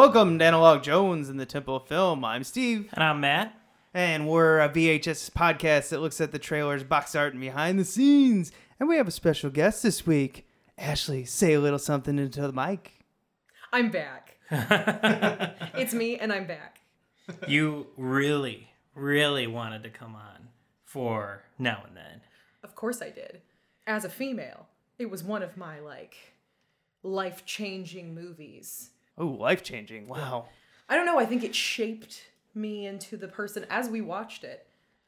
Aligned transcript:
Welcome 0.00 0.38
to 0.38 0.44
Analog 0.46 0.82
Jones 0.82 1.28
in 1.28 1.36
the 1.36 1.44
Temple 1.44 1.76
of 1.76 1.86
Film. 1.86 2.24
I'm 2.24 2.42
Steve, 2.42 2.88
And 2.94 3.04
I'm 3.04 3.20
Matt. 3.20 3.54
and 3.92 4.26
we're 4.26 4.58
a 4.58 4.66
VHS 4.70 5.28
podcast 5.28 5.90
that 5.90 6.00
looks 6.00 6.22
at 6.22 6.32
the 6.32 6.38
trailers, 6.38 6.82
box 6.82 7.14
art, 7.14 7.34
and 7.34 7.40
behind 7.42 7.78
the 7.78 7.84
scenes. 7.84 8.50
And 8.78 8.88
we 8.88 8.96
have 8.96 9.06
a 9.06 9.10
special 9.10 9.50
guest 9.50 9.82
this 9.82 10.06
week. 10.06 10.46
Ashley, 10.78 11.26
say 11.26 11.52
a 11.52 11.60
little 11.60 11.78
something 11.78 12.18
into 12.18 12.40
the 12.40 12.50
mic. 12.50 13.04
I'm 13.74 13.90
back. 13.90 14.38
it's 15.74 15.92
me, 15.92 16.16
and 16.16 16.32
I'm 16.32 16.46
back. 16.46 16.80
You 17.46 17.88
really, 17.98 18.70
really 18.94 19.46
wanted 19.48 19.82
to 19.82 19.90
come 19.90 20.16
on 20.16 20.48
for 20.82 21.42
now 21.58 21.82
and 21.86 21.94
then. 21.94 22.22
Of 22.64 22.74
course, 22.74 23.02
I 23.02 23.10
did. 23.10 23.42
As 23.86 24.06
a 24.06 24.08
female, 24.08 24.66
it 24.98 25.10
was 25.10 25.22
one 25.22 25.42
of 25.42 25.58
my 25.58 25.78
like 25.78 26.16
life 27.02 27.44
changing 27.44 28.14
movies. 28.14 28.92
Oh, 29.20 29.26
life 29.26 29.62
changing. 29.62 30.08
Wow. 30.08 30.46
I 30.88 30.96
don't 30.96 31.06
know. 31.06 31.18
I 31.20 31.26
think 31.26 31.44
it 31.44 31.54
shaped 31.54 32.22
me 32.54 32.86
into 32.86 33.16
the 33.16 33.28
person 33.28 33.64
as 33.70 33.88
we 33.88 34.00
watched 34.00 34.42
it. 34.42 34.66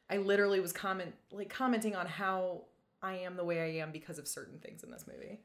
I 0.09 0.17
literally 0.17 0.59
was 0.59 0.71
comment 0.71 1.13
like 1.31 1.49
commenting 1.49 1.95
on 1.95 2.05
how 2.05 2.61
I 3.01 3.15
am 3.15 3.35
the 3.35 3.43
way 3.43 3.59
I 3.61 3.81
am 3.83 3.91
because 3.91 4.19
of 4.19 4.27
certain 4.27 4.59
things 4.59 4.83
in 4.83 4.91
this 4.91 5.05
movie. 5.07 5.39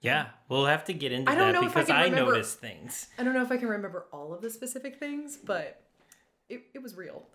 Yeah, 0.00 0.26
we'll 0.48 0.66
have 0.66 0.84
to 0.84 0.92
get 0.94 1.12
into 1.12 1.30
I 1.30 1.34
don't 1.34 1.52
that 1.52 1.60
know 1.60 1.66
if 1.66 1.76
I 1.76 1.80
because 1.80 1.86
can 1.88 1.96
I, 1.96 2.04
remember- 2.04 2.32
noticed 2.32 2.60
things. 2.60 3.08
I 3.18 3.24
don't 3.24 3.34
know 3.34 3.42
if 3.42 3.50
I 3.50 3.56
can 3.56 3.68
remember 3.68 4.06
all 4.12 4.32
of 4.32 4.40
the 4.42 4.50
specific 4.50 4.98
things, 4.98 5.36
but 5.36 5.82
it, 6.48 6.62
it 6.72 6.82
was 6.82 6.94
real. 6.96 7.26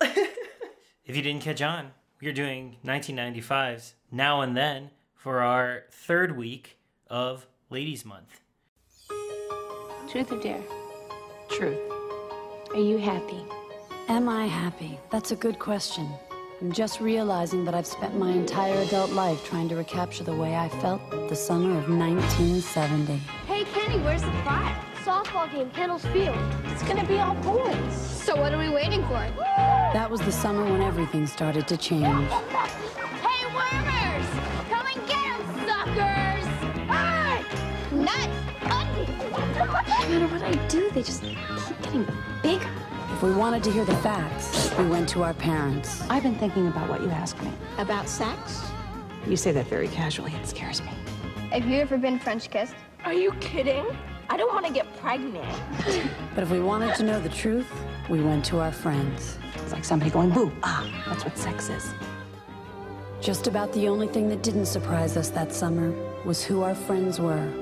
If 1.06 1.16
you 1.16 1.22
didn't 1.22 1.42
catch 1.42 1.60
on, 1.60 1.90
we're 2.22 2.32
doing 2.32 2.76
1995's 2.84 3.94
Now 4.12 4.42
and 4.42 4.56
Then 4.56 4.90
for 5.16 5.40
our 5.40 5.84
third 5.90 6.36
week 6.36 6.78
of 7.08 7.46
Ladies 7.68 8.04
Month. 8.04 8.40
Truth 10.10 10.32
or 10.32 10.40
dare? 10.40 10.62
Truth. 11.50 11.78
Are 12.74 12.80
you 12.80 12.98
happy? 12.98 13.44
Am 14.08 14.28
I 14.28 14.46
happy? 14.46 14.98
That's 15.10 15.30
a 15.30 15.36
good 15.36 15.60
question. 15.60 16.08
I'm 16.60 16.72
just 16.72 17.00
realizing 17.00 17.64
that 17.64 17.74
I've 17.76 17.86
spent 17.86 18.18
my 18.18 18.32
entire 18.32 18.74
adult 18.80 19.12
life 19.12 19.44
trying 19.44 19.68
to 19.68 19.76
recapture 19.76 20.24
the 20.24 20.34
way 20.34 20.56
I 20.56 20.68
felt 20.68 21.00
the 21.28 21.36
summer 21.36 21.78
of 21.78 21.88
1970. 21.88 23.18
Hey, 23.46 23.62
Kenny, 23.72 24.02
where's 24.02 24.22
the 24.22 24.32
fire? 24.42 24.76
Softball 25.04 25.48
game, 25.52 25.70
Kendall's 25.70 26.04
Field. 26.06 26.36
It's 26.64 26.82
gonna 26.82 27.06
be 27.06 27.20
all 27.20 27.36
boys. 27.36 27.94
So 27.94 28.34
what 28.34 28.52
are 28.52 28.58
we 28.58 28.68
waiting 28.68 29.02
for? 29.02 29.24
That 29.94 30.10
was 30.10 30.20
the 30.22 30.32
summer 30.32 30.64
when 30.64 30.82
everything 30.82 31.28
started 31.28 31.68
to 31.68 31.76
change. 31.76 32.02
Hey, 32.02 33.46
wormers! 33.54 34.26
Come 34.70 34.86
and 34.88 35.08
get 35.08 35.24
'em, 35.24 35.42
suckers! 35.68 36.46
Ah! 36.90 37.44
Nut! 37.92 38.59
No 39.40 40.18
matter 40.18 40.26
what 40.28 40.42
I 40.42 40.52
do, 40.68 40.90
they 40.90 41.02
just 41.02 41.22
keep 41.22 41.82
getting 41.82 42.06
bigger. 42.42 42.70
If 43.12 43.22
we 43.22 43.32
wanted 43.32 43.62
to 43.64 43.72
hear 43.72 43.84
the 43.84 43.96
facts, 43.96 44.70
we 44.78 44.86
went 44.86 45.08
to 45.10 45.22
our 45.22 45.34
parents. 45.34 46.02
I've 46.08 46.22
been 46.22 46.36
thinking 46.36 46.68
about 46.68 46.88
what 46.88 47.00
you 47.02 47.10
asked 47.10 47.42
me. 47.42 47.52
About 47.78 48.08
sex? 48.08 48.62
You 49.26 49.36
say 49.36 49.52
that 49.52 49.66
very 49.66 49.88
casually. 49.88 50.32
It 50.32 50.46
scares 50.46 50.82
me. 50.82 50.90
Have 51.50 51.66
you 51.66 51.80
ever 51.80 51.98
been 51.98 52.18
French 52.18 52.48
kissed? 52.50 52.74
Are 53.04 53.12
you 53.12 53.32
kidding? 53.40 53.84
I 54.28 54.36
don't 54.36 54.52
want 54.54 54.66
to 54.66 54.72
get 54.72 54.86
pregnant. 54.98 55.44
But 56.34 56.44
if 56.44 56.50
we 56.50 56.60
wanted 56.60 56.94
to 56.94 57.02
know 57.02 57.20
the 57.20 57.28
truth, 57.28 57.66
we 58.08 58.20
went 58.20 58.44
to 58.46 58.60
our 58.60 58.70
friends. 58.70 59.36
It's 59.56 59.72
like 59.72 59.84
somebody 59.84 60.10
going, 60.10 60.30
boo. 60.30 60.52
Ah, 60.62 60.86
that's 61.06 61.24
what 61.24 61.36
sex 61.36 61.68
is. 61.68 61.92
Just 63.20 63.48
about 63.48 63.72
the 63.72 63.88
only 63.88 64.06
thing 64.06 64.28
that 64.28 64.42
didn't 64.42 64.66
surprise 64.66 65.16
us 65.16 65.28
that 65.30 65.52
summer 65.52 65.92
was 66.24 66.42
who 66.44 66.62
our 66.62 66.74
friends 66.74 67.20
were. 67.20 67.52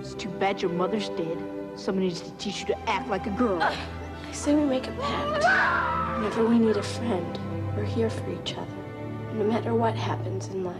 It's 0.00 0.14
too 0.14 0.30
bad 0.30 0.62
your 0.62 0.70
mother's 0.70 1.10
dead. 1.10 1.36
Somebody 1.76 2.08
needs 2.08 2.22
to 2.22 2.30
teach 2.38 2.60
you 2.60 2.66
to 2.68 2.88
act 2.88 3.08
like 3.10 3.26
a 3.26 3.30
girl. 3.30 3.62
I 3.62 3.76
say 4.32 4.54
we 4.54 4.64
make 4.64 4.86
a 4.86 4.92
pact. 4.92 6.16
Whenever 6.16 6.46
we 6.46 6.58
need 6.58 6.78
a 6.78 6.82
friend, 6.82 7.38
we're 7.76 7.84
here 7.84 8.08
for 8.08 8.32
each 8.32 8.54
other. 8.54 8.74
No 9.34 9.44
matter 9.44 9.74
what 9.74 9.94
happens 9.94 10.48
in 10.48 10.64
life. 10.64 10.76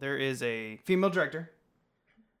There 0.00 0.18
is 0.18 0.42
a 0.42 0.76
female 0.84 1.08
director, 1.08 1.50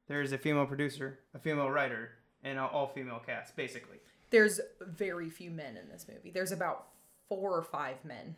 there 0.06 0.20
is 0.20 0.32
a 0.32 0.38
female 0.38 0.66
producer, 0.66 1.20
a 1.32 1.38
female 1.38 1.70
writer, 1.70 2.10
and 2.44 2.58
an 2.58 2.64
all 2.64 2.88
female 2.88 3.22
cast, 3.24 3.56
basically. 3.56 4.00
There's 4.28 4.60
very 4.82 5.30
few 5.30 5.50
men 5.50 5.78
in 5.78 5.88
this 5.88 6.06
movie. 6.12 6.30
There's 6.30 6.52
about 6.52 6.88
four 7.28 7.56
or 7.56 7.62
five 7.62 8.04
men. 8.04 8.36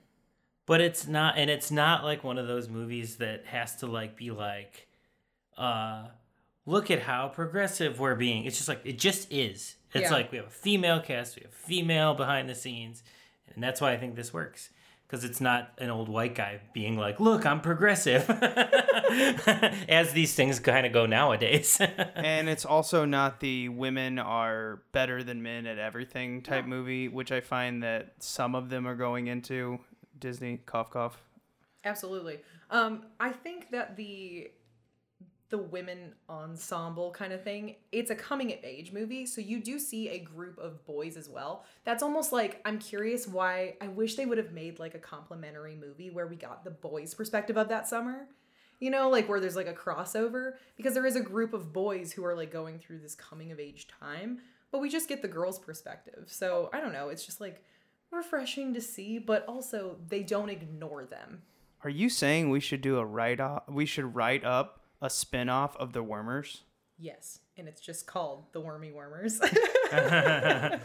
But 0.66 0.80
it's 0.80 1.08
not, 1.08 1.38
and 1.38 1.50
it's 1.50 1.72
not 1.72 2.04
like 2.04 2.22
one 2.22 2.38
of 2.38 2.46
those 2.46 2.68
movies 2.68 3.16
that 3.16 3.46
has 3.46 3.74
to 3.76 3.88
like 3.88 4.16
be 4.16 4.30
like, 4.30 4.86
uh, 5.58 6.04
look 6.66 6.90
at 6.90 7.00
how 7.00 7.28
progressive 7.28 7.98
we're 8.00 8.14
being. 8.14 8.44
It's 8.44 8.56
just 8.56 8.68
like 8.68 8.80
it 8.84 8.98
just 8.98 9.30
is. 9.32 9.76
It's 9.92 10.10
Yeah. 10.10 10.16
like 10.16 10.32
we 10.32 10.38
have 10.38 10.48
a 10.48 10.50
female 10.50 11.00
cast, 11.00 11.36
we 11.36 11.42
have 11.42 11.52
female 11.54 12.14
behind 12.14 12.48
the 12.48 12.54
scenes, 12.54 13.02
and 13.54 13.62
that's 13.62 13.80
why 13.80 13.92
I 13.92 13.96
think 13.96 14.16
this 14.16 14.32
works 14.32 14.70
because 15.06 15.22
it's 15.22 15.40
not 15.40 15.70
an 15.78 15.90
old 15.90 16.08
white 16.08 16.34
guy 16.34 16.60
being 16.72 16.96
like, 16.98 17.20
"Look, 17.20 17.44
I'm 17.46 17.60
progressive," 17.60 18.28
as 19.88 20.12
these 20.12 20.34
things 20.34 20.58
kind 20.58 20.86
of 20.86 20.92
go 20.92 21.06
nowadays. 21.06 21.78
and 22.14 22.48
it's 22.48 22.64
also 22.64 23.04
not 23.04 23.40
the 23.40 23.68
women 23.68 24.18
are 24.18 24.82
better 24.92 25.22
than 25.22 25.42
men 25.42 25.66
at 25.66 25.78
everything 25.78 26.42
type 26.42 26.64
movie, 26.66 27.08
which 27.08 27.30
I 27.32 27.40
find 27.40 27.82
that 27.82 28.14
some 28.18 28.54
of 28.54 28.70
them 28.70 28.86
are 28.86 28.96
going 28.96 29.26
into 29.26 29.78
Disney. 30.18 30.58
Cough, 30.58 30.90
cough. 30.90 31.20
Absolutely. 31.84 32.40
Um, 32.70 33.04
I 33.20 33.30
think 33.30 33.70
that 33.70 33.96
the 33.96 34.50
the 35.54 35.58
women 35.62 36.12
ensemble 36.28 37.12
kind 37.12 37.32
of 37.32 37.44
thing, 37.44 37.76
it's 37.92 38.10
a 38.10 38.14
coming 38.16 38.52
of 38.52 38.58
age 38.64 38.90
movie, 38.90 39.24
so 39.24 39.40
you 39.40 39.62
do 39.62 39.78
see 39.78 40.08
a 40.08 40.18
group 40.18 40.58
of 40.58 40.84
boys 40.84 41.16
as 41.16 41.28
well. 41.28 41.64
That's 41.84 42.02
almost 42.02 42.32
like 42.32 42.60
I'm 42.64 42.80
curious 42.80 43.28
why 43.28 43.76
I 43.80 43.86
wish 43.86 44.16
they 44.16 44.26
would 44.26 44.38
have 44.38 44.50
made 44.50 44.80
like 44.80 44.96
a 44.96 44.98
complimentary 44.98 45.76
movie 45.76 46.10
where 46.10 46.26
we 46.26 46.34
got 46.34 46.64
the 46.64 46.72
boys' 46.72 47.14
perspective 47.14 47.56
of 47.56 47.68
that 47.68 47.86
summer. 47.86 48.26
You 48.80 48.90
know, 48.90 49.08
like 49.08 49.28
where 49.28 49.38
there's 49.38 49.54
like 49.54 49.68
a 49.68 49.72
crossover 49.72 50.54
because 50.76 50.92
there 50.92 51.06
is 51.06 51.14
a 51.14 51.20
group 51.20 51.54
of 51.54 51.72
boys 51.72 52.10
who 52.10 52.24
are 52.24 52.34
like 52.34 52.50
going 52.50 52.80
through 52.80 52.98
this 52.98 53.14
coming 53.14 53.52
of 53.52 53.60
age 53.60 53.86
time, 53.86 54.40
but 54.72 54.80
we 54.80 54.88
just 54.88 55.08
get 55.08 55.22
the 55.22 55.28
girls' 55.28 55.60
perspective. 55.60 56.24
So, 56.26 56.68
I 56.72 56.80
don't 56.80 56.92
know, 56.92 57.10
it's 57.10 57.24
just 57.24 57.40
like 57.40 57.62
refreshing 58.10 58.74
to 58.74 58.80
see, 58.80 59.20
but 59.20 59.46
also 59.46 59.98
they 60.08 60.24
don't 60.24 60.50
ignore 60.50 61.04
them. 61.04 61.42
Are 61.84 61.90
you 61.90 62.08
saying 62.08 62.50
we 62.50 62.58
should 62.58 62.80
do 62.80 62.98
a 62.98 63.04
write 63.04 63.38
off? 63.38 63.68
We 63.68 63.86
should 63.86 64.16
write 64.16 64.42
up 64.42 64.80
a 65.04 65.10
spin 65.10 65.48
off 65.48 65.76
of 65.76 65.92
the 65.92 66.02
Wormers? 66.02 66.62
Yes, 66.98 67.40
and 67.56 67.68
it's 67.68 67.80
just 67.80 68.06
called 68.06 68.46
the 68.52 68.60
Wormy 68.60 68.90
Wormers. 68.90 69.38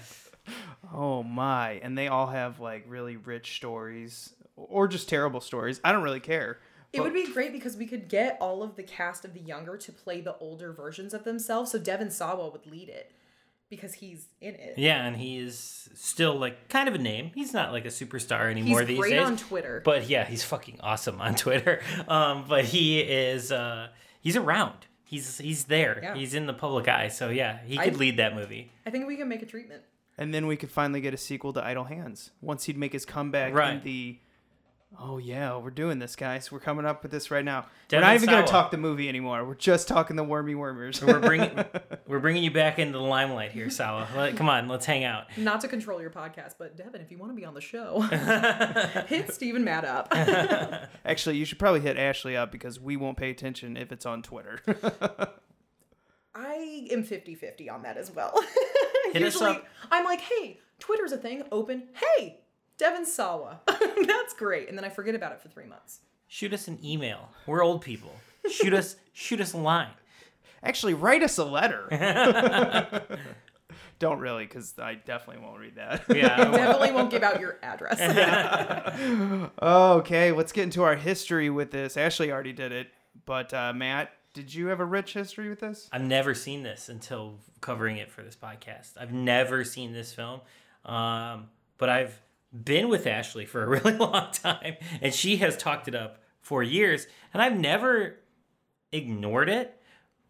Oh 0.91 1.21
my! 1.21 1.73
And 1.83 1.95
they 1.97 2.07
all 2.07 2.27
have 2.27 2.59
like 2.59 2.83
really 2.87 3.17
rich 3.17 3.55
stories, 3.57 4.33
or 4.55 4.87
just 4.87 5.07
terrible 5.07 5.41
stories. 5.41 5.79
I 5.83 5.91
don't 5.91 6.01
really 6.01 6.19
care. 6.19 6.57
it 6.91 7.01
would 7.01 7.13
be 7.13 7.31
great 7.31 7.51
because 7.51 7.77
we 7.77 7.85
could 7.85 8.07
get 8.09 8.35
all 8.41 8.63
of 8.63 8.75
the 8.75 8.81
cast 8.81 9.23
of 9.25 9.33
the 9.35 9.41
younger 9.41 9.77
to 9.77 9.91
play 9.91 10.21
the 10.21 10.35
older 10.39 10.73
versions 10.73 11.13
of 11.13 11.23
themselves. 11.23 11.71
So 11.71 11.77
Devin 11.77 12.09
Sawa 12.09 12.49
would 12.49 12.65
lead 12.65 12.89
it 12.89 13.11
because 13.69 13.93
he's 13.95 14.25
in 14.41 14.55
it. 14.55 14.73
yeah, 14.77 15.05
and 15.05 15.17
he's 15.17 15.87
still 15.93 16.33
like 16.35 16.67
kind 16.69 16.89
of 16.89 16.95
a 16.95 16.99
name. 16.99 17.29
He's 17.35 17.53
not 17.53 17.71
like 17.71 17.85
a 17.85 17.89
superstar 17.89 18.49
anymore 18.49 18.79
He's 18.79 18.87
these 18.87 18.99
great 18.99 19.11
days. 19.11 19.27
on 19.27 19.37
Twitter. 19.37 19.81
But 19.85 20.09
yeah, 20.09 20.25
he's 20.25 20.43
fucking 20.43 20.79
awesome 20.81 21.21
on 21.21 21.35
Twitter. 21.35 21.81
Um, 22.07 22.45
but 22.49 22.65
he 22.65 23.01
is 23.01 23.51
uh, 23.51 23.89
he's 24.19 24.35
around. 24.35 24.85
He's 25.03 25.37
he's 25.39 25.65
there. 25.65 25.99
Yeah. 26.03 26.15
He's 26.15 26.33
in 26.33 26.45
the 26.45 26.53
public 26.53 26.87
eye. 26.87 27.07
So 27.07 27.29
yeah, 27.29 27.59
he 27.65 27.77
could 27.77 27.93
I- 27.93 27.97
lead 27.97 28.17
that 28.17 28.35
movie. 28.35 28.71
I 28.85 28.89
think 28.91 29.07
we 29.07 29.15
can 29.17 29.27
make 29.27 29.41
a 29.41 29.45
treatment. 29.45 29.81
And 30.17 30.33
then 30.33 30.47
we 30.47 30.57
could 30.57 30.69
finally 30.71 30.99
get 31.01 31.13
a 31.13 31.17
sequel 31.17 31.53
to 31.53 31.63
Idle 31.63 31.85
Hands 31.85 32.29
once 32.41 32.65
he'd 32.65 32.77
make 32.77 32.91
his 32.93 33.05
comeback 33.05 33.49
in 33.51 33.55
Right. 33.55 33.81
the. 33.83 34.19
Oh 34.97 35.19
yeah, 35.19 35.55
we're 35.57 35.69
doing 35.69 35.99
this, 35.99 36.15
guys. 36.15 36.51
We're 36.51 36.59
coming 36.59 36.85
up 36.85 37.03
with 37.03 37.11
this 37.11 37.29
right 37.29 37.45
now. 37.45 37.67
Devon 37.89 38.03
we're 38.03 38.07
not 38.07 38.15
even 38.15 38.29
gonna 38.29 38.47
talk 38.47 38.71
the 38.71 38.77
movie 38.77 39.07
anymore. 39.07 39.45
We're 39.45 39.53
just 39.53 39.87
talking 39.87 40.15
the 40.15 40.23
Wormy 40.23 40.55
Wormers. 40.55 41.05
We're 41.05 41.19
bringing 41.19 41.63
we're 42.07 42.19
bringing 42.19 42.43
you 42.43 42.49
back 42.49 42.79
into 42.79 42.97
the 42.97 43.03
limelight 43.03 43.51
here, 43.51 43.69
Sawa. 43.69 44.07
Let, 44.15 44.35
come 44.35 44.49
on, 44.49 44.67
let's 44.67 44.87
hang 44.87 45.03
out. 45.03 45.25
Not 45.37 45.61
to 45.61 45.67
control 45.67 46.01
your 46.01 46.09
podcast, 46.09 46.55
but 46.57 46.75
Devin, 46.75 47.01
if 47.01 47.11
you 47.11 47.19
want 47.19 47.31
to 47.31 47.35
be 47.35 47.45
on 47.45 47.53
the 47.53 47.61
show, 47.61 48.01
hit 49.07 49.31
Stephen 49.31 49.63
Matt 49.63 49.85
up. 49.85 50.07
Actually, 51.05 51.37
you 51.37 51.45
should 51.45 51.59
probably 51.59 51.81
hit 51.81 51.95
Ashley 51.95 52.35
up 52.35 52.51
because 52.51 52.79
we 52.79 52.97
won't 52.97 53.17
pay 53.17 53.29
attention 53.29 53.77
if 53.77 53.91
it's 53.91 54.07
on 54.07 54.23
Twitter. 54.23 54.59
I 56.33 56.87
am 56.91 57.03
50 57.03 57.35
50 57.35 57.69
on 57.69 57.83
that 57.83 57.97
as 57.97 58.11
well. 58.11 58.33
Hit 59.13 59.21
us 59.21 59.35
Usually, 59.35 59.51
up. 59.51 59.67
I'm 59.91 60.03
like, 60.03 60.21
hey, 60.21 60.59
Twitter's 60.79 61.11
a 61.11 61.17
thing. 61.17 61.43
Open. 61.51 61.89
Hey, 61.93 62.39
Devin 62.79 63.05
Sawa. 63.05 63.59
That's 63.67 64.33
great. 64.33 64.69
And 64.69 64.77
then 64.77 64.85
I 64.85 64.89
forget 64.89 65.13
about 65.13 65.33
it 65.33 65.41
for 65.41 65.49
three 65.49 65.65
months. 65.65 65.99
Shoot 66.27 66.53
us 66.53 66.67
an 66.67 66.79
email. 66.83 67.29
We're 67.45 67.63
old 67.63 67.81
people. 67.81 68.15
Shoot 68.49 68.73
us 68.73 68.95
shoot 69.13 69.41
us 69.41 69.53
a 69.53 69.57
line. 69.57 69.91
Actually, 70.63 70.93
write 70.95 71.21
us 71.21 71.37
a 71.37 71.45
letter. 71.45 71.87
Don't 73.99 74.19
really, 74.19 74.45
because 74.45 74.73
I 74.79 74.95
definitely 74.95 75.43
won't 75.43 75.59
read 75.59 75.75
that. 75.75 76.03
Yeah. 76.09 76.37
Definitely 76.51 76.93
won't 76.93 77.11
give 77.11 77.21
out 77.21 77.41
your 77.41 77.57
address. 77.61 77.99
okay, 79.61 80.31
let's 80.31 80.53
get 80.53 80.63
into 80.63 80.83
our 80.83 80.95
history 80.95 81.49
with 81.49 81.71
this. 81.71 81.97
Ashley 81.97 82.31
already 82.31 82.53
did 82.53 82.71
it, 82.71 82.87
but 83.25 83.53
uh, 83.53 83.73
Matt, 83.73 84.13
did 84.33 84.53
you 84.53 84.67
have 84.67 84.79
a 84.79 84.85
rich 84.85 85.13
history 85.13 85.49
with 85.49 85.59
this? 85.59 85.89
I've 85.91 86.03
never 86.03 86.33
seen 86.33 86.63
this 86.63 86.87
until 86.87 87.39
covering 87.59 87.97
it 87.97 88.09
for 88.09 88.21
this 88.21 88.37
podcast. 88.37 88.91
I've 88.97 89.11
never 89.13 89.65
seen 89.65 89.91
this 89.91 90.13
film, 90.13 90.39
um, 90.85 91.49
but 91.77 91.89
I've 91.89 92.21
been 92.51 92.89
with 92.89 93.05
Ashley 93.07 93.45
for 93.45 93.63
a 93.63 93.67
really 93.81 93.93
long 93.97 94.31
time, 94.31 94.75
and 95.01 95.13
she 95.13 95.37
has 95.37 95.57
talked 95.57 95.87
it 95.87 95.95
up 95.95 96.19
for 96.41 96.63
years, 96.63 97.07
and 97.33 97.41
I've 97.41 97.57
never 97.59 98.17
ignored 98.91 99.49
it. 99.49 99.75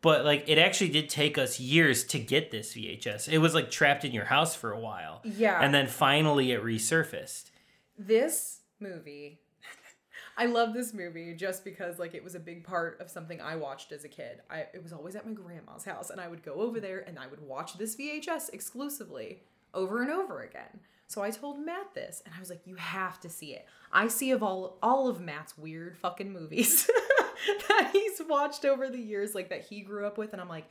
But 0.01 0.23
like, 0.23 0.45
it 0.47 0.57
actually 0.57 0.91
did 0.91 1.09
take 1.09 1.37
us 1.37 1.59
years 1.59 2.05
to 2.05 2.19
get 2.19 2.51
this 2.51 2.73
VHS. 2.73 3.27
It 3.27 3.39
was 3.39 3.53
like 3.53 3.69
trapped 3.69 4.05
in 4.05 4.13
your 4.13 4.25
house 4.25 4.55
for 4.55 4.71
a 4.71 4.79
while, 4.79 5.21
Yeah. 5.25 5.59
and 5.61 5.73
then 5.73 5.87
finally 5.87 6.51
it 6.53 6.63
resurfaced. 6.63 7.51
this 7.97 8.61
movie 8.79 9.41
I 10.37 10.45
love 10.45 10.73
this 10.73 10.93
movie 10.93 11.33
just 11.35 11.65
because 11.65 11.99
like 11.99 12.13
it 12.15 12.23
was 12.23 12.33
a 12.33 12.39
big 12.39 12.63
part 12.63 13.01
of 13.01 13.09
something 13.09 13.41
I 13.41 13.57
watched 13.57 13.91
as 13.91 14.05
a 14.05 14.07
kid. 14.07 14.39
I 14.49 14.59
it 14.73 14.81
was 14.81 14.93
always 14.93 15.17
at 15.17 15.25
my 15.27 15.33
grandma's 15.33 15.83
house 15.83 16.09
and 16.09 16.21
I 16.21 16.29
would 16.29 16.41
go 16.43 16.53
over 16.53 16.79
there 16.79 16.99
and 17.05 17.19
I 17.19 17.27
would 17.27 17.41
watch 17.41 17.77
this 17.77 17.97
VHS 17.97 18.53
exclusively 18.53 19.43
over 19.73 20.01
and 20.01 20.09
over 20.09 20.41
again. 20.43 20.79
So 21.09 21.23
I 21.23 21.31
told 21.31 21.59
Matt 21.59 21.95
this 21.95 22.21
and 22.23 22.35
I 22.35 22.39
was 22.39 22.51
like, 22.51 22.67
you 22.67 22.75
have 22.75 23.19
to 23.21 23.29
see 23.29 23.53
it. 23.53 23.65
I 23.91 24.07
see 24.07 24.29
of 24.29 24.43
all 24.43 24.77
all 24.83 25.07
of 25.07 25.19
Matt's 25.19 25.57
weird 25.57 25.97
fucking 25.97 26.31
movies 26.31 26.87
that 27.67 27.89
he's 27.91 28.21
watched 28.29 28.63
over 28.63 28.89
the 28.89 28.99
years, 28.99 29.33
like 29.33 29.49
that 29.49 29.65
he 29.65 29.81
grew 29.81 30.05
up 30.05 30.19
with, 30.19 30.33
and 30.33 30.41
I'm 30.41 30.47
like, 30.47 30.69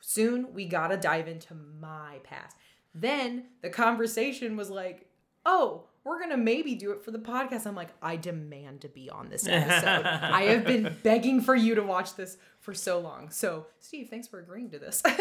soon 0.00 0.52
we 0.52 0.66
gotta 0.66 0.96
dive 0.96 1.28
into 1.28 1.54
my 1.80 2.16
past. 2.24 2.56
Then 2.92 3.44
the 3.62 3.70
conversation 3.70 4.56
was 4.56 4.68
like, 4.68 5.06
oh, 5.46 5.84
we're 6.02 6.18
gonna 6.18 6.36
maybe 6.36 6.74
do 6.74 6.90
it 6.90 7.04
for 7.04 7.12
the 7.12 7.20
podcast. 7.20 7.64
I'm 7.64 7.76
like, 7.76 7.90
I 8.02 8.16
demand 8.16 8.80
to 8.80 8.88
be 8.88 9.08
on 9.08 9.28
this 9.28 9.46
episode. 9.46 10.04
I 10.04 10.42
have 10.46 10.64
been 10.64 10.96
begging 11.04 11.40
for 11.40 11.54
you 11.54 11.76
to 11.76 11.82
watch 11.82 12.16
this 12.16 12.36
for 12.58 12.74
so 12.74 12.98
long. 12.98 13.30
So, 13.30 13.66
Steve, 13.78 14.08
thanks 14.10 14.26
for 14.26 14.40
agreeing 14.40 14.70
to 14.70 14.80
this. 14.80 15.04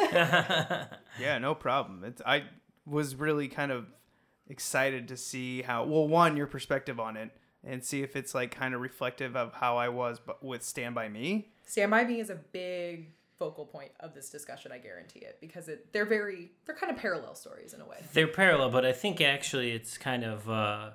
Yeah, 1.19 1.37
no 1.39 1.53
problem. 1.53 2.03
It's, 2.03 2.23
I 2.25 2.45
was 2.87 3.15
really 3.15 3.49
kind 3.49 3.71
of 3.71 3.85
excited 4.49 5.07
to 5.09 5.17
see 5.17 5.61
how, 5.61 5.83
well, 5.83 6.07
one, 6.07 6.37
your 6.37 6.47
perspective 6.47 6.99
on 6.99 7.17
it, 7.17 7.31
and 7.63 7.83
see 7.83 8.01
if 8.01 8.15
it's 8.15 8.33
like 8.33 8.51
kind 8.51 8.73
of 8.73 8.81
reflective 8.81 9.35
of 9.35 9.53
how 9.53 9.77
I 9.77 9.89
was 9.89 10.19
but 10.23 10.43
with 10.43 10.63
Stand 10.63 10.95
By 10.95 11.09
Me. 11.09 11.49
Stand 11.65 11.91
by 11.91 12.03
Me 12.03 12.19
is 12.19 12.29
a 12.29 12.35
big 12.35 13.13
focal 13.37 13.65
point 13.65 13.91
of 13.99 14.13
this 14.13 14.29
discussion. 14.29 14.71
I 14.71 14.77
guarantee 14.79 15.19
it 15.19 15.37
because 15.41 15.67
it 15.67 15.91
they're 15.93 16.05
very 16.05 16.51
they're 16.65 16.75
kind 16.75 16.91
of 16.91 16.97
parallel 16.97 17.35
stories 17.35 17.73
in 17.73 17.81
a 17.81 17.85
way. 17.85 17.97
They're 18.13 18.27
parallel, 18.27 18.69
but 18.69 18.85
I 18.85 18.93
think 18.93 19.21
actually 19.21 19.71
it's 19.71 19.97
kind 19.97 20.23
of 20.23 20.49
uh, 20.49 20.91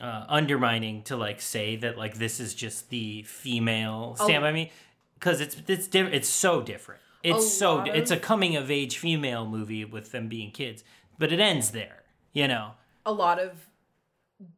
uh, 0.00 0.24
undermining 0.28 1.02
to 1.04 1.16
like 1.16 1.40
say 1.40 1.76
that 1.76 1.96
like 1.96 2.14
this 2.18 2.40
is 2.40 2.54
just 2.54 2.90
the 2.90 3.22
female. 3.22 4.16
Stand 4.16 4.42
by 4.42 4.52
Me 4.52 4.72
because 5.14 5.40
it's 5.40 5.56
it's 5.68 5.86
di- 5.86 6.00
it's 6.00 6.28
so 6.28 6.60
different. 6.60 7.00
It's 7.22 7.56
so 7.56 7.76
lot 7.76 7.86
di- 7.86 7.92
it's 7.92 8.10
a 8.10 8.18
coming 8.18 8.56
of 8.56 8.70
age 8.70 8.98
female 8.98 9.46
movie 9.46 9.84
with 9.84 10.12
them 10.12 10.28
being 10.28 10.50
kids, 10.50 10.84
but 11.18 11.32
it 11.32 11.40
ends 11.40 11.70
there. 11.70 12.02
You 12.34 12.48
know, 12.48 12.72
a 13.06 13.12
lot 13.12 13.38
of 13.38 13.52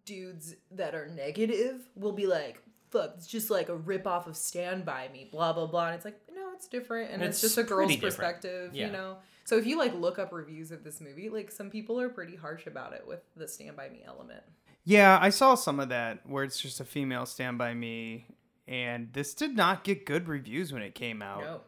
dudes 0.05 0.55
that 0.73 0.94
are 0.94 1.06
negative 1.06 1.88
will 1.94 2.12
be 2.12 2.26
like, 2.26 2.61
fuck, 2.90 3.12
it's 3.17 3.26
just 3.26 3.50
like 3.50 3.69
a 3.69 3.76
rip 3.76 4.06
off 4.06 4.26
of 4.26 4.37
Stand 4.37 4.84
By 4.84 5.08
Me, 5.12 5.28
blah, 5.31 5.52
blah, 5.52 5.67
blah. 5.67 5.87
And 5.87 5.94
it's 5.94 6.05
like, 6.05 6.19
no, 6.34 6.50
it's 6.55 6.67
different. 6.67 7.11
And 7.12 7.23
it's, 7.23 7.37
It's 7.43 7.55
just 7.55 7.58
a 7.58 7.62
girl's 7.62 7.96
perspective, 7.96 8.75
Yeah. 8.75 8.87
you 8.87 8.93
know? 8.93 9.19
So 9.44 9.56
if 9.58 9.67
you 9.67 9.78
like 9.78 9.94
look 9.94 10.19
up 10.19 10.32
reviews 10.32 10.73
of 10.73 10.82
this 10.82 11.00
movie, 11.00 11.28
like 11.28 11.52
some 11.52 11.70
people 11.70 12.00
are 12.00 12.08
pretty 12.08 12.34
harsh 12.34 12.67
about 12.67 12.94
it 12.94 13.05
with 13.06 13.20
the 13.37 13.46
Stand 13.46 13.76
By 13.76 13.88
Me 13.88 14.02
element. 14.06 14.43
Yeah, 14.84 15.19
I 15.20 15.31
saw 15.31 15.55
some 15.55 15.79
of 15.79 15.88
that 15.90 16.29
where 16.29 16.44
it's 16.44 16.58
just 16.58 16.81
a 16.81 16.84
female 16.84 17.26
Stand 17.26 17.58
By 17.58 17.75
Me, 17.75 18.26
and 18.67 19.12
this 19.12 19.34
did 19.34 19.56
not 19.56 19.84
get 19.84 20.06
good 20.06 20.29
reviews 20.29 20.72
when 20.72 20.82
it 20.82 20.94
came 20.94 21.22
out. 21.22 21.43
No. 21.43 21.61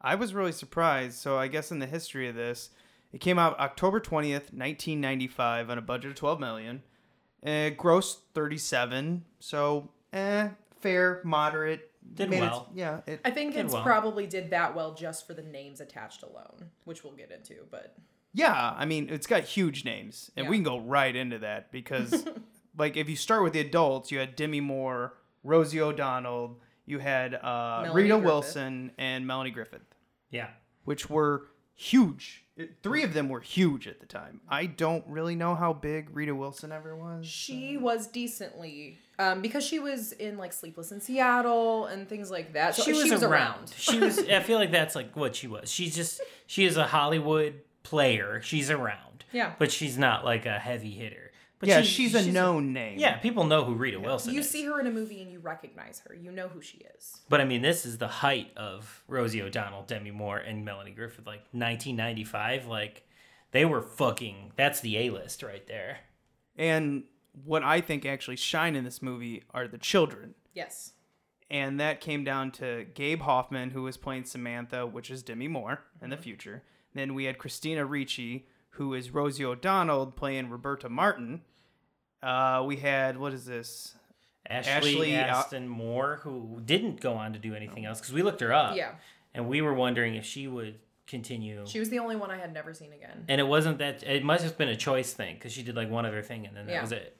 I 0.00 0.14
was 0.14 0.32
really 0.34 0.52
surprised. 0.52 1.18
So 1.18 1.36
I 1.38 1.48
guess 1.48 1.72
in 1.72 1.78
the 1.78 1.86
history 1.86 2.28
of 2.28 2.34
this, 2.36 2.70
it 3.16 3.20
came 3.20 3.38
out 3.38 3.58
October 3.58 3.98
20th, 3.98 4.52
1995 4.52 5.70
on 5.70 5.78
a 5.78 5.80
budget 5.80 6.10
of 6.10 6.16
12 6.18 6.38
million. 6.38 6.82
It 7.42 7.78
grossed 7.78 8.18
37. 8.34 9.24
So, 9.40 9.88
eh, 10.12 10.50
fair, 10.80 11.22
moderate. 11.24 11.90
Did 12.12 12.28
Made 12.28 12.42
its- 12.42 12.52
well. 12.52 12.70
yeah. 12.74 13.00
It, 13.06 13.20
I 13.24 13.30
think 13.30 13.54
Did 13.54 13.64
it's 13.64 13.72
well. 13.74 13.82
probably 13.82 14.26
did 14.26 14.50
that 14.50 14.76
well 14.76 14.92
just 14.94 15.26
for 15.26 15.32
the 15.32 15.42
names 15.42 15.80
attached 15.80 16.22
alone, 16.22 16.70
which 16.84 17.02
we'll 17.02 17.14
get 17.14 17.30
into. 17.32 17.54
But 17.70 17.96
yeah, 18.34 18.74
I 18.76 18.84
mean, 18.84 19.08
it's 19.10 19.26
got 19.26 19.44
huge 19.44 19.84
names. 19.86 20.30
And 20.36 20.46
we 20.46 20.58
can 20.58 20.62
go 20.64 20.78
right 20.78 21.16
into 21.16 21.38
that 21.38 21.72
because, 21.72 22.26
like, 22.78 22.98
if 22.98 23.08
you 23.08 23.16
start 23.16 23.42
with 23.42 23.54
the 23.54 23.60
adults, 23.60 24.12
you 24.12 24.18
had 24.18 24.36
Demi 24.36 24.60
Moore, 24.60 25.14
Rosie 25.42 25.80
O'Donnell, 25.80 26.60
you 26.84 26.98
had 26.98 27.34
uh, 27.34 27.90
Rita 27.94 28.08
Griffith. 28.10 28.24
Wilson, 28.26 28.90
and 28.98 29.26
Melanie 29.26 29.50
Griffith. 29.52 29.94
yeah. 30.30 30.48
which 30.84 31.08
were 31.10 31.46
huge. 31.74 32.44
It- 32.56 32.76
Three 32.82 33.02
of 33.02 33.12
them 33.14 33.28
were 33.28 33.40
huge 33.40 33.86
at 33.86 34.00
the 34.00 34.06
time. 34.06 34.40
I 34.48 34.66
don't 34.66 35.04
really 35.06 35.34
know 35.34 35.54
how 35.54 35.72
big 35.72 36.14
Rita 36.16 36.34
Wilson 36.34 36.72
ever 36.72 36.96
was. 36.96 37.26
she 37.26 37.76
was 37.76 38.06
decently, 38.06 38.98
um, 39.18 39.42
because 39.42 39.64
she 39.64 39.78
was 39.78 40.12
in 40.12 40.38
like 40.38 40.52
Sleepless 40.52 40.90
in 40.92 41.00
Seattle 41.00 41.86
and 41.86 42.08
things 42.08 42.30
like 42.30 42.54
that. 42.54 42.74
So 42.74 42.82
she 42.82 42.92
was, 42.92 43.10
around. 43.10 43.24
around. 43.24 43.74
she 43.76 43.98
was. 43.98 44.18
I 44.30 44.40
feel 44.40 44.58
like 44.58 44.70
that's 44.70 44.94
like 44.94 45.14
what 45.16 45.36
she 45.36 45.46
was. 45.48 45.70
She's 45.70 45.94
just 45.94 46.20
she 46.46 46.64
is 46.64 46.76
a 46.76 46.84
Hollywood 46.86 47.60
player. 47.82 48.40
She's 48.42 48.70
around. 48.70 49.24
Yeah. 49.32 49.52
but 49.58 49.70
she's 49.72 49.98
not 49.98 50.24
like 50.24 50.46
a 50.46 50.58
heavy 50.58 50.92
hitter. 50.92 51.25
But 51.58 51.70
yeah, 51.70 51.82
she's, 51.82 52.14
a 52.14 52.30
known 52.30 52.74
name. 52.74 52.98
Yeah, 52.98 53.16
people 53.16 53.44
know 53.44 53.64
who 53.64 53.74
Rita 53.74 53.98
Wilson 53.98 54.30
is. 54.30 54.34
You 54.34 54.40
is. 54.40 54.50
see 54.50 54.64
her 54.66 54.78
in 54.78 54.86
a 54.86 54.90
movie 54.90 55.22
and 55.22 55.32
you 55.32 55.38
recognize 55.38 56.02
her. 56.06 56.14
You 56.14 56.30
know 56.30 56.48
who 56.48 56.60
she 56.60 56.78
is. 56.96 57.22
But 57.30 57.40
I 57.40 57.44
mean, 57.44 57.62
this 57.62 57.86
is 57.86 57.96
the 57.96 58.08
height 58.08 58.50
of 58.56 59.02
Rosie 59.08 59.40
O'Donnell, 59.40 59.84
Demi 59.86 60.10
Moore, 60.10 60.36
and 60.36 60.64
Melanie 60.66 60.90
Griffith. 60.90 61.26
Like 61.26 61.46
1995, 61.52 62.66
like 62.66 63.06
they 63.52 63.64
were 63.64 63.80
fucking. 63.80 64.52
That's 64.56 64.80
the 64.80 64.98
A 64.98 65.10
list 65.10 65.42
right 65.42 65.66
there. 65.66 66.00
And 66.58 67.04
what 67.44 67.62
I 67.62 67.80
think 67.80 68.04
actually 68.04 68.36
shine 68.36 68.76
in 68.76 68.84
this 68.84 69.00
movie 69.00 69.42
are 69.52 69.66
the 69.66 69.78
children. 69.78 70.34
Yes. 70.52 70.92
And 71.50 71.78
that 71.80 72.00
came 72.00 72.24
down 72.24 72.50
to 72.52 72.86
Gabe 72.94 73.22
Hoffman, 73.22 73.70
who 73.70 73.82
was 73.82 73.96
playing 73.96 74.24
Samantha, 74.24 74.86
which 74.86 75.10
is 75.10 75.22
Demi 75.22 75.48
Moore 75.48 75.80
in 76.02 76.10
the 76.10 76.16
mm-hmm. 76.16 76.22
future. 76.22 76.62
Then 76.94 77.14
we 77.14 77.24
had 77.24 77.38
Christina 77.38 77.84
Ricci, 77.84 78.46
who 78.76 78.94
is 78.94 79.10
Rosie 79.12 79.44
O'Donnell, 79.44 80.06
playing 80.06 80.50
Roberta 80.50 80.88
Martin. 80.88 81.42
Uh, 82.22 82.62
we 82.66 82.76
had, 82.76 83.18
what 83.18 83.32
is 83.32 83.44
this? 83.44 83.94
Ashley, 84.48 84.70
Ashley 84.70 85.16
Al- 85.16 85.36
Aston 85.38 85.68
Moore, 85.68 86.20
who 86.22 86.60
didn't 86.64 87.00
go 87.00 87.14
on 87.14 87.32
to 87.32 87.38
do 87.38 87.54
anything 87.54 87.84
else 87.84 88.00
because 88.00 88.14
we 88.14 88.22
looked 88.22 88.40
her 88.40 88.52
up. 88.52 88.76
Yeah. 88.76 88.92
And 89.34 89.48
we 89.48 89.60
were 89.60 89.74
wondering 89.74 90.14
if 90.14 90.24
she 90.24 90.46
would 90.48 90.76
continue. 91.06 91.64
She 91.66 91.78
was 91.80 91.90
the 91.90 91.98
only 91.98 92.16
one 92.16 92.30
I 92.30 92.38
had 92.38 92.52
never 92.54 92.72
seen 92.72 92.92
again. 92.92 93.24
and 93.28 93.40
it 93.40 93.44
wasn't 93.46 93.78
that. 93.78 94.02
It 94.02 94.24
must 94.24 94.44
have 94.44 94.56
been 94.56 94.68
a 94.68 94.76
choice 94.76 95.12
thing 95.12 95.34
because 95.34 95.52
she 95.52 95.62
did 95.62 95.74
like 95.76 95.90
one 95.90 96.06
other 96.06 96.22
thing 96.22 96.46
and 96.46 96.56
then 96.56 96.66
that 96.66 96.72
Yeah. 96.72 96.80
was 96.82 96.92
it. 96.92 97.16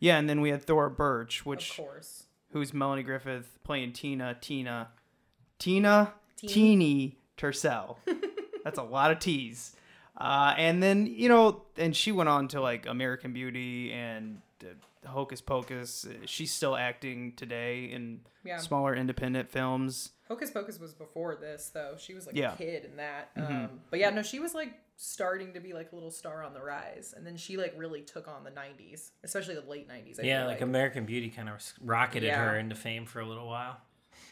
Yeah, 0.00 0.18
and 0.18 0.28
then 0.28 0.40
we 0.40 0.50
had 0.50 0.62
Thora 0.62 0.90
Birch, 0.90 1.40
Of 1.40 1.46
which 1.46 1.76
course. 1.76 2.24
who's 2.52 2.74
Melanie 2.74 3.02
Griffith 3.02 3.58
playing 3.62 3.92
Tina, 3.92 4.36
Tina, 4.40 4.88
Tina, 5.58 6.12
Teeny. 6.36 6.52
Teeny 6.52 7.18
Tercel. 7.38 7.96
That's 8.64 8.78
a 8.78 8.82
lot 8.82 9.10
of 9.10 9.18
T's. 9.18 9.76
Uh, 10.16 10.54
and 10.56 10.82
then 10.82 11.06
you 11.06 11.28
know, 11.28 11.62
and 11.76 11.94
she 11.96 12.12
went 12.12 12.28
on 12.28 12.48
to 12.48 12.60
like 12.60 12.86
American 12.86 13.32
Beauty 13.32 13.92
and 13.92 14.40
uh, 14.62 15.08
Hocus 15.08 15.40
Pocus. 15.40 16.06
She's 16.26 16.52
still 16.52 16.76
acting 16.76 17.32
today 17.36 17.86
in 17.86 18.20
Yeah. 18.44 18.58
smaller 18.58 18.94
independent 18.94 19.50
films. 19.50 20.12
Hocus 20.28 20.50
Pocus 20.50 20.78
was 20.80 20.94
before 20.94 21.34
this, 21.36 21.70
though. 21.74 21.96
She 21.98 22.14
was 22.14 22.26
like 22.26 22.36
Yeah. 22.36 22.54
a 22.54 22.56
kid 22.56 22.84
in 22.84 22.96
that. 22.96 23.30
Um, 23.36 23.80
but 23.90 23.98
yeah, 24.00 24.10
no, 24.10 24.22
she 24.22 24.38
was 24.40 24.54
like 24.54 24.72
starting 24.96 25.52
to 25.54 25.60
be 25.60 25.72
like 25.72 25.90
a 25.92 25.94
little 25.94 26.10
star 26.10 26.42
on 26.44 26.54
the 26.54 26.62
rise. 26.62 27.12
And 27.16 27.26
then 27.26 27.36
she 27.36 27.56
like 27.56 27.74
really 27.76 28.00
took 28.02 28.28
on 28.28 28.44
the 28.44 28.50
90s, 28.50 29.10
especially 29.24 29.56
the 29.56 29.62
late 29.68 29.88
90s. 29.88 30.20
I 30.20 30.22
yeah, 30.22 30.40
feel 30.42 30.46
like, 30.48 30.60
American 30.62 31.04
Beauty 31.04 31.28
kind 31.28 31.48
of 31.48 31.60
rocketed 31.82 32.28
Yeah. 32.28 32.42
her 32.48 32.56
into 32.58 32.74
fame 32.76 33.04
for 33.04 33.20
a 33.20 33.26
little 33.26 33.48
while. 33.48 33.78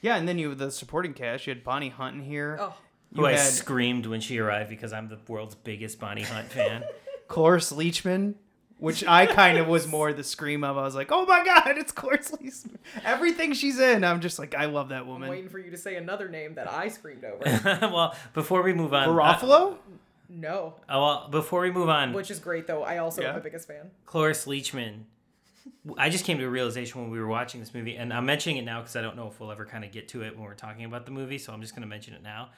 Yeah, 0.01 0.17
and 0.17 0.27
then 0.29 0.39
you 0.39 0.49
have 0.51 0.59
the 0.59 0.71
supporting 0.71 1.13
cast. 1.15 1.47
You 1.47 1.55
had 1.55 1.63
Bonnie 1.65 1.89
Hunt 1.91 2.17
in 2.17 2.23
here. 2.23 2.57
Oh, 2.61 2.75
Who 3.15 3.23
You 3.23 3.27
I 3.29 3.33
had 3.33 3.41
screamed 3.41 4.07
when 4.07 4.21
she 4.21 4.39
arrived 4.39 4.71
because 4.71 4.93
I'm 4.93 5.09
the 5.09 5.19
world's 5.29 5.55
biggest 5.55 6.01
Bonnie 6.01 6.23
Hunt 6.23 6.49
fan. 6.51 6.83
Cloris 7.29 7.73
Leachman, 7.73 8.35
which 8.79 9.05
I 9.07 9.27
kind 9.27 9.59
of 9.59 9.67
was 9.69 9.87
more 9.87 10.13
the 10.13 10.25
scream 10.25 10.65
of. 10.65 10.77
I 10.79 10.83
was 10.83 10.95
like, 10.95 11.13
oh 11.13 11.25
my 11.27 11.45
god, 11.45 11.77
it's 11.79 11.93
Cloris 11.93 12.31
Leachman. 12.31 12.77
Everything 13.05 13.53
she's 13.53 13.79
in, 13.79 14.03
I'm 14.05 14.21
just 14.21 14.39
like, 14.39 14.55
I 14.55 14.65
love 14.67 14.89
that 14.91 15.03
I'm 15.03 15.07
woman. 15.09 15.29
waiting 15.31 15.49
for 15.51 15.59
you 15.59 15.71
to 15.71 15.77
say 15.77 15.97
another 15.97 16.29
name 16.29 16.55
that 16.55 16.71
I 16.71 16.89
screamed 16.89 17.25
over. 17.25 17.43
well, 17.93 18.15
before 18.35 18.63
we 18.63 18.73
move 18.73 18.93
on, 18.95 19.09
uh, 19.09 19.13
Garofalo? 19.13 19.77
No. 20.29 20.75
Oh, 20.89 21.03
well, 21.07 21.29
before 21.29 21.61
we 21.61 21.71
move 21.71 21.89
on, 21.91 22.13
Which 22.15 22.31
is 22.31 22.39
great 22.39 22.67
though. 22.67 22.83
I 22.83 22.99
also 22.99 23.21
Yeah. 23.23 23.29
am 23.31 23.35
the 23.35 23.41
biggest 23.43 23.69
fan. 23.69 23.91
Cloris 24.07 24.47
Leachman. 24.47 25.03
I 25.97 26.09
just 26.11 26.25
came 26.25 26.39
to 26.39 26.45
a 26.45 26.49
realization 26.51 27.01
when 27.03 27.11
we 27.11 27.21
were 27.21 27.27
watching 27.29 27.61
this 27.61 27.73
movie, 27.75 27.97
and 27.97 28.13
I'm 28.13 28.27
mentioning 28.27 28.57
it 28.57 28.65
now 28.65 28.81
because 28.81 28.97
I 28.97 29.03
don't 29.03 29.17
know 29.17 29.29
if 29.29 29.39
we'll 29.39 29.53
ever 29.53 29.65
kind 29.67 29.85
of 29.85 29.93
get 29.93 30.09
to 30.09 30.23
it 30.23 30.35
when 30.37 30.45
we're 30.47 30.55
talking 30.55 30.85
about 30.85 31.05
the 31.07 31.13
movie, 31.13 31.39
so 31.39 31.53
I'm 31.53 31.61
just 31.61 31.75
going 31.75 31.83
to 31.83 31.89
mention 31.89 32.15
it 32.15 32.23
now. 32.23 32.49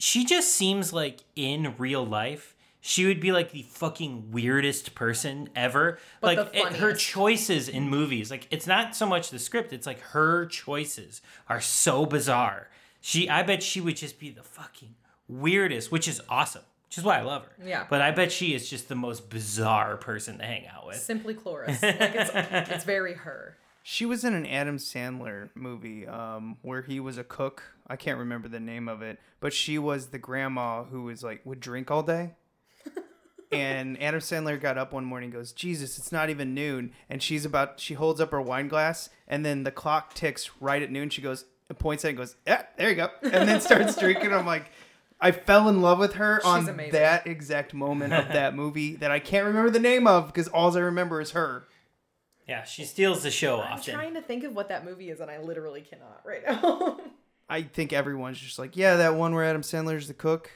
She 0.00 0.24
just 0.24 0.48
seems 0.54 0.92
like 0.92 1.20
in 1.36 1.74
real 1.76 2.04
life, 2.06 2.54
she 2.80 3.04
would 3.04 3.20
be 3.20 3.32
like 3.32 3.52
the 3.52 3.62
fucking 3.62 4.30
weirdest 4.30 4.94
person 4.94 5.50
ever. 5.54 5.98
But 6.22 6.36
like 6.36 6.52
the 6.52 6.58
it- 6.68 6.76
her 6.76 6.94
choices 6.94 7.68
in 7.68 7.88
movies, 7.90 8.30
like 8.30 8.48
it's 8.50 8.66
not 8.66 8.96
so 8.96 9.06
much 9.06 9.28
the 9.30 9.38
script, 9.38 9.72
it's 9.74 9.86
like 9.86 10.00
her 10.00 10.46
choices 10.46 11.20
are 11.50 11.60
so 11.60 12.06
bizarre. 12.06 12.68
She, 13.02 13.28
I 13.28 13.42
bet 13.42 13.62
she 13.62 13.80
would 13.82 13.96
just 13.96 14.18
be 14.18 14.30
the 14.30 14.42
fucking 14.42 14.94
weirdest, 15.28 15.92
which 15.92 16.08
is 16.08 16.20
awesome, 16.30 16.62
which 16.88 16.96
is 16.98 17.04
why 17.04 17.18
I 17.18 17.22
love 17.22 17.44
her. 17.44 17.52
Yeah. 17.66 17.86
But 17.88 18.00
I 18.00 18.10
bet 18.10 18.32
she 18.32 18.54
is 18.54 18.68
just 18.70 18.88
the 18.88 18.94
most 18.94 19.28
bizarre 19.28 19.98
person 19.98 20.38
to 20.38 20.44
hang 20.44 20.66
out 20.66 20.86
with. 20.86 20.96
Simply 20.96 21.34
Cloris. 21.34 21.80
Like 21.82 21.96
it's, 22.00 22.70
it's 22.70 22.84
very 22.84 23.14
her. 23.14 23.56
She 23.82 24.06
was 24.06 24.24
in 24.24 24.34
an 24.34 24.46
Adam 24.46 24.76
Sandler 24.78 25.48
movie 25.54 26.06
um, 26.06 26.56
where 26.62 26.82
he 26.82 27.00
was 27.00 27.18
a 27.18 27.24
cook. 27.24 27.62
I 27.90 27.96
can't 27.96 28.18
remember 28.18 28.48
the 28.48 28.60
name 28.60 28.88
of 28.88 29.02
it, 29.02 29.18
but 29.40 29.52
she 29.52 29.78
was 29.78 30.08
the 30.08 30.18
grandma 30.18 30.84
who 30.84 31.02
was 31.02 31.22
like 31.24 31.44
would 31.44 31.60
drink 31.60 31.90
all 31.90 32.02
day. 32.02 32.34
and 33.52 34.00
Adam 34.00 34.20
Sandler 34.20 34.60
got 34.60 34.78
up 34.78 34.92
one 34.92 35.04
morning 35.04 35.26
and 35.26 35.34
goes, 35.34 35.52
"Jesus, 35.52 35.98
it's 35.98 36.12
not 36.12 36.30
even 36.30 36.54
noon." 36.54 36.92
And 37.08 37.22
she's 37.22 37.44
about 37.44 37.80
she 37.80 37.94
holds 37.94 38.20
up 38.20 38.30
her 38.30 38.40
wine 38.40 38.68
glass 38.68 39.10
and 39.26 39.44
then 39.44 39.64
the 39.64 39.70
clock 39.72 40.14
ticks 40.14 40.50
right 40.60 40.80
at 40.80 40.90
noon. 40.90 41.10
She 41.10 41.20
goes 41.20 41.44
points 41.78 42.04
at 42.04 42.08
it 42.08 42.10
and 42.10 42.18
goes, 42.18 42.36
"Yeah, 42.46 42.62
there 42.76 42.88
you 42.88 42.96
go." 42.96 43.10
And 43.22 43.48
then 43.48 43.60
starts 43.60 43.96
drinking. 44.00 44.32
I'm 44.32 44.46
like 44.46 44.70
I 45.20 45.32
fell 45.32 45.68
in 45.68 45.82
love 45.82 45.98
with 45.98 46.14
her 46.14 46.40
on 46.44 46.68
amazing. 46.68 46.92
that 46.92 47.26
exact 47.26 47.74
moment 47.74 48.12
of 48.14 48.28
that 48.28 48.54
movie 48.54 48.96
that 48.96 49.10
I 49.10 49.18
can't 49.18 49.46
remember 49.46 49.70
the 49.70 49.78
name 49.78 50.06
of 50.06 50.28
because 50.28 50.48
all 50.48 50.74
I 50.76 50.80
remember 50.80 51.20
is 51.20 51.32
her. 51.32 51.66
Yeah, 52.48 52.64
she 52.64 52.84
steals 52.84 53.22
the 53.22 53.30
show 53.30 53.60
I'm 53.60 53.74
often. 53.74 53.94
trying 53.94 54.14
to 54.14 54.22
think 54.22 54.44
of 54.44 54.56
what 54.56 54.70
that 54.70 54.84
movie 54.84 55.10
is, 55.10 55.20
and 55.20 55.30
I 55.30 55.38
literally 55.38 55.82
cannot 55.82 56.22
right 56.24 56.42
now. 56.44 56.98
I 57.50 57.62
think 57.62 57.92
everyone's 57.92 58.38
just 58.38 58.58
like, 58.60 58.76
yeah, 58.76 58.96
that 58.96 59.16
one 59.16 59.34
where 59.34 59.44
Adam 59.44 59.62
Sandler's 59.62 60.06
the 60.06 60.14
cook. 60.14 60.50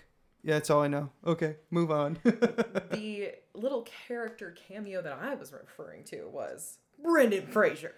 Yeah, 0.44 0.54
that's 0.54 0.70
all 0.70 0.82
I 0.82 0.88
know. 0.88 1.10
Okay, 1.26 1.56
move 1.70 1.90
on. 1.90 2.18
the 2.24 3.32
little 3.54 3.82
character 4.06 4.54
cameo 4.68 5.02
that 5.02 5.18
I 5.20 5.34
was 5.34 5.52
referring 5.52 6.04
to 6.04 6.28
was 6.28 6.78
Brendan 7.02 7.48
Fraser. 7.48 7.94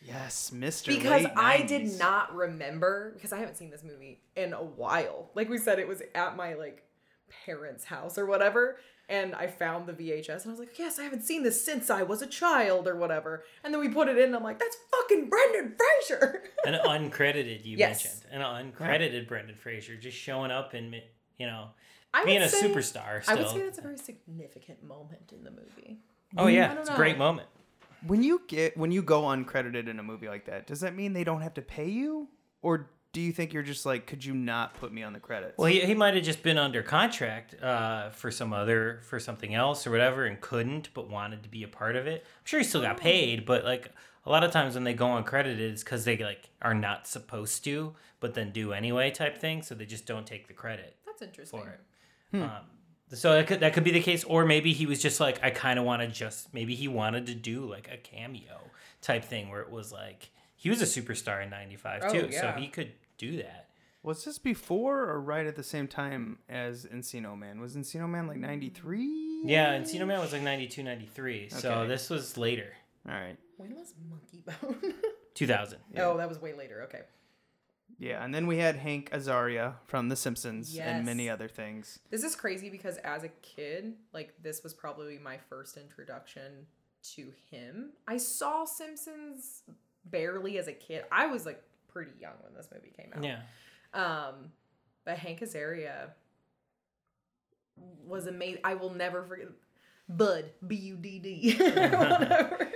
yes, 0.00 0.52
Mr. 0.54 0.86
Because 0.86 1.26
I 1.36 1.62
did 1.62 1.98
not 1.98 2.34
remember 2.34 3.12
because 3.14 3.32
I 3.32 3.38
haven't 3.38 3.56
seen 3.56 3.70
this 3.70 3.84
movie 3.84 4.22
in 4.36 4.54
a 4.54 4.62
while. 4.62 5.30
Like 5.34 5.50
we 5.50 5.58
said, 5.58 5.78
it 5.78 5.86
was 5.88 6.00
at 6.14 6.36
my 6.36 6.54
like 6.54 6.82
parents' 7.44 7.84
house 7.84 8.16
or 8.16 8.24
whatever. 8.24 8.78
And 9.10 9.34
I 9.34 9.48
found 9.48 9.86
the 9.88 9.92
VHS 9.92 10.42
and 10.44 10.46
I 10.46 10.50
was 10.50 10.60
like, 10.60 10.78
yes, 10.78 10.98
I 10.98 11.02
haven't 11.02 11.22
seen 11.24 11.42
this 11.42 11.62
since 11.64 11.90
I 11.90 12.04
was 12.04 12.22
a 12.22 12.26
child 12.28 12.86
or 12.86 12.94
whatever. 12.94 13.42
And 13.64 13.74
then 13.74 13.80
we 13.80 13.88
put 13.88 14.06
it 14.08 14.16
in 14.16 14.26
and 14.26 14.36
I'm 14.36 14.42
like, 14.44 14.60
that's 14.60 14.76
fucking 14.90 15.28
Brendan 15.28 15.74
Fraser. 15.76 16.44
An 16.64 16.74
uncredited, 16.74 17.64
you 17.64 17.76
Yes. 17.76 18.04
mentioned. 18.04 18.32
An 18.32 18.72
uncredited 18.72 19.26
Brendan 19.26 19.56
Fraser 19.56 19.96
just 19.96 20.16
showing 20.16 20.52
up 20.52 20.74
and, 20.74 20.94
you 21.38 21.46
know, 21.46 21.70
I 22.14 22.24
being 22.24 22.40
a 22.40 22.48
say- 22.48 22.68
superstar 22.68 23.22
I 23.28 23.34
would 23.34 23.48
still. 23.48 23.58
say 23.58 23.64
that's 23.64 23.78
a 23.78 23.82
very 23.82 23.98
significant 23.98 24.84
moment 24.84 25.32
in 25.32 25.42
the 25.42 25.50
movie. 25.50 25.98
oh, 26.38 26.46
I 26.46 26.50
yeah. 26.50 26.68
don't 26.68 26.78
It's 26.78 26.90
a 26.90 26.94
great 26.94 27.18
moment. 27.18 27.48
When 28.06 28.22
you 28.22 28.42
get 28.48 28.76
when 28.78 28.92
you 28.92 29.02
go 29.02 29.22
uncredited 29.24 29.86
in 29.88 29.98
a 29.98 30.02
movie 30.02 30.28
like 30.28 30.46
that, 30.46 30.66
does 30.66 30.80
that 30.80 30.94
mean 30.96 31.12
they 31.12 31.24
don't 31.24 31.42
have 31.42 31.52
to 31.54 31.62
pay 31.62 31.88
you, 31.88 32.28
or 32.62 32.90
do 33.12 33.20
you 33.20 33.32
think 33.32 33.52
you're 33.52 33.62
just 33.62 33.84
like, 33.84 34.06
could 34.06 34.24
you 34.24 34.34
not 34.34 34.74
put 34.74 34.92
me 34.92 35.02
on 35.02 35.12
the 35.12 35.20
credits? 35.20 35.58
Well, 35.58 35.66
he, 35.70 35.80
he 35.80 35.94
might 35.94 36.14
have 36.14 36.22
just 36.22 36.42
been 36.42 36.58
under 36.58 36.82
contract 36.82 37.60
uh, 37.62 38.10
for 38.10 38.30
some 38.30 38.52
other, 38.52 39.00
for 39.02 39.18
something 39.18 39.54
else 39.54 39.86
or 39.86 39.90
whatever 39.90 40.26
and 40.26 40.40
couldn't, 40.40 40.90
but 40.94 41.10
wanted 41.10 41.42
to 41.42 41.48
be 41.48 41.62
a 41.64 41.68
part 41.68 41.96
of 41.96 42.06
it. 42.06 42.22
I'm 42.24 42.44
sure 42.44 42.60
he 42.60 42.64
still 42.64 42.82
got 42.82 42.96
Oh. 42.96 43.00
paid, 43.02 43.44
but 43.44 43.64
like 43.64 43.90
a 44.26 44.30
lot 44.30 44.44
of 44.44 44.52
times 44.52 44.74
when 44.74 44.84
they 44.84 44.94
go 44.94 45.06
uncredited, 45.06 45.58
it's 45.58 45.82
because 45.82 46.04
they 46.04 46.16
like 46.18 46.50
are 46.62 46.74
not 46.74 47.06
supposed 47.08 47.64
to, 47.64 47.94
but 48.20 48.34
then 48.34 48.52
do 48.52 48.72
anyway 48.72 49.10
type 49.10 49.38
thing. 49.38 49.62
So 49.62 49.74
they 49.74 49.86
just 49.86 50.06
don't 50.06 50.26
take 50.26 50.46
the 50.46 50.54
credit. 50.54 50.96
That's 51.06 51.22
interesting. 51.22 51.60
for 51.62 51.68
it. 52.32 52.40
Um, 52.42 52.50
so 53.12 53.32
that 53.32 53.48
could, 53.48 53.58
that 53.60 53.72
could 53.72 53.82
be 53.82 53.90
the 53.90 54.00
case, 54.02 54.22
or 54.22 54.46
maybe 54.46 54.72
he 54.72 54.86
was 54.86 55.02
just 55.02 55.18
like, 55.18 55.42
I 55.42 55.50
kind 55.50 55.80
of 55.80 55.84
want 55.84 56.00
to 56.02 56.06
just 56.06 56.54
maybe 56.54 56.76
he 56.76 56.86
wanted 56.86 57.26
to 57.26 57.34
do 57.34 57.68
like 57.68 57.88
a 57.92 57.96
cameo 57.96 58.60
type 59.02 59.24
thing 59.24 59.48
where 59.48 59.62
it 59.62 59.70
was 59.70 59.90
like 59.90 60.30
he 60.60 60.68
was 60.68 60.82
a 60.82 60.84
superstar 60.84 61.42
in 61.42 61.48
'95 61.48 62.02
Oh, 62.04 62.12
too, 62.12 62.28
yeah. 62.30 62.40
so 62.40 62.60
he 62.60 62.68
could 62.68 62.92
do 63.16 63.36
that. 63.38 63.70
was 64.02 64.24
this 64.24 64.38
before 64.38 65.00
or 65.08 65.18
right 65.20 65.46
at 65.46 65.56
the 65.56 65.62
same 65.62 65.88
time 65.88 66.38
as 66.50 66.84
Encino 66.84 67.36
Man? 67.38 67.60
Was 67.60 67.76
Encino 67.76 68.06
Man 68.08 68.26
like 68.26 68.36
'93? 68.38 69.42
Yeah, 69.46 69.74
Encino 69.78 70.06
Man 70.06 70.20
was 70.20 70.32
like 70.34 70.42
92, 70.42 70.82
93, 70.82 71.48
so 71.48 71.70
Okay. 71.72 71.88
this 71.88 72.10
was 72.10 72.36
later, 72.36 72.74
All 73.08 73.14
right. 73.14 73.38
When 73.56 73.74
was 73.74 73.94
Monkeybone? 74.10 74.92
2000. 75.34 75.78
Oh, 75.96 76.16
that 76.18 76.28
was 76.28 76.38
way 76.40 76.52
later. 76.52 76.82
Okay. 76.82 77.00
Yeah, 77.98 78.22
and 78.24 78.34
then 78.34 78.46
we 78.46 78.56
had 78.58 78.76
Hank 78.76 79.10
Azaria 79.10 79.74
from 79.86 80.08
The 80.08 80.16
Simpsons 80.16 80.74
Yes. 80.74 80.86
and 80.86 81.04
many 81.06 81.28
other 81.30 81.48
things. 81.48 81.98
This 82.10 82.22
is 82.24 82.34
crazy 82.34 82.68
because 82.70 82.96
as 82.98 83.24
a 83.24 83.28
kid, 83.42 83.94
like 84.12 84.34
this 84.42 84.62
was 84.62 84.72
probably 84.74 85.18
my 85.18 85.36
first 85.48 85.76
introduction 85.76 86.66
to 87.14 87.32
him. 87.50 87.92
I 88.08 88.16
saw 88.16 88.64
Simpsons 88.64 89.62
barely 90.04 90.58
as 90.58 90.68
a 90.68 90.72
kid. 90.72 91.04
I 91.10 91.26
was 91.26 91.46
like 91.46 91.62
pretty 91.88 92.12
young 92.20 92.34
when 92.42 92.54
this 92.54 92.68
movie 92.72 92.92
came 92.96 93.12
out. 93.14 93.24
Yeah. 93.24 93.40
Um, 93.92 94.52
but 95.04 95.18
Hank 95.18 95.40
Azaria 95.40 96.10
was 98.06 98.26
amazing. 98.26 98.60
I 98.64 98.74
will 98.74 98.94
never 98.94 99.22
forget. 99.22 99.48
Bud, 100.08 100.50
B 100.66 100.74
U 100.74 100.96
D 100.96 101.18
D. 101.18 101.54
Whatever. 101.58 102.68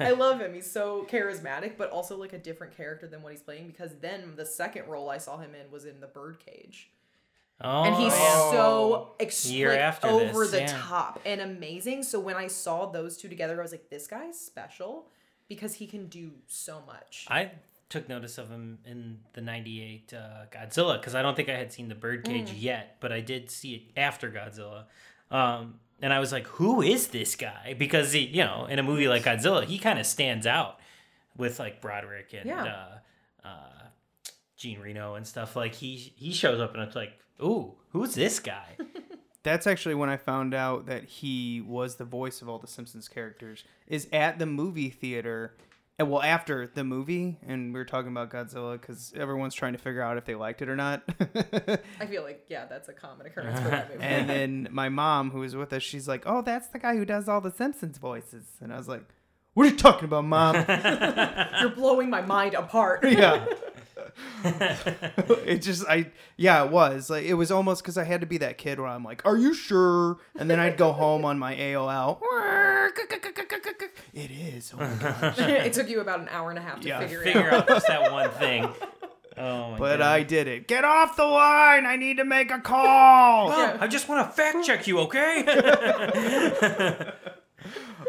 I 0.00 0.10
love 0.10 0.40
him. 0.40 0.54
He's 0.54 0.70
so 0.70 1.06
charismatic, 1.08 1.76
but 1.76 1.90
also 1.90 2.16
like 2.16 2.32
a 2.32 2.38
different 2.38 2.76
character 2.76 3.06
than 3.06 3.22
what 3.22 3.32
he's 3.32 3.42
playing. 3.42 3.68
Because 3.68 3.94
then 4.00 4.32
the 4.36 4.46
second 4.46 4.88
role 4.88 5.08
I 5.08 5.18
saw 5.18 5.38
him 5.38 5.54
in 5.54 5.70
was 5.70 5.84
in 5.84 6.00
The 6.00 6.08
Birdcage 6.08 6.90
Oh, 7.64 7.84
and 7.84 7.94
he's 7.94 8.12
yeah. 8.12 8.50
so 8.50 9.12
ex- 9.20 9.48
over 10.02 10.40
this, 10.40 10.50
the 10.50 10.60
yeah. 10.62 10.76
top 10.80 11.20
and 11.24 11.40
amazing. 11.40 12.02
So 12.02 12.18
when 12.18 12.34
I 12.34 12.48
saw 12.48 12.86
those 12.86 13.16
two 13.16 13.28
together, 13.28 13.58
I 13.60 13.62
was 13.62 13.70
like, 13.70 13.88
this 13.88 14.08
guy's 14.08 14.38
special 14.38 15.06
because 15.54 15.74
he 15.74 15.86
can 15.86 16.06
do 16.06 16.30
so 16.46 16.82
much. 16.86 17.26
I 17.28 17.50
took 17.88 18.08
notice 18.08 18.38
of 18.38 18.48
him 18.48 18.78
in 18.86 19.18
the 19.34 19.40
98 19.42 20.12
uh, 20.14 20.18
Godzilla 20.50 20.98
because 20.98 21.14
I 21.14 21.20
don't 21.22 21.34
think 21.36 21.48
I 21.50 21.56
had 21.56 21.72
seen 21.72 21.88
the 21.88 21.94
Birdcage 21.94 22.48
Mm. 22.50 22.54
yet, 22.62 22.96
but 23.00 23.12
I 23.12 23.20
did 23.20 23.50
see 23.50 23.74
it 23.74 23.82
after 24.00 24.30
Godzilla. 24.30 24.84
Um, 25.30 25.74
and 26.00 26.12
I 26.12 26.18
was 26.18 26.32
like, 26.32 26.46
who 26.46 26.80
is 26.82 27.08
this 27.08 27.36
guy? 27.36 27.74
Because, 27.78 28.12
he, 28.12 28.20
you 28.20 28.44
know, 28.44 28.66
in 28.66 28.78
a 28.78 28.82
movie 28.82 29.08
like 29.08 29.22
Godzilla, 29.24 29.64
he 29.64 29.78
kind 29.78 29.98
of 29.98 30.06
stands 30.06 30.46
out 30.46 30.78
with 31.36 31.58
like 31.58 31.80
Broderick 31.80 32.32
and 32.34 32.46
Yeah. 32.46 32.64
uh, 33.44 33.46
uh, 33.48 33.82
Jean 34.56 34.80
Reno 34.80 35.14
and 35.14 35.26
stuff. 35.26 35.54
Like 35.56 35.74
he 35.74 35.96
he 36.16 36.32
shows 36.32 36.60
up 36.60 36.74
and 36.74 36.82
it's 36.82 36.96
like, 36.96 37.12
ooh, 37.42 37.74
who's 37.90 38.14
this 38.14 38.38
guy? 38.40 38.76
That's 39.42 39.66
actually 39.66 39.94
when 39.96 40.08
I 40.08 40.16
found 40.16 40.54
out 40.54 40.86
that 40.86 41.04
he 41.04 41.60
was 41.60 41.96
the 41.96 42.04
voice 42.04 42.42
of 42.42 42.48
all 42.48 42.58
the 42.58 42.66
Simpsons 42.68 43.08
characters. 43.08 43.64
Is 43.88 44.06
at 44.12 44.38
the 44.38 44.46
movie 44.46 44.88
theater, 44.90 45.54
and 45.98 46.10
well 46.10 46.22
after 46.22 46.66
the 46.66 46.84
movie, 46.84 47.38
and 47.46 47.72
we 47.74 47.78
were 47.80 47.84
talking 47.84 48.10
about 48.10 48.30
Godzilla 48.30 48.80
because 48.80 49.12
everyone's 49.16 49.54
trying 49.54 49.72
to 49.72 49.78
figure 49.78 50.00
out 50.00 50.16
if 50.16 50.24
they 50.24 50.34
liked 50.36 50.62
it 50.62 50.68
or 50.68 50.76
not. 50.76 51.02
I 52.00 52.06
feel 52.06 52.22
like, 52.22 52.44
yeah, 52.48 52.66
that's 52.66 52.88
a 52.88 52.92
common 52.92 53.26
occurrence 53.26 53.58
for 53.60 53.68
that 53.68 53.90
movie. 53.90 54.02
and 54.02 54.28
then 54.30 54.68
my 54.72 54.88
mom, 54.88 55.30
who 55.30 55.40
was 55.40 55.56
with 55.56 55.72
us, 55.72 55.82
she's 55.82 56.06
like, 56.06 56.22
"Oh, 56.24 56.42
that's 56.42 56.68
the 56.68 56.78
guy 56.78 56.96
who 56.96 57.04
does 57.04 57.28
all 57.28 57.40
the 57.40 57.50
Simpsons 57.50 57.98
voices," 57.98 58.44
and 58.60 58.72
I 58.72 58.76
was 58.78 58.88
like, 58.88 59.02
"What 59.54 59.66
are 59.66 59.70
you 59.70 59.76
talking 59.76 60.04
about, 60.04 60.24
mom?" 60.24 60.54
You're 61.60 61.70
blowing 61.70 62.08
my 62.10 62.22
mind 62.22 62.54
apart. 62.54 63.04
yeah. 63.04 63.44
it 64.44 65.58
just 65.58 65.86
I 65.88 66.10
yeah 66.36 66.64
it 66.64 66.70
was. 66.70 67.10
Like 67.10 67.24
it 67.24 67.34
was 67.34 67.50
almost 67.50 67.82
because 67.82 67.96
I 67.98 68.04
had 68.04 68.20
to 68.20 68.26
be 68.26 68.38
that 68.38 68.58
kid 68.58 68.78
where 68.78 68.88
I'm 68.88 69.04
like 69.04 69.24
are 69.24 69.36
you 69.36 69.54
sure? 69.54 70.18
And 70.38 70.50
then 70.50 70.58
I'd 70.60 70.76
go 70.76 70.92
home 70.92 71.24
on 71.24 71.38
my 71.38 71.54
AOL 71.54 72.20
it 74.14 74.30
is. 74.30 74.72
Oh 74.74 74.78
my 74.78 74.94
gosh. 75.00 75.38
It 75.38 75.72
took 75.72 75.88
you 75.88 76.00
about 76.00 76.20
an 76.20 76.28
hour 76.30 76.50
and 76.50 76.58
a 76.58 76.62
half 76.62 76.80
to 76.80 76.88
Yeah, 76.88 77.00
figure, 77.00 77.22
Figure 77.22 77.48
it 77.48 77.52
out. 77.54 77.62
out 77.62 77.68
just 77.68 77.86
that 77.86 78.12
one 78.12 78.30
thing. 78.30 78.68
Oh 79.38 79.70
my 79.72 79.78
but 79.78 79.98
God. 79.98 80.00
I 80.02 80.22
did 80.22 80.46
it. 80.46 80.68
Get 80.68 80.84
off 80.84 81.16
the 81.16 81.24
line. 81.24 81.86
I 81.86 81.96
need 81.96 82.18
to 82.18 82.24
make 82.24 82.50
a 82.50 82.60
call. 82.60 83.48
Mom, 83.48 83.78
I 83.80 83.86
just 83.86 84.08
want 84.08 84.28
to 84.28 84.32
fact 84.36 84.66
check 84.66 84.86
you, 84.86 84.98
okay? 85.00 85.44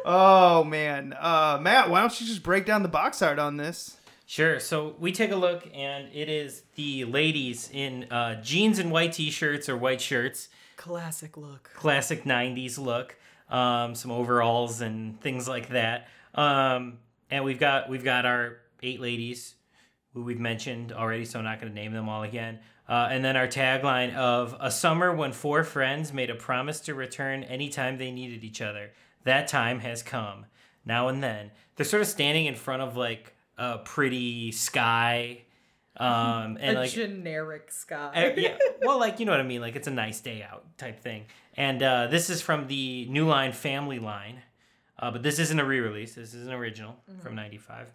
oh 0.06 0.64
man. 0.64 1.14
Uh 1.20 1.60
Matt 1.62 1.90
why 1.90 2.02
don't 2.02 2.20
you 2.20 2.28
just 2.28 2.44
break 2.44 2.66
down 2.66 2.84
the 2.84 2.90
box 2.90 3.22
art 3.22 3.40
on 3.40 3.58
this 3.58 3.98
Sure. 4.34 4.60
So 4.60 4.96
we 5.00 5.12
take 5.12 5.30
a 5.30 5.36
look, 5.36 5.70
and 5.76 6.10
it 6.12 6.28
is 6.28 6.64
the 6.74 7.06
ladies 7.06 7.70
in 7.72 8.06
uh, 8.12 8.42
jeans 8.42 8.80
and 8.80 8.90
white 8.90 9.14
t-shirts 9.14 9.70
or 9.70 9.78
white 9.78 10.02
shirts, 10.02 10.50
Classic 10.76 11.38
look. 11.38 11.70
classic 11.76 12.24
'90s 12.24 12.80
look, 12.80 13.16
um, 13.52 13.94
some 13.94 14.10
overalls 14.10 14.82
and 14.82 15.22
things 15.22 15.48
like 15.48 15.70
that. 15.70 16.08
Um, 16.34 16.98
and 17.30 17.44
we've 17.44 17.60
got 17.60 17.90
we've 17.90 18.04
got 18.04 18.26
our 18.26 18.58
eight 18.82 19.00
ladies 19.00 19.54
who 20.16 20.24
we've 20.24 20.40
mentioned 20.40 20.94
already, 20.94 21.26
so 21.26 21.38
I'm 21.38 21.46
not 21.46 21.62
going 21.62 21.72
to 21.72 21.80
name 21.80 21.94
them 21.94 22.10
all 22.10 22.24
again. 22.24 22.58
Uh, 22.90 23.10
and 23.12 23.24
then 23.24 23.38
our 23.38 23.48
tagline 23.48 24.16
of 24.16 24.58
a 24.60 24.72
summer 24.72 25.14
when 25.14 25.32
four 25.32 25.64
friends 25.64 26.12
made 26.12 26.32
a 26.32 26.36
promise 26.36 26.80
to 26.80 26.96
return 26.96 27.44
anytime 27.44 28.00
they 28.00 28.10
needed 28.10 28.44
each 28.44 28.64
other. 28.64 28.94
That 29.26 29.48
time 29.48 29.82
has 29.82 30.02
come. 30.02 30.48
Now 30.84 31.08
and 31.08 31.22
then. 31.22 31.52
They're 31.76 31.86
sort 31.86 32.02
of 32.02 32.08
standing 32.08 32.48
in 32.48 32.56
front 32.56 32.82
of 32.82 32.98
like 32.98 33.36
a 33.58 33.80
pretty 33.80 34.52
sky. 34.52 35.44
Um, 35.98 36.58
and 36.62 36.78
a 36.78 36.82
like 36.82 36.92
generic 36.92 37.72
sky. 37.72 38.12
uh, 38.36 38.40
yeah, 38.40 38.58
well, 38.82 39.00
like 39.00 39.20
you 39.20 39.26
know 39.26 39.32
what 39.32 39.42
I 39.42 39.44
mean. 39.44 39.62
Like 39.62 39.76
it's 39.76 39.88
a 39.88 39.92
nice 39.92 40.20
day 40.20 40.44
out 40.44 40.66
type 40.78 41.00
thing. 41.00 41.26
And 41.56 41.84
uh, 41.84 42.08
this 42.08 42.30
is 42.30 42.42
from 42.42 42.68
the 42.68 43.06
New 43.10 43.28
Line 43.28 43.52
Family 43.52 44.00
Line, 44.00 44.42
uh, 44.98 45.12
but 45.12 45.22
this 45.22 45.38
isn't 45.38 45.60
a 45.60 45.66
re-release. 45.66 46.16
This 46.16 46.34
is 46.34 46.48
an 46.48 46.54
original 46.54 46.96
from 47.22 47.36
'95, 47.36 47.88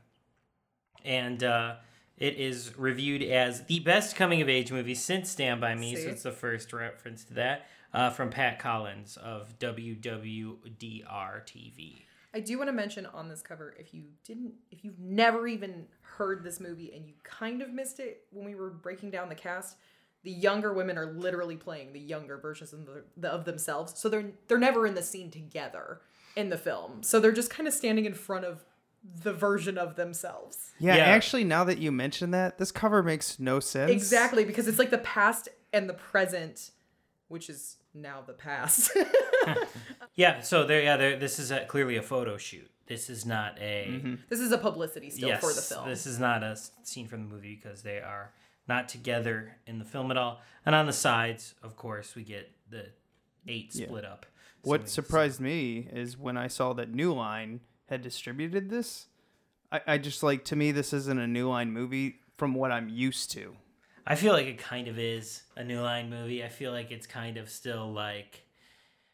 and 1.05 1.43
uh, 1.43 1.75
it 2.17 2.37
is 2.37 2.79
reviewed 2.79 3.23
as 3.23 3.65
the 3.65 3.81
best 3.81 4.15
coming-of-age 4.15 4.71
movie 4.71 4.95
since 4.95 5.29
Stand 5.29 5.61
by 5.61 5.75
Me. 5.75 5.97
So 5.97 6.09
it's 6.09 6.23
the 6.23 6.33
first 6.33 6.73
reference 6.73 7.25
to 7.25 7.35
that 7.35 7.67
uh, 7.93 8.11
from 8.11 8.31
Pat 8.31 8.59
Collins 8.59 9.17
of 9.17 9.59
WWOR 9.59 10.57
TV. 11.09 12.03
I 12.35 12.41
do 12.41 12.59
want 12.59 12.69
to 12.69 12.73
mention 12.73 13.07
on 13.07 13.29
this 13.29 13.41
cover 13.43 13.75
if 13.79 13.95
you 13.95 14.05
didn't 14.25 14.53
if 14.71 14.85
you've 14.85 14.99
never 14.99 15.47
even 15.49 15.87
heard 16.03 16.45
this 16.45 16.61
movie 16.61 16.93
and 16.95 17.07
you 17.07 17.15
kind 17.25 17.63
of 17.63 17.71
missed 17.71 18.01
it 18.01 18.25
when 18.31 18.45
we 18.45 18.55
were 18.55 18.71
breaking 18.71 19.11
down 19.11 19.29
the 19.29 19.35
cast, 19.35 19.77
the 20.25 20.31
younger 20.31 20.73
women 20.73 20.99
are 20.99 21.07
literally 21.07 21.57
playing 21.57 21.93
the 21.93 22.01
younger 22.01 22.37
versions 22.37 22.73
of, 22.73 22.87
the, 23.17 23.29
of 23.29 23.45
themselves. 23.45 23.99
So 23.99 24.09
they're 24.09 24.31
they're 24.47 24.59
never 24.59 24.87
in 24.87 24.95
the 24.95 25.03
scene 25.03 25.31
together 25.31 26.01
in 26.37 26.51
the 26.51 26.59
film. 26.59 27.03
So 27.03 27.19
they're 27.19 27.33
just 27.33 27.51
kind 27.51 27.67
of 27.67 27.73
standing 27.73 28.05
in 28.05 28.15
front 28.15 28.45
of 28.45 28.65
the 29.23 29.33
version 29.33 29.79
of 29.79 29.97
themselves. 29.97 30.73
Yeah, 30.79 30.97
Yeah. 30.97 31.05
actually, 31.05 31.45
now 31.45 31.65
that 31.65 31.79
you 31.79 31.91
mention 31.91 32.31
that, 32.33 32.59
this 32.59 32.71
cover 32.71 33.03
makes 33.03 33.39
no 33.39 33.59
sense. 33.61 33.91
Exactly, 33.91 34.45
because 34.45 34.69
it's 34.69 34.79
like 34.79 34.91
the 34.91 34.99
past 34.99 35.49
and 35.73 35.89
the 35.89 35.95
present, 35.95 36.73
which 37.29 37.49
is 37.49 37.78
now 38.03 38.23
the 38.27 38.33
past. 38.33 38.91
Yeah, 40.15 40.41
so 40.41 40.65
there, 40.65 40.83
yeah, 40.83 40.97
there. 40.97 41.17
This 41.17 41.39
is 41.39 41.53
a, 41.53 41.65
clearly 41.65 41.97
a 41.97 42.03
photo 42.03 42.37
shoot. 42.37 42.69
This 42.89 43.09
is 43.09 43.25
not 43.25 43.57
a. 43.61 43.87
Mm-hmm. 43.89 44.15
this 44.29 44.41
is 44.41 44.51
a 44.51 44.59
publicity 44.59 45.11
still 45.11 45.37
for 45.37 45.53
the 45.53 45.61
film. 45.61 45.89
This 45.89 46.07
is 46.07 46.19
not 46.19 46.43
a 46.43 46.57
scene 46.83 47.07
from 47.07 47.29
the 47.29 47.35
movie 47.35 47.55
because 47.63 47.83
they 47.83 47.99
are 47.99 48.33
not 48.67 48.89
together 48.89 49.57
in 49.67 49.79
the 49.79 49.85
film 49.85 50.11
at 50.11 50.17
all. 50.17 50.41
And 50.67 50.75
on 50.75 50.87
the 50.87 50.93
sides, 50.93 51.55
of 51.63 51.77
course, 51.77 52.17
we 52.17 52.25
get 52.25 52.51
the 52.69 52.87
eight 53.47 53.73
split 53.73 54.05
up. 54.05 54.27
So 54.65 54.71
What 54.71 54.83
we- 54.83 54.87
surprised 54.89 55.41
me 55.41 55.89
is 55.93 56.19
when 56.19 56.37
I 56.37 56.49
saw 56.49 56.73
that 56.73 56.93
New 56.93 57.15
Line 57.15 57.61
had 57.89 58.03
distributed 58.03 58.71
this. 58.71 59.07
I, 59.71 59.81
I 59.87 59.99
just 59.99 60.25
like 60.25 60.45
to 60.47 60.57
me 60.57 60.73
this 60.73 60.93
isn't 60.93 61.19
a 61.19 61.29
New 61.29 61.49
Line 61.49 61.71
movie 61.71 62.17
from 62.37 62.55
what 62.55 62.73
I'm 62.73 62.89
used 62.89 63.31
to. 63.33 63.55
I 64.11 64.15
feel 64.15 64.33
like 64.33 64.47
it 64.47 64.57
kind 64.57 64.89
of 64.89 64.99
is 64.99 65.43
a 65.55 65.63
New 65.63 65.83
Line 65.83 66.09
movie. 66.09 66.43
I 66.43 66.49
feel 66.49 66.73
like 66.73 66.91
it's 66.91 67.07
kind 67.07 67.37
of 67.37 67.51
still 67.51 67.93
like 67.93 68.43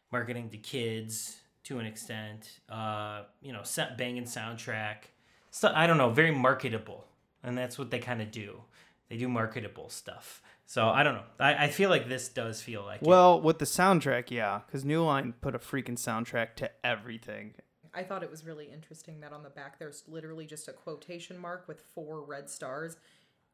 marketing 0.09 0.49
to 0.51 0.57
kids 0.57 1.35
to 1.65 1.79
an 1.79 1.85
extent. 1.85 2.61
Uh, 2.69 3.23
you 3.41 3.51
know, 3.51 3.61
set 3.63 3.97
banging 3.97 4.23
soundtrack. 4.23 5.09
So 5.51 5.69
I 5.75 5.85
don't 5.85 5.97
know, 5.97 6.11
very 6.11 6.31
marketable, 6.31 7.05
and 7.43 7.57
that's 7.57 7.77
what 7.77 7.91
they 7.91 7.99
kind 7.99 8.21
of 8.21 8.31
do. 8.31 8.61
They 9.09 9.17
do 9.17 9.27
marketable 9.27 9.89
stuff. 9.89 10.41
So 10.65 10.87
I 10.87 11.03
don't 11.03 11.15
know. 11.15 11.23
I, 11.41 11.65
I 11.65 11.67
feel 11.67 11.89
like 11.89 12.07
this 12.07 12.29
does 12.29 12.61
feel 12.61 12.83
like 12.83 13.01
it. 13.01 13.07
Well, 13.07 13.41
with 13.41 13.59
the 13.59 13.65
soundtrack, 13.65 14.31
yeah, 14.31 14.61
because 14.65 14.85
New 14.85 15.03
Line 15.03 15.33
put 15.41 15.55
a 15.55 15.59
freaking 15.59 15.97
soundtrack 15.97 16.55
to 16.55 16.71
everything. 16.85 17.55
I 17.93 18.03
thought 18.03 18.23
it 18.23 18.31
was 18.31 18.45
really 18.45 18.69
interesting 18.71 19.19
that 19.19 19.33
on 19.33 19.43
the 19.43 19.49
back 19.49 19.77
there's 19.77 20.03
literally 20.07 20.45
just 20.45 20.69
a 20.69 20.73
quotation 20.73 21.37
mark 21.37 21.67
with 21.67 21.81
four 21.81 22.21
red 22.21 22.49
stars, 22.49 22.95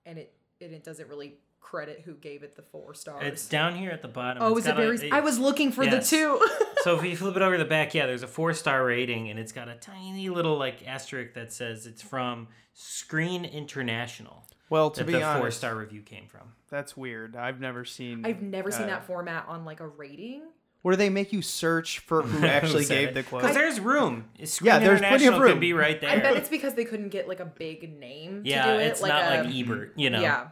and 0.06 0.20
it 0.20 0.34
and 0.62 0.74
it 0.74 0.84
doesn't 0.84 1.08
really 1.10 1.36
credit 1.60 2.02
who 2.06 2.14
gave 2.16 2.44
it 2.44 2.56
the 2.56 2.62
four 2.64 2.94
stars. 2.94 3.24
It's 3.26 3.48
down 3.48 3.76
here 3.76 3.92
at 3.92 4.02
the 4.02 4.08
bottom. 4.08 4.42
oh, 4.44 4.50
It's 4.58 4.62
is 4.62 4.66
it 4.66 4.70
got 4.76 4.80
a- 4.84 4.98
very? 4.98 5.12
I 5.12 5.20
was 5.22 5.40
looking 5.40 5.72
for 5.72 5.84
Yes. 5.84 6.10
the 6.10 6.16
two. 6.18 6.48
so 6.84 6.98
if 6.98 7.04
you 7.06 7.16
flip 7.18 7.36
it 7.36 7.42
over 7.42 7.58
the 7.58 7.66
back, 7.66 7.94
yeah, 7.94 8.06
there's 8.08 8.24
a 8.24 8.28
four 8.28 8.54
star 8.54 8.84
rating, 8.86 9.30
and 9.30 9.40
it's 9.40 9.52
got 9.52 9.68
a 9.70 9.76
tiny 9.76 10.30
little 10.30 10.58
like 10.58 10.86
asterisk 10.88 11.34
that 11.36 11.54
says 11.54 11.86
it's 11.86 12.02
from 12.02 12.48
Screen 12.74 13.46
International. 13.46 14.44
Well, 14.70 14.90
to 14.92 15.02
that 15.02 15.06
be 15.06 15.14
the 15.14 15.24
honest, 15.24 15.40
four 15.42 15.52
star 15.52 15.76
review 15.76 16.02
came 16.02 16.28
from. 16.28 16.54
that's 16.70 16.96
weird. 16.98 17.36
I've 17.36 17.60
never 17.60 17.84
seen. 17.86 18.26
I've 18.26 18.42
never 18.42 18.72
seen 18.72 18.84
uh, 18.84 18.88
that 18.88 19.06
format 19.06 19.46
on 19.48 19.66
like 19.66 19.80
a 19.82 19.88
rating. 19.88 20.44
Where 20.84 20.96
they 20.96 21.10
make 21.10 21.32
you 21.32 21.42
search 21.44 22.00
for 22.00 22.24
who 22.24 22.46
actually 22.46 22.86
gave 22.86 23.14
the 23.14 23.22
quote. 23.24 23.42
Because 23.44 23.56
there's 23.56 23.80
room. 23.80 24.26
Screen 24.44 24.68
Yeah, 24.68 24.80
there's 24.80 25.00
plenty 25.00 25.28
of 25.28 25.38
room. 25.38 25.52
could 25.54 25.60
be 25.60 25.74
right 25.74 26.00
there. 26.02 26.10
I 26.10 26.18
bet 26.18 26.36
it's 26.38 26.50
because 26.50 26.74
they 26.74 26.86
couldn't 26.86 27.10
get 27.10 27.28
like 27.28 27.40
a 27.40 27.46
big 27.46 28.00
name. 28.00 28.42
yeah, 28.46 28.66
to 28.66 28.74
do 28.74 28.80
it, 28.80 28.88
it's 28.88 29.02
not 29.02 29.24
a- 29.32 29.44
like 29.44 29.56
Ebert, 29.56 29.94
you 29.96 30.10
know. 30.10 30.22
Yeah, 30.22 30.48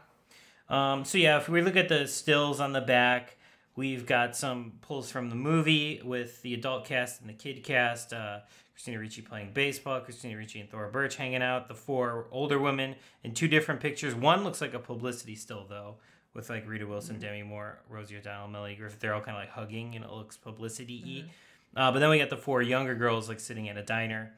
Um, 0.70 1.04
so 1.04 1.18
yeah, 1.18 1.38
if 1.38 1.50
we 1.50 1.62
look 1.62 1.76
at 1.76 1.90
the 1.90 2.08
stills 2.08 2.60
on 2.60 2.74
the 2.74 2.82
back, 2.82 3.38
we've 3.76 4.06
got 4.06 4.36
some 4.36 4.74
pulls 4.82 5.10
from 5.10 5.30
the 5.30 5.36
movie 5.36 6.00
with 6.04 6.42
the 6.44 6.54
adult 6.54 6.86
cast 6.86 7.22
and 7.22 7.30
the 7.30 7.34
kid 7.34 7.64
cast. 7.64 8.14
Uh, 8.14 8.42
Christina 8.74 9.00
Ricci 9.00 9.22
playing 9.24 9.52
baseball, 9.54 10.00
Christina 10.00 10.38
Ricci 10.38 10.60
and 10.62 10.70
Thora 10.70 10.90
Birch 10.90 11.16
hanging 11.16 11.42
out. 11.42 11.68
The 11.68 11.74
four 11.76 12.28
older 12.32 12.60
women 12.60 12.96
in 13.24 13.34
two 13.34 13.48
different 13.48 13.82
pictures. 13.82 14.14
One 14.16 14.44
looks 14.44 14.62
like 14.62 14.74
a 14.74 14.80
publicity 14.80 15.36
still 15.36 15.66
though, 15.68 15.96
with 16.34 16.50
like 16.50 16.68
Rita 16.68 16.86
Wilson, 16.86 17.20
Demi 17.20 17.44
Moore, 17.44 17.80
Rosie 17.90 18.18
O'Donnell, 18.18 18.48
Melanie 18.48 18.76
Griffith. 18.76 19.00
They're 19.00 19.14
all 19.14 19.22
kind 19.22 19.38
of 19.38 19.42
like 19.44 19.52
hugging, 19.52 19.96
and 19.96 20.04
it 20.06 20.12
looks 20.12 20.38
publicity 20.38 21.04
y. 21.06 21.32
Uh, 21.76 21.92
but 21.92 22.00
then 22.00 22.10
we 22.10 22.18
got 22.18 22.30
the 22.30 22.38
four 22.38 22.62
younger 22.62 22.96
girls 22.96 23.30
like 23.30 23.40
sitting 23.40 23.70
at 23.70 23.78
a 23.78 23.84
diner. 23.84 24.34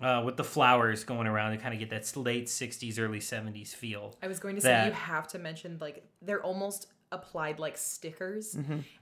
Uh, 0.00 0.20
with 0.24 0.36
the 0.36 0.44
flowers 0.44 1.04
going 1.04 1.26
around 1.28 1.52
to 1.52 1.56
kind 1.56 1.72
of 1.72 1.78
get 1.78 1.88
that 1.88 2.16
late 2.16 2.46
60s, 2.46 2.98
early 2.98 3.20
70s 3.20 3.68
feel. 3.68 4.16
I 4.20 4.26
was 4.26 4.40
going 4.40 4.56
to 4.56 4.60
say 4.60 4.86
you 4.86 4.92
have 4.92 5.28
to 5.28 5.38
mention 5.38 5.78
like 5.80 6.04
they're 6.20 6.42
almost 6.42 6.88
applied 7.12 7.60
like 7.60 7.76
stickers, 7.78 8.56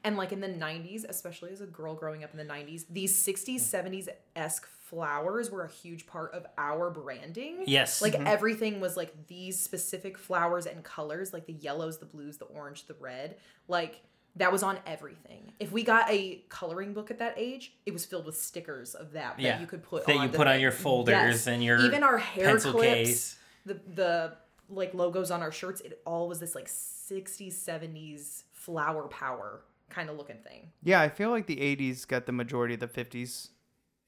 and 0.05 0.17
like 0.19 0.33
in 0.33 0.41
the 0.41 0.49
'90s, 0.49 1.05
especially 1.09 1.51
as 1.51 1.63
a 1.63 1.67
girl 1.67 1.95
growing 1.95 2.23
up 2.23 2.31
in 2.33 2.37
the 2.37 2.45
'90s, 2.45 2.85
these 2.91 3.17
'60s, 3.27 3.61
'70s 3.61 4.09
esque 4.37 4.69
flowers 4.93 5.51
were 5.51 5.65
a 5.65 5.71
huge 5.71 6.07
part 6.07 6.35
of 6.35 6.45
our 6.59 6.91
branding. 6.91 7.65
Yes. 7.67 8.03
like 8.03 8.13
mm-hmm. 8.13 8.27
everything 8.27 8.79
was 8.79 8.95
like 8.95 9.27
these 9.27 9.59
specific 9.59 10.19
flowers 10.19 10.67
and 10.67 10.85
colors, 10.85 11.33
like 11.33 11.47
the 11.47 11.55
yellows, 11.55 11.97
the 11.97 12.05
blues, 12.05 12.37
the 12.37 12.45
orange, 12.45 12.87
the 12.87 12.95
red, 13.01 13.37
like. 13.69 14.03
That 14.37 14.51
was 14.51 14.63
on 14.63 14.79
everything. 14.87 15.53
If 15.61 15.73
we 15.73 15.83
got 15.83 16.11
a 16.11 16.43
coloring 16.49 16.95
book 16.95 17.11
at 17.11 17.19
that 17.19 17.35
age, 17.37 17.75
it 17.85 17.93
was 17.93 18.07
filled 18.07 18.25
with 18.25 18.35
stickers 18.35 18.95
of 18.95 19.13
that 19.13 19.37
that 19.37 19.61
you 19.61 19.67
could 19.67 19.83
put 19.83 20.07
that 20.07 20.17
on 20.17 20.23
you 20.23 20.29
the 20.31 20.39
put 20.39 20.47
on 20.47 20.59
your 20.59 20.71
folders 20.71 21.47
and 21.47 21.63
your 21.63 21.79
even 21.81 22.03
our 22.03 22.17
hair 22.17 22.47
pencil 22.47 22.73
clips, 22.73 22.95
case. 22.95 23.39
the 23.67 23.79
the 23.95 24.33
like 24.71 24.95
logos 24.95 25.31
on 25.31 25.43
our 25.43 25.53
shirts, 25.53 25.83
it 25.83 26.01
all 26.07 26.29
was 26.29 26.41
this 26.41 26.55
like 26.55 26.67
60s, 26.67 27.53
70s 27.53 28.45
flower 28.55 29.07
power 29.09 29.61
kind 29.91 30.09
of 30.09 30.17
looking 30.17 30.39
thing. 30.39 30.71
Yeah, 30.83 31.01
I 31.01 31.09
feel 31.09 31.31
like 31.31 31.47
the 31.47 31.57
80s 31.57 32.09
got 32.09 32.27
the 32.27 32.33
majority 32.33 32.75
of 32.75 32.81
the 32.81 32.89
50s. 32.89 33.51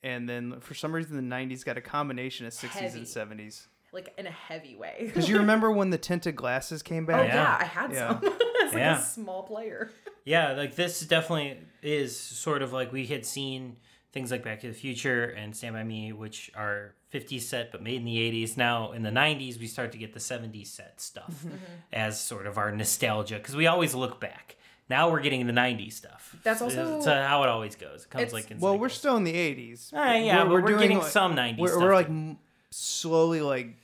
And 0.04 0.28
then 0.28 0.60
for 0.60 0.74
some 0.74 0.94
reason, 0.94 1.16
the 1.16 1.34
90s 1.34 1.64
got 1.64 1.78
a 1.78 1.80
combination 1.80 2.46
of 2.46 2.52
60s 2.52 2.68
Heavy. 2.68 2.98
and 2.98 3.06
70s. 3.06 3.66
Like 3.90 4.12
in 4.18 4.26
a 4.26 4.30
heavy 4.30 4.76
way. 4.76 4.96
Because 5.06 5.28
you 5.28 5.38
remember 5.38 5.70
when 5.72 5.88
the 5.90 5.98
tinted 5.98 6.36
glasses 6.36 6.82
came 6.82 7.04
oh 7.04 7.06
back? 7.06 7.28
yeah. 7.28 7.34
Yeah. 7.34 7.58
I 7.60 7.64
had 7.64 7.92
Yeah. 7.92 8.08
some. 8.08 8.20
it's 8.24 8.74
like 8.74 8.80
Yeah. 8.80 8.98
a 9.00 9.02
small 9.02 9.42
player. 9.42 9.90
Yeah, 10.26 10.52
like 10.52 10.74
this 10.74 11.00
definitely 11.00 11.58
is 11.82 12.18
sort 12.18 12.62
of 12.62 12.72
like 12.72 12.90
we 12.92 13.04
had 13.04 13.26
seen 13.26 13.76
things 14.10 14.30
like 14.30 14.42
Back 14.42 14.60
to 14.62 14.68
the 14.68 14.72
Future 14.72 15.24
and 15.24 15.54
Stand 15.54 15.74
By 15.74 15.84
Me, 15.84 16.14
which 16.14 16.50
are 16.56 16.94
50s 17.12 17.42
set 17.42 17.70
but 17.70 17.82
made 17.82 17.96
in 17.96 18.06
the 18.06 18.16
80s. 18.16 18.56
Now 18.56 18.92
in 18.92 19.02
the 19.02 19.10
90s, 19.10 19.60
we 19.60 19.66
start 19.66 19.92
to 19.92 19.98
get 19.98 20.14
the 20.14 20.20
70s 20.20 20.68
set 20.68 20.98
stuff 20.98 21.44
mm-hmm. 21.44 21.56
as 21.92 22.18
sort 22.18 22.46
of 22.46 22.56
our 22.56 22.72
nostalgia 22.72 23.34
because 23.36 23.54
we 23.54 23.66
always 23.66 23.94
look 23.94 24.18
back. 24.18 24.56
Now 24.90 25.10
we're 25.10 25.20
getting 25.20 25.46
the 25.46 25.52
90s 25.52 25.92
stuff. 25.94 26.36
That's 26.42 26.60
also- 26.60 26.98
It's, 26.98 27.06
uh, 27.06 27.26
how 27.26 27.42
it 27.42 27.48
always 27.48 27.74
goes. 27.76 28.04
It 28.04 28.10
comes 28.10 28.22
It's- 28.24 28.32
like 28.34 28.50
in 28.50 28.58
Well, 28.60 28.78
we're 28.78 28.88
still 28.90 29.16
in 29.16 29.24
the 29.24 29.34
80s. 29.34 29.90
Ah, 29.94 30.14
yeah, 30.14 30.44
but 30.44 30.50
we're 30.52 30.60
doing, 30.62 30.80
getting 30.80 30.98
like- 30.98 31.06
some 31.10 31.34
90s 31.34 31.58
We're, 31.60 31.68
stuff 31.68 31.82
we're 31.82 31.94
like 31.94 32.08
m- 32.08 32.38
slowly 32.70 33.40
like 33.40 33.76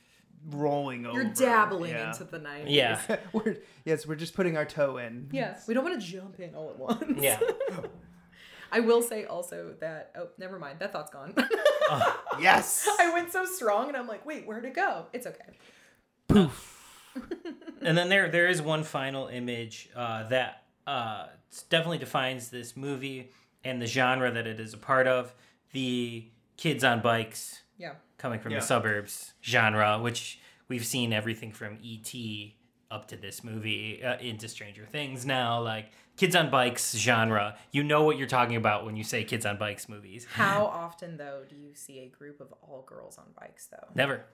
rolling 0.49 1.05
over. 1.05 1.21
You're 1.21 1.33
dabbling 1.33 1.91
yeah. 1.91 2.09
into 2.11 2.23
the 2.25 2.39
90s. 2.39 2.65
yeah, 2.67 3.01
we're, 3.33 3.57
yes, 3.85 4.05
we're 4.07 4.15
just 4.15 4.35
putting 4.35 4.57
our 4.57 4.65
toe 4.65 4.97
in. 4.97 5.29
Yes. 5.31 5.67
We 5.67 5.73
don't 5.73 5.83
want 5.83 5.99
to 5.99 6.05
jump 6.05 6.39
in 6.39 6.53
all 6.55 6.69
at 6.69 6.77
once. 6.79 7.19
yeah. 7.21 7.39
I 8.73 8.79
will 8.79 9.01
say 9.01 9.25
also 9.25 9.73
that 9.81 10.11
oh, 10.17 10.29
never 10.37 10.57
mind. 10.57 10.79
That 10.79 10.93
thought's 10.93 11.11
gone. 11.11 11.35
Yes. 12.39 12.87
I 12.99 13.11
went 13.11 13.33
so 13.33 13.43
strong 13.43 13.89
and 13.89 13.97
I'm 13.97 14.07
like, 14.07 14.25
wait, 14.25 14.47
where'd 14.47 14.63
it 14.63 14.73
go? 14.73 15.07
It's 15.11 15.27
okay. 15.27 15.57
Poof. 16.29 16.77
and 17.81 17.97
then 17.97 18.07
there 18.07 18.29
there 18.29 18.47
is 18.47 18.61
one 18.61 18.83
final 18.85 19.27
image 19.27 19.89
uh, 19.93 20.23
that 20.29 20.60
uh, 20.87 21.27
definitely 21.69 21.97
defines 21.99 22.49
this 22.49 22.75
movie 22.77 23.31
and 23.63 23.81
the 23.81 23.85
genre 23.85 24.31
that 24.31 24.47
it 24.47 24.59
is 24.59 24.73
a 24.73 24.77
part 24.77 25.07
of. 25.07 25.33
The 25.73 26.25
kids 26.57 26.83
on 26.83 27.01
bikes 27.01 27.61
Yeah. 27.77 27.95
coming 28.17 28.39
from 28.39 28.51
Yeah. 28.53 28.59
the 28.59 28.65
suburbs 28.65 29.33
genre, 29.43 29.99
which 29.99 30.39
we've 30.67 30.85
seen 30.85 31.13
everything 31.13 31.51
from 31.51 31.77
E.T. 31.81 32.57
up 32.89 33.07
to 33.07 33.15
this 33.15 33.41
movie 33.43 34.03
uh, 34.03 34.17
into 34.19 34.47
Stranger 34.49 34.85
Things 34.85 35.25
now. 35.25 35.61
Like 35.61 35.91
kids 36.17 36.35
on 36.35 36.49
bikes 36.49 36.93
genre, 36.93 37.57
you 37.71 37.83
know 37.83 38.03
what 38.03 38.17
you're 38.17 38.27
talking 38.27 38.57
about 38.57 38.85
when 38.85 38.97
you 38.97 39.03
say 39.05 39.23
kids 39.23 39.45
on 39.45 39.57
bikes 39.57 39.87
movies. 39.87 40.25
How 40.33 40.65
often 40.73 41.15
though 41.17 41.43
do 41.49 41.55
you 41.55 41.73
see 41.73 41.99
a 41.99 42.07
group 42.09 42.41
of 42.41 42.53
all 42.61 42.83
girls 42.85 43.17
on 43.17 43.25
bikes 43.39 43.67
though? 43.67 43.87
Never. 43.95 44.25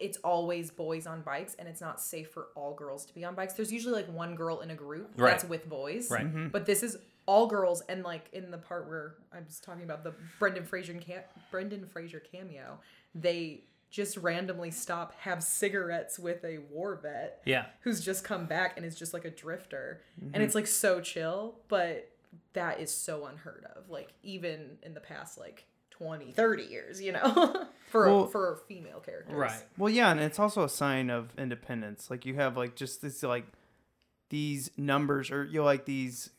It's 0.00 0.16
always 0.18 0.70
boys 0.70 1.06
on 1.06 1.20
bikes 1.22 1.54
and 1.58 1.68
it's 1.68 1.80
not 1.80 2.00
safe 2.00 2.30
for 2.30 2.48
all 2.54 2.74
girls 2.74 3.04
to 3.06 3.14
be 3.14 3.24
on 3.24 3.34
bikes. 3.34 3.52
There's 3.54 3.72
usually 3.72 3.94
like 3.94 4.12
one 4.12 4.34
girl 4.34 4.60
in 4.60 4.70
a 4.70 4.74
group 4.74 5.12
Right. 5.16 5.30
that's 5.30 5.44
with 5.44 5.68
boys. 5.68 6.10
Right. 6.10 6.26
Mhm. 6.26 6.50
But 6.50 6.66
this 6.66 6.82
is 6.82 6.96
all 7.26 7.46
girls 7.46 7.82
and 7.82 8.02
like 8.02 8.28
in 8.32 8.50
the 8.50 8.58
part 8.58 8.88
where 8.88 9.14
I 9.32 9.40
was 9.40 9.60
talking 9.60 9.84
about 9.84 10.02
the 10.02 10.14
Brendan 10.38 10.64
Fraser 10.64 10.94
cam- 10.94 11.22
Brendan 11.50 11.86
Fraser 11.86 12.18
cameo, 12.20 12.80
they 13.14 13.64
just 13.90 14.16
randomly 14.16 14.70
stop 14.70 15.12
have 15.20 15.42
cigarettes 15.42 16.18
with 16.18 16.44
a 16.44 16.58
war 16.70 16.94
vet 16.96 17.42
Yeah. 17.44 17.66
who's 17.80 18.00
just 18.00 18.24
come 18.24 18.46
back 18.46 18.76
and 18.76 18.86
is 18.86 18.96
just 18.96 19.12
like 19.12 19.24
a 19.24 19.30
drifter 19.30 20.00
Mhm. 20.20 20.30
and 20.34 20.42
it's 20.42 20.54
like 20.54 20.66
so 20.68 21.00
chill 21.00 21.60
but 21.68 22.08
that 22.52 22.78
is 22.80 22.92
so 22.92 23.26
unheard 23.26 23.66
of 23.74 23.90
like 23.90 24.12
even 24.22 24.78
in 24.84 24.94
the 24.94 25.00
past 25.00 25.36
like 25.38 25.66
20 26.00 26.32
30 26.32 26.62
years 26.64 27.00
you 27.02 27.12
know 27.12 27.66
for 27.90 28.06
Well- 28.08 28.26
for 28.28 28.60
female 28.66 29.00
characters 29.00 29.34
Right. 29.34 29.62
Well, 29.76 29.92
yeah, 29.92 30.10
and 30.10 30.20
it's 30.20 30.38
also 30.38 30.64
a 30.64 30.68
sign 30.68 31.10
of 31.10 31.34
independence. 31.36 32.10
Like 32.10 32.24
you 32.24 32.34
have 32.36 32.56
like 32.56 32.74
just 32.74 33.02
this 33.02 33.22
like 33.22 33.44
these 34.30 34.70
numbers 34.76 35.30
or 35.30 35.44
you 35.44 35.58
know, 35.60 35.64
like 35.64 35.84
these. 35.84 36.30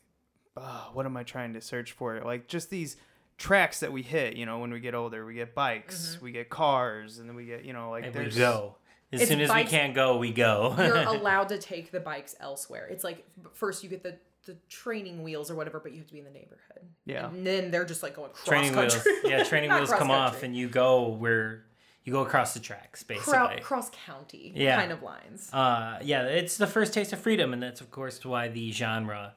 Uh, 0.56 0.84
what 0.92 1.06
am 1.06 1.16
I 1.16 1.22
trying 1.22 1.54
to 1.54 1.60
search 1.60 1.92
for? 1.92 2.20
Like 2.20 2.46
just 2.48 2.68
these 2.70 2.96
tracks 3.38 3.80
that 3.80 3.92
we 3.92 4.02
hit. 4.02 4.36
You 4.36 4.44
know, 4.46 4.58
when 4.58 4.70
we 4.70 4.80
get 4.80 4.94
older, 4.94 5.24
we 5.24 5.34
get 5.34 5.54
bikes, 5.54 6.18
we 6.20 6.32
get 6.32 6.48
cars, 6.50 7.18
and 7.18 7.28
then 7.28 7.36
we 7.36 7.46
get 7.46 7.64
you 7.64 7.72
know 7.72 7.90
like 7.90 8.04
And 8.04 8.14
we 8.14 8.30
go. 8.30 8.76
As 9.12 9.20
It's 9.22 9.30
soon 9.30 9.40
as 9.42 9.48
bikes- 9.48 9.70
we 9.70 9.78
can't 9.78 9.94
go, 9.94 10.16
we 10.16 10.32
go. 10.32 10.74
you're 10.78 10.96
allowed 11.06 11.48
to 11.50 11.58
take 11.58 11.90
the 11.90 12.00
bikes 12.00 12.34
elsewhere 12.40 12.86
it's 12.90 13.04
like 13.04 13.26
first 13.52 13.82
you 13.84 13.90
get 13.90 14.02
the 14.02 14.16
the 14.46 14.56
training 14.68 15.22
wheels 15.22 15.50
or 15.50 15.54
whatever 15.54 15.78
but 15.80 15.92
you 15.92 15.98
have 15.98 16.06
to 16.06 16.12
be 16.12 16.18
in 16.18 16.24
the 16.24 16.30
neighborhood 16.30 16.82
Yeah. 17.06 17.28
and 17.28 17.46
then 17.46 17.70
they're 17.70 17.84
just 17.84 18.02
like 18.02 18.16
going 18.16 18.30
cross 18.32 18.46
training 18.46 18.76
wheels. 18.76 18.94
country 18.94 19.12
Yeah, 19.24 19.44
training 19.44 19.70
wheels 19.74 19.90
come 19.90 20.08
cross 20.08 20.34
off 20.34 20.42
and 20.42 20.56
you 20.56 20.68
go 20.68 21.08
where 21.08 21.64
you 22.04 22.12
go 22.12 22.22
across 22.22 22.52
the 22.52 22.58
tracks, 22.58 23.04
basically. 23.04 23.32
Crou- 23.32 23.58
cross 23.60 23.88
county 24.06 24.52
Yeah. 24.56 24.76
kind 24.76 24.90
of 24.90 25.02
lines 25.04 25.48
Uh, 25.52 25.98
yeah, 26.02 26.24
it's 26.24 26.56
the 26.56 26.66
first 26.66 26.92
taste 26.92 27.12
of 27.12 27.20
freedom, 27.20 27.52
and 27.52 27.62
that's 27.62 27.80
of 27.80 27.90
course 27.92 28.24
why 28.24 28.48
the 28.48 28.72
genre 28.72 29.34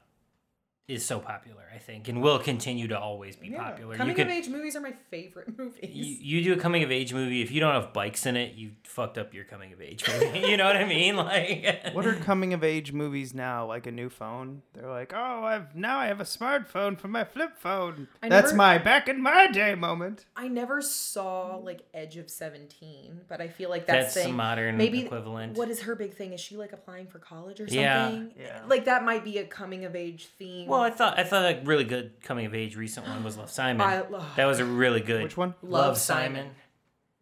is 0.88 1.04
so 1.04 1.18
popular. 1.18 1.66
I 1.76 1.78
think, 1.78 2.08
and 2.08 2.22
will 2.22 2.38
continue 2.38 2.88
to 2.88 2.98
always 2.98 3.36
be 3.36 3.48
yeah. 3.48 3.62
popular. 3.62 3.96
coming 3.96 4.08
you 4.08 4.14
could 4.16 4.28
of 4.28 4.32
age 4.32 4.48
movies 4.48 4.76
are 4.76 4.80
my 4.80 4.94
favorite 5.10 5.58
movies 5.58 5.90
you, 5.92 6.38
you 6.38 6.42
do 6.42 6.58
a 6.58 6.62
coming 6.62 6.82
of 6.82 6.90
age 6.90 7.12
movie 7.12 7.42
if 7.42 7.50
you 7.50 7.60
don't 7.60 7.74
have 7.74 7.92
bikes 7.92 8.24
in 8.24 8.34
it, 8.34 8.54
you 8.54 8.70
fucked 8.82 9.18
up 9.18 9.34
your 9.34 9.44
coming 9.44 9.74
of 9.74 9.82
age 9.82 10.02
movie. 10.08 10.38
you 10.48 10.56
know 10.56 10.64
what 10.64 10.76
I 10.76 10.84
mean? 10.84 11.16
Like, 11.26 11.92
what 11.92 12.06
are 12.06 12.14
coming 12.14 12.52
of 12.54 12.62
age 12.62 12.92
movies 12.92 13.34
now? 13.34 13.66
Like 13.66 13.86
a 13.86 13.90
new 13.90 14.08
phone? 14.08 14.62
They're 14.74 14.88
like, 14.88 15.12
oh, 15.14 15.44
I've 15.44 15.74
now 15.74 15.98
I 15.98 16.06
have 16.06 16.20
a 16.20 16.24
smartphone 16.24 16.98
for 16.98 17.08
my 17.08 17.24
flip 17.24 17.58
phone. 17.58 18.08
I 18.22 18.28
That's 18.28 18.48
never- 18.48 18.56
my 18.56 18.78
back 18.78 19.08
in 19.08 19.20
my 19.20 19.48
day 19.48 19.74
moment. 19.74 20.24
I 20.36 20.48
never 20.48 20.80
saw 20.80 21.56
like 21.56 21.82
Edge 21.92 22.16
of 22.16 22.30
Seventeen, 22.30 23.22
but 23.28 23.40
I 23.40 23.48
feel 23.48 23.70
like 23.70 23.86
that's, 23.86 24.04
That's 24.06 24.14
the 24.14 24.20
saying- 24.22 24.36
modern 24.36 24.76
maybe 24.76 25.00
equivalent. 25.00 25.56
What 25.56 25.68
is 25.68 25.82
her 25.82 25.94
big 25.94 26.14
thing? 26.14 26.32
Is 26.32 26.40
she 26.40 26.56
like 26.56 26.72
applying 26.72 27.06
for 27.06 27.18
college 27.18 27.60
or 27.60 27.66
something? 27.66 27.76
Yeah. 27.82 28.22
Yeah. 28.38 28.62
Like 28.66 28.84
that 28.84 29.04
might 29.04 29.24
be 29.24 29.38
a 29.38 29.44
coming 29.44 29.84
of 29.84 29.96
age 29.96 30.28
theme. 30.38 30.68
Well, 30.68 30.75
I 30.80 30.90
thought 30.90 31.18
I 31.18 31.24
thought 31.24 31.44
a 31.44 31.60
really 31.64 31.84
good 31.84 32.22
coming 32.22 32.46
of 32.46 32.54
age 32.54 32.76
recent 32.76 33.06
one 33.06 33.22
was 33.24 33.36
Love 33.36 33.50
Simon. 33.50 33.80
I 33.86 34.00
lo- 34.08 34.22
that 34.36 34.46
was 34.46 34.58
a 34.60 34.64
really 34.64 35.00
good. 35.00 35.22
Which 35.22 35.36
one? 35.36 35.54
Love, 35.62 35.86
Love 35.88 35.98
Simon. 35.98 36.50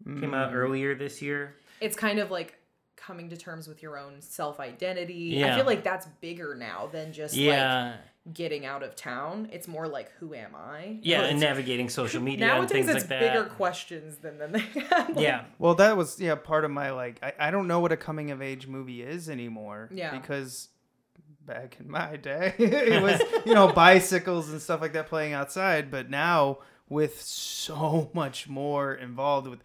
Came 0.05 0.35
out 0.35 0.51
hmm. 0.51 0.57
earlier 0.57 0.95
this 0.95 1.23
year. 1.23 1.57
it's 1.81 1.97
kind 1.97 2.19
of 2.19 2.31
like 2.31 2.59
coming 2.97 3.29
to 3.31 3.37
terms 3.37 3.67
with 3.69 3.83
your 3.83 3.99
own 3.99 4.21
self 4.21 4.61
identity. 4.61 5.37
I 5.37 5.47
Yeah. 5.47 5.57
feel 5.57 5.67
like 5.67 5.83
that's 5.85 6.07
bigger 6.21 6.55
now 6.55 6.89
than 6.93 7.13
just 7.13 7.35
Yeah, 7.35 7.97
like 8.25 8.35
getting 8.35 8.65
out 8.67 8.83
of 8.83 8.97
town. 8.97 9.49
It's 9.53 9.67
more 9.69 9.87
like 9.89 10.11
who 10.19 10.35
am 10.35 10.55
I? 10.55 10.99
yeah, 11.03 11.21
Well, 11.21 11.31
and 11.31 11.41
navigating 11.41 11.89
social 11.89 12.23
media 12.29 12.47
and 12.47 12.55
nowadays 12.61 12.87
things 12.87 12.89
it's 12.89 13.11
like 13.11 13.21
that. 13.21 13.21
bigger 13.21 13.45
questions 13.47 14.17
than 14.19 14.39
than 14.39 14.53
they 14.53 14.59
had. 14.91 15.15
Yeah, 15.19 15.45
Well, 15.59 15.75
that 15.77 15.97
was 15.97 16.21
yeah 16.21 16.35
part 16.35 16.65
of 16.67 16.71
my 16.71 16.91
like 16.91 17.19
I, 17.23 17.49
I 17.49 17.51
don't 17.51 17.67
know 17.67 17.81
what 17.81 17.93
a 17.93 17.97
coming 17.97 18.31
of 18.31 18.43
age 18.43 18.67
movie 18.67 19.03
is 19.03 19.29
anymore. 19.31 19.89
Yeah. 19.93 20.19
Because 20.19 20.69
back 21.47 21.77
in 21.81 21.91
my 21.91 22.17
day. 22.17 22.55
It 22.59 23.03
was 23.03 23.21
you 23.45 23.55
know 23.55 23.69
bicycles 23.73 24.51
and 24.51 24.61
stuff 24.61 24.81
like 24.81 24.93
that 24.93 25.09
playing 25.09 25.33
outside, 25.33 25.91
but 25.91 26.11
now 26.11 26.59
with 26.89 27.21
so 27.23 28.11
much 28.13 28.49
more 28.49 28.95
involved 28.95 29.49
with 29.49 29.61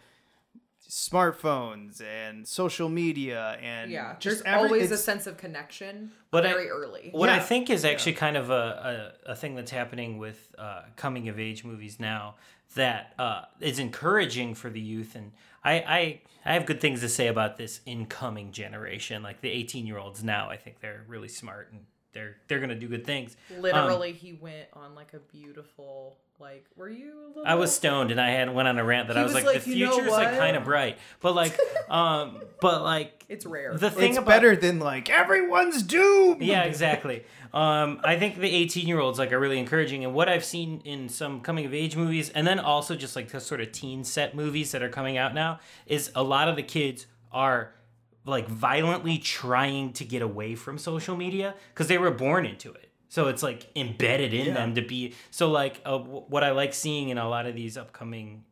smartphones 0.90 2.02
and 2.02 2.48
social 2.48 2.90
media 2.90 3.58
and 3.62 3.92
Yeah, 3.92 4.16
just 4.20 4.44
there's 4.44 4.56
every- 4.56 4.68
always 4.70 4.92
a 4.92 4.98
sense 4.98 5.28
of 5.28 5.38
connection 5.38 6.12
What 6.32 6.46
I- 6.46 6.50
very 6.54 6.70
early. 6.70 7.10
What 7.12 7.30
I 7.30 7.40
think 7.40 7.70
is 7.70 7.86
actually 7.86 8.14
kind 8.14 8.36
of 8.38 8.50
a, 8.50 9.14
a, 9.26 9.32
a 9.32 9.36
thing 9.36 9.56
that's 9.56 9.72
happening 9.72 10.18
with 10.18 10.54
uh, 10.58 10.84
coming 10.96 11.30
of 11.30 11.40
age 11.40 11.64
movies 11.64 12.00
now 12.00 12.36
that 12.76 13.14
uh, 13.18 13.44
is 13.60 13.80
encouraging 13.80 14.56
for 14.56 14.70
the 14.70 14.80
youth. 14.80 15.16
And 15.16 15.32
I, 15.64 15.74
I, 15.74 16.22
I 16.46 16.54
have 16.54 16.66
good 16.66 16.80
things 16.82 17.02
to 17.02 17.10
say 17.10 17.28
about 17.28 17.58
this 17.58 17.82
incoming 17.86 18.52
generation. 18.52 19.24
Like 19.24 19.42
the 19.42 19.50
18 19.50 19.86
year 19.88 19.98
olds 19.98 20.24
now, 20.24 20.50
I 20.50 20.58
think 20.58 20.80
they're 20.80 21.04
really 21.08 21.28
smart 21.30 21.70
and 21.72 21.82
they're, 22.14 22.38
they're 22.48 22.60
going 22.60 22.70
to 22.70 22.76
do 22.76 22.88
good 22.88 23.06
things. 23.06 23.36
Um, 23.56 23.62
Literally, 23.62 24.14
he 24.14 24.34
went 24.34 24.68
on 24.74 24.96
like 24.96 25.14
a 25.14 25.20
beautiful 25.20 26.18
like. 26.40 26.66
Were 26.76 26.90
you? 26.90 27.14
A 27.26 27.28
little 27.28 27.44
I 27.46 27.56
was 27.56 27.76
stoned 27.76 28.12
and 28.12 28.20
I 28.20 28.30
had 28.32 28.54
went 28.54 28.68
on 28.68 28.78
a 28.80 28.84
rant 28.84 29.08
that 29.08 29.16
He 29.16 29.20
I 29.20 29.24
was, 29.24 29.34
was 29.34 29.44
like, 29.44 29.56
like, 29.56 29.64
the 29.64 29.72
"You 29.76 29.86
know 29.86 29.92
future's 29.94 30.12
like 30.12 30.38
kind 30.38 30.56
of 30.58 30.64
bright, 30.64 30.98
but 31.20 31.36
like, 31.36 31.58
um, 31.90 32.40
but 32.62 32.82
like 32.84 33.26
It's 33.30 33.46
rare. 33.46 33.76
the 33.78 33.92
thing 33.92 34.10
it's 34.10 34.18
about 34.18 34.28
better 34.28 34.56
than 34.56 34.80
like 34.80 35.10
everyone's 35.10 35.84
doomed. 35.84 36.42
yeah, 36.42 36.64
exactly. 36.64 37.24
Um, 37.54 38.00
I 38.04 38.18
think 38.20 38.38
the 38.38 38.50
18 38.50 38.88
year 38.88 39.00
olds 39.00 39.18
like 39.20 39.32
are 39.34 39.40
really 39.40 39.60
encouraging, 39.60 40.04
and 40.06 40.14
what 40.14 40.30
I've 40.30 40.46
seen 40.46 40.82
in 40.86 41.10
some 41.10 41.42
coming 41.42 41.66
of 41.66 41.74
age 41.74 41.96
movies, 41.96 42.30
and 42.30 42.46
then 42.48 42.60
also 42.60 42.96
just 42.96 43.16
like 43.16 43.30
the 43.30 43.40
sort 43.40 43.60
of 43.62 43.72
teen 43.72 44.04
set 44.04 44.36
movies 44.36 44.72
that 44.72 44.82
are 44.84 44.90
coming 44.90 45.18
out 45.18 45.34
now, 45.34 45.60
is 45.88 46.12
a 46.16 46.24
lot 46.24 46.48
of 46.48 46.56
the 46.56 46.64
kids 46.64 47.06
are 47.32 47.74
like 48.30 48.48
violently 48.48 49.18
trying 49.18 49.94
to 49.94 50.06
get 50.06 50.22
away 50.22 50.56
from 50.56 50.78
social 50.78 51.16
media 51.18 51.56
because 51.74 51.88
they 51.88 51.98
were 51.98 52.12
born 52.12 52.46
into 52.46 52.72
it. 52.74 52.90
So 53.10 53.28
it's 53.28 53.42
like 53.44 53.68
embedded 53.76 54.34
in 54.34 54.48
Yeah. 54.48 54.54
them 54.54 54.76
to 54.76 54.82
be 54.82 55.16
so 55.32 55.50
like 55.50 55.82
uh, 55.86 55.98
w- 55.98 56.24
what 56.28 56.44
I 56.44 56.52
like 56.52 56.74
seeing 56.74 57.10
in 57.10 57.18
a 57.18 57.28
lot 57.28 57.46
of 57.48 57.56
these 57.56 57.76
upcoming 57.78 58.44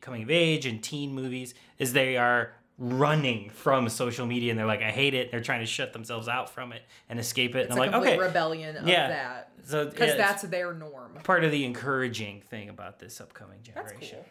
coming 0.00 0.22
of 0.22 0.30
age 0.30 0.64
and 0.66 0.82
teen 0.82 1.12
movies 1.14 1.54
is 1.78 1.92
they 1.92 2.16
are 2.16 2.52
running 2.78 3.50
from 3.50 3.88
social 3.90 4.24
media 4.24 4.50
and 4.50 4.58
they're 4.58 4.66
like 4.66 4.80
I 4.82 4.90
hate 4.90 5.12
it. 5.14 5.30
They're 5.30 5.42
trying 5.42 5.60
to 5.60 5.66
shut 5.66 5.92
themselves 5.92 6.28
out 6.28 6.48
from 6.48 6.72
it 6.72 6.82
and 7.10 7.18
escape 7.20 7.54
it. 7.54 7.66
It's 7.66 7.70
and 7.72 7.78
a 7.78 7.82
I'm 7.84 7.92
like 7.92 8.00
okay, 8.02 8.18
rebellion 8.18 8.76
of 8.78 8.88
Yeah. 8.88 9.08
that. 9.08 9.52
So, 9.64 9.84
because 9.84 10.10
yeah, 10.10 10.16
that's 10.16 10.42
their 10.44 10.72
norm. 10.72 11.18
part 11.22 11.44
of 11.44 11.50
the 11.50 11.66
encouraging 11.66 12.40
thing 12.48 12.70
about 12.70 12.98
this 12.98 13.20
upcoming 13.20 13.58
That's 13.74 13.90
generation. 13.92 14.18
cool. 14.20 14.26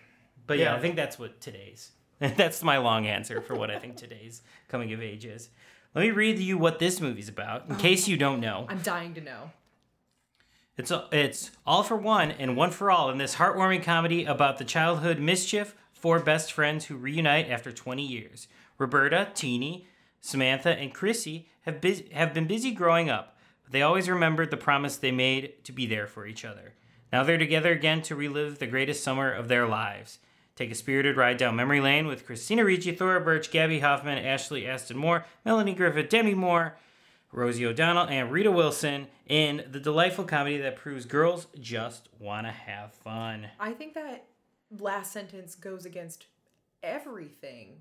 But 0.47 0.57
yeah, 0.57 0.71
Yeah. 0.71 0.75
I 0.77 0.79
think 0.79 0.95
that's 0.95 1.19
what 1.19 1.39
today's. 1.39 1.91
that's 2.35 2.63
my 2.63 2.77
long 2.77 3.07
answer 3.07 3.41
for 3.41 3.55
what 3.55 3.71
I 3.71 3.79
think 3.79 3.95
today's 3.95 4.41
coming 4.67 4.91
of 4.93 5.01
age 5.01 5.25
is. 5.25 5.49
Let 5.95 6.01
me 6.01 6.11
read 6.11 6.37
you 6.37 6.57
what 6.57 6.79
this 6.79 7.01
movie's 7.01 7.29
about, 7.29 7.67
in 7.69 7.75
case 7.77 8.07
you 8.07 8.17
don't 8.17 8.39
know. 8.39 8.67
I'm 8.69 8.81
dying 8.81 9.13
to 9.15 9.21
know. 9.21 9.51
It's 10.77 10.91
it's 11.11 11.51
all 11.65 11.83
for 11.83 11.97
one 11.97 12.31
and 12.31 12.55
one 12.55 12.71
for 12.71 12.89
all 12.89 13.09
in 13.09 13.17
this 13.17 13.35
heartwarming 13.35 13.83
comedy 13.83 14.23
about 14.23 14.57
the 14.57 14.63
childhood 14.63 15.19
mischief 15.19 15.75
four 15.91 16.19
best 16.19 16.53
friends 16.53 16.85
who 16.85 16.95
reunite 16.95 17.49
after 17.49 17.71
20 17.71 18.01
years. 18.01 18.47
Roberta, 18.77 19.29
Teeny, 19.33 19.85
Samantha, 20.21 20.69
and 20.69 20.93
Chrissy 20.93 21.49
have 21.63 21.81
bus- 21.81 22.03
have 22.13 22.33
been 22.33 22.47
busy 22.47 22.71
growing 22.71 23.09
up, 23.09 23.37
but 23.63 23.73
they 23.73 23.81
always 23.81 24.09
remembered 24.09 24.51
the 24.51 24.57
promise 24.57 24.95
they 24.95 25.11
made 25.11 25.63
to 25.65 25.73
be 25.73 25.85
there 25.85 26.07
for 26.07 26.25
each 26.25 26.45
other. 26.45 26.73
Now 27.11 27.23
they're 27.23 27.37
together 27.37 27.71
again 27.71 28.01
to 28.03 28.15
relive 28.15 28.59
the 28.59 28.67
greatest 28.67 29.03
summer 29.03 29.31
of 29.31 29.47
their 29.49 29.67
lives. 29.67 30.19
Take 30.59 30.71
a 30.71 30.75
spirited 30.75 31.15
ride 31.15 31.37
down 31.37 31.55
memory 31.55 31.79
lane 31.79 32.05
with 32.05 32.25
Christina 32.25 32.65
Ricci, 32.65 32.91
Thora 32.91 33.21
Birch, 33.21 33.49
Gabby 33.49 33.79
Hoffman, 33.79 34.17
Ashley 34.17 34.67
Aston 34.67 34.97
Moore, 34.97 35.25
Melanie 35.45 35.73
Griffith, 35.73 36.09
Demi 36.09 36.33
Moore, 36.33 36.75
Rosie 37.31 37.65
O'Donnell, 37.65 38.09
and 38.09 38.29
Rita 38.29 38.51
Wilson 38.51 39.07
in 39.25 39.63
the 39.71 39.79
delightful 39.79 40.25
comedy 40.25 40.57
that 40.57 40.75
proves 40.75 41.05
girls 41.05 41.47
just 41.61 42.09
want 42.19 42.45
to 42.45 42.51
have 42.51 42.91
fun. 42.91 43.47
I 43.57 43.71
think 43.71 43.93
that 43.93 44.25
last 44.77 45.13
sentence 45.13 45.55
goes 45.55 45.85
against 45.85 46.25
everything 46.83 47.77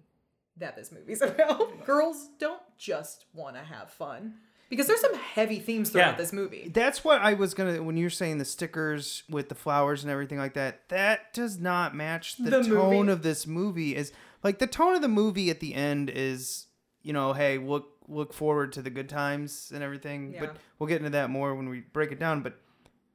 that 0.57 0.77
this 0.77 0.93
movie's 0.93 1.21
about. 1.23 1.85
Girls 1.85 2.29
don't 2.39 2.63
just 2.77 3.25
want 3.35 3.57
to 3.57 3.63
have 3.63 3.91
fun 3.91 4.35
because 4.69 4.87
there's 4.87 5.01
some 5.01 5.15
heavy 5.15 5.59
themes 5.59 5.91
throughout 5.91 6.13
Yeah. 6.13 6.17
this 6.17 6.33
movie. 6.33 6.71
That's 6.73 7.03
what 7.05 7.21
I 7.21 7.35
was 7.35 7.55
gonna 7.55 7.83
when 7.83 7.97
you're 7.97 8.11
saying 8.11 8.39
the 8.39 8.45
stickers 8.45 9.23
with 9.29 9.49
the 9.49 9.55
flowers 9.55 10.03
and 10.05 10.11
everything 10.11 10.39
like 10.39 10.55
that. 10.55 10.89
That 10.89 11.33
does 11.33 11.59
not 11.59 11.95
match 11.95 12.37
the, 12.37 12.51
The 12.51 12.63
tone 12.63 12.99
movie. 13.01 13.13
of 13.13 13.23
this 13.23 13.47
movie. 13.47 13.95
Is 13.97 14.13
like 14.43 14.59
the 14.59 14.67
tone 14.67 14.95
of 14.95 15.03
the 15.03 15.09
movie 15.09 15.51
at 15.51 15.61
the 15.61 15.75
end 15.75 16.11
is 16.11 16.67
you 17.03 17.13
know, 17.13 17.33
hey, 17.33 17.59
look 17.59 17.89
look 18.09 18.33
forward 18.33 18.73
to 18.73 18.83
the 18.83 18.91
good 18.91 19.09
times 19.09 19.71
and 19.75 19.83
everything. 19.83 20.33
Yeah. 20.33 20.41
But 20.41 20.57
we'll 20.79 20.89
get 20.89 20.99
into 20.99 21.11
that 21.11 21.31
more 21.31 21.55
when 21.55 21.69
we 21.69 21.81
break 21.81 22.11
it 22.13 22.19
down. 22.19 22.43
But 22.43 22.55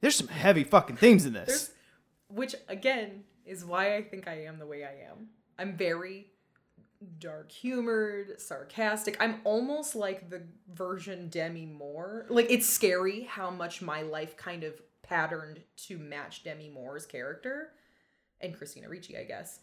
there's 0.01 0.15
some 0.15 0.27
heavy 0.27 0.63
fucking 0.63 0.97
themes 0.97 1.25
in 1.25 1.33
this. 1.33 1.47
There's, 1.47 1.71
which 2.29 2.55
again 2.67 3.23
is 3.45 3.65
why 3.65 3.95
I 3.95 4.03
think 4.03 4.27
I 4.27 4.45
am 4.45 4.57
the 4.59 4.65
way 4.65 4.83
I 4.83 5.09
am. 5.11 5.27
I'm 5.59 5.75
very 5.77 6.27
dark 7.19 7.51
humored, 7.51 8.39
sarcastic. 8.39 9.17
I'm 9.19 9.41
almost 9.43 9.95
like 9.95 10.29
the 10.29 10.43
version 10.73 11.29
Demi 11.29 11.65
Moore. 11.65 12.25
Like 12.29 12.47
it's 12.49 12.67
scary 12.67 13.23
how 13.23 13.49
much 13.49 13.81
my 13.81 14.01
life 14.01 14.37
kind 14.37 14.63
of 14.63 14.73
patterned 15.01 15.61
to 15.87 15.97
match 15.97 16.43
Demi 16.43 16.69
Moore's 16.69 17.05
character 17.05 17.69
and 18.41 18.55
Christina 18.55 18.89
Ricci, 18.89 19.17
I 19.17 19.23
guess. 19.23 19.59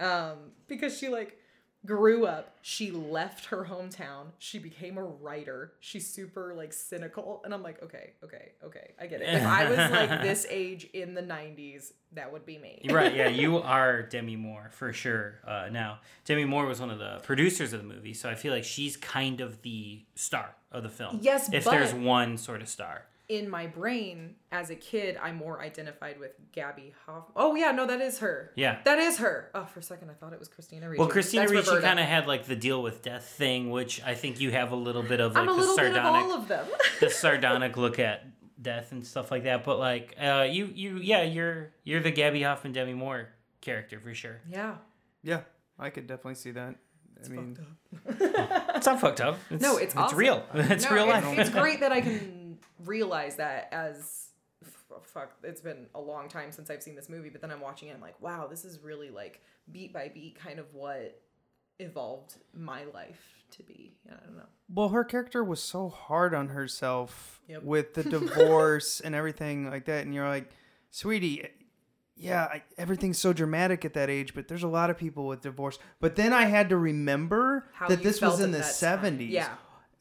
Um, 0.00 0.52
because 0.68 0.96
she 0.96 1.08
like 1.08 1.38
grew 1.84 2.26
up. 2.26 2.56
She 2.62 2.90
left 2.90 3.46
her 3.46 3.64
hometown. 3.64 4.26
She 4.38 4.58
became 4.58 4.98
a 4.98 5.02
writer. 5.04 5.72
She's 5.80 6.08
super 6.08 6.54
like 6.54 6.72
cynical, 6.72 7.42
and 7.44 7.52
I'm 7.52 7.62
like, 7.62 7.82
okay, 7.82 8.12
okay, 8.22 8.52
okay, 8.64 8.92
I 9.00 9.06
get 9.06 9.20
it. 9.20 9.28
If 9.28 9.44
I 9.44 9.68
was 9.68 9.78
like 9.78 10.22
this 10.22 10.46
age 10.48 10.88
in 10.92 11.14
the 11.14 11.22
'90s, 11.22 11.92
that 12.12 12.32
would 12.32 12.46
be 12.46 12.58
me. 12.58 12.82
Right. 12.90 13.14
Yeah, 13.14 13.28
you 13.28 13.58
are 13.58 14.02
Demi 14.02 14.36
Moore 14.36 14.70
for 14.72 14.92
sure. 14.92 15.40
Uh, 15.46 15.68
now, 15.70 15.98
Demi 16.24 16.44
Moore 16.44 16.66
was 16.66 16.80
one 16.80 16.90
of 16.90 16.98
the 16.98 17.20
producers 17.22 17.72
of 17.72 17.80
the 17.80 17.88
movie, 17.88 18.14
so 18.14 18.28
I 18.30 18.34
feel 18.34 18.52
like 18.52 18.64
she's 18.64 18.96
kind 18.96 19.40
of 19.40 19.62
the 19.62 20.04
star 20.14 20.54
of 20.70 20.82
the 20.82 20.88
film. 20.88 21.18
Yes, 21.20 21.52
if 21.52 21.64
but- 21.64 21.72
there's 21.72 21.94
one 21.94 22.36
sort 22.38 22.62
of 22.62 22.68
star. 22.68 23.06
In 23.28 23.48
my 23.48 23.66
brain 23.66 24.34
as 24.50 24.70
a 24.70 24.74
kid, 24.74 25.16
I 25.22 25.32
more 25.32 25.60
identified 25.62 26.18
with 26.20 26.32
Gabby 26.52 26.92
Hoff. 27.06 27.24
Oh 27.36 27.54
yeah, 27.54 27.70
no, 27.70 27.86
that 27.86 28.00
is 28.00 28.18
her. 28.18 28.52
Yeah. 28.56 28.78
that 28.84 28.98
is 28.98 29.18
her. 29.18 29.50
Oh, 29.54 29.64
for 29.64 29.80
a 29.80 29.82
second, 29.82 30.10
I 30.10 30.14
thought 30.14 30.32
it 30.32 30.38
was 30.38 30.48
Christina 30.48 30.88
Ricci. 30.88 30.98
Well, 31.00 31.08
Christina 31.08 31.42
That's 31.48 31.68
Ricci 31.70 31.80
kind 31.82 31.98
of 32.00 32.06
had 32.06 32.26
like 32.26 32.44
the 32.46 32.56
deal 32.56 32.82
with 32.82 33.02
death 33.02 33.24
thing, 33.24 33.70
which 33.70 34.02
I 34.02 34.14
think 34.14 34.40
you 34.40 34.50
have 34.50 34.72
a 34.72 34.76
little 34.76 35.02
bit 35.02 35.20
of 35.20 35.34
like 35.34 35.42
I'm 35.42 35.48
a 35.48 35.52
the 35.52 35.58
little 35.60 35.76
bit 35.76 35.86
of 35.86 35.94
sardonic, 35.94 36.22
all 36.24 36.32
of 36.34 36.48
them. 36.48 36.66
the 37.00 37.10
sardonic 37.10 37.76
look 37.76 37.98
at 37.98 38.26
death 38.60 38.92
and 38.92 39.06
stuff 39.06 39.30
like 39.30 39.44
that. 39.44 39.64
But 39.64 39.78
like, 39.78 40.14
uh, 40.20 40.46
you, 40.50 40.66
you, 40.74 40.98
yeah, 40.98 41.22
you're 41.22 41.70
you're 41.84 42.00
the 42.02 42.10
Gabby 42.10 42.42
Hoffman, 42.42 42.72
Demi 42.72 42.94
Moore 42.94 43.28
character 43.60 43.98
for 44.00 44.12
sure. 44.14 44.40
yeah. 44.48 44.76
Yeah, 45.24 45.42
I 45.78 45.90
could 45.90 46.08
definitely 46.08 46.34
see 46.34 46.50
that. 46.50 46.74
I 47.24 47.28
mean, 47.28 47.56
It's 48.08 48.86
not 48.86 49.00
fucked 49.00 49.20
up. 49.20 49.38
It's, 49.50 49.62
No, 49.62 49.76
it's 49.76 49.94
awesome. 49.94 50.18
real. 50.18 50.44
It's 50.54 50.84
No, 50.84 50.94
real 50.94 51.10
it's, 51.10 51.24
life. 51.26 51.38
it's 51.38 51.50
great 51.50 51.78
that 51.80 51.92
I 51.92 52.00
can 52.00 52.41
realize 52.84 53.36
that 53.36 53.68
as 53.72 54.28
fuck. 55.02 55.32
It's 55.42 55.60
been 55.60 55.86
a 55.94 56.00
long 56.00 56.28
time 56.28 56.52
since 56.52 56.70
I've 56.70 56.82
seen 56.82 56.94
this 56.94 57.08
movie, 57.08 57.28
but 57.30 57.40
then 57.40 57.50
I'm 57.50 57.60
watching 57.60 57.88
it. 57.88 57.94
I'm 57.94 58.00
like, 58.00 58.20
wow, 58.20 58.46
this 58.48 58.64
is 58.64 58.78
really 58.82 59.10
like 59.10 59.40
beat 59.70 59.92
by 59.92 60.08
beat, 60.12 60.38
kind 60.38 60.58
of 60.58 60.66
what 60.74 61.20
evolved 61.78 62.36
my 62.54 62.84
life 62.84 63.20
to 63.52 63.62
be. 63.62 63.94
I 64.08 64.14
don't 64.24 64.36
know. 64.36 64.44
well, 64.72 64.90
her 64.90 65.04
character 65.04 65.42
was 65.42 65.62
so 65.62 65.88
hard 65.88 66.34
on 66.34 66.48
herself 66.48 67.40
Yep. 67.48 67.62
with 67.64 67.94
the 67.94 68.02
divorce 68.04 69.00
and 69.00 69.14
everything 69.14 69.68
like 69.68 69.86
that, 69.86 70.04
and 70.04 70.14
you're 70.14 70.28
like, 70.28 70.50
sweetie. 70.90 71.46
Yeah, 72.14 72.44
I, 72.44 72.62
everything's 72.78 73.18
so 73.18 73.32
dramatic 73.32 73.84
at 73.84 73.94
that 73.94 74.08
age, 74.10 74.32
but 74.34 74.46
there's 74.46 74.62
a 74.62 74.68
lot 74.68 74.90
of 74.90 74.98
people 74.98 75.26
with 75.26 75.40
divorce. 75.40 75.78
But 75.98 76.14
then 76.14 76.32
I 76.32 76.44
had 76.44 76.68
to 76.68 76.76
remember 76.76 77.66
How 77.72 77.88
that 77.88 78.02
this 78.02 78.20
was 78.20 78.38
in 78.40 78.52
the 78.52 78.58
that 78.58 78.78
time. 78.78 79.18
70s. 79.18 79.30
Yeah. 79.30 79.48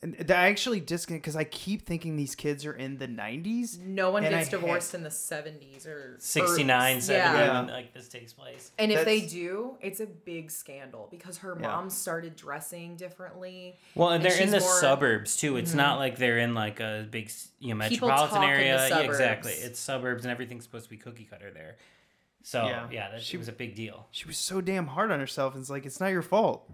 And 0.03 0.31
I 0.31 0.49
actually 0.49 0.79
disconnect 0.79 1.21
because 1.23 1.35
I 1.35 1.43
keep 1.43 1.85
thinking 1.85 2.15
these 2.15 2.33
kids 2.33 2.65
are 2.65 2.73
in 2.73 2.97
the 2.97 3.07
90s. 3.07 3.77
No 3.77 4.09
one 4.09 4.23
gets 4.23 4.33
I 4.33 4.37
had- 4.39 4.49
divorced 4.49 4.95
in 4.95 5.03
the 5.03 5.11
70s 5.11 5.85
or 5.85 6.15
69, 6.17 6.97
or- 6.97 7.01
70 7.01 7.13
Yeah. 7.39 7.61
when 7.61 7.69
like 7.71 7.93
this 7.93 8.07
takes 8.09 8.33
place. 8.33 8.71
And 8.79 8.91
if 8.91 9.05
they 9.05 9.21
do, 9.21 9.77
it's 9.79 9.99
a 9.99 10.07
big 10.07 10.49
scandal 10.49 11.07
because 11.11 11.37
her 11.39 11.55
Yeah. 11.61 11.67
mom 11.67 11.91
started 11.91 12.35
dressing 12.35 12.95
differently. 12.95 13.77
Well, 13.93 14.09
and 14.09 14.25
they're 14.25 14.41
in 14.41 14.49
the 14.49 14.59
more- 14.59 14.67
Mm-hmm. 14.69 14.79
suburbs 14.79 15.37
too. 15.37 15.57
It's 15.57 15.75
not 15.75 15.99
like 15.99 16.17
they're 16.17 16.39
in 16.39 16.55
like 16.55 16.79
a 16.79 17.07
big, 17.11 17.31
you 17.59 17.69
know, 17.69 17.75
metropolitan 17.75 18.29
talk 18.29 18.35
in 18.37 18.41
the 18.41 18.47
area. 18.47 18.87
Yeah, 18.89 18.99
exactly. 19.01 19.51
It's 19.53 19.79
suburbs, 19.79 20.25
and 20.25 20.31
everything's 20.31 20.63
supposed 20.63 20.85
to 20.85 20.89
be 20.89 20.97
cookie 20.97 21.25
cutter 21.25 21.51
there. 21.51 21.77
So 22.41 22.65
Yeah. 22.65 22.87
yeah, 22.91 23.11
that 23.11 23.21
She- 23.21 23.37
was 23.37 23.47
a 23.47 23.51
big 23.51 23.75
deal. 23.75 24.07
she 24.09 24.25
was 24.25 24.39
so 24.39 24.61
damn 24.61 24.87
hard 24.87 25.11
on 25.11 25.19
herself. 25.19 25.53
And 25.53 25.61
it's 25.61 25.69
like, 25.69 25.85
it's 25.85 25.99
not 25.99 26.07
your 26.07 26.23
fault. 26.23 26.67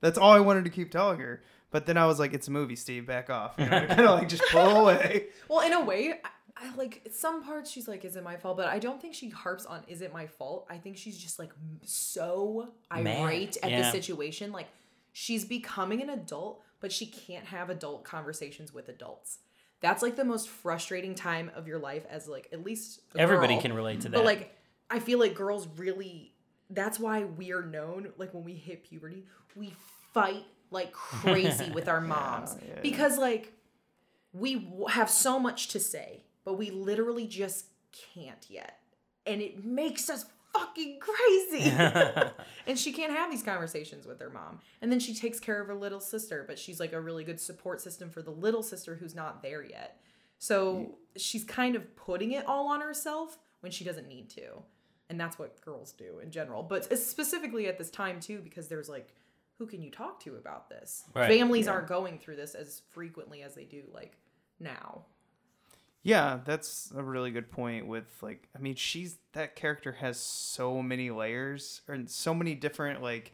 That's 0.00 0.18
all 0.18 0.32
I 0.32 0.40
wanted 0.40 0.64
to 0.64 0.70
keep 0.70 0.90
telling 0.90 1.20
her. 1.20 1.40
But 1.74 1.86
then 1.86 1.96
I 1.96 2.06
was 2.06 2.20
like, 2.20 2.32
it's 2.34 2.46
a 2.46 2.52
movie, 2.52 2.76
Steve. 2.76 3.04
Back 3.04 3.30
off. 3.30 3.54
You 3.58 3.64
know, 3.64 3.84
kind 3.88 4.00
of 4.02 4.10
like 4.20 4.28
just 4.28 4.44
pull 4.52 4.60
away. 4.82 5.26
Well, 5.48 5.66
in 5.66 5.72
a 5.72 5.84
way, 5.84 6.14
I, 6.24 6.28
I 6.68 6.74
like 6.76 7.08
some 7.10 7.42
parts 7.42 7.68
she's 7.68 7.88
like, 7.88 8.04
"Is 8.04 8.14
it 8.14 8.22
my 8.22 8.36
fault?" 8.36 8.58
But 8.58 8.68
I 8.68 8.78
don't 8.78 9.02
think 9.02 9.12
she 9.12 9.28
harps 9.28 9.66
on 9.66 9.82
"Is 9.88 10.00
it 10.00 10.12
my 10.12 10.28
fault?" 10.28 10.68
I 10.70 10.78
think 10.78 10.96
she's 10.96 11.18
just 11.18 11.40
like 11.40 11.50
so 11.82 12.68
Mad, 12.92 13.06
irate 13.24 13.56
at 13.60 13.70
the 13.72 13.90
situation. 13.90 14.52
Like 14.52 14.68
she's 15.12 15.44
becoming 15.44 16.00
an 16.00 16.10
adult, 16.10 16.62
but 16.78 16.92
she 16.92 17.06
can't 17.06 17.46
have 17.46 17.70
adult 17.70 18.04
conversations 18.04 18.72
with 18.72 18.88
adults. 18.88 19.38
That's 19.80 20.00
like 20.00 20.14
the 20.14 20.24
most 20.24 20.48
frustrating 20.48 21.16
time 21.16 21.50
of 21.56 21.66
your 21.66 21.80
life 21.80 22.06
as 22.08 22.28
like 22.28 22.48
at 22.52 22.62
least 22.62 23.00
a 23.16 23.20
Everybody 23.20 23.54
girl. 23.54 23.62
can 23.62 23.72
relate 23.72 24.02
to 24.02 24.10
that. 24.10 24.12
But 24.12 24.18
that. 24.18 24.26
like, 24.26 24.56
I 24.90 25.00
feel 25.00 25.18
like 25.18 25.34
girls 25.34 25.66
really. 25.76 26.34
That's 26.70 27.00
why 27.00 27.24
we 27.24 27.52
are 27.52 27.62
known. 27.62 28.12
Like 28.16 28.32
when 28.32 28.44
we 28.44 28.54
hit 28.54 28.84
puberty, 28.84 29.26
we 29.56 29.74
fight 30.12 30.44
like 30.74 30.92
crazy 31.22 31.70
with 31.70 31.88
our 31.88 32.00
moms 32.00 32.56
because 32.82 33.16
like 33.16 33.52
we 34.34 34.56
w- 34.56 34.86
have 34.88 35.08
so 35.08 35.38
much 35.38 35.68
to 35.68 35.80
say, 35.80 36.24
but 36.44 36.54
we 36.54 36.70
literally 36.70 37.26
just 37.26 37.66
can't 38.14 38.44
yet. 38.50 38.80
And 39.24 39.40
it 39.40 39.64
makes 39.64 40.10
us 40.10 40.26
fucking 40.52 40.98
crazy. 41.00 41.70
and 42.66 42.78
she 42.78 42.92
can't 42.92 43.12
have 43.12 43.30
these 43.30 43.42
conversations 43.42 44.06
with 44.06 44.20
her 44.20 44.30
mom. 44.30 44.60
And 44.82 44.90
then 44.90 45.00
she 45.00 45.14
takes 45.14 45.40
care 45.40 45.60
of 45.60 45.66
her 45.68 45.74
little 45.74 46.00
sister, 46.00 46.44
but 46.46 46.58
she's 46.58 46.80
like 46.80 46.92
a 46.92 47.00
really 47.00 47.24
good 47.24 47.40
support 47.40 47.80
system 47.80 48.10
for 48.10 48.22
the 48.22 48.30
little 48.30 48.62
sister 48.62 48.96
who's 48.96 49.14
not 49.14 49.42
there 49.42 49.62
yet. 49.64 50.00
So 50.38 50.96
she's 51.16 51.44
kind 51.44 51.74
of 51.76 51.96
putting 51.96 52.32
it 52.32 52.46
all 52.46 52.68
on 52.68 52.80
herself 52.80 53.38
when 53.60 53.72
she 53.72 53.84
doesn't 53.84 54.08
need 54.08 54.28
to. 54.30 54.62
And 55.08 55.20
that's 55.20 55.38
what 55.38 55.60
girls 55.60 55.92
do 55.92 56.18
in 56.22 56.30
general. 56.30 56.62
But 56.62 56.90
uh, 56.90 56.96
specifically 56.96 57.66
at 57.66 57.78
this 57.78 57.90
time, 57.90 58.20
too, 58.20 58.40
because 58.42 58.68
there's 58.68 58.88
like, 58.88 59.14
who 59.58 59.66
can 59.66 59.82
you 59.82 59.90
talk 59.90 60.20
to 60.24 60.36
about 60.36 60.68
this? 60.68 61.04
Right. 61.14 61.30
Families 61.30 61.68
aren't 61.68 61.86
going 61.86 62.18
through 62.18 62.36
this 62.36 62.54
as 62.54 62.82
frequently 62.90 63.42
as 63.42 63.54
they 63.54 63.64
do 63.64 63.82
like 63.92 64.16
now. 64.58 65.04
Yeah, 66.02 66.40
that's 66.44 66.92
a 66.94 67.02
really 67.02 67.30
good 67.30 67.50
point. 67.50 67.86
With 67.86 68.04
like, 68.20 68.48
I 68.54 68.58
mean, 68.58 68.74
she's 68.74 69.16
that 69.32 69.56
character 69.56 69.92
has 69.92 70.18
so 70.18 70.82
many 70.82 71.10
layers 71.10 71.80
and 71.88 72.10
so 72.10 72.34
many 72.34 72.54
different 72.54 73.02
like. 73.02 73.32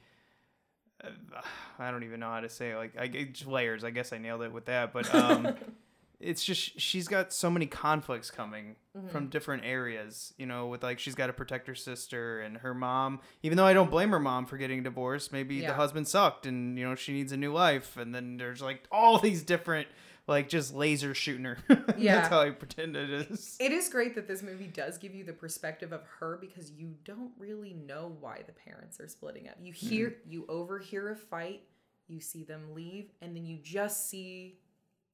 Uh, 1.03 1.09
I 1.79 1.91
don't 1.91 2.05
even 2.05 2.21
know 2.21 2.31
how 2.31 2.41
to 2.41 2.49
say 2.49 2.71
it. 2.71 2.77
like 2.77 2.97
I 2.99 3.05
it's 3.05 3.47
layers. 3.47 3.83
I 3.83 3.91
guess 3.91 4.13
I 4.13 4.19
nailed 4.19 4.43
it 4.43 4.53
with 4.53 4.67
that, 4.67 4.93
but 4.93 5.13
um, 5.15 5.55
it's 6.21 6.45
just 6.45 6.79
she's 6.79 7.09
got 7.09 7.33
so 7.33 7.51
many 7.51 7.67
conflicts 7.67 8.31
coming 8.31 8.77
mm-hmm. 8.97 9.09
from 9.09 9.29
different 9.29 9.65
areas. 9.65 10.35
You 10.37 10.47
know, 10.47 10.67
with 10.67 10.83
like 10.83 10.99
she's 10.99 11.15
got 11.15 11.29
to 11.29 11.33
protect 11.33 11.67
her 11.67 11.75
sister 11.75 12.41
and 12.41 12.59
her 12.59 12.75
mom. 12.75 13.21
Even 13.43 13.57
though 13.57 13.67
I 13.67 13.73
don't 13.73 13.91
blame 13.91 14.11
her 14.11 14.21
mom 14.21 14.47
for 14.47 14.57
getting 14.57 14.83
divorced, 14.83 15.33
maybe 15.33 15.57
Yeah. 15.57 15.69
the 15.69 15.75
husband 15.75 16.07
sucked 16.07 16.47
and 16.47 16.79
you 16.79 16.87
know 16.87 16.95
she 16.95 17.13
needs 17.13 17.33
a 17.33 17.37
new 17.37 17.53
life. 17.53 17.97
And 17.97 18.15
then 18.15 18.37
there's 18.37 18.63
like 18.63 18.87
all 18.93 19.19
these 19.19 19.43
different 19.43 19.89
like 20.27 20.49
just 20.49 20.75
laser 20.75 21.15
shooting 21.15 21.45
her. 21.45 21.59
Yeah. 21.99 22.17
That's 22.17 22.29
how 22.29 22.41
I 22.41 22.51
pretend 22.51 22.97
it 22.97 23.11
is. 23.11 23.57
It 23.61 23.73
is 23.73 23.89
great 23.89 24.15
that 24.15 24.29
this 24.29 24.43
movie 24.43 24.69
does 24.69 24.97
give 24.97 25.15
you 25.15 25.25
the 25.25 25.33
perspective 25.33 25.93
of 25.93 26.03
her 26.19 26.39
because 26.41 26.71
you 26.71 26.95
don't 27.05 27.33
really 27.39 27.75
know 27.75 28.17
why 28.21 28.43
the 28.47 28.53
parents 28.53 29.01
are 29.01 29.09
splitting 29.09 29.49
up. 29.49 29.57
You 29.61 29.73
hear, 29.73 30.11
mm-hmm. 30.11 30.33
you 30.33 30.47
overhear 30.49 31.11
a 31.11 31.17
fight, 31.17 31.63
you 32.09 32.21
see 32.21 32.45
them 32.45 32.75
leave, 32.75 33.11
and 33.21 33.37
then 33.37 33.45
you 33.45 33.59
just 33.63 34.09
see 34.09 34.60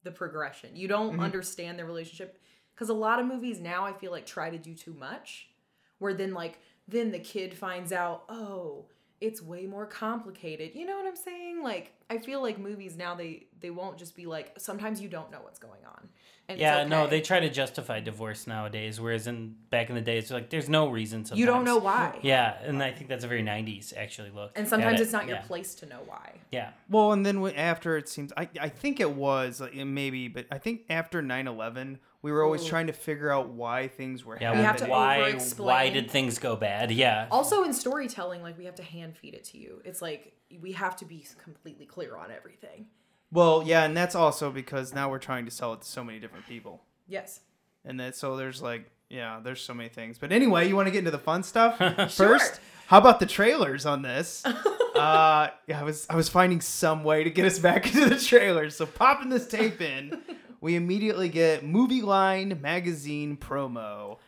the 0.06 0.10
progression. 0.10 0.74
You 0.74 0.88
don't 0.88 1.12
mm-hmm. 1.12 1.20
understand 1.20 1.78
their 1.78 1.84
relationship 1.84 2.38
because 2.74 2.88
a 2.88 2.94
lot 2.94 3.20
of 3.20 3.26
movies 3.26 3.60
now 3.60 3.84
I 3.84 3.92
feel 3.92 4.10
like 4.10 4.24
try 4.24 4.48
to 4.48 4.56
do 4.56 4.74
too 4.74 4.94
much, 4.94 5.50
where 5.98 6.14
then 6.14 6.32
like 6.32 6.58
then 6.88 7.10
the 7.10 7.18
kid 7.18 7.54
finds 7.54 7.92
out, 7.92 8.22
oh, 8.30 8.86
it's 9.20 9.42
way 9.42 9.66
more 9.66 9.86
complicated. 9.86 10.74
You 10.74 10.86
know 10.86 10.96
what 10.96 11.06
I'm 11.06 11.16
saying? 11.16 11.62
Like 11.62 11.92
I 12.08 12.18
feel 12.18 12.40
like 12.40 12.58
movies 12.58 12.96
now 12.96 13.14
they 13.14 13.46
they 13.60 13.70
won't 13.70 13.98
just 13.98 14.14
be 14.14 14.26
like 14.26 14.52
sometimes 14.58 15.00
you 15.00 15.08
don't 15.08 15.30
know 15.30 15.40
what's 15.42 15.58
going 15.58 15.84
on. 15.86 16.08
And 16.48 16.56
it's 16.56 16.60
yeah, 16.60 16.84
no, 16.84 17.08
they 17.08 17.20
try 17.20 17.40
to 17.40 17.50
justify 17.50 17.98
divorce 17.98 18.46
nowadays, 18.46 19.00
whereas 19.00 19.26
in 19.26 19.56
back 19.70 19.88
in 19.88 19.96
the 19.96 20.00
day, 20.00 20.16
it's 20.16 20.30
like 20.30 20.48
there's 20.48 20.68
no 20.68 20.88
reason. 20.88 21.24
Sometimes. 21.24 21.40
You 21.40 21.46
don't 21.46 21.64
know 21.64 21.78
why. 21.78 22.16
Yeah, 22.22 22.56
and 22.62 22.80
I 22.80 22.92
think 22.92 23.08
that's 23.08 23.24
a 23.24 23.28
very 23.28 23.42
'90s 23.42 23.92
actually 23.96 24.30
look. 24.30 24.52
And 24.54 24.64
at 24.66 24.70
sometimes 24.70 25.00
it. 25.00 25.04
it's 25.04 25.12
not 25.12 25.26
your 25.26 25.38
Yeah. 25.38 25.42
place 25.42 25.74
to 25.76 25.86
know 25.86 26.02
why. 26.06 26.34
Yeah, 26.52 26.70
Well, 26.88 27.10
and 27.10 27.26
then 27.26 27.44
after 27.56 27.96
it 27.96 28.08
seems, 28.08 28.32
I, 28.36 28.48
I 28.60 28.68
think 28.68 29.00
it 29.00 29.10
was 29.10 29.60
uh, 29.60 29.68
maybe, 29.74 30.28
but 30.28 30.46
I 30.52 30.58
think 30.58 30.82
after 30.88 31.20
9 31.20 31.48
11, 31.48 31.98
we 32.26 32.32
were 32.32 32.42
always 32.42 32.64
Ooh. 32.64 32.68
trying 32.68 32.88
to 32.88 32.92
figure 32.92 33.30
out 33.30 33.50
why 33.50 33.86
things 33.86 34.24
were 34.24 34.34
happening. 34.34 34.54
yeah. 34.54 34.58
We 34.58 34.64
have 34.66 34.76
to 34.78 34.86
why? 34.86 35.20
over-explain. 35.20 35.66
Why 35.68 35.90
did 35.90 36.10
things 36.10 36.40
go 36.40 36.56
bad? 36.56 36.90
Yeah. 36.90 37.28
Also 37.30 37.62
in 37.62 37.72
storytelling, 37.72 38.42
like 38.42 38.58
we 38.58 38.64
have 38.64 38.74
to 38.74 38.82
hand 38.82 39.16
feed 39.16 39.34
it 39.34 39.44
to 39.44 39.58
you. 39.58 39.80
It's 39.84 40.02
like 40.02 40.32
we 40.60 40.72
have 40.72 40.96
to 40.96 41.04
be 41.04 41.24
completely 41.40 41.86
clear 41.86 42.16
on 42.16 42.32
everything. 42.32 42.86
Well, 43.30 43.62
yeah, 43.64 43.84
and 43.84 43.96
that's 43.96 44.16
also 44.16 44.50
because 44.50 44.92
now 44.92 45.08
we're 45.08 45.20
trying 45.20 45.44
to 45.44 45.52
sell 45.52 45.72
it 45.74 45.82
to 45.82 45.86
so 45.86 46.02
many 46.02 46.18
different 46.18 46.48
people. 46.48 46.82
Yes. 47.06 47.42
And 47.84 48.00
that, 48.00 48.16
so 48.16 48.36
there's 48.36 48.60
like, 48.60 48.90
yeah, 49.08 49.38
there's 49.40 49.60
so 49.60 49.72
many 49.72 49.88
things. 49.88 50.18
But 50.18 50.32
anyway, 50.32 50.68
you 50.68 50.74
want 50.74 50.88
to 50.88 50.90
get 50.90 50.98
into 50.98 51.12
the 51.12 51.18
fun 51.20 51.44
stuff 51.44 51.78
first? 51.78 51.96
Sure. 52.16 52.38
first? 52.40 52.60
How 52.88 52.98
about 52.98 53.20
the 53.20 53.26
trailers 53.26 53.86
on 53.86 54.02
this? 54.02 54.44
uh, 54.96 55.50
yeah, 55.68 55.80
I 55.80 55.84
was 55.84 56.06
I 56.10 56.16
was 56.16 56.28
finding 56.28 56.60
some 56.60 57.04
way 57.04 57.22
to 57.22 57.30
get 57.30 57.44
us 57.44 57.60
back 57.60 57.86
into 57.94 58.08
the 58.08 58.18
trailers. 58.18 58.76
So 58.76 58.84
popping 58.84 59.28
this 59.28 59.46
tape 59.46 59.80
in, 59.80 60.20
we 60.60 60.76
immediately 60.76 61.28
get 61.28 61.64
Movieline 61.64 62.60
magazine 62.60 63.36
promo. 63.36 64.18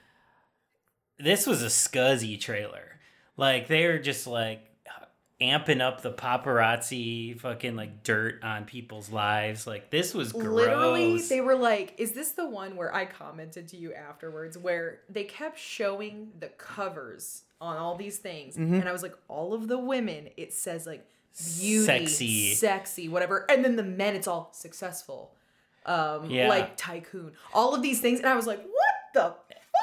this 1.18 1.46
was 1.46 1.62
a 1.62 1.66
scuzzy 1.66 2.38
trailer. 2.40 2.98
Like 3.36 3.68
they 3.68 3.86
were 3.86 3.98
just 3.98 4.26
like 4.26 4.64
amping 5.40 5.80
up 5.80 6.02
the 6.02 6.10
paparazzi 6.10 7.38
fucking 7.38 7.76
like 7.76 8.02
dirt 8.02 8.42
on 8.42 8.64
people's 8.64 9.10
lives. 9.10 9.66
Like 9.66 9.90
this 9.90 10.14
was 10.14 10.32
gross. 10.32 10.66
Literally, 10.66 11.18
they 11.20 11.40
were 11.40 11.54
like, 11.54 11.94
"Is 11.98 12.12
this 12.12 12.32
the 12.32 12.46
one 12.46 12.76
where 12.76 12.94
I 12.94 13.04
commented 13.04 13.68
to 13.68 13.76
you 13.76 13.94
afterwards 13.94 14.58
where 14.58 15.00
they 15.08 15.24
kept 15.24 15.58
showing 15.58 16.32
the 16.38 16.48
covers 16.48 17.42
on 17.60 17.76
all 17.76 17.94
these 17.94 18.18
things?" 18.18 18.56
Mm-hmm. 18.56 18.74
And 18.74 18.88
I 18.88 18.92
was 18.92 19.02
like, 19.02 19.14
"All 19.28 19.54
of 19.54 19.68
the 19.68 19.78
women, 19.78 20.28
it 20.36 20.52
says 20.52 20.86
like 20.86 21.06
beauty, 21.56 21.84
Sexy. 21.84 22.54
sexy, 22.54 23.08
whatever. 23.08 23.46
And 23.50 23.64
then 23.64 23.76
the 23.76 23.82
men, 23.84 24.16
it's 24.16 24.26
all 24.26 24.50
successful, 24.52 25.34
um, 25.88 26.30
Yeah. 26.30 26.48
like 26.48 26.76
tycoon, 26.76 27.32
all 27.52 27.74
of 27.74 27.82
these 27.82 28.00
things. 28.00 28.20
And 28.20 28.28
I 28.28 28.36
was 28.36 28.46
like, 28.46 28.60
what 28.62 28.94
the? 29.14 29.34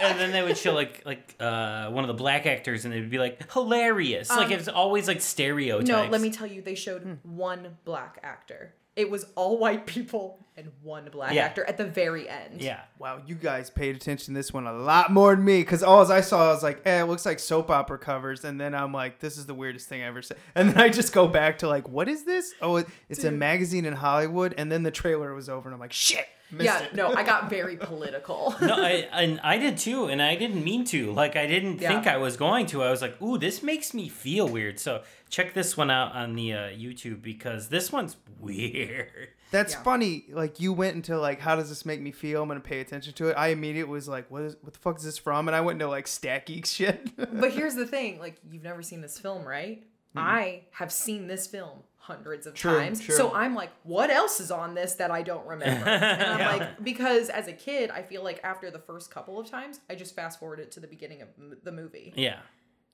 and 0.01 0.19
then 0.19 0.31
they 0.33 0.41
would 0.43 0.57
show 0.57 0.73
like 0.73 1.03
like 1.05 1.35
uh, 1.39 1.89
one 1.89 2.03
of 2.03 2.09
the 2.09 2.13
black 2.13 2.45
actors, 2.45 2.83
and 2.85 2.93
they'd 2.93 3.09
be 3.09 3.17
like 3.17 3.51
hilarious. 3.51 4.29
like 4.29 4.51
it 4.51 4.57
was 4.57 4.67
always 4.67 5.07
like 5.07 5.21
stereotypes. 5.21 5.89
Um, 5.89 6.05
No, 6.05 6.11
let 6.11 6.21
me 6.21 6.29
tell 6.31 6.47
you, 6.47 6.61
they 6.61 6.75
showed 6.75 7.19
one 7.23 7.77
black 7.85 8.19
actor. 8.23 8.73
It 8.95 9.09
was 9.09 9.25
all 9.35 9.57
white 9.57 9.85
people 9.85 10.39
and 10.57 10.71
one 10.81 11.09
black 11.11 11.33
Yeah. 11.33 11.43
actor 11.43 11.65
at 11.65 11.77
the 11.77 11.83
very 11.83 12.29
end. 12.29 12.61
Yeah. 12.61 12.79
Wow, 12.97 13.21
you 13.25 13.35
guys 13.35 13.69
paid 13.69 13.93
attention 13.95 14.33
to 14.33 14.39
this 14.39 14.53
one 14.53 14.65
a 14.67 14.71
lot 14.71 15.11
more 15.11 15.35
than 15.35 15.43
me 15.43 15.59
because 15.59 15.83
all 15.83 16.09
I 16.09 16.21
saw 16.21 16.47
I 16.49 16.53
was 16.53 16.63
like, 16.63 16.81
eh, 16.85 17.01
it 17.01 17.05
looks 17.05 17.25
like 17.25 17.39
soap 17.39 17.69
opera 17.69 17.97
covers, 17.99 18.45
and 18.45 18.59
then 18.59 18.73
I'm 18.73 18.93
like, 18.93 19.19
this 19.19 19.37
is 19.37 19.47
the 19.47 19.53
weirdest 19.53 19.89
thing 19.89 20.01
I 20.01 20.05
ever 20.05 20.21
said, 20.21 20.37
and 20.55 20.69
then 20.69 20.77
I 20.77 20.87
just 20.87 21.11
go 21.11 21.27
back 21.27 21.57
to 21.57 21.67
like, 21.67 21.89
what 21.89 22.07
is 22.07 22.23
this? 22.23 22.53
Oh, 22.61 22.77
it, 22.77 22.87
it's 23.09 23.25
a 23.25 23.31
magazine 23.31 23.83
in 23.83 23.93
Hollywood, 23.93 24.53
and 24.57 24.71
then 24.71 24.83
the 24.83 24.91
trailer 24.91 25.33
was 25.33 25.49
over, 25.49 25.67
and 25.67 25.73
I'm 25.73 25.79
like, 25.81 25.91
shit, 25.91 26.25
missed 26.25 26.29
Yeah, 26.57 26.83
it. 26.83 26.95
no, 26.95 27.13
I 27.13 27.23
got 27.23 27.49
very 27.57 27.75
political. 27.77 28.55
no, 28.61 28.75
I, 28.75 29.07
and 29.11 29.39
I 29.43 29.57
did 29.57 29.77
too, 29.77 30.05
and 30.05 30.21
I 30.21 30.35
didn't 30.35 30.63
mean 30.63 30.85
to. 30.85 31.11
Like, 31.11 31.35
I 31.35 31.47
didn't 31.47 31.81
Yeah. 31.81 31.89
think 31.89 32.07
I 32.07 32.17
was 32.17 32.37
going 32.37 32.65
to. 32.67 32.83
I 32.83 32.91
was 32.91 33.01
like, 33.01 33.21
"Ooh, 33.21 33.37
this 33.37 33.61
makes 33.63 33.93
me 33.93 34.09
feel 34.09 34.47
weird." 34.47 34.79
So 34.79 35.03
check 35.29 35.53
this 35.53 35.75
one 35.75 35.89
out 35.89 36.13
on 36.15 36.35
the 36.35 36.53
uh, 36.53 36.57
YouTube 36.69 37.21
because 37.21 37.69
this 37.69 37.91
one's 37.91 38.15
weird. 38.39 39.29
That's 39.51 39.73
Yeah. 39.73 39.83
funny. 39.83 40.25
Like 40.31 40.59
you 40.59 40.73
went 40.73 40.95
into 40.95 41.17
like, 41.17 41.39
how 41.39 41.55
does 41.55 41.69
this 41.69 41.85
make 41.85 42.01
me 42.01 42.11
feel? 42.11 42.41
I'm 42.41 42.47
gonna 42.47 42.59
pay 42.59 42.79
attention 42.81 43.13
to 43.13 43.29
it. 43.29 43.33
I 43.33 43.49
immediately 43.49 43.91
was 43.91 44.07
like, 44.07 44.29
what 44.29 44.41
is 44.43 44.55
what 44.61 44.73
the 44.73 44.79
fuck 44.79 44.97
is 44.97 45.03
this 45.03 45.17
from? 45.17 45.47
And 45.47 45.55
I 45.55 45.61
went 45.61 45.75
into 45.81 45.87
like 45.89 46.07
Stat 46.07 46.45
Geek 46.45 46.65
shit. 46.65 47.09
but 47.17 47.51
here's 47.51 47.75
the 47.75 47.85
thing 47.87 48.19
like, 48.19 48.35
you've 48.51 48.63
never 48.63 48.81
seen 48.81 49.01
this 49.01 49.17
film, 49.19 49.45
right? 49.47 49.83
I 50.17 50.61
have 50.71 50.93
seen 50.93 51.27
this 51.27 51.45
film 51.45 51.79
hundreds 52.07 52.45
of. 52.47 52.53
True, 52.53 52.77
times. 52.79 52.99
true. 53.01 53.15
So 53.15 53.33
I'm 53.33 53.55
like, 53.55 53.71
what 53.83 54.09
else 54.09 54.39
is 54.39 54.51
on 54.51 54.73
this 54.75 54.93
that 54.95 55.11
I 55.11 55.21
don't 55.21 55.45
remember? 55.47 55.87
And 55.89 56.23
I'm 56.23 56.39
Yeah. 56.39 56.55
like, 56.55 56.83
because 56.83 57.29
as 57.29 57.47
a 57.47 57.53
kid, 57.53 57.89
I 57.91 58.01
feel 58.01 58.23
like 58.23 58.39
after 58.43 58.69
the 58.71 58.79
first 58.79 59.11
couple 59.11 59.39
of 59.39 59.49
times, 59.49 59.79
I 59.89 59.95
just 59.95 60.15
fast 60.15 60.39
forwarded 60.39 60.71
to 60.73 60.79
the 60.79 60.87
beginning 60.87 61.21
of 61.21 61.29
m- 61.39 61.57
the 61.63 61.71
movie. 61.71 62.13
Yeah. 62.15 62.39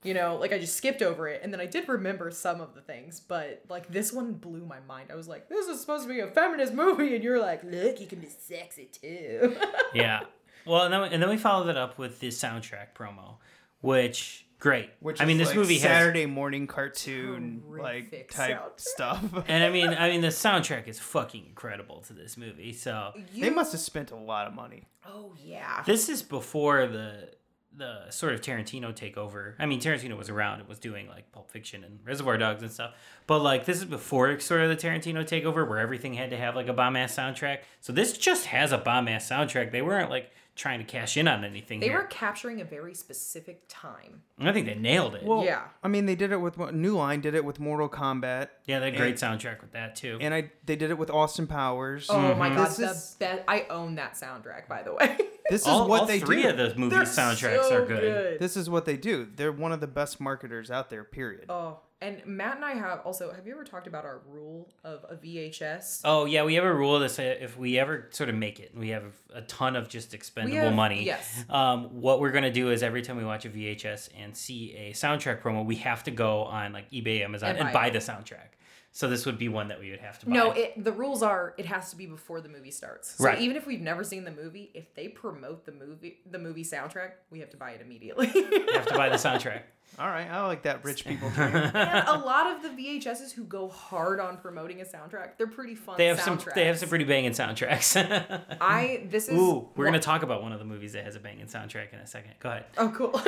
You 0.04 0.15
know, 0.15 0.38
like 0.38 0.52
I 0.52 0.58
just 0.58 0.76
skipped 0.78 1.04
over 1.04 1.28
it, 1.28 1.41
and 1.43 1.54
then 1.54 1.62
I 1.62 1.67
did 1.67 1.88
remember 1.88 2.32
some 2.32 2.60
of 2.60 2.74
the 2.74 2.82
things, 2.82 3.19
but 3.19 3.63
like 3.69 3.88
this 3.88 4.12
one 4.12 4.34
blew 4.34 4.65
my 4.65 4.80
mind. 4.88 5.10
I 5.12 5.15
was 5.15 5.28
like, 5.28 5.47
"This 5.47 5.67
is 5.67 5.80
supposed 5.80 6.08
to 6.08 6.10
be 6.10 6.21
a 6.21 6.28
feminist 6.28 6.74
movie," 6.74 7.13
and 7.13 7.24
you're 7.24 7.39
like, 7.39 7.63
"Look, 7.63 8.02
you 8.02 8.08
can 8.08 8.17
be 8.19 8.28
sexy 8.28 8.86
too." 8.91 9.56
Yeah. 9.93 10.21
Well, 10.65 10.84
and 10.86 10.93
then, 10.93 11.02
we, 11.02 11.08
and 11.10 11.21
then 11.21 11.30
we 11.30 11.38
followed 11.38 11.69
it 11.69 11.78
up 11.78 12.00
with 12.00 12.19
the 12.19 12.30
soundtrack 12.30 12.93
promo, 12.95 13.36
which 13.82 14.47
great. 14.62 14.89
Which 15.02 15.19
I 15.19 15.26
mean, 15.26 15.38
this 15.38 15.50
like, 15.50 15.58
movie 15.58 15.74
has 15.80 15.82
Saturday 15.82 16.26
morning 16.26 16.67
cartoon 16.67 17.63
like 17.67 18.30
type 18.32 18.80
soundtrack. 18.80 18.80
stuff. 18.80 19.43
and 19.50 19.63
I 19.63 19.69
mean, 19.69 19.89
I 20.00 20.12
mean, 20.12 20.21
the 20.21 20.30
soundtrack 20.30 20.88
is 20.88 21.00
fucking 21.00 21.45
incredible 21.45 22.02
to 22.08 22.13
this 22.13 22.38
movie. 22.38 22.71
So 22.71 23.12
they 23.38 23.50
must 23.50 23.74
have 23.74 23.82
spent 23.82 24.12
a 24.12 24.15
lot 24.15 24.47
of 24.47 24.54
money. 24.54 24.88
oh 25.06 25.34
yeah. 25.38 25.84
this 25.86 26.08
is 26.08 26.24
before 26.24 26.88
the 26.88 27.30
the 27.76 28.10
sort 28.10 28.34
of 28.34 28.41
Tarantino 28.41 28.93
takeover. 28.93 29.56
I 29.58 29.65
mean, 29.65 29.80
Tarantino 29.80 30.17
was 30.17 30.30
around 30.30 30.60
and 30.60 30.67
was 30.67 30.78
doing 30.78 31.08
like 31.08 31.32
Pulp 31.32 31.50
Fiction 31.50 31.84
and 31.84 32.00
Reservoir 32.06 32.38
Dogs 32.38 32.62
and 32.62 32.71
stuff. 32.71 32.93
But 33.28 33.39
like 33.39 33.65
this 33.65 33.78
is 33.78 33.86
before 33.86 34.39
sort 34.39 34.62
of 34.62 34.69
the 34.69 34.76
Tarantino 34.76 35.24
takeover 35.24 35.67
where 35.67 35.80
everything 35.80 36.13
had 36.13 36.30
to 36.32 36.38
have 36.38 36.56
like 36.56 36.67
a 36.67 36.74
bomb 36.74 36.95
ass 36.95 37.15
soundtrack. 37.15 37.60
So 37.80 37.93
this 37.93 38.17
just 38.17 38.47
has 38.47 38.71
a 38.71 38.78
bomb 38.78 39.08
ass 39.08 39.28
soundtrack. 39.30 39.71
They 39.71 39.82
weren't 39.82 40.10
like 40.10 40.32
trying 40.62 40.78
to 40.80 40.86
cash 40.86 41.17
in 41.17 41.28
on 41.28 41.43
anything 41.43 41.80
They 41.80 41.88
here. 41.88 41.97
were 41.97 42.04
capturing 42.04 42.62
a 42.62 42.63
very 42.63 42.93
specific 42.93 43.63
time. 43.67 44.21
And 44.38 44.47
I 44.47 44.54
think 44.54 44.67
they 44.67 44.76
nailed 44.76 45.15
it. 45.15 45.24
Well, 45.24 45.43
Yeah. 45.43 45.63
I 45.84 45.88
mean, 45.88 46.06
they 46.06 46.15
did 46.15 46.32
it 46.32 46.38
with 46.38 46.58
New 46.71 46.95
Line 46.95 47.19
did 47.19 47.34
it 47.34 47.43
with 47.43 47.60
Mortal 47.60 47.89
Kombat, 47.89 48.50
yeah, 48.65 48.78
they 48.80 48.86
had 48.86 48.93
a 48.93 48.97
great 48.97 49.15
soundtrack 49.15 49.62
with 49.62 49.71
that 49.71 49.95
too. 49.95 50.19
and 50.21 50.34
I 50.34 50.52
they 50.65 50.76
did 50.76 50.91
it 50.91 50.97
with 51.00 51.10
Austin 51.10 51.47
Powers. 51.47 52.08
Oh 52.10 52.36
my 52.36 52.50
mm-hmm. 52.50 52.58
god, 52.58 52.67
This 52.69 52.78
the 52.78 52.89
is 52.91 53.15
best! 53.19 53.43
I 53.47 53.65
own 53.69 53.95
that 53.95 54.13
soundtrack, 54.13 54.67
by 54.67 54.84
the 54.84 54.93
way. 54.93 55.17
this 55.52 55.62
is 55.62 55.68
all, 55.68 55.88
what 55.88 56.02
all 56.02 56.06
they 56.08 56.20
three 56.20 56.42
do. 56.44 56.50
of 56.50 56.58
the 56.58 56.74
movie 56.76 56.96
They're 56.96 57.04
soundtracks 57.04 57.70
so 57.70 57.84
are 57.84 57.86
good. 57.86 58.40
This 58.40 58.58
is 58.58 58.70
what 58.70 58.86
they 58.86 58.98
do. 58.98 59.28
They're 59.36 59.52
one 59.52 59.72
of 59.72 59.80
the 59.82 59.88
best 59.88 60.20
marketers 60.20 60.72
out 60.72 60.90
there. 60.90 61.04
Period. 61.04 61.46
Oh, 61.50 61.80
and 62.04 62.26
Matt 62.26 62.56
and 62.56 62.66
I 62.66 62.72
have 62.74 63.02
also. 63.06 63.32
Have 63.32 63.46
you 63.46 63.54
ever 63.54 63.64
talked 63.64 63.86
about 63.86 64.06
our 64.06 64.22
rule 64.28 64.70
of 64.84 65.06
a 65.10 65.16
VHS? 65.16 66.02
Oh 66.04 66.26
yeah, 66.26 66.44
we 66.44 66.56
have 66.56 66.64
a 66.64 66.74
rule 66.74 66.98
that 67.00 67.10
say 67.10 67.38
if 67.40 67.58
we 67.58 67.78
ever 67.78 68.08
sort 68.12 68.30
of 68.30 68.36
make 68.36 68.60
it, 68.60 68.72
we 68.76 68.90
have 68.90 69.04
a 69.34 69.42
ton 69.44 69.76
of 69.76 69.88
just 69.88 70.14
expendable 70.16 70.64
have- 70.64 70.74
money. 70.74 71.04
yes. 71.04 71.44
Um, 71.50 72.02
what 72.02 72.20
we're 72.20 72.32
gonna 72.32 72.52
do 72.52 72.72
is 72.72 72.82
every 72.82 73.02
time 73.04 73.18
we 73.18 73.26
watch 73.26 73.46
a 73.46 73.50
VHS 73.50 74.10
and 74.20 74.36
see 74.36 74.74
a 74.76 74.94
soundtrack 74.94 75.42
promo, 75.42 75.64
we 75.66 75.76
have 75.78 76.04
to 76.06 76.12
go 76.12 76.44
on 76.46 76.74
like 76.74 76.90
eBay, 76.92 77.22
Amazon, 77.22 77.52
And 77.52 77.60
and, 77.60 77.68
buy 77.68 77.74
buy 77.74 77.88
it. 77.88 77.94
the 77.94 78.00
soundtrack. 78.00 78.58
So 78.93 79.08
this 79.08 79.25
would 79.25 79.38
be 79.38 79.47
one 79.47 79.69
that 79.69 79.80
we 79.80 79.89
would 79.91 80.01
have 80.01 80.19
to 80.19 80.25
buy. 80.25 80.34
No, 80.34 80.51
it, 80.51 80.84
the 80.84 80.91
rules 80.91 81.23
are 81.23 81.54
it 81.58 81.65
has 81.65 81.91
to 81.91 81.95
be 81.95 82.06
before 82.08 82.41
the 82.41 82.49
movie 82.49 82.71
starts. 82.71 83.15
So 83.15 83.23
Right. 83.23 83.39
even 83.39 83.56
if 83.56 83.65
we've 83.65 83.80
never 83.80 84.04
seen 84.04 84.25
the 84.25 84.32
movie, 84.32 84.69
if 84.73 84.93
they 84.95 85.08
promote 85.08 85.65
the 85.65 85.71
movie 85.71 86.19
the 86.30 86.38
movie 86.38 86.65
soundtrack, 86.65 87.12
we 87.30 87.39
have 87.39 87.49
to 87.51 87.58
buy 87.58 87.71
it 87.71 87.80
immediately. 87.82 88.30
you 88.36 88.67
have 88.73 88.88
to 88.88 88.93
buy 88.97 89.08
the 89.08 89.15
soundtrack. 89.27 89.62
All 89.99 90.08
right, 90.08 90.30
I 90.30 90.45
like 90.45 90.63
that 90.63 90.84
rich 90.84 91.06
people 91.06 91.30
dream. 91.36 91.54
and 91.56 92.08
a 92.08 92.17
lot 92.17 92.47
of 92.47 92.63
the 92.63 92.69
VHSs 92.69 93.32
who 93.32 93.43
go 93.45 93.69
hard 93.69 94.19
on 94.19 94.38
promoting 94.38 94.82
a 94.82 94.86
soundtrack, 94.86 95.38
they're 95.38 95.47
pretty 95.47 95.75
fun. 95.75 95.95
They 95.97 96.08
have 96.08 96.19
some. 96.19 96.38
They 96.54 96.65
have 96.65 96.77
some 96.80 96.89
pretty 96.89 97.06
banging 97.06 97.32
soundtracks. 97.32 97.95
I 98.62 99.08
this 99.10 99.30
is 99.30 99.38
Ooh, 99.39 99.69
we're 99.75 99.86
one- 99.86 99.93
gonna 99.93 99.99
talk 99.99 100.23
about 100.23 100.41
one 100.43 100.51
of 100.51 100.60
the 100.60 100.65
movies 100.65 100.93
that 100.93 101.06
has 101.06 101.15
a 101.15 101.19
banging 101.19 101.45
soundtrack 101.47 101.93
in 101.93 101.99
a 101.99 102.08
second. 102.08 102.34
Go 102.39 102.49
ahead. 102.49 102.65
Oh, 102.77 102.89
cool. 102.89 103.21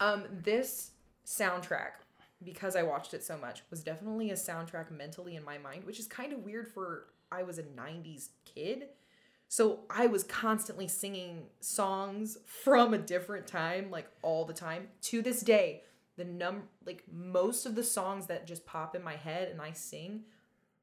um, 0.00 0.24
this 0.42 0.90
soundtrack, 1.26 1.92
because 2.44 2.76
I 2.76 2.82
watched 2.82 3.14
it 3.14 3.24
so 3.24 3.36
much, 3.38 3.62
was 3.70 3.82
definitely 3.82 4.30
a 4.30 4.34
soundtrack 4.34 4.90
mentally 4.90 5.36
in 5.36 5.44
my 5.44 5.58
mind, 5.58 5.84
which 5.84 5.98
is 5.98 6.06
kind 6.06 6.32
of 6.32 6.40
weird 6.40 6.68
for 6.68 7.06
I 7.32 7.42
was 7.42 7.58
a 7.58 7.62
'90s 7.62 8.28
kid, 8.44 8.88
so 9.48 9.80
I 9.90 10.06
was 10.06 10.22
constantly 10.24 10.88
singing 10.88 11.46
songs 11.60 12.38
from 12.46 12.94
a 12.94 12.98
different 12.98 13.46
time, 13.46 13.90
like 13.90 14.08
all 14.22 14.44
the 14.44 14.52
time. 14.54 14.88
To 15.02 15.22
this 15.22 15.40
day, 15.40 15.82
the 16.16 16.24
num 16.24 16.64
like 16.86 17.02
most 17.12 17.66
of 17.66 17.74
the 17.74 17.82
songs 17.84 18.26
that 18.26 18.46
just 18.46 18.64
pop 18.66 18.94
in 18.94 19.02
my 19.02 19.16
head 19.16 19.48
and 19.48 19.60
I 19.60 19.72
sing, 19.72 20.24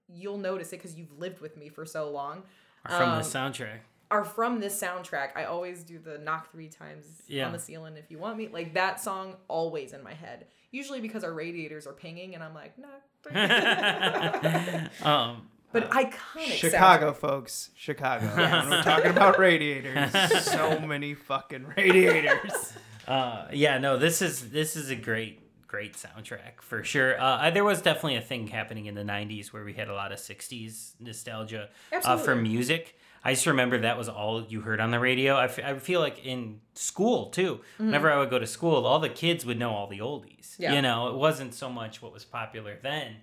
you'll 0.08 0.38
notice 0.38 0.74
it 0.74 0.78
because 0.78 0.96
you've 0.96 1.18
lived 1.18 1.40
with 1.40 1.56
me 1.58 1.70
for 1.70 1.86
so 1.86 2.10
long. 2.10 2.44
Are 2.86 2.98
from 2.98 3.10
Um, 3.12 3.18
the 3.20 3.24
soundtrack. 3.24 3.80
are 4.10 4.26
from 4.26 4.60
this 4.60 4.82
soundtrack. 4.82 5.38
I 5.38 5.46
always 5.46 5.84
do 5.84 6.00
the 6.00 6.18
knock 6.18 6.52
three 6.52 6.68
times 6.68 7.22
Yeah. 7.28 7.46
on 7.46 7.54
the 7.54 7.60
ceiling 7.60 7.96
if 7.96 8.10
you 8.12 8.18
want 8.18 8.38
me. 8.38 8.48
Like 8.50 8.74
that 8.74 9.00
song 9.00 9.38
always 9.48 9.94
in 9.94 10.04
my 10.04 10.14
head. 10.14 10.48
Usually 10.72 11.02
because 11.02 11.24
our 11.24 11.34
radiators 11.34 11.86
are 11.86 11.94
pinging 11.94 12.34
and 12.34 12.44
I'm 12.44 12.54
like, 12.54 12.78
no. 12.78 12.88
three. 13.24 13.36
um, 15.06 15.48
but 15.74 15.90
iconic 15.92 16.54
Chicago, 16.54 17.12
soundtrack. 17.12 17.18
folks, 17.18 17.70
Chicago. 17.76 18.26
When 18.36 18.70
we're 18.70 18.84
talking 18.84 19.12
about 19.12 19.40
radiators, 19.40 20.12
so 20.44 20.80
many 20.80 21.14
fucking 21.14 21.66
radiators. 21.78 22.74
Uh, 23.08 23.48
yeah, 23.54 23.78
no, 23.78 23.98
this 23.98 24.22
is 24.22 24.52
this 24.52 24.76
is 24.76 24.90
a 24.90 24.96
great 24.96 25.40
great 25.68 25.94
soundtrack 25.94 26.62
for 26.62 26.84
sure. 26.84 27.20
Uh, 27.20 27.50
there 27.52 27.64
was 27.64 27.82
definitely 27.82 28.18
a 28.18 28.22
thing 28.22 28.48
happening 28.48 28.88
in 28.88 28.96
the 28.96 29.04
'90s 29.04 29.54
where 29.54 29.64
we 29.64 29.74
had 29.74 29.88
a 29.88 29.94
lot 29.94 30.12
of 30.12 30.20
'60s 30.20 30.92
nostalgia 31.00 31.70
uh, 32.04 32.18
for 32.18 32.36
music. 32.36 32.98
I 33.24 33.34
just 33.34 33.46
remember 33.46 33.80
that 33.80 33.98
was 33.98 34.10
all 34.10 34.44
you 34.44 34.62
heard 34.62 34.80
on 34.80 34.90
the 34.92 35.00
radio. 35.00 35.36
I, 35.36 35.46
f- 35.46 35.60
I 35.64 35.78
feel 35.78 36.00
like 36.00 36.26
in 36.26 36.60
school 36.74 37.28
too. 37.28 37.62
Mm-hmm. 37.76 37.86
Whenever 37.86 38.12
I 38.12 38.18
would 38.18 38.30
go 38.30 38.40
to 38.40 38.48
school, 38.48 38.86
all 38.86 39.00
the 39.00 39.10
kids 39.10 39.46
would 39.46 39.60
know 39.60 39.72
all 39.72 39.88
the 39.88 40.00
oldies. 40.00 40.56
Yeah. 40.58 40.74
You 40.74 40.82
know, 40.82 41.08
it 41.10 41.16
wasn't 41.16 41.54
so 41.54 41.70
much 41.70 42.02
what 42.02 42.14
was 42.14 42.26
popular 42.26 42.78
then. 42.82 43.18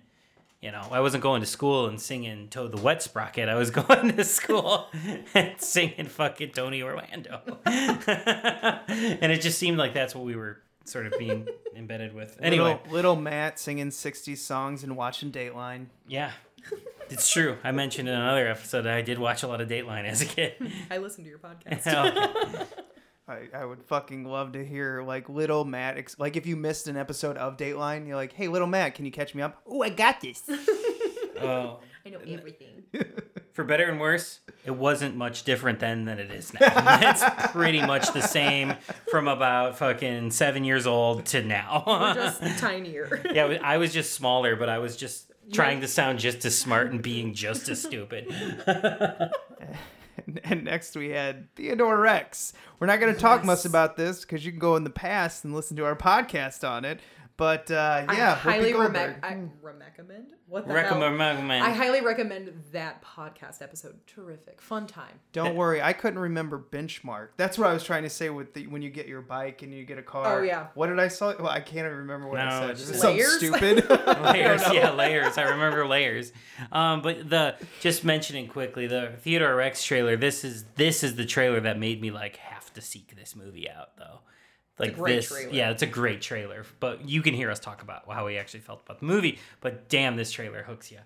You 0.61 0.71
know, 0.71 0.85
I 0.91 0.99
wasn't 0.99 1.23
going 1.23 1.39
to 1.41 1.47
school 1.47 1.85
and 1.87 1.99
singing 2.01 2.49
Toad 2.49 2.71
the 2.73 2.81
Wet 2.81 3.01
Sprocket. 3.01 3.47
I 3.47 3.55
was 3.55 3.71
going 3.81 4.15
to 4.17 4.23
school 4.25 4.87
and 5.33 5.53
singing 5.59 6.07
fucking 6.07 6.51
Tony 6.51 6.81
Orlando. 6.81 7.41
and 7.65 9.31
it 9.31 9.41
just 9.41 9.57
seemed 9.57 9.77
like 9.77 9.93
that's 9.93 10.13
what 10.15 10.25
we 10.25 10.35
were 10.35 10.59
sort 10.85 11.05
of 11.07 11.13
being 11.17 11.47
embedded 11.75 12.13
with. 12.13 12.37
Anyway, 12.41 12.79
little, 12.85 12.93
little 12.93 13.15
Matt 13.15 13.59
singing 13.59 13.89
'60s 13.89 14.37
songs 14.37 14.83
and 14.83 14.95
watching 14.97 15.31
Dateline. 15.31 15.87
yeah. 16.07 16.31
It's 17.11 17.27
true. 17.31 17.57
I 17.63 17.71
mentioned 17.71 18.07
in 18.07 18.13
another 18.13 18.47
episode 18.47 18.83
that 18.83 18.93
I 18.93 19.01
did 19.01 19.17
watch 19.17 19.41
a 19.41 19.47
lot 19.47 19.61
of 19.61 19.67
Dateline 19.67 20.05
as 20.05 20.21
a 20.21 20.25
kid. 20.25 20.53
I 20.91 20.99
listen 20.99 21.23
to 21.23 21.29
your 21.29 21.39
podcast. 21.39 21.81
Oh, 21.91 22.07
okay. 22.43 22.65
I, 23.27 23.61
I 23.61 23.65
would 23.65 23.81
fucking 23.83 24.25
love 24.25 24.51
to 24.51 24.63
hear 24.63 25.01
like 25.01 25.27
little 25.27 25.65
Matt. 25.65 25.97
Ex- 25.97 26.19
like 26.19 26.35
if 26.35 26.45
you 26.45 26.55
missed 26.55 26.87
an 26.87 26.97
episode 26.97 27.35
of 27.37 27.57
Dateline, 27.57 28.05
you're 28.07 28.15
like, 28.15 28.33
"Hey, 28.33 28.47
little 28.47 28.67
Matt, 28.67 28.93
can 28.95 29.05
you 29.05 29.11
catch 29.11 29.33
me 29.33 29.41
up?" 29.41 29.59
Oh, 29.65 29.81
I 29.81 29.89
got 29.89 30.21
this. 30.21 30.43
Oh. 31.41 31.79
I 32.05 32.09
know 32.09 32.19
everything. 32.27 32.83
For 33.53 33.63
better 33.63 33.89
and 33.89 33.99
worse, 33.99 34.39
it 34.65 34.71
wasn't 34.71 35.15
much 35.15 35.43
different 35.43 35.79
then 35.79 36.05
than 36.05 36.19
it 36.19 36.31
is 36.31 36.53
now. 36.53 36.59
it's 37.01 37.23
pretty 37.51 37.81
much 37.81 38.13
the 38.13 38.21
same 38.21 38.73
from 39.09 39.27
about 39.27 39.77
fucking 39.77 40.31
seven 40.31 40.63
years 40.63 40.85
old 40.87 41.25
to 41.27 41.43
now. 41.43 41.83
Just 42.13 42.41
tinier. 42.59 43.21
yeah, 43.33 43.57
I 43.63 43.77
was 43.77 43.93
just 43.93 44.13
smaller, 44.13 44.55
but 44.55 44.69
I 44.69 44.79
was 44.79 44.95
just 44.95 45.28
trying 45.51 45.81
to 45.81 45.87
sound 45.87 46.19
just 46.19 46.45
as 46.45 46.57
smart 46.57 46.91
and 46.91 47.01
being 47.01 47.33
just 47.33 47.69
as 47.69 47.81
stupid. 47.81 48.27
And, 50.25 50.39
and 50.43 50.63
next 50.63 50.95
we 50.95 51.09
had 51.09 51.53
Theodore 51.55 51.97
Rex. 51.97 52.53
We're 52.79 52.87
not 52.87 52.99
going 52.99 53.13
to 53.13 53.19
talk 53.19 53.43
much 53.43 53.65
about 53.65 53.97
this 53.97 54.21
because 54.21 54.45
you 54.45 54.51
can 54.51 54.59
go 54.59 54.75
in 54.75 54.83
the 54.83 54.89
past 54.89 55.43
and 55.43 55.53
listen 55.53 55.75
to 55.77 55.85
our 55.85 55.95
podcast 55.95 56.67
on 56.67 56.85
it. 56.85 56.99
But 57.39 57.71
uh, 57.71 58.05
I 58.07 58.17
yeah, 58.17 58.35
Whoopi 58.35 58.39
highly 58.39 58.71
Goldberg. 58.73 58.93
rec- 58.93 59.25
I 59.25 59.37
recommend. 59.61 60.33
What 60.45 60.67
the 60.67 60.73
Recommend- 60.73 61.19
hell? 61.21 61.29
recommend. 61.29 61.63
I 61.63 61.69
highly 61.71 62.01
recommend 62.01 62.51
that 62.73 63.01
podcast 63.03 63.61
episode. 63.61 63.97
Terrific, 64.07 64.61
fun 64.61 64.87
time. 64.87 65.19
Don't 65.31 65.55
worry, 65.55 65.81
I 65.81 65.93
couldn't 65.93 66.19
remember 66.19 66.59
benchmark. 66.59 67.29
That's 67.37 67.57
what 67.57 67.69
I 67.69 67.73
was 67.73 67.83
trying 67.83 68.03
to 68.03 68.09
say 68.09 68.29
with 68.29 68.53
the 68.53 68.67
when 68.67 68.81
you 68.81 68.89
get 68.89 69.07
your 69.07 69.21
bike 69.21 69.61
and 69.61 69.73
you 69.73 69.85
get 69.85 69.97
a 69.97 70.01
car. 70.03 70.39
Oh, 70.39 70.43
yeah. 70.43 70.67
What 70.73 70.87
did 70.87 70.99
I 70.99 71.07
say? 71.07 71.33
Well, 71.39 71.47
I 71.47 71.61
can't 71.61 71.85
even 71.85 71.97
remember 71.99 72.27
what 72.27 72.39
I 72.41 72.59
said. 72.59 72.69
it's 72.71 72.87
This 72.87 72.97
is 72.97 73.03
Layers? 73.03 73.39
something 73.39 73.77
stupid. 73.77 73.89
layers 74.23 74.61
yeah 74.73 74.91
layers 74.91 75.37
i 75.37 75.43
remember 75.43 75.87
layers 75.87 76.33
um 76.73 77.01
but 77.01 77.29
the 77.29 77.55
just 77.79 78.03
mentioning 78.03 78.47
quickly 78.47 78.85
the 78.87 79.13
theodore 79.21 79.55
rex 79.55 79.81
trailer 79.83 80.17
this 80.17 80.43
is 80.43 80.65
this 80.75 81.03
is 81.03 81.15
the 81.15 81.25
trailer 81.25 81.59
that 81.61 81.79
made 81.79 82.01
me 82.01 82.11
like 82.11 82.35
have 82.37 82.71
to 82.73 82.81
seek 82.81 83.15
this 83.15 83.35
movie 83.35 83.69
out 83.69 83.95
though 83.97 84.19
like 84.79 84.97
this 84.97 85.27
trailer. 85.27 85.51
yeah 85.53 85.69
it's 85.71 85.81
a 85.83 85.87
great 85.87 86.21
trailer 86.21 86.65
but 86.79 87.07
you 87.07 87.21
can 87.21 87.33
hear 87.33 87.51
us 87.51 87.59
talk 87.59 87.81
about 87.81 88.03
how 88.11 88.25
we 88.25 88.37
actually 88.37 88.59
felt 88.61 88.81
about 88.85 88.99
the 88.99 89.05
movie 89.05 89.37
but 89.61 89.89
damn 89.89 90.15
this 90.15 90.31
trailer 90.31 90.63
hooks 90.63 90.91
you 90.91 90.99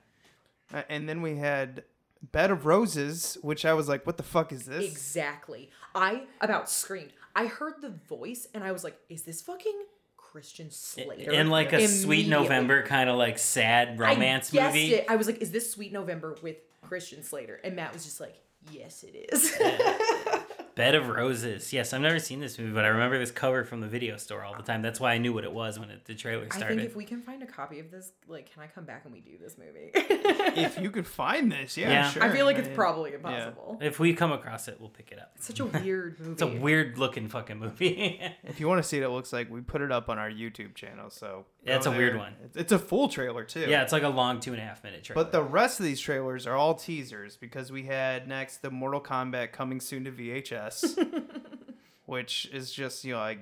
Uh, 0.74 0.82
and 0.90 1.08
then 1.10 1.22
we 1.22 1.38
had 1.38 1.84
Bed 2.32 2.52
of 2.52 2.66
Roses, 2.66 3.38
which 3.42 3.66
I 3.66 3.74
was 3.74 3.90
like, 3.90 4.06
"What 4.08 4.16
the 4.16 4.24
fuck 4.24 4.54
is 4.54 4.64
this?" 4.66 4.90
Exactly. 4.90 5.70
I 5.94 6.24
about 6.40 6.70
screamed. 6.70 7.12
I 7.36 7.48
heard 7.48 7.82
the 7.82 7.90
voice 8.08 8.48
and 8.54 8.64
I 8.64 8.72
was 8.72 8.84
like, 8.86 8.98
"Is 9.10 9.24
this 9.24 9.42
fucking 9.42 9.84
Christian 10.16 10.72
Slater?" 10.72 11.32
in 11.32 11.50
like 11.50 11.74
a 11.74 11.86
sweet 11.88 12.28
november 12.30 12.82
kind 12.84 13.10
of 13.10 13.18
like 13.18 13.38
sad 13.40 14.00
romance 14.00 14.52
I 14.52 14.56
guessed 14.56 14.74
movie 14.76 14.94
It. 14.94 15.06
I 15.10 15.18
was 15.18 15.28
like, 15.28 15.42
"Is 15.42 15.52
this 15.52 15.70
Sweet 15.70 15.92
November 15.92 16.38
with 16.42 16.56
Christian 16.82 17.24
Slater?" 17.24 17.60
And 17.64 17.76
Matt 17.76 17.92
was 17.94 18.06
just 18.06 18.22
like, 18.22 18.36
"Yes, 18.72 19.04
it 19.04 19.28
is." 19.34 19.54
Bed 20.76 20.96
of 20.96 21.08
Roses. 21.08 21.72
Yes, 21.72 21.94
I've 21.94 22.02
never 22.02 22.20
seen 22.20 22.40
this 22.40 22.58
movie, 22.58 22.72
but 22.74 22.84
I 22.86 22.88
remember 22.90 23.20
this 23.20 23.32
cover 23.32 23.64
from 23.64 23.82
the 23.82 23.88
video 23.88 24.18
store 24.18 24.44
all 24.44 24.56
the 24.56 24.64
time. 24.64 24.82
That's 24.82 25.00
why 25.00 25.14
I 25.14 25.18
knew 25.20 25.32
what 25.34 25.44
it 25.44 25.54
was 25.54 25.80
when 25.80 25.90
it, 25.90 26.06
the 26.06 26.16
trailer 26.16 26.46
started. 26.46 26.56
I 26.56 26.58
started. 26.58 26.78
think 26.80 26.90
if 26.90 26.96
we 26.96 27.06
can 27.06 27.22
find 27.22 27.44
a 27.44 27.46
copy 27.46 27.80
of 27.80 27.92
this, 27.92 28.12
like, 28.28 28.52
can 28.52 28.64
I 28.64 28.68
come 28.68 28.86
back 28.86 29.04
and 29.06 29.14
we 29.14 29.20
do 29.20 29.38
this 29.40 29.58
movie? 29.58 29.92
if 29.94 30.80
you 30.80 30.90
could 30.92 31.08
find 31.08 31.52
this, 31.52 31.78
yeah, 31.78 31.90
Yeah. 31.90 32.10
sure. 32.10 32.24
I 32.24 32.30
feel 32.30 32.46
like 32.46 32.58
it's 32.58 32.70
probably 32.76 33.14
impossible. 33.14 33.78
If 33.82 34.00
we 34.00 34.14
come 34.14 34.32
across 34.32 34.68
it, 34.68 34.78
we'll 34.80 34.90
pick 34.90 35.12
it 35.12 35.20
up. 35.20 35.32
It's 35.36 35.48
such 35.48 35.60
a 35.60 35.66
weird 35.66 36.20
movie. 36.20 36.32
It's 36.34 36.42
a 36.42 36.48
weird 36.48 36.98
looking 36.98 37.28
fucking 37.28 37.60
movie. 37.60 38.22
If 38.44 38.60
you 38.60 38.68
want 38.68 38.82
to 38.84 38.88
see 38.88 39.00
what 39.00 39.08
it 39.08 39.12
looks 39.12 39.34
like, 39.34 39.50
we 39.50 39.62
put 39.62 39.82
it 39.82 39.92
up 39.92 40.10
on 40.10 40.20
our 40.20 40.30
YouTube 40.30 40.76
channel. 40.76 41.10
So 41.10 41.46
Yeah, 41.64 41.78
it's 41.78 41.86
go 41.88 41.94
a 41.94 41.98
weird 41.98 42.18
one. 42.18 42.34
It's- 42.34 42.56
It's 42.56 42.72
a 42.72 42.80
full 42.80 43.08
trailer 43.10 43.44
too. 43.44 43.62
yeah, 43.68 43.82
it's 43.84 43.92
like 43.92 44.04
a 44.04 44.10
long 44.10 44.40
two 44.40 44.52
and 44.54 44.62
a 44.62 44.66
half 44.66 44.84
minute 44.84 45.04
trailer. 45.04 45.24
But 45.24 45.32
the 45.32 45.42
rest 45.42 45.80
of 45.80 45.86
these 45.86 46.00
trailers 46.00 46.46
are 46.46 46.56
all 46.56 46.76
teasers 46.76 47.36
because 47.38 47.72
we 47.72 47.84
had 47.84 48.28
next 48.28 48.62
the 48.62 48.70
Mortal 48.70 49.02
Kombat 49.02 49.52
coming 49.54 49.80
soon 49.80 50.04
to 50.06 50.12
VHS, 50.12 50.63
which 52.06 52.50
is 52.54 52.72
just 52.72 53.04
you 53.06 53.14
know 53.14 53.20
like 53.20 53.40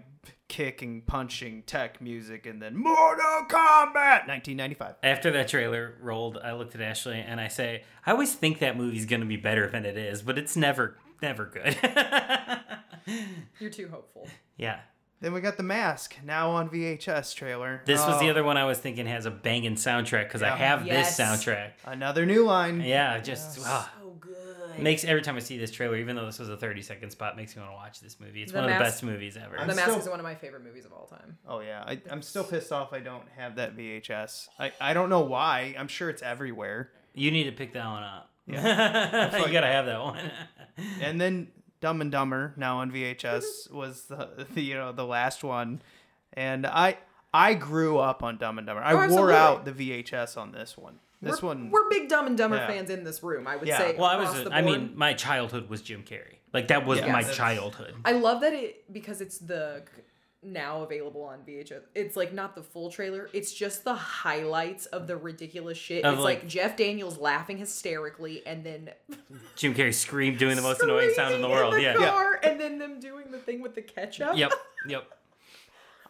kicking, 0.48 1.02
punching, 1.08 1.64
tech 1.64 2.02
music, 2.02 2.46
and 2.46 2.62
then 2.62 2.76
Mortal 2.76 3.46
Kombat 3.48 4.28
1995. 4.28 4.96
After 5.04 5.32
that 5.32 5.48
trailer 5.48 5.96
rolled, 6.02 6.38
I 6.38 6.52
looked 6.54 6.76
at 6.76 6.82
Ashley 6.82 7.20
and 7.26 7.40
I 7.40 7.48
say, 7.48 7.84
I 8.06 8.12
always 8.12 8.34
think 8.36 8.60
that 8.60 8.76
movie's 8.78 9.06
gonna 9.06 9.26
be 9.26 9.38
better 9.38 9.68
than 9.70 9.86
it 9.86 9.98
is, 9.98 10.22
but 10.22 10.38
it's 10.38 10.58
never, 10.58 10.98
never 11.22 11.46
good. 11.46 11.78
You're 13.60 13.70
too 13.70 13.88
hopeful. 13.90 14.28
yeah. 14.58 14.80
Then 15.22 15.34
we 15.34 15.42
got 15.42 15.56
the 15.56 15.62
Mask 15.64 16.16
now 16.26 16.50
on 16.50 16.68
VHS 16.70 17.36
trailer. 17.36 17.84
This 17.86 18.04
was 18.04 18.20
the 18.20 18.26
Oh, 18.28 18.32
other 18.32 18.44
one 18.44 18.58
I 18.58 18.66
was 18.66 18.80
thinking 18.80 19.06
has 19.06 19.28
a 19.28 19.32
banging 19.32 19.76
soundtrack 19.76 20.24
because 20.28 20.42
I 20.42 20.50
have 20.50 20.86
Yes. 20.88 21.16
this 21.16 21.24
soundtrack. 21.28 21.74
another 21.86 22.26
new 22.26 22.44
line. 22.44 22.82
Yeah, 22.82 23.20
just 23.20 23.60
ah, 23.64 23.94
Oh, 24.01 24.01
good. 24.78 24.84
makes 24.84 25.04
every 25.04 25.22
time 25.22 25.36
I 25.36 25.40
see 25.40 25.58
this 25.58 25.72
trailer, 25.72 25.96
even 25.98 26.16
though 26.16 26.26
this 26.26 26.40
was 26.40 26.50
a 26.50 26.58
30 26.58 26.82
second 26.82 27.10
spot, 27.12 27.36
makes 27.38 27.56
me 27.56 27.62
want 27.62 27.72
to 27.74 27.76
watch 27.78 28.00
this 28.00 28.20
movie. 28.20 28.42
It's 28.44 28.52
The 28.52 28.60
one 28.60 28.70
of 28.70 28.74
the 28.78 28.84
best 28.84 29.04
movies 29.04 29.38
ever. 29.38 29.58
I'm 29.60 29.68
the 29.68 29.76
Mask 29.76 29.90
still- 29.90 30.00
is 30.02 30.08
one 30.10 30.20
of 30.20 30.24
my 30.24 30.36
favorite 30.36 30.64
movies 30.64 30.86
of 30.86 30.92
all 30.94 31.06
time. 31.08 31.38
Oh 31.48 31.60
yeah, 31.60 31.84
I, 31.86 32.02
I'm 32.10 32.22
still 32.22 32.44
pissed 32.44 32.72
off. 32.72 32.94
I 32.94 33.00
don't 33.00 33.28
have 33.38 33.56
that 33.56 33.76
VHS. 33.78 34.48
I, 34.60 34.72
I 34.82 34.94
don't 34.94 35.10
know 35.10 35.22
why. 35.22 35.76
I'm 35.78 35.88
sure 35.88 36.10
it's 36.10 36.22
everywhere. 36.22 36.92
You 37.14 37.32
need 37.32 37.44
to 37.46 37.52
pick 37.52 37.74
that 37.74 37.86
one 37.86 38.04
up. 38.04 38.30
Yeah. 38.48 39.38
you 39.46 39.52
gotta 39.54 39.68
have 39.68 39.86
that 39.86 40.00
one. 40.02 40.32
And 41.02 41.20
then 41.22 41.50
Dumb 41.80 42.02
and 42.02 42.12
Dumber 42.12 42.54
now 42.58 42.78
on 42.80 42.92
VHS 42.92 43.72
was 43.74 44.04
the, 44.04 44.46
the 44.54 44.62
you 44.62 44.74
know 44.76 44.92
the 44.92 45.06
last 45.06 45.44
one, 45.44 45.82
and 46.34 46.66
I 46.66 46.98
I 47.34 47.54
grew 47.54 47.98
up 47.98 48.24
on 48.24 48.38
Dumb 48.38 48.58
and 48.58 48.66
Dumber. 48.68 48.82
I 48.82 48.92
Oh, 48.94 48.96
wore 48.96 49.04
absolutely. 49.32 49.34
out 49.36 49.66
the 49.66 49.72
VHS 50.04 50.38
on 50.38 50.52
this 50.54 50.78
one. 50.78 51.00
This 51.22 51.42
we're, 51.42 51.50
one 51.50 51.70
We're 51.70 51.90
big 51.90 52.10
Dumb 52.10 52.26
and 52.28 52.38
Dumber 52.38 52.58
Yeah. 52.58 52.68
fans 52.68 52.90
in 52.90 53.04
this 53.04 53.22
room. 53.22 53.48
I 53.48 53.56
would 53.56 53.68
Yeah. 53.68 53.78
say. 53.78 53.96
well, 53.96 54.06
I 54.06 54.16
was. 54.18 54.30
across 54.30 54.44
the 54.46 54.54
I 54.54 54.62
mean, 54.62 54.94
my 54.96 55.14
childhood 55.14 55.70
was 55.70 55.82
Jim 55.82 56.04
Carrey. 56.04 56.38
Like 56.54 56.68
that 56.70 56.86
was 56.86 57.00
Yeah. 57.00 57.12
my 57.12 57.24
childhood. 57.24 57.94
I 58.04 58.14
love 58.14 58.42
that 58.42 58.54
it 58.54 58.92
because 58.92 59.22
it's 59.22 59.38
the 59.38 59.84
now 60.44 60.82
available 60.82 61.22
on 61.22 61.44
VHS. 61.46 61.84
It's 61.94 62.16
like 62.16 62.34
not 62.34 62.56
the 62.56 62.64
full 62.64 62.90
trailer. 62.90 63.30
It's 63.32 63.54
just 63.54 63.84
the 63.84 63.94
highlights 63.94 64.88
of 64.88 65.06
the 65.06 65.16
ridiculous 65.16 65.78
shit. 65.78 66.04
Of, 66.04 66.16
it's 66.16 66.24
like- 66.24 66.40
like, 66.40 66.48
Jeff 66.48 66.76
Daniels 66.76 67.20
laughing 67.20 67.58
hysterically 67.60 68.44
and 68.48 68.64
then 68.64 68.90
Jim 69.56 69.76
Carrey 69.76 69.94
screamed 69.94 70.40
doing 70.40 70.56
the 70.56 70.64
most 70.64 70.82
annoying 70.82 71.14
sound 71.14 71.36
in 71.36 71.42
the 71.42 71.48
screaming 71.48 71.64
world. 71.64 71.74
the 71.76 71.82
yeah. 71.84 71.94
car, 71.96 72.40
and 72.42 72.60
then 72.60 72.80
them 72.80 73.00
doing 73.00 73.30
the 73.30 73.38
thing 73.38 73.62
with 73.62 73.76
the 73.76 73.82
ketchup. 73.84 74.36
Yep. 74.36 74.52
Yep. 74.88 75.04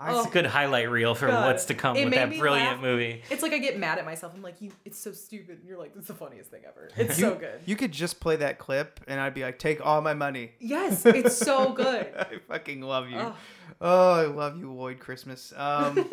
I, 0.02 0.18
It's 0.18 0.28
a 0.28 0.32
good 0.32 0.46
highlight 0.48 0.90
reel 0.90 1.14
for 1.14 1.28
God. 1.28 1.46
what's 1.46 1.66
to 1.66 1.74
come 1.76 1.96
It 1.96 2.06
with 2.06 2.14
that 2.16 2.30
brilliant 2.38 2.72
laugh. 2.74 2.82
movie. 2.82 3.22
It's 3.30 3.44
like 3.44 3.54
I 3.54 3.60
get 3.60 3.78
mad 3.78 4.00
at 4.00 4.06
myself. 4.06 4.34
I'm 4.36 4.42
like, 4.42 4.60
you, 4.62 4.72
it's 4.84 4.98
so 4.98 5.12
stupid. 5.12 5.60
And 5.60 5.68
you're 5.68 5.78
like, 5.78 5.94
it's 5.96 6.08
the 6.08 6.14
funniest 6.16 6.50
thing 6.50 6.64
ever. 6.68 6.90
It's 6.98 7.18
so 7.20 7.36
good. 7.36 7.62
you 7.66 7.76
could 7.76 7.92
just 7.92 8.20
play 8.20 8.36
that 8.38 8.58
clip, 8.58 9.00
and 9.08 9.20
I'd 9.20 9.34
be 9.34 9.44
like, 9.44 9.60
take 9.60 9.86
all 9.86 10.02
my 10.02 10.14
money. 10.14 10.54
yes, 10.60 11.06
it's 11.06 11.38
so 11.38 11.72
good. 11.74 12.08
I 12.18 12.40
fucking 12.48 12.82
love 12.82 13.10
you. 13.10 13.18
Ugh. 13.18 13.36
Oh, 13.80 14.12
I 14.14 14.26
love 14.26 14.58
you, 14.58 14.72
Lloyd 14.72 15.00
Christmas. 15.00 15.54
Um, 15.56 16.10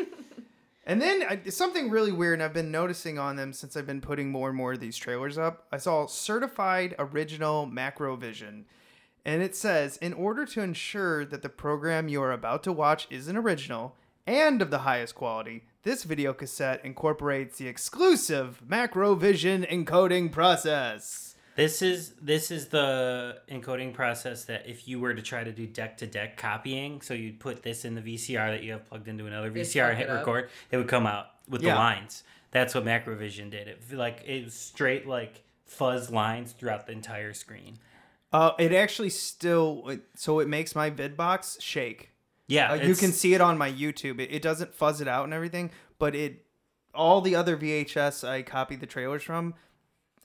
and 0.86 1.03
then 1.03 1.22
I, 1.28 1.49
something 1.51 1.91
really 1.91 2.12
weird, 2.12 2.34
and 2.34 2.43
I've 2.43 2.55
been 2.55 2.70
noticing 2.70 3.18
on 3.18 3.36
them 3.36 3.53
since 3.53 3.76
I've 3.76 3.86
been 3.86 4.01
putting 4.01 4.30
more 4.30 4.49
and 4.49 4.57
more 4.57 4.72
of 4.72 4.80
these 4.80 4.97
trailers 4.97 5.36
up. 5.36 5.66
I 5.72 5.76
saw 5.78 6.07
certified 6.07 6.95
original 6.99 7.66
Macrovision, 7.66 8.64
and 9.24 9.42
it 9.42 9.54
says 9.54 9.96
in 9.98 10.12
order 10.12 10.44
to 10.46 10.60
ensure 10.62 11.24
that 11.24 11.42
the 11.42 11.48
program 11.48 12.08
you 12.08 12.22
are 12.22 12.32
about 12.32 12.62
to 12.64 12.72
watch 12.72 13.06
is 13.10 13.28
an 13.28 13.36
original 13.36 13.94
and 14.26 14.60
of 14.60 14.70
the 14.70 14.80
highest 14.80 15.14
quality, 15.14 15.64
this 15.84 16.04
video 16.04 16.32
cassette 16.32 16.84
incorporates 16.84 17.58
the 17.58 17.66
exclusive 17.68 18.60
Macrovision 18.68 19.68
encoding 19.70 20.30
process. 20.30 21.34
This 21.56 21.82
is 21.82 22.12
this 22.22 22.50
is 22.52 22.68
the 22.68 23.38
encoding 23.50 23.92
process 23.92 24.44
that 24.44 24.68
if 24.68 24.86
you 24.86 25.00
were 25.00 25.12
to 25.14 25.22
try 25.22 25.42
to 25.42 25.50
do 25.50 25.66
deck 25.66 25.98
to 25.98 26.06
deck 26.06 26.36
copying, 26.36 27.00
so 27.00 27.14
you'd 27.14 27.40
put 27.40 27.62
this 27.64 27.84
in 27.84 27.94
the 27.96 28.00
VCR 28.00 28.52
that 28.52 28.62
you 28.62 28.72
have 28.72 28.84
plugged 28.86 29.08
into 29.08 29.26
another 29.26 29.50
VCR 29.50 29.88
and 29.90 29.98
hit 29.98 30.04
it 30.06 30.10
up. 30.10 30.18
record, 30.18 30.50
it 30.70 30.76
would 30.76 30.86
come 30.88 31.04
out 31.06 31.26
with 31.48 31.62
Yeah. 31.62 31.72
the 31.74 31.80
lines. 31.80 32.22
That's 32.52 32.74
what 32.74 32.84
Macrovision 32.84 33.50
did. 33.50 33.66
It 33.66 33.92
like 33.92 34.22
it 34.24 34.44
was 34.44 34.54
straight 34.54 35.06
like 35.08 35.42
fuzz 35.66 36.10
lines 36.10 36.52
throughout 36.52 36.86
the 36.86 36.92
entire 36.92 37.32
screen. 37.34 37.78
Uh, 38.33 38.53
it 38.59 38.72
actually 38.72 39.11
still 39.11 39.91
so 40.14 40.39
it 40.41 40.49
makes 40.49 40.74
my 40.74 40.91
vidbox 40.91 41.61
shake. 41.61 42.11
Yeah, 42.47 42.72
Uh, 42.72 42.74
you 42.76 42.95
can 42.95 43.12
see 43.12 43.35
it 43.35 43.41
on 43.41 43.59
my 43.59 43.70
YouTube. 43.70 44.20
It, 44.20 44.31
it 44.33 44.43
doesn't 44.43 44.74
fuzz 44.74 45.01
it 45.01 45.09
out 45.09 45.24
and 45.24 45.35
everything, 45.35 45.70
but 45.99 46.14
it 46.14 46.45
all 46.95 47.20
the 47.20 47.35
other 47.35 47.57
VHS 47.57 48.26
I 48.26 48.43
copied 48.43 48.81
the 48.81 48.87
trailers 48.87 49.22
from. 49.22 49.55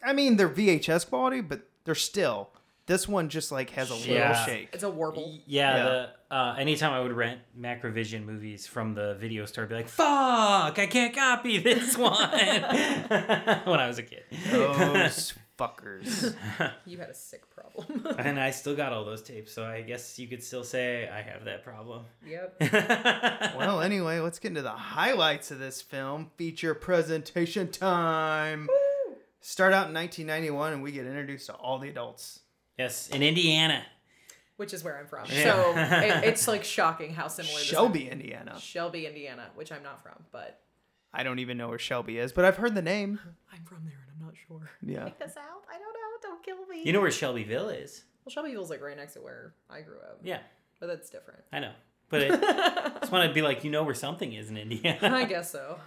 I 0.05 0.13
mean, 0.13 0.37
they're 0.37 0.49
VHS 0.49 1.07
quality, 1.07 1.41
but 1.41 1.61
they're 1.85 1.95
still. 1.95 2.49
This 2.85 3.07
one 3.07 3.29
just 3.29 3.49
like 3.51 3.69
has 3.71 3.89
a 3.89 3.95
little 3.95 4.33
shake. 4.45 4.69
It's 4.73 4.83
a 4.83 4.89
warble. 4.89 5.39
Yeah, 5.45 5.75
Yeah. 5.77 5.83
the 6.29 6.35
uh, 6.35 6.55
anytime 6.57 6.91
I 6.91 6.99
would 6.99 7.13
rent 7.13 7.39
Macrovision 7.57 8.25
movies 8.25 8.67
from 8.67 8.93
the 8.95 9.15
video 9.15 9.45
store, 9.45 9.63
I'd 9.63 9.69
be 9.69 9.75
like, 9.75 9.87
"Fuck, 9.87 10.77
I 10.79 10.87
can't 10.89 11.15
copy 11.15 11.59
this 11.59 11.97
one." 11.97 12.11
when 12.31 13.79
I 13.79 13.87
was 13.87 13.99
a 13.99 14.03
kid, 14.03 14.23
Those 14.51 15.33
fuckers. 15.57 16.35
You 16.85 16.97
had 16.97 17.09
a 17.09 17.13
sick 17.13 17.43
problem. 17.49 18.15
and 18.19 18.39
I 18.39 18.51
still 18.51 18.75
got 18.75 18.93
all 18.93 19.05
those 19.05 19.21
tapes, 19.21 19.53
so 19.53 19.63
I 19.63 19.81
guess 19.81 20.19
you 20.19 20.27
could 20.27 20.43
still 20.43 20.63
say 20.63 21.07
I 21.07 21.21
have 21.21 21.45
that 21.45 21.63
problem. 21.63 22.05
yep. 22.25 22.55
well, 23.57 23.81
anyway, 23.81 24.19
let's 24.19 24.39
get 24.39 24.49
into 24.49 24.61
the 24.61 24.69
highlights 24.69 25.51
of 25.51 25.59
this 25.59 25.81
film. 25.81 26.31
Feature 26.37 26.73
presentation 26.73 27.69
time. 27.69 28.67
Start 29.41 29.73
out 29.73 29.87
in 29.87 29.93
1991, 29.93 30.73
and 30.73 30.83
we 30.83 30.91
get 30.91 31.05
introduced 31.05 31.47
to 31.47 31.53
all 31.53 31.79
the 31.79 31.89
adults. 31.89 32.41
Yes, 32.77 33.09
in 33.09 33.21
Indiana. 33.21 33.83
Which 34.57 34.73
is 34.73 34.83
where 34.83 34.97
I'm 34.97 35.07
from. 35.07 35.25
Yeah. 35.29 35.43
So 35.43 35.73
it, 35.75 36.23
it's 36.25 36.47
like 36.47 36.63
shocking 36.63 37.13
how 37.13 37.27
similar. 37.27 37.55
this 37.55 37.63
Shelby, 37.63 38.09
Indiana. 38.09 38.59
Shelby, 38.59 39.05
Indiana, 39.07 39.47
which 39.55 39.71
I'm 39.71 39.83
not 39.83 40.01
from, 40.01 40.23
but 40.31 40.61
I 41.13 41.23
don't 41.23 41.39
even 41.39 41.57
know 41.57 41.69
where 41.69 41.79
Shelby 41.79 42.17
is, 42.17 42.31
but 42.33 42.43
I've 42.45 42.57
heard 42.57 42.75
the 42.75 42.81
name. 42.81 43.19
I'm 43.53 43.63
from 43.65 43.83
there 43.85 43.99
and 44.01 44.11
I'm 44.19 44.25
not 44.25 44.35
sure. 44.47 44.69
Yeah. 44.81 45.05
Take 45.05 45.21
us 45.21 45.37
out. 45.37 45.63
I 45.69 45.73
don't 45.77 45.93
know. 45.93 45.99
Don't 46.21 46.43
kill 46.43 46.65
me. 46.67 46.83
You 46.85 46.93
know 46.93 47.01
where 47.01 47.11
Shelbyville 47.11 47.69
is? 47.69 48.03
Well, 48.25 48.31
Shelbyville's 48.33 48.69
like 48.69 48.81
right 48.81 48.97
next 48.97 49.13
to 49.13 49.21
where 49.21 49.53
I 49.69 49.81
grew 49.81 49.97
up. 49.99 50.19
Yeah, 50.23 50.39
But 50.79 50.87
that's 50.87 51.09
different. 51.09 51.41
I 51.51 51.59
know. 51.59 51.73
But 52.09 52.21
it, 52.21 52.31
I 52.43 52.91
just 52.99 53.11
want 53.11 53.27
to 53.27 53.33
be 53.33 53.41
like, 53.41 53.63
you 53.63 53.69
know 53.71 53.83
where 53.83 53.93
something 53.95 54.33
is 54.33 54.49
in 54.49 54.57
Indiana. 54.57 54.99
I 55.15 55.25
guess 55.25 55.51
so. 55.51 55.79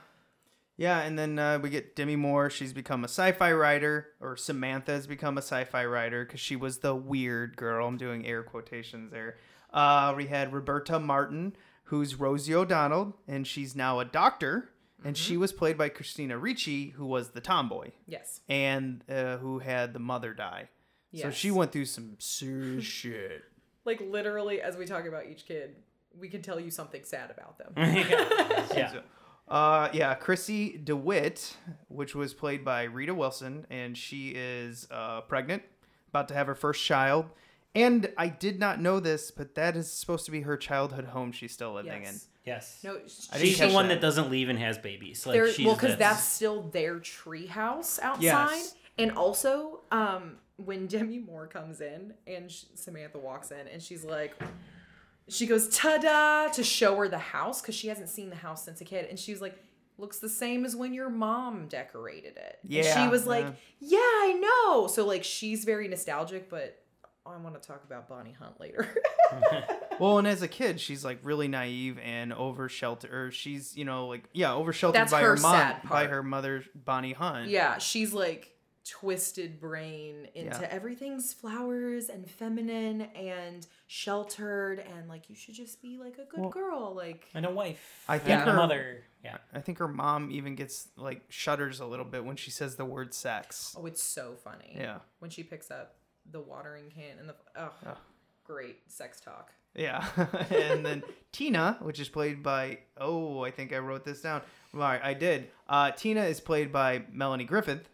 Yeah, 0.77 1.01
and 1.01 1.19
then 1.19 1.39
uh, 1.39 1.59
we 1.59 1.71
get 1.71 1.97
Demi 1.97 2.17
Moore. 2.17 2.51
She's 2.51 2.75
become 2.75 3.03
a 3.03 3.09
sci-fi 3.09 3.51
writer, 3.53 4.09
or 4.21 4.37
Samantha 4.37 4.93
has 4.93 5.07
become 5.07 5.39
a 5.39 5.43
sci-fi 5.43 5.85
writer 5.87 6.25
because 6.27 6.41
she 6.41 6.55
was 6.55 6.79
the 6.79 6.95
weird 6.95 7.57
girl. 7.57 7.87
I'm 7.89 7.97
doing 7.97 8.27
air 8.27 8.43
quotations 8.43 9.11
there. 9.11 9.39
Uh, 9.73 10.13
we 10.17 10.27
had 10.27 10.53
Roberta 10.53 10.99
Martin, 11.01 11.57
who's 11.85 12.17
Rosie 12.17 12.55
O'Donnell, 12.55 13.17
and 13.27 13.47
she's 13.47 13.75
now 13.75 14.01
a 14.01 14.05
doctor. 14.05 14.69
And 15.05 15.15
Mm-hmm. 15.15 15.23
she 15.23 15.37
was 15.37 15.53
played 15.53 15.77
by 15.79 15.89
Christina 15.91 16.39
Ricci, 16.39 16.91
who 16.91 17.07
was 17.07 17.31
the 17.31 17.41
tomboy 17.41 17.91
Yes. 18.07 18.41
and 18.49 19.05
uh, 19.11 19.37
who 19.39 19.59
had 19.61 19.93
the 19.93 19.99
mother 20.01 20.33
die. 20.35 20.69
So 21.15 21.31
she 21.31 21.51
went 21.51 21.73
through 21.73 21.85
some 21.87 22.17
serious 22.19 22.85
shit. 23.01 23.43
Like 23.87 24.01
literally, 24.03 24.61
as 24.61 24.77
we 24.77 24.85
talk 24.85 25.07
about 25.07 25.27
each 25.27 25.47
kid, 25.47 25.77
we 26.19 26.29
can 26.29 26.43
tell 26.43 26.59
you 26.61 26.71
something 26.71 27.05
sad 27.05 27.31
about 27.31 27.59
them. 27.59 27.73
Yeah. 28.77 29.01
Uh, 29.49 29.89
yeah, 29.93 30.13
Chrissy 30.15 30.77
DeWitt, 30.83 31.57
which 31.89 32.15
was 32.17 32.35
played 32.35 32.65
by 32.65 32.83
Rita 32.83 33.15
Wilson, 33.15 33.65
and 33.71 33.97
she 33.97 34.31
is 34.31 34.89
uh, 34.91 35.21
pregnant, 35.23 35.63
about 36.09 36.27
to 36.29 36.35
have 36.35 36.49
her 36.49 36.55
first 36.57 36.85
child. 36.85 37.27
And 37.75 38.13
I 38.19 38.27
did 38.29 38.59
not 38.59 38.81
know 38.81 38.99
this, 38.99 39.31
but 39.31 39.55
that 39.55 39.77
is 39.77 39.91
supposed 39.93 40.25
to 40.25 40.33
be 40.33 40.41
her 40.41 40.57
childhood 40.57 41.05
home 41.07 41.31
she's 41.31 41.53
still 41.53 41.75
living 41.75 42.03
Yes. 42.03 42.27
Yes. 42.47 42.79
No, 42.85 42.99
She's 43.07 43.59
the 43.59 43.71
one 43.71 43.89
that. 43.89 43.95
that 43.95 44.01
doesn't 44.01 44.31
leave 44.31 44.49
and 44.49 44.59
has 44.59 44.79
babies. 44.79 45.27
Like 45.27 45.35
They're, 45.35 45.53
she's 45.53 45.67
well, 45.67 45.75
because 45.75 45.97
that's 45.97 46.23
still 46.23 46.63
their 46.63 47.01
tree 47.01 47.47
house 47.47 47.99
outside. 47.99 48.23
Yes. 48.23 48.75
And 48.99 49.13
also, 49.13 49.81
um, 49.91 50.37
when 50.57 50.87
Demi 50.87 51.19
Moore 51.19 51.49
comes 51.49 51.81
in 51.81 52.15
and 52.27 52.51
sh- 52.51 52.65
Samantha 52.77 53.19
walks 53.19 53.51
in 53.51 53.67
and 53.67 53.83
she's 53.83 54.05
like, 54.05 54.35
she 55.29 55.47
goes 55.47 55.69
ta-da 55.77 56.49
to 56.53 56.63
show 56.63 56.95
her 56.97 57.09
the 57.09 57.19
house 57.19 57.61
because 57.61 57.75
she 57.75 57.89
hasn't 57.89 58.09
seen 58.09 58.31
the 58.31 58.37
house 58.37 58.65
since 58.65 58.81
a 58.81 58.85
kid, 58.85 59.07
and 59.11 59.19
she 59.19 59.33
was 59.33 59.41
like, 59.41 59.59
looks 59.99 60.21
the 60.21 60.29
same 60.29 60.65
as 60.65 60.77
when 60.77 60.95
your 60.95 61.11
mom 61.11 61.67
decorated 61.67 62.37
it. 62.37 62.59
And 62.63 62.71
Yeah, 62.73 63.03
she 63.03 63.11
was 63.11 63.27
like, 63.27 63.45
yeah. 63.81 63.99
yeah, 63.99 63.99
I 63.99 64.33
know. 64.41 64.87
So 64.87 65.05
like, 65.05 65.25
she's 65.25 65.65
very 65.65 65.89
nostalgic, 65.89 66.49
but 66.49 66.81
Oh, 67.27 67.33
I 67.33 67.37
want 67.43 67.61
to 67.61 67.67
talk 67.67 67.83
about 67.85 68.09
Bonnie 68.09 68.33
Hunt 68.39 68.61
later. 68.61 68.89
Well, 69.99 70.19
and 70.19 70.29
as 70.29 70.43
a 70.43 70.49
kid, 70.49 70.79
she's 70.79 71.07
like 71.07 71.21
really 71.23 71.49
naive 71.49 71.99
and 72.05 72.31
over 72.35 72.69
sheltered. 72.69 73.13
Or 73.15 73.31
she's, 73.31 73.75
you 73.79 73.87
know, 73.87 74.09
like 74.09 74.25
yeah, 74.35 74.53
over 74.53 74.71
sheltered 74.75 75.09
by 75.11 75.23
her 75.23 75.37
her 75.37 75.43
mom, 75.43 75.73
by 75.89 76.07
her 76.07 76.23
mother, 76.23 76.65
Bonnie 76.75 77.15
Hunt. 77.15 77.49
Yeah, 77.49 77.79
she's 77.79 78.13
like 78.13 78.53
twisted 78.85 79.59
brain 79.59 80.29
into 80.35 80.61
Yeah. 80.61 80.69
everything's 80.71 81.33
flowers 81.33 82.11
and 82.11 82.31
feminine 82.31 83.03
and 83.17 83.67
sheltered 83.87 84.79
and 84.81 85.09
like 85.09 85.29
you 85.31 85.35
should 85.35 85.55
just 85.55 85.81
be 85.81 85.97
like 85.99 86.19
a 86.19 86.25
good 86.31 86.41
Well, 86.41 86.51
girl 86.51 86.93
like 86.95 87.27
and 87.35 87.47
a 87.47 87.51
wife. 87.51 88.05
I 88.07 88.17
and 88.17 88.23
think 88.23 88.43
a 88.43 88.51
her- 88.51 88.57
mother. 88.57 89.03
Yeah. 89.25 89.39
I 89.53 89.61
think 89.61 89.79
her 89.79 89.89
mom 89.89 90.31
even 90.31 90.55
gets 90.57 90.89
like 90.97 91.23
shudders 91.31 91.81
a 91.81 91.87
little 91.87 92.05
bit 92.05 92.25
when 92.25 92.37
she 92.37 92.51
says 92.51 92.77
the 92.77 92.85
word 92.85 93.13
sex. 93.15 93.75
oh 93.79 93.87
it's 93.87 94.03
so 94.03 94.35
funny 94.45 94.77
Yeah. 94.77 94.99
when 95.21 95.31
she 95.31 95.43
picks 95.43 95.71
up 95.71 95.97
the 96.33 96.41
watering 96.41 96.91
can 96.95 97.19
and 97.19 97.29
the 97.29 97.35
oh, 97.57 97.71
great 98.45 98.79
sex 98.91 99.21
talk 99.21 99.53
Yeah. 99.75 100.05
and 100.51 100.85
then 100.85 101.03
Tina, 101.33 101.79
which 101.81 102.01
is 102.01 102.09
played 102.09 102.43
by 102.43 102.79
oh, 102.99 103.45
I 103.45 103.51
think 103.51 103.73
I 103.73 103.79
wrote 103.79 104.05
this 104.05 104.23
down. 104.23 104.43
Right, 104.73 105.01
I 105.03 105.15
did. 105.15 105.49
Uh, 105.69 105.91
Tina 105.93 106.25
is 106.25 106.41
played 106.41 106.73
by 106.73 107.03
Melanie 107.13 107.45
Griffith 107.45 107.89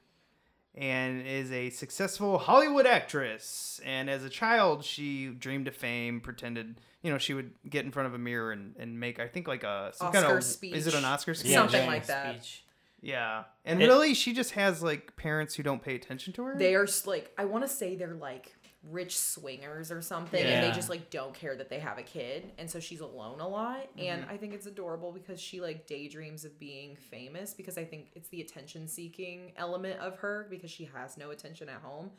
and 0.74 1.26
is 1.26 1.52
a 1.52 1.70
successful 1.70 2.38
Hollywood 2.38 2.86
actress. 2.86 3.80
And 3.84 4.08
as 4.08 4.24
a 4.24 4.30
child, 4.30 4.84
she 4.84 5.28
dreamed 5.28 5.68
of 5.68 5.76
fame, 5.76 6.20
pretended, 6.20 6.80
you 7.02 7.10
know, 7.10 7.18
she 7.18 7.34
would 7.34 7.52
get 7.68 7.84
in 7.84 7.90
front 7.90 8.06
of 8.06 8.14
a 8.14 8.18
mirror 8.18 8.52
and, 8.52 8.74
and 8.78 8.98
make, 8.98 9.20
I 9.20 9.28
think, 9.28 9.46
like 9.46 9.64
a 9.64 9.92
some 9.94 10.12
kind 10.12 10.24
Oscar 10.24 10.38
of 10.38 10.44
speech. 10.44 10.74
Is 10.74 10.86
it 10.86 10.94
an 10.94 11.04
Oscar 11.04 11.34
speech? 11.34 11.52
Yeah, 11.52 11.58
Something 11.58 11.72
giant 11.80 11.88
like 11.88 12.06
that. 12.06 12.42
speech. 12.42 12.64
Yeah. 13.02 13.44
And 13.64 13.82
It- 13.82 13.86
really, 13.88 14.14
she 14.14 14.32
just 14.32 14.52
has 14.52 14.82
like 14.82 15.16
parents 15.16 15.54
who 15.56 15.62
don't 15.62 15.82
pay 15.82 15.94
attention 15.96 16.32
to 16.34 16.44
her. 16.44 16.54
they 16.56 16.74
are 16.74 16.86
like 17.06 17.32
i 17.36 17.44
want 17.44 17.64
to 17.64 17.68
say 17.68 17.96
they're 17.96 18.14
like 18.14 18.54
rich 18.90 19.16
swingers 19.16 19.92
or 19.92 20.02
something 20.02 20.42
and 20.44 20.64
they 20.64 20.72
just 20.74 20.88
like 20.88 21.08
don't 21.10 21.34
care 21.34 21.54
that 21.54 21.68
they 21.68 21.78
have 21.78 21.98
a 21.98 22.02
kid 22.02 22.50
and 22.58 22.68
so 22.68 22.80
she's 22.80 22.98
alone 23.00 23.38
a 23.38 23.46
lot 23.46 23.86
and 23.96 24.22
Mm-hmm. 24.22 24.30
i 24.32 24.36
think 24.36 24.54
it's 24.54 24.66
adorable 24.66 25.12
because 25.12 25.40
she 25.40 25.60
like 25.60 25.86
daydreams 25.86 26.44
of 26.44 26.58
being 26.58 26.96
famous 26.96 27.54
because 27.54 27.78
i 27.78 27.84
think 27.84 28.08
it's 28.16 28.28
the 28.30 28.40
attention 28.40 28.88
seeking 28.88 29.52
element 29.56 30.00
of 30.00 30.16
her 30.16 30.48
because 30.50 30.68
she 30.70 30.84
has 30.92 31.16
no 31.16 31.30
attention 31.30 31.68
at 31.68 31.80
home 31.80 32.10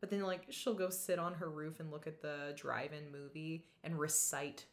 but 0.00 0.08
then 0.08 0.22
like 0.22 0.46
she'll 0.48 0.72
go 0.74 0.88
sit 0.88 1.18
on 1.18 1.34
her 1.34 1.50
roof 1.50 1.80
and 1.80 1.90
look 1.90 2.06
at 2.06 2.22
the 2.22 2.54
drive-in 2.56 3.12
movie 3.12 3.66
and 3.84 3.98
recite 3.98 4.64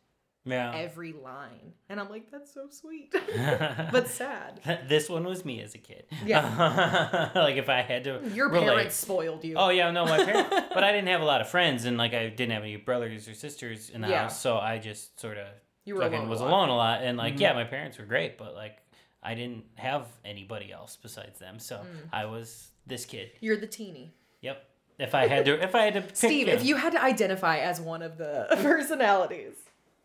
Yeah. 0.45 0.73
every 0.75 1.13
line 1.13 1.71
and 1.87 1.99
i'm 2.01 2.09
like 2.09 2.29
that's 2.29 2.53
so 2.53 2.67
sweet 2.69 3.11
but 3.91 4.07
sad 4.09 4.59
this 4.89 5.07
one 5.09 5.23
was 5.23 5.45
me 5.45 5.61
as 5.61 5.73
a 5.73 5.77
kid. 5.77 6.03
Yeah. 6.25 7.29
like 7.35 7.55
if 7.55 7.69
I 7.69 7.81
had 7.81 8.03
to. 8.05 8.21
your 8.33 8.49
relate. 8.49 8.65
parents 8.67 8.95
spoiled 8.95 9.43
you 9.45 9.55
Oh 9.57 9.69
yeah, 9.69 9.89
no, 9.91 10.05
my 10.05 10.23
parents. 10.23 10.49
but 10.73 10.83
I 10.83 10.91
didn't 10.91 11.07
have 11.07 11.21
a 11.21 11.25
lot 11.25 11.39
of 11.41 11.47
friends, 11.49 11.85
and 11.85 11.97
like 11.97 12.13
I 12.13 12.27
didn't 12.29 12.51
have 12.51 12.63
any 12.63 12.75
brothers 12.75 13.27
or 13.27 13.33
sisters 13.33 13.89
in 13.89 14.01
the 14.01 14.09
Yeah. 14.09 14.23
house, 14.23 14.39
so 14.41 14.57
I 14.57 14.79
just 14.79 15.19
sort 15.19 15.37
of 15.37 15.47
You 15.85 15.95
were 15.95 16.01
fucking 16.01 16.17
alone 16.19 16.29
was 16.29 16.41
lot. 16.41 16.49
alone 16.49 16.69
a 16.69 16.75
lot. 16.75 17.01
And 17.03 17.17
like, 17.17 17.39
yeah, 17.39 17.53
my 17.53 17.63
parents 17.63 17.97
were 17.97 18.05
great, 18.05 18.37
but 18.37 18.53
like 18.55 18.77
I 19.21 19.35
didn't 19.35 19.63
have 19.75 20.07
anybody 20.25 20.71
else 20.73 20.97
besides 21.01 21.39
them, 21.39 21.59
so 21.59 21.77
Mm. 21.77 22.09
I 22.11 22.25
was 22.25 22.71
this 22.85 23.05
kid. 23.05 23.31
you're 23.39 23.57
the 23.57 23.67
teeny 23.67 24.13
Yep. 24.41 24.61
If 24.99 25.15
I 25.15 25.27
had 25.27 25.45
to, 25.45 25.63
if 25.63 25.73
I 25.73 25.83
had 25.85 25.93
to, 25.95 26.01
pick, 26.01 26.15
Steve, 26.15 26.47
yeah. 26.47 26.53
if 26.55 26.63
you 26.65 26.75
had 26.75 26.91
to 26.93 27.01
identify 27.01 27.57
as 27.59 27.79
one 27.81 28.01
of 28.03 28.17
the 28.17 28.47
personalities, 28.61 29.53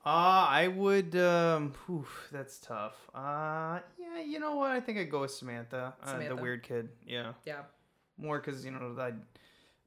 Uh, 0.08 0.46
I 0.48 0.68
would. 0.68 1.14
Um, 1.16 1.74
whew, 1.84 2.06
that's 2.32 2.58
tough. 2.60 2.94
Uh, 3.14 3.80
yeah, 4.00 4.22
you 4.24 4.40
know 4.40 4.54
what? 4.56 4.70
I 4.70 4.80
think 4.80 4.96
I'd 4.96 5.10
go 5.10 5.20
with 5.20 5.32
Samantha, 5.32 5.92
Uh, 6.02 6.18
the 6.26 6.34
weird 6.34 6.62
kid. 6.62 6.88
Yeah, 7.06 7.32
yeah, 7.44 7.60
more 8.16 8.40
because 8.40 8.64
you 8.64 8.70
know 8.70 8.96
I 8.98 9.12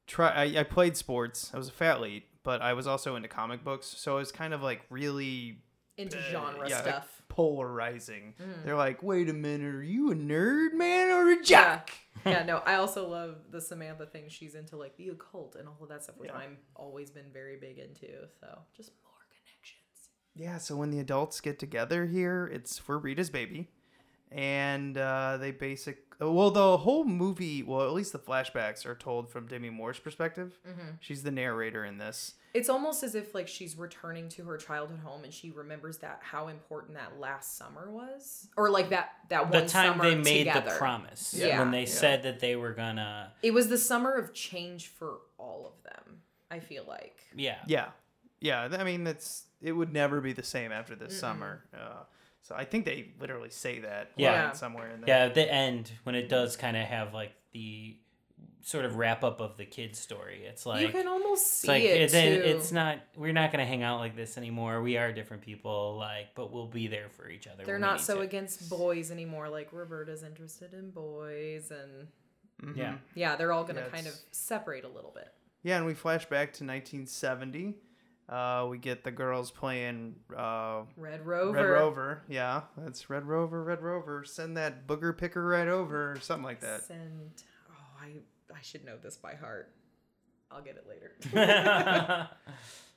try. 0.05 0.29
I, 0.29 0.59
I 0.59 0.63
played 0.63 0.95
sports. 0.95 1.49
I 1.55 1.57
was 1.57 1.69
a 1.69 1.71
fathlete, 1.71 2.21
but 2.43 2.61
I 2.61 2.73
was 2.73 2.85
also 2.85 3.15
into 3.15 3.29
comic 3.29 3.63
books, 3.63 3.87
so 3.87 4.17
it 4.17 4.19
was 4.19 4.31
kind 4.31 4.53
of 4.53 4.61
like 4.61 4.81
really 4.91 5.57
into 5.97 6.19
uh, 6.19 6.29
genre 6.29 6.69
yeah, 6.69 6.75
like, 6.75 6.83
stuff. 6.83 7.23
Mm. 7.23 7.27
polarizing. 7.29 8.35
They're 8.63 8.75
like, 8.75 9.01
wait 9.01 9.27
a 9.27 9.33
minute, 9.33 9.73
are 9.73 9.81
you 9.81 10.11
a 10.11 10.15
nerd 10.15 10.73
man 10.73 11.09
or 11.09 11.31
a 11.31 11.41
jock? 11.41 11.89
Yeah. 12.27 12.31
yeah, 12.31 12.43
no, 12.43 12.57
I 12.67 12.75
also 12.75 13.09
love 13.09 13.37
the 13.49 13.59
Samantha 13.59 14.05
thing. 14.05 14.25
She's 14.27 14.53
into 14.53 14.77
like 14.77 14.97
the 14.97 15.09
occult 15.09 15.55
and 15.55 15.67
all 15.67 15.79
of 15.81 15.89
that 15.89 16.03
stuff, 16.03 16.17
which 16.19 16.29
I'm 16.31 16.57
always 16.75 17.09
been 17.09 17.31
very 17.33 17.55
big 17.55 17.79
into. 17.79 18.27
So 18.39 18.59
just. 18.77 18.91
Yeah, 20.35 20.57
so 20.57 20.75
when 20.75 20.91
the 20.91 20.99
adults 20.99 21.41
get 21.41 21.59
together 21.59 22.05
here, 22.05 22.49
it's 22.53 22.77
for 22.77 22.97
Rita's 22.97 23.29
baby. 23.29 23.69
And 24.31 24.97
uh, 24.97 25.37
they 25.37 25.51
basic 25.51 26.05
well, 26.19 26.51
the 26.51 26.77
whole 26.77 27.03
movie, 27.03 27.63
well, 27.63 27.81
at 27.81 27.93
least 27.93 28.13
the 28.13 28.19
flashbacks 28.19 28.85
are 28.85 28.93
told 28.95 29.27
from 29.29 29.47
Demi 29.47 29.69
Moore's 29.71 29.99
perspective. 29.99 30.57
She's 30.99 31.23
the 31.23 31.31
narrator 31.31 31.83
in 31.83 31.97
this. 31.97 32.35
It's 32.53 32.69
almost 32.69 33.01
as 33.03 33.15
if 33.15 33.33
like 33.35 33.47
she's 33.47 33.75
returning 33.77 34.29
to 34.29 34.43
her 34.43 34.55
childhood 34.57 34.99
home 34.99 35.23
and 35.23 35.33
she 35.33 35.49
remembers 35.51 35.97
that 35.97 36.19
how 36.21 36.47
important 36.47 36.93
that 36.97 37.19
last 37.19 37.57
summer 37.57 37.89
was, 37.91 38.47
or 38.55 38.69
like 38.69 38.89
that 38.91 39.09
that 39.29 39.49
one 39.49 39.63
the 39.63 39.67
time 39.69 39.93
summer 39.93 40.03
they 40.09 40.15
made 40.15 40.37
together. 40.45 40.69
the 40.69 40.75
promise 40.77 41.33
Yeah. 41.33 41.59
when 41.59 41.71
they 41.71 41.81
Yeah. 41.81 41.85
said 41.87 42.23
that 42.23 42.39
they 42.39 42.55
were 42.55 42.73
gonna, 42.73 43.33
It 43.41 43.51
was 43.53 43.67
the 43.69 43.77
summer 43.77 44.13
of 44.13 44.33
change 44.33 44.87
for 44.87 45.19
all 45.37 45.65
of 45.65 45.83
them. 45.83 46.21
I 46.51 46.59
feel 46.59 46.83
like. 46.87 47.17
yeah, 47.35 47.59
Yeah, 47.67 47.89
yeah. 48.41 48.67
I 48.71 48.83
mean, 48.83 49.03
that's 49.05 49.45
it 49.61 49.71
would 49.71 49.93
never 49.93 50.19
be 50.19 50.33
the 50.33 50.43
same 50.43 50.71
after 50.71 50.95
this 50.95 51.17
summer. 51.17 51.63
Uh, 51.73 52.03
so 52.41 52.55
I 52.55 52.65
think 52.65 52.85
they 52.85 53.11
literally 53.19 53.51
say 53.51 53.79
that 53.79 54.11
Yeah. 54.17 54.45
line 54.45 54.55
somewhere 54.55 54.89
in 54.89 55.01
there. 55.01 55.09
Yeah, 55.15 55.25
at 55.25 55.35
the 55.35 55.51
end 55.51 55.91
when 56.03 56.15
it 56.15 56.27
does 56.27 56.57
kind 56.57 56.75
of 56.75 56.83
have 56.83 57.13
like 57.13 57.31
the 57.53 57.97
sort 58.63 58.85
of 58.85 58.95
wrap 58.95 59.23
up 59.23 59.41
of 59.41 59.57
the 59.57 59.65
kid's 59.65 59.99
story. 59.99 60.43
It's 60.45 60.65
like 60.65 60.81
you 60.81 60.89
can 60.89 61.07
almost 61.07 61.47
see 61.61 61.67
it's 61.67 61.67
like 61.67 61.83
it 61.83 62.01
it's, 62.01 62.13
too. 62.13 62.19
it's 62.19 62.71
not 62.71 62.99
we're 63.15 63.33
not 63.33 63.51
gonna 63.51 63.65
hang 63.65 63.83
out 63.83 63.99
like 63.99 64.15
this 64.15 64.37
anymore. 64.37 64.81
We 64.81 64.97
are 64.97 65.11
different 65.11 65.43
people, 65.43 65.97
like, 65.97 66.33
but 66.35 66.51
we'll 66.51 66.67
be 66.67 66.87
there 66.87 67.09
for 67.09 67.29
each 67.29 67.47
other. 67.47 67.63
They're 67.63 67.79
not 67.79 68.01
so 68.01 68.15
to. 68.15 68.21
against 68.21 68.69
boys 68.69 69.11
anymore. 69.11 69.49
Like 69.49 69.69
Roberta's 69.71 70.23
interested 70.23 70.73
in 70.73 70.91
boys, 70.91 71.71
and 71.71 72.75
Yeah, 72.77 72.95
yeah, 73.15 73.35
they're 73.35 73.51
all 73.51 73.63
gonna 73.63 73.81
Yeah, 73.81 73.87
kind 73.89 74.07
of 74.07 74.15
separate 74.31 74.83
a 74.83 74.89
little 74.89 75.11
bit. 75.11 75.31
Yeah, 75.63 75.77
and 75.77 75.85
we 75.85 75.93
flash 75.93 76.25
back 76.25 76.53
to 76.53 76.63
1970. 76.63 77.75
Uh, 78.31 78.65
we 78.69 78.77
get 78.77 79.03
the 79.03 79.11
girls 79.11 79.51
playing 79.51 80.15
uh, 80.35 80.83
Red 80.95 81.25
Rover. 81.25 81.51
Red 81.51 81.63
Rover. 81.63 82.23
Yeah, 82.29 82.61
that's 82.77 83.09
Red 83.09 83.25
Rover, 83.25 83.63
Red 83.63 83.81
Rover. 83.81 84.23
Send 84.23 84.55
that 84.55 84.87
booger 84.87 85.15
picker 85.17 85.45
right 85.45 85.67
over, 85.67 86.13
or 86.13 86.19
something 86.21 86.45
like 86.45 86.61
that. 86.61 86.83
Send. 86.83 87.31
Oh, 87.69 88.01
I 88.01 88.07
I 88.55 88.61
should 88.61 88.85
know 88.85 88.95
this 88.95 89.17
by 89.17 89.35
heart. 89.35 89.73
I'll 90.49 90.61
get 90.61 90.77
it 90.77 90.87
later. 90.87 92.29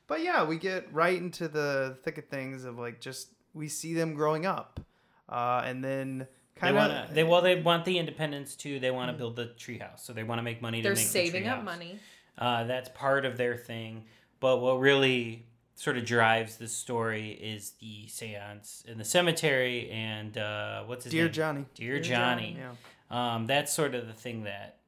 But 0.07 0.23
yeah, 0.23 0.45
we 0.45 0.59
get 0.59 0.93
right 0.93 1.17
into 1.17 1.49
the 1.49 1.97
thick 2.03 2.19
of 2.19 2.27
things 2.27 2.65
of 2.65 2.79
like 2.79 3.01
just 3.01 3.29
we 3.55 3.69
see 3.69 3.95
them 3.95 4.15
growing 4.15 4.45
up, 4.45 4.81
uh, 5.29 5.63
and 5.65 5.83
then 5.83 6.27
kind 6.57 6.77
of. 6.77 7.15
They 7.15 7.25
well, 7.25 7.41
they 7.41 7.61
want 7.61 7.85
the 7.85 7.99
independence 7.99 8.55
too. 8.55 8.79
They 8.81 8.91
want 8.91 9.11
to 9.11 9.17
build 9.17 9.37
the 9.37 9.47
treehouse, 9.59 10.01
so 10.01 10.13
they 10.13 10.23
want 10.23 10.41
to 10.41 10.43
make 10.43 10.61
money. 10.61 10.83
They're 10.83 10.95
to 10.95 11.01
make 11.01 11.07
saving 11.07 11.45
the 11.45 11.51
up 11.51 11.65
money. 11.65 11.99
Uh, 12.37 12.65
that's 12.65 12.91
part 12.91 13.25
of 13.25 13.37
their 13.39 13.57
thing. 13.57 14.05
But 14.41 14.59
what 14.59 14.79
really 14.81 15.47
sort 15.75 15.97
of 15.97 16.05
drives 16.05 16.57
the 16.57 16.69
story 16.69 17.31
is 17.33 17.73
the 17.81 18.07
seance 18.09 18.85
in 18.87 18.99
the 18.99 19.05
cemetery 19.05 19.91
and 19.91 20.39
uh, 20.39 20.85
what's 20.85 21.05
his 21.05 21.13
Dear 21.13 21.25
name? 21.25 21.33
Johnny. 21.33 21.65
Dear, 21.75 21.95
Dear 21.95 22.03
Johnny. 22.03 22.59
Yeah. 22.59 23.35
Um, 23.35 23.47
that's 23.47 23.73
sort 23.73 23.95
of 23.95 24.07
the 24.07 24.13
thing 24.13 24.45
that 24.45 24.79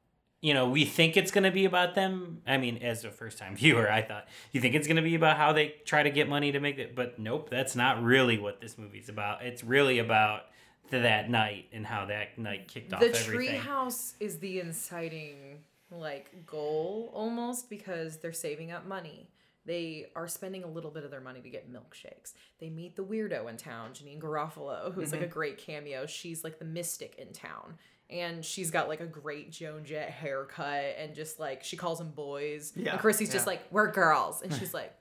you 0.43 0.55
know, 0.55 0.69
we 0.69 0.85
think 0.85 1.17
it's 1.17 1.31
going 1.31 1.45
to 1.45 1.51
be 1.51 1.65
about 1.65 1.95
them. 1.95 2.43
I 2.47 2.59
mean, 2.59 2.79
as 2.79 3.05
a 3.05 3.11
first 3.11 3.39
time 3.39 3.57
viewer, 3.57 3.91
I 3.91 4.03
thought 4.03 4.29
you 4.53 4.61
think 4.61 4.75
it's 4.75 4.87
going 4.87 4.97
to 4.97 5.03
be 5.03 5.15
about 5.15 5.37
how 5.37 5.53
they 5.53 5.75
try 5.85 6.03
to 6.03 6.11
get 6.11 6.29
money 6.29 6.53
to 6.53 6.61
make 6.61 6.79
it, 6.79 6.95
but 6.95 7.19
nope, 7.19 7.51
that's 7.51 7.75
not 7.75 8.03
really 8.03 8.39
what 8.39 8.61
this 8.61 8.79
movie's 8.79 9.09
about. 9.09 9.43
It's 9.43 9.65
really 9.65 9.99
about 9.99 10.43
th- 10.91 11.03
that 11.03 11.31
night 11.31 11.67
and 11.73 11.87
how 11.87 12.07
that 12.07 12.39
night 12.39 12.69
kicked 12.69 12.93
off 12.93 13.01
the 13.01 13.19
everything. 13.19 13.61
treehouse 13.61 14.15
is 14.21 14.39
the 14.39 14.61
inciting 14.61 15.65
like 15.91 16.47
goal 16.47 17.11
almost 17.15 17.71
because 17.71 18.19
they're 18.19 18.33
saving 18.33 18.73
up 18.73 18.87
money. 18.87 19.29
They 19.67 20.07
are 20.17 20.29
spending 20.29 20.63
a 20.65 20.69
little 20.69 20.91
bit 20.91 21.05
of 21.05 21.11
their 21.11 21.21
money 21.21 21.41
to 21.41 21.51
get 21.51 21.71
milkshakes. 21.73 22.33
They 22.61 22.71
meet 22.71 22.97
the 22.97 23.03
weirdo 23.05 23.51
in 23.51 23.57
town, 23.57 23.91
Janeane 23.93 24.21
Garofalo, 24.21 24.95
who's 24.95 25.13
like 25.13 25.23
a 25.23 25.27
Mhm. 25.27 25.31
great 25.31 25.59
cameo. 25.59 26.07
She's 26.07 26.45
like 26.45 26.59
the 26.59 26.65
mystic 26.65 27.17
in 27.19 27.33
town. 27.33 27.77
And 28.09 28.45
she's 28.45 28.71
got 28.71 28.87
like 28.89 29.01
a 29.01 29.07
great 29.07 29.51
Joan 29.51 29.85
Jett 29.85 30.09
haircut 30.11 30.95
and 30.97 31.13
just 31.15 31.41
like 31.41 31.65
she 31.65 31.77
calls 31.77 31.99
them 31.99 32.13
boys. 32.13 32.73
Yeah, 32.77 32.93
And 32.93 33.01
Chrissy's 33.01 33.33
just 33.33 33.47
like, 33.49 33.63
We're 33.73 33.91
girls. 33.91 34.43
And 34.43 34.55
she's 34.55 34.73
like, 34.81 34.95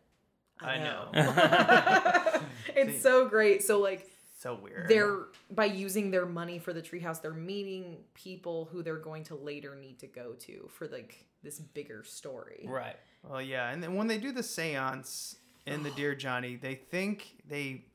I, 0.59 0.71
I 0.71 0.77
know. 0.83 1.09
know. 1.13 2.41
it's 2.75 3.01
so 3.03 3.27
great. 3.27 3.61
So 3.63 3.79
like 3.79 4.09
so 4.39 4.55
weird. 4.61 4.87
they're 4.89 5.25
by 5.51 5.65
using 5.65 6.11
their 6.11 6.25
money 6.25 6.59
for 6.59 6.73
the 6.73 6.81
treehouse, 6.81 7.21
they're 7.21 7.31
meeting 7.33 7.97
people 8.13 8.65
who 8.71 8.81
they're 8.83 8.97
going 8.97 9.23
to 9.25 9.35
later 9.35 9.75
need 9.75 9.99
to 9.99 10.07
go 10.07 10.33
to 10.39 10.67
for 10.73 10.87
like 10.87 11.25
this 11.45 11.59
bigger 11.59 12.03
story. 12.03 12.65
Right. 12.67 12.97
Well, 13.23 13.41
yeah, 13.41 13.71
and 13.71 13.81
then 13.81 13.95
when 13.95 14.07
they 14.07 14.17
do 14.17 14.31
the 14.33 14.41
séance 14.41 15.37
in 15.65 15.83
the 15.83 15.91
Dear 15.91 16.13
Johnny, 16.15 16.57
they 16.57 16.75
think 16.75 17.37
they, 17.47 17.85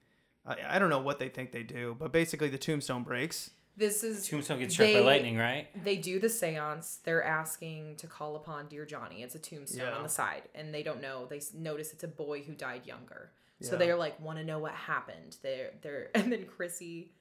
I, 0.47 0.57
I 0.71 0.79
don't 0.79 0.89
know 0.91 1.01
what 1.01 1.19
they 1.19 1.29
think 1.29 1.53
they 1.53 1.63
do, 1.63 1.95
but 1.99 2.11
basically 2.13 2.49
the 2.49 2.59
tombstone 2.59 3.03
breaks. 3.03 3.51
This 3.77 4.03
is 4.05 4.29
Tombstone 4.29 4.59
gets 4.59 4.75
struck 4.75 4.93
by 4.93 4.99
lightning, 5.01 5.39
right? 5.39 5.69
They 5.85 5.97
do 5.97 6.19
the 6.19 6.29
seance. 6.29 6.99
They're 7.05 7.23
asking 7.25 7.97
to 7.97 8.07
call 8.07 8.37
upon 8.37 8.67
Dear 8.69 8.85
Johnny. 8.85 9.23
It's 9.23 9.35
a 9.35 9.39
tombstone 9.39 9.87
Yeah. 9.87 9.97
on 9.97 10.03
the 10.03 10.09
side, 10.09 10.43
and 10.55 10.75
they 10.75 10.83
don't 10.83 11.01
know. 11.01 11.27
They 11.27 11.39
s- 11.39 11.55
notice 11.55 11.93
it's 11.93 12.05
a 12.05 12.09
boy 12.09 12.43
who 12.43 12.53
died 12.55 12.85
younger. 12.85 13.31
So 13.63 13.73
Yeah. 13.73 13.79
they're 13.79 13.97
like, 13.97 14.21
want 14.21 14.39
to 14.39 14.45
know 14.45 14.59
what 14.59 14.73
happened. 14.73 15.37
They're 15.43 15.71
they're 15.83 16.11
and 16.15 16.31
then 16.33 16.45
Chrissy, 16.45 17.13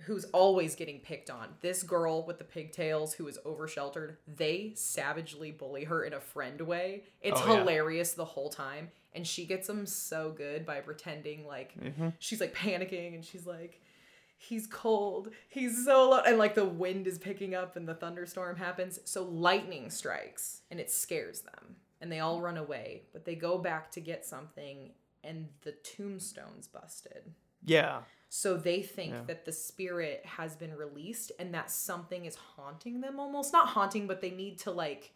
who's 0.00 0.24
always 0.26 0.74
getting 0.74 1.00
picked 1.00 1.30
on. 1.30 1.48
This 1.60 1.82
girl 1.82 2.24
with 2.26 2.38
the 2.38 2.44
pigtails 2.44 3.14
who 3.14 3.26
is 3.28 3.38
over 3.44 3.66
sheltered. 3.66 4.18
They 4.26 4.72
savagely 4.76 5.50
bully 5.52 5.84
her 5.84 6.04
in 6.04 6.12
a 6.12 6.20
friend 6.20 6.60
way. 6.60 7.04
It's 7.20 7.40
Oh, 7.42 7.46
yeah. 7.52 7.58
hilarious 7.60 8.12
the 8.12 8.24
whole 8.24 8.50
time, 8.50 8.90
and 9.14 9.26
she 9.26 9.46
gets 9.46 9.66
them 9.66 9.86
so 9.86 10.30
good 10.30 10.66
by 10.66 10.80
pretending 10.80 11.46
like 11.46 11.74
Mhm. 11.80 12.12
she's 12.18 12.40
like 12.40 12.54
panicking, 12.54 13.14
and 13.14 13.24
she's 13.24 13.46
like 13.46 13.80
he's 14.38 14.66
cold 14.66 15.30
he's 15.48 15.86
so 15.86 16.10
low 16.10 16.18
and 16.20 16.36
like 16.36 16.54
the 16.54 16.62
wind 16.64 17.06
is 17.06 17.18
picking 17.18 17.54
up 17.54 17.74
and 17.74 17.88
the 17.88 17.94
thunderstorm 17.94 18.54
happens 18.56 19.00
so 19.06 19.22
lightning 19.22 19.88
strikes 19.88 20.60
and 20.70 20.78
it 20.78 20.90
scares 20.90 21.40
them 21.40 21.76
and 22.02 22.12
they 22.12 22.20
all 22.20 22.38
run 22.42 22.58
away 22.58 23.00
but 23.14 23.24
they 23.24 23.34
go 23.34 23.56
back 23.56 23.90
to 23.90 23.98
get 23.98 24.26
something 24.26 24.92
and 25.24 25.48
the 25.62 25.72
tombstone's 25.72 26.68
busted 26.68 27.32
Yeah. 27.64 28.02
So 28.28 28.56
they 28.56 28.82
think 28.82 29.12
Yeah. 29.12 29.20
that 29.28 29.44
the 29.44 29.52
spirit 29.52 30.24
has 30.26 30.56
been 30.56 30.74
released 30.76 31.32
and 31.38 31.54
that 31.54 31.70
something 31.70 32.24
is 32.24 32.34
haunting 32.34 33.00
them 33.00 33.20
almost 33.20 33.52
not 33.52 33.68
haunting 33.68 34.06
but 34.06 34.20
they 34.20 34.30
need 34.30 34.58
to 34.60 34.70
like 34.70 35.12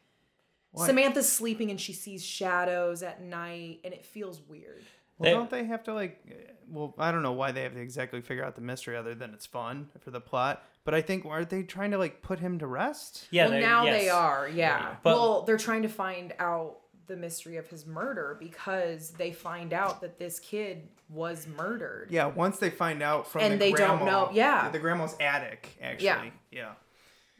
Why? 0.72 0.86
samantha's 0.86 1.30
sleeping 1.30 1.70
and 1.70 1.80
she 1.80 1.92
sees 1.92 2.24
shadows 2.24 3.02
at 3.02 3.20
night 3.22 3.80
and 3.84 3.92
it 3.92 4.04
feels 4.04 4.40
weird 4.40 4.84
Well, 5.18 5.30
They- 5.30 5.36
don't 5.36 5.50
they 5.50 5.64
have 5.64 5.82
to 5.84 5.92
like? 5.92 6.24
Well, 6.66 6.94
I 6.98 7.10
don't 7.12 7.22
know 7.22 7.32
why 7.32 7.52
they 7.52 7.62
have 7.64 7.74
to 7.74 7.80
exactly 7.80 8.22
figure 8.22 8.42
out 8.44 8.54
the 8.54 8.62
mystery 8.62 8.96
other 8.96 9.14
than 9.14 9.34
it's 9.34 9.44
fun 9.44 9.90
for 9.98 10.10
the 10.12 10.20
plot. 10.20 10.64
But 10.84 10.94
I 10.94 11.02
think 11.02 11.26
aren't 11.26 11.50
they 11.50 11.62
trying 11.64 11.90
to 11.90 11.98
like 11.98 12.22
put 12.22 12.38
him 12.38 12.58
to 12.60 12.66
rest? 12.66 13.26
Yeah, 13.30 13.42
well, 13.42 13.50
they're- 13.50 13.60
now 13.60 13.84
they 13.84 14.08
are, 14.08 14.48
yeah. 14.48 14.84
Right. 14.86 15.02
But- 15.02 15.14
well, 15.16 15.42
they're 15.42 15.58
trying 15.58 15.82
to 15.82 15.88
find 15.90 16.32
out 16.38 16.79
the 17.10 17.16
mystery 17.16 17.56
of 17.56 17.68
his 17.68 17.86
murder 17.86 18.36
because 18.40 19.10
they 19.10 19.32
find 19.32 19.72
out 19.72 20.00
that 20.00 20.18
this 20.18 20.38
kid 20.38 20.88
was 21.08 21.46
murdered. 21.58 22.06
Yeah. 22.10 22.26
Once 22.26 22.58
they 22.58 22.70
find 22.70 23.02
out 23.02 23.26
from 23.26 23.42
And 23.42 23.54
the 23.54 23.58
they 23.58 23.72
don't 23.72 24.04
know- 24.06 24.30
yeah. 24.32 24.70
the 24.70 24.78
grandma's 24.78 25.16
attic 25.20 25.68
actually. 25.82 26.06
Yeah. 26.06 26.30
Yeah. 26.52 26.72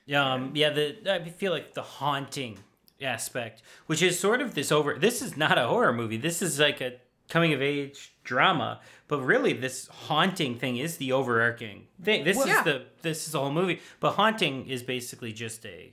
Yeah, 0.07 0.33
um, 0.33 0.51
yeah. 0.55 0.71
The 0.71 1.13
I 1.25 1.29
feel 1.29 1.53
like 1.53 1.75
the 1.75 1.83
haunting 1.83 2.59
aspect, 3.01 3.63
which 3.87 4.03
is 4.03 4.19
sort 4.19 4.41
of 4.41 4.55
this 4.55 4.73
over. 4.73 4.99
This 4.99 5.23
is 5.23 5.37
not 5.37 5.57
a 5.57 5.69
horror 5.69 5.93
movie. 5.93 6.17
This 6.17 6.43
is 6.43 6.59
like 6.59 6.81
a 6.81 6.95
coming 7.29 7.53
of 7.53 7.63
age 7.63 8.13
drama. 8.25 8.81
But 9.07 9.21
really, 9.21 9.53
this 9.53 9.87
haunting 9.87 10.59
thing 10.59 10.79
is 10.79 10.97
the 10.97 11.13
overarching 11.13 11.87
thing. 12.03 12.25
This 12.25 12.37
Well, 12.37 12.47
is 12.47 12.51
yeah. 12.55 12.63
the 12.65 12.83
this 13.03 13.27
is 13.27 13.33
the 13.35 13.39
whole 13.41 13.53
movie. 13.53 13.81
But 14.01 14.13
haunting 14.13 14.67
is 14.69 14.83
basically 14.83 15.33
just 15.33 15.65
a 15.65 15.93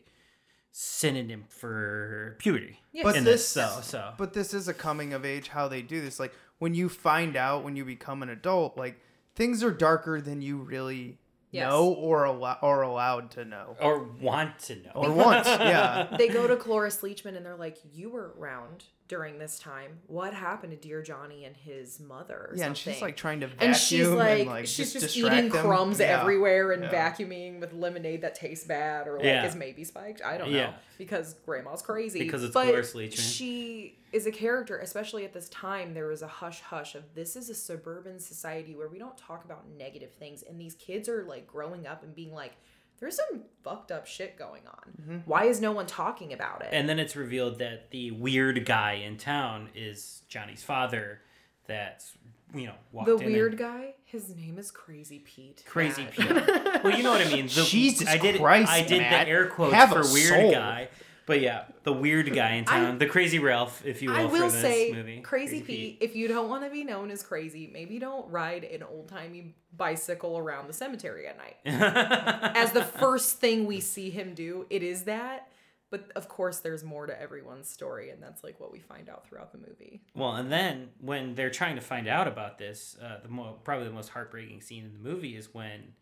synonym 0.72 1.46
for 1.50 2.36
puberty. 2.40 2.80
Yes. 2.92 3.04
But 3.04 3.16
in 3.18 3.24
this, 3.24 3.54
this, 3.54 3.66
so 3.66 3.80
so. 3.82 4.14
but 4.18 4.34
this 4.34 4.54
is 4.54 4.68
a 4.68 4.74
coming 4.74 5.14
of 5.14 5.26
age. 5.26 5.50
How 5.50 5.68
they 5.68 5.82
do 5.82 6.02
this, 6.02 6.20
like 6.20 6.34
when 6.60 6.74
you 6.74 6.90
find 6.90 7.36
out 7.36 7.64
when 7.64 7.76
you 7.76 7.86
become 7.86 8.24
an 8.24 8.30
adult, 8.30 8.78
like 8.78 9.00
things 9.36 9.64
are 9.64 9.72
darker 9.72 10.22
than 10.22 10.42
you 10.42 10.58
really 10.58 11.18
Yes. 11.50 11.70
know 11.70 11.94
or 11.94 12.26
allow 12.26 12.58
or 12.62 12.82
allowed 12.82 13.32
to 13.32 13.46
know 13.46 13.78
or 13.80 14.04
want 14.04 14.60
to 14.60 14.76
know. 14.76 14.92
or 14.94 15.12
want. 15.12 15.46
Yeah. 15.46 16.14
they 16.18 16.28
go 16.28 16.46
to 16.46 16.58
Cloris 16.58 16.98
Leachman 16.98 17.38
and 17.38 17.46
they're 17.46 17.56
like, 17.56 17.78
"You 17.94 18.10
were 18.10 18.34
around 18.38 18.84
during 19.08 19.40
this 19.40 19.58
time. 19.60 20.00
What 20.08 20.34
happened 20.34 20.72
to 20.72 20.78
dear 20.78 21.02
Johnny 21.02 21.46
and 21.46 21.56
his 21.56 22.00
mother?" 22.00 22.50
Or 22.52 22.56
Yeah, 22.56 22.68
and 22.68 22.78
she's 22.78 23.02
like 23.02 23.16
trying 23.16 23.40
to 23.42 23.48
vacuum 23.48 23.68
and 23.70 23.76
she's 23.78 24.08
like, 24.08 24.40
and, 24.42 24.50
like, 24.50 24.66
she's 24.68 24.94
just 24.94 25.06
just, 25.06 25.18
eating 25.18 25.50
them. 25.50 25.66
crumbs 25.66 26.00
Yeah. 26.00 26.20
everywhere 26.22 26.72
and 26.72 26.84
Yeah. 26.84 26.92
vacuuming 27.12 27.60
with 27.60 27.74
lemonade 27.74 28.22
that 28.22 28.36
tastes 28.36 28.66
bad 28.68 29.08
or 29.08 29.16
like 29.18 29.26
Yeah. 29.26 29.46
is 29.46 29.56
maybe 29.56 29.84
spiked. 29.84 30.22
I 30.22 30.38
don't 30.38 30.52
know 30.52 30.58
Yeah. 30.58 30.74
because 30.98 31.36
grandma's 31.46 31.82
crazy. 31.82 32.20
Because 32.20 32.44
it's 32.44 32.54
but 32.54 32.66
Cloris 32.66 32.94
Leachman. 32.94 33.18
She 33.20 34.00
is 34.12 34.26
a 34.26 34.32
character, 34.32 34.78
especially 34.80 35.26
at 35.26 35.34
this 35.34 35.50
time. 35.50 35.94
There 35.94 36.08
was 36.08 36.22
a 36.22 36.28
hush 36.28 36.62
hush 36.62 36.96
of 36.96 37.04
this 37.14 37.36
is 37.36 37.50
a 37.50 37.56
suburban 37.56 38.20
society 38.20 38.76
where 38.76 38.88
we 38.88 38.98
don't 39.00 39.18
talk 39.18 39.44
about 39.46 39.68
negative 39.78 40.12
things, 40.14 40.44
and 40.44 40.60
these 40.60 40.76
kids 40.76 41.08
are 41.10 41.24
like 41.24 41.48
growing 41.48 41.88
up 41.88 42.04
and 42.04 42.14
being 42.16 42.34
like. 42.34 42.54
There's 43.00 43.16
some 43.18 43.42
fucked 43.64 43.92
up 43.92 44.08
shit 44.08 44.38
going 44.38 44.64
on. 44.68 44.92
Mm-hmm. 45.02 45.18
Why 45.26 45.46
is 45.46 45.62
no 45.62 45.72
one 45.72 45.86
talking 45.86 46.34
about 46.34 46.62
it? 46.62 46.70
And 46.72 46.90
then 46.90 46.98
it's 47.00 47.16
revealed 47.16 47.60
that 47.60 47.92
the 47.92 48.12
weird 48.12 48.66
guy 48.66 48.94
in 48.94 49.18
town 49.18 49.70
is 49.76 50.24
Johnny's 50.28 50.64
father. 50.64 51.22
That's 51.68 52.14
you 52.56 52.68
know 52.68 52.74
walked 52.94 53.08
the 53.08 53.16
in 53.18 53.24
and- 53.24 53.34
weird 53.34 53.58
guy, 53.58 53.94
his 54.06 54.34
name 54.36 54.58
is 54.58 54.72
Crazy 54.72 55.20
Pete. 55.20 55.64
Crazy 55.68 56.04
Matt. 56.04 56.14
Pete. 56.14 56.84
well, 56.84 56.96
you 56.98 57.04
know 57.04 57.12
what 57.12 57.22
I 57.26 57.30
mean. 57.30 57.46
The, 57.54 57.64
Jesus 57.64 58.08
I 58.08 58.18
did, 58.18 58.40
Christ, 58.40 58.72
I 58.72 58.84
did 58.84 59.00
Matt. 59.02 59.26
the 59.26 59.32
air 59.32 59.48
quotes 59.48 59.74
Have 59.74 59.90
for 59.90 60.02
weird 60.14 60.30
soul. 60.30 60.52
guy. 60.52 60.88
But 61.28 61.42
yeah, 61.42 61.66
the 61.84 61.92
weird 61.92 62.34
guy 62.34 62.54
in 62.54 62.64
I- 62.68 62.80
town, 62.80 62.98
the 62.98 63.06
crazy 63.06 63.38
Ralph, 63.38 63.86
if 63.86 64.02
you 64.02 64.10
will, 64.10 64.18
I 64.18 64.26
will 64.26 64.50
say, 64.50 64.94
movie. 64.94 65.20
Crazy 65.20 65.62
Pete, 65.62 65.98
if 66.00 66.16
you 66.16 66.30
don't 66.30 66.50
want 66.50 66.64
to 66.64 66.70
be 66.70 66.86
known 66.86 67.12
as 67.12 67.22
crazy, 67.22 67.70
maybe 67.72 68.00
don't 68.00 68.32
ride 68.32 68.64
an 68.64 68.82
old 68.82 69.10
timey 69.10 69.54
bicycle 69.76 70.38
around 70.38 70.68
the 70.68 70.74
cemetery 70.74 71.28
at 71.28 71.38
night. 71.38 71.58
As 72.56 72.72
the 72.72 72.84
first 72.84 73.40
thing 73.40 73.66
we 73.66 73.82
see 73.82 74.10
him 74.10 74.34
do, 74.34 74.66
it 74.70 74.82
is 74.82 75.04
that. 75.04 75.50
But 75.90 76.12
of 76.16 76.30
course, 76.30 76.60
there's 76.60 76.84
more 76.84 77.06
to 77.08 77.22
everyone's 77.22 77.70
story, 77.70 78.10
and 78.10 78.24
that's 78.24 78.44
like 78.44 78.60
what 78.60 78.72
we 78.72 78.80
find 78.80 79.10
out 79.10 79.28
throughout 79.28 79.52
the 79.52 79.58
movie. 79.58 80.02
Well, 80.16 80.36
and 80.36 80.50
then 80.52 80.90
when 81.00 81.36
they're 81.36 81.50
trying 81.50 81.76
to 81.76 81.82
find 81.82 82.08
out 82.08 82.28
about 82.28 82.58
this, 82.58 82.98
uh, 83.02 83.20
the 83.22 83.30
mo- 83.30 83.58
probably 83.66 83.88
the 83.88 83.94
most 83.94 84.10
heartbreaking 84.10 84.62
scene 84.62 84.86
in 84.86 84.94
the 84.94 85.00
movie 85.00 85.36
is 85.36 85.54
when 85.54 85.94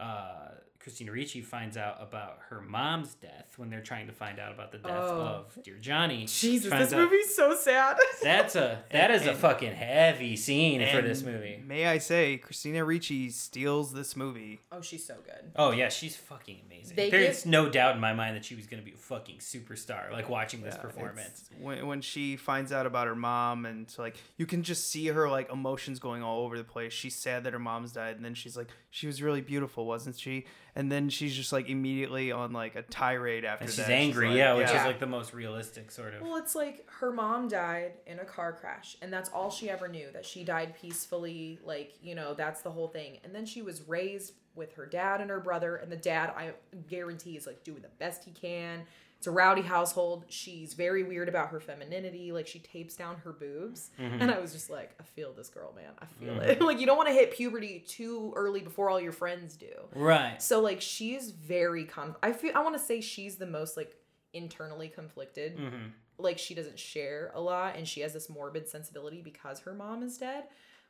uh, 0.00 0.50
Christina 0.84 1.12
Ricci 1.12 1.40
finds 1.40 1.78
out 1.78 1.96
about 1.98 2.40
her 2.50 2.60
mom's 2.60 3.14
death. 3.14 3.54
When 3.56 3.70
they're 3.70 3.80
trying 3.80 4.06
to 4.08 4.12
find 4.12 4.38
out 4.38 4.52
about 4.52 4.70
the 4.70 4.76
death 4.76 4.92
Oh. 4.94 5.46
of 5.56 5.58
Dear 5.62 5.78
Johnny, 5.78 6.26
Jesus, 6.26 6.70
this 6.70 6.92
out- 6.92 6.98
movie's 6.98 7.34
so 7.34 7.56
sad. 7.56 7.96
That's 8.22 8.54
a 8.54 8.84
that 8.90 9.10
is 9.10 9.24
a 9.26 9.30
And- 9.30 9.38
fucking 9.38 9.72
heavy 9.72 10.36
scene 10.36 10.86
for 10.94 11.00
this 11.00 11.22
movie. 11.22 11.62
May 11.66 11.86
I 11.86 11.96
say, 11.96 12.36
Christina 12.36 12.84
Ricci 12.84 13.30
steals 13.30 13.94
this 13.94 14.14
movie. 14.14 14.60
oh, 14.70 14.82
she's 14.82 15.06
so 15.06 15.14
good. 15.24 15.52
Oh 15.56 15.70
yeah, 15.70 15.88
she's 15.88 16.16
fucking 16.16 16.60
amazing. 16.66 16.96
They 16.96 17.08
There's 17.08 17.44
give- 17.44 17.50
no 17.50 17.70
doubt 17.70 17.94
in 17.94 18.00
my 18.02 18.12
mind 18.12 18.36
that 18.36 18.44
she 18.44 18.54
was 18.54 18.66
gonna 18.66 18.82
be 18.82 18.92
a 18.92 18.96
fucking 18.98 19.38
superstar. 19.38 20.12
Like 20.12 20.28
watching 20.28 20.60
this 20.60 20.74
Yeah, 20.74 20.82
performance. 20.82 21.48
When, 21.58 21.86
when 21.86 22.00
she 22.02 22.36
finds 22.36 22.72
out 22.72 22.84
about 22.84 23.06
her 23.06 23.16
mom, 23.16 23.64
and 23.64 23.90
so, 23.90 24.02
like 24.02 24.16
you 24.36 24.44
can 24.44 24.62
just 24.62 24.90
see 24.90 25.06
her 25.06 25.30
like 25.30 25.50
emotions 25.50 25.98
going 25.98 26.22
all 26.22 26.44
over 26.44 26.58
the 26.58 26.64
place. 26.64 26.92
She's 26.92 27.16
sad 27.16 27.44
that 27.44 27.54
her 27.54 27.58
mom's 27.58 27.92
died, 27.92 28.16
and 28.16 28.24
then 28.24 28.34
she's 28.34 28.54
like, 28.54 28.68
"She 28.90 29.06
was 29.06 29.22
really 29.22 29.40
beautiful, 29.40 29.86
wasn't 29.86 30.18
she?" 30.18 30.44
And 30.76 30.90
then 30.90 31.08
she's 31.08 31.34
just 31.36 31.52
like 31.52 31.68
immediately 31.68 32.32
on 32.32 32.52
like 32.52 32.74
a 32.74 32.82
tirade 32.82 33.44
after 33.44 33.64
And 33.64 33.72
that. 33.72 33.76
she's 33.76 33.88
angry, 33.88 34.28
like, 34.28 34.36
yeah, 34.36 34.54
which 34.54 34.68
is 34.68 34.84
like 34.84 34.98
the 34.98 35.06
most 35.06 35.32
realistic 35.32 35.90
sort 35.92 36.14
of. 36.14 36.22
Well, 36.22 36.36
it's 36.36 36.56
like 36.56 36.84
her 36.98 37.12
mom 37.12 37.46
died 37.46 37.92
in 38.06 38.18
a 38.18 38.24
car 38.24 38.52
crash, 38.52 38.96
and 39.00 39.12
that's 39.12 39.28
all 39.30 39.50
she 39.50 39.70
ever 39.70 39.86
knew 39.86 40.08
that 40.12 40.26
she 40.26 40.42
died 40.42 40.74
peacefully. 40.80 41.60
Like, 41.64 41.94
you 42.02 42.16
know, 42.16 42.34
that's 42.34 42.62
the 42.62 42.70
whole 42.72 42.88
thing. 42.88 43.18
And 43.22 43.32
then 43.32 43.46
she 43.46 43.62
was 43.62 43.82
raised 43.86 44.32
with 44.56 44.72
her 44.74 44.86
dad 44.86 45.20
and 45.20 45.30
her 45.30 45.40
brother, 45.40 45.76
and 45.76 45.90
the 45.92 45.96
dad, 45.96 46.30
I 46.36 46.52
guarantee, 46.88 47.36
is 47.36 47.46
like 47.46 47.62
doing 47.62 47.82
the 47.82 47.88
best 48.00 48.24
he 48.24 48.32
can. 48.32 48.82
It's 49.24 49.28
a 49.28 49.30
rowdy 49.30 49.62
household. 49.62 50.26
She's 50.28 50.74
very 50.74 51.02
weird 51.02 51.30
about 51.30 51.48
her 51.48 51.58
femininity. 51.58 52.30
Like, 52.30 52.46
she 52.46 52.58
tapes 52.58 52.94
down 52.94 53.16
her 53.24 53.32
boobs. 53.32 53.90
And 53.96 54.30
I 54.30 54.38
was 54.38 54.52
just 54.52 54.68
like, 54.68 54.90
I 55.00 55.02
feel 55.02 55.32
this 55.32 55.48
girl, 55.48 55.72
man. 55.74 55.92
I 55.98 56.04
feel 56.04 56.38
it. 56.40 56.60
like, 56.60 56.78
you 56.78 56.84
don't 56.84 56.98
want 56.98 57.08
to 57.08 57.14
hit 57.14 57.32
puberty 57.32 57.82
too 57.88 58.34
early 58.36 58.60
before 58.60 58.90
all 58.90 59.00
your 59.00 59.12
friends 59.12 59.56
do. 59.56 59.72
Right. 59.94 60.42
So 60.42 60.60
like 60.60 60.82
she's 60.82 61.30
very 61.30 61.86
con. 61.86 62.16
I 62.22 62.32
feel 62.34 62.52
I 62.54 62.62
want 62.62 62.76
to 62.76 62.82
say 62.82 63.00
she's 63.00 63.36
the 63.36 63.46
most 63.46 63.78
like 63.78 63.96
internally 64.34 64.88
conflicted. 64.88 65.56
Mhm. 65.56 65.92
Like 66.18 66.36
she 66.38 66.54
doesn't 66.54 66.78
share 66.78 67.32
a 67.34 67.40
lot 67.40 67.76
and 67.76 67.88
she 67.88 68.00
has 68.00 68.12
this 68.12 68.28
morbid 68.28 68.68
sensibility 68.68 69.22
because 69.22 69.60
her 69.60 69.72
mom 69.72 70.02
is 70.02 70.18
dead. 70.18 70.44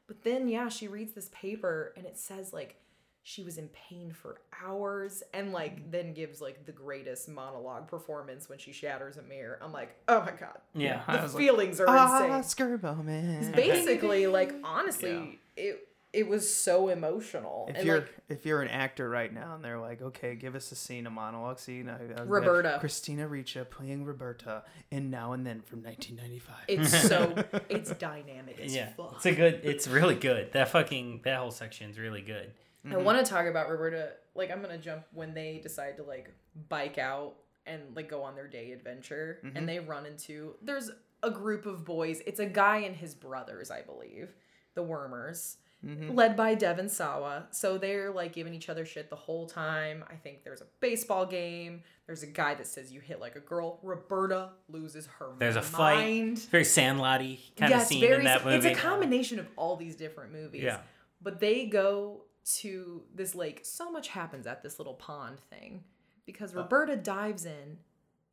But 0.09 0.24
then 0.24 0.49
yeah, 0.49 0.68
she 0.68 0.89
reads 0.89 1.12
this 1.12 1.30
paper 1.32 1.95
and 1.97 2.05
it 2.05 2.18
says 2.18 2.53
like 2.53 2.80
she 3.27 3.43
was 3.43 3.57
in 3.57 3.68
pain 3.68 4.12
for 4.12 4.43
hours 4.62 5.22
and 5.33 5.51
like 5.51 5.91
then 5.91 6.12
gives 6.12 6.43
like 6.43 6.66
the 6.66 6.72
greatest 6.72 7.27
monologue 7.29 7.89
performance 7.89 8.51
when 8.51 8.59
she 8.59 8.70
shatters 8.70 9.16
a 9.16 9.22
mirror. 9.22 9.59
I'm 9.62 9.72
like, 9.72 9.97
"Oh 10.09 10.20
my 10.20 10.33
god." 10.33 10.59
Yeah. 10.75 11.03
I 11.09 11.16
The 11.16 11.22
was 11.22 11.35
like, 11.35 11.43
feelings 11.43 11.81
are 11.81 11.87
insane. 11.87 12.31
Oscar 12.31 12.77
moment. 12.79 13.57
Basically, 13.57 14.27
like 14.27 14.55
honestly, 14.64 15.41
it 15.57 15.89
it 16.12 16.29
was 16.29 16.49
so 16.55 16.91
emotional. 16.91 17.64
If 17.70 17.77
and 17.77 17.87
you're 17.87 18.01
like 18.01 18.14
if 18.29 18.45
you're 18.45 18.61
an 18.61 18.68
actor 18.68 19.09
right 19.09 19.33
now 19.33 19.55
and 19.55 19.64
they're 19.64 19.81
like, 19.81 20.03
okay, 20.03 20.35
give 20.35 20.55
us 20.55 20.70
a 20.70 20.75
scene, 20.77 21.07
a 21.07 21.11
monologue 21.11 21.59
scene. 21.59 21.89
I, 21.89 21.95
I 21.95 21.99
was 22.03 22.11
like, 22.18 22.29
Roberta. 22.29 22.77
Christina 22.79 23.27
Ricci 23.27 23.64
playing 23.64 24.05
Roberta 24.05 24.64
in 24.91 25.09
Now 25.11 25.33
and 25.33 25.47
Then 25.47 25.62
from 25.62 25.83
1995. 25.83 26.57
it's 26.68 27.09
so 27.09 27.62
it's 27.70 27.91
dynamic 27.97 28.61
as 28.61 28.77
Yeah, 28.77 28.91
fuck. 28.99 29.14
it's 29.16 29.25
a 29.27 29.33
good. 29.35 29.61
It's 29.64 29.89
really 29.89 30.14
good. 30.14 30.53
That 30.53 30.68
fucking 30.68 31.22
that 31.25 31.39
whole 31.39 31.51
section's 31.51 31.99
really 31.99 32.20
good. 32.20 32.53
I 32.91 32.97
want 32.99 33.24
to 33.24 33.30
talk 33.30 33.47
about 33.47 33.68
Roberta. 33.70 34.11
Like, 34.35 34.51
I'm 34.51 34.61
gonna 34.61 34.78
jump 34.78 35.05
when 35.12 35.32
they 35.35 35.59
decide 35.62 35.97
to 35.99 36.03
like 36.03 36.32
bike 36.68 36.99
out 36.99 37.35
and 37.66 37.95
like 37.97 38.09
go 38.09 38.22
on 38.22 38.35
their 38.35 38.47
day 38.49 38.72
adventure, 38.72 39.41
Mhm. 39.45 39.53
and 39.57 39.68
they 39.68 39.78
run 39.78 40.05
into 40.07 40.57
there's 40.62 40.91
a 41.22 41.30
group 41.30 41.64
of 41.66 41.85
boys. 41.85 42.20
It's 42.26 42.41
a 42.41 42.47
guy 42.47 42.78
and 42.78 42.95
his 42.95 43.14
brothers, 43.14 43.70
I 43.70 43.80
believe, 43.82 44.35
the 44.74 44.82
Wormers, 44.85 45.57
Mhm. 45.82 46.14
led 46.14 46.37
by 46.37 46.55
Devon 46.55 46.89
Sawa. 46.91 47.47
So 47.51 47.78
they're 47.78 48.11
like 48.11 48.32
giving 48.35 48.53
each 48.55 48.68
other 48.68 48.85
shit 48.85 49.09
the 49.09 49.16
whole 49.16 49.47
time. 49.47 50.05
I 50.11 50.16
think 50.16 50.45
there's 50.45 50.61
a 50.61 50.66
baseball 50.80 51.24
game. 51.24 51.82
There's 52.07 52.22
a 52.22 52.26
guy 52.26 52.55
that 52.55 52.66
says 52.66 52.93
you 52.93 53.01
hit 53.01 53.18
like 53.20 53.37
a 53.37 53.41
girl. 53.41 53.80
Roberta 53.82 54.51
loses 54.68 55.07
her 55.18 55.30
There's 55.39 55.57
a 55.57 55.62
mind. 55.78 56.39
fight. 56.41 56.49
Very 56.51 56.64
Sandlotty 56.64 57.57
kind 57.57 57.72
of 57.72 57.80
scene 57.82 58.01
very 58.03 58.16
in 58.16 58.24
that 58.24 58.45
movie. 58.45 58.57
It's 58.68 58.78
a 58.78 58.82
combination 58.82 59.39
of 59.39 59.47
all 59.57 59.76
these 59.76 59.97
different 59.97 60.32
movies. 60.32 60.62
Yeah. 60.64 60.80
But 61.22 61.41
they 61.41 61.64
go 61.66 62.24
to 62.45 63.03
this 63.14 63.34
lake. 63.34 63.61
So 63.64 63.90
much 63.90 64.09
happens 64.09 64.47
at 64.47 64.62
this 64.62 64.78
little 64.78 64.95
pond 64.95 65.38
thing 65.51 65.84
because 66.26 66.55
uh, 66.55 66.59
Roberta 66.59 66.97
dives 66.97 67.45
in 67.45 67.78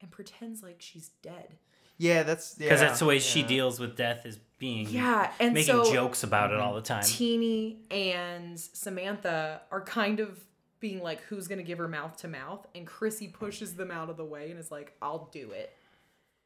and 0.01 0.11
pretends 0.11 0.61
like 0.63 0.77
she's 0.79 1.09
dead. 1.21 1.55
Yeah, 1.97 2.23
that's 2.23 2.55
because 2.55 2.81
yeah, 2.81 2.87
that's 2.87 2.99
the 2.99 3.05
way 3.05 3.19
she 3.19 3.43
deals 3.43 3.79
with 3.79 3.95
death 3.95 4.25
is 4.25 4.39
being 4.57 4.89
Yeah, 4.89 5.31
and 5.39 5.53
making 5.53 5.73
so- 5.85 5.93
jokes 5.93 6.23
about 6.23 6.51
it 6.51 6.59
all 6.59 6.73
the 6.73 6.81
time. 6.81 7.03
Teeny 7.03 7.77
and 7.91 8.59
Samantha 8.59 9.61
are 9.71 9.81
kind 9.81 10.19
of 10.19 10.39
being 10.79 11.01
like, 11.03 11.21
who's 11.23 11.47
gonna 11.47 11.61
give 11.63 11.77
her 11.77 11.87
mouth 11.87 12.17
to 12.17 12.27
mouth? 12.27 12.65
And 12.73 12.87
Chrissy 12.87 13.27
pushes 13.27 13.75
them 13.75 13.91
out 13.91 14.09
of 14.09 14.17
the 14.17 14.25
way 14.25 14.49
and 14.49 14.59
is 14.59 14.71
like, 14.71 14.93
I'll 15.01 15.29
do 15.31 15.51
it. 15.51 15.75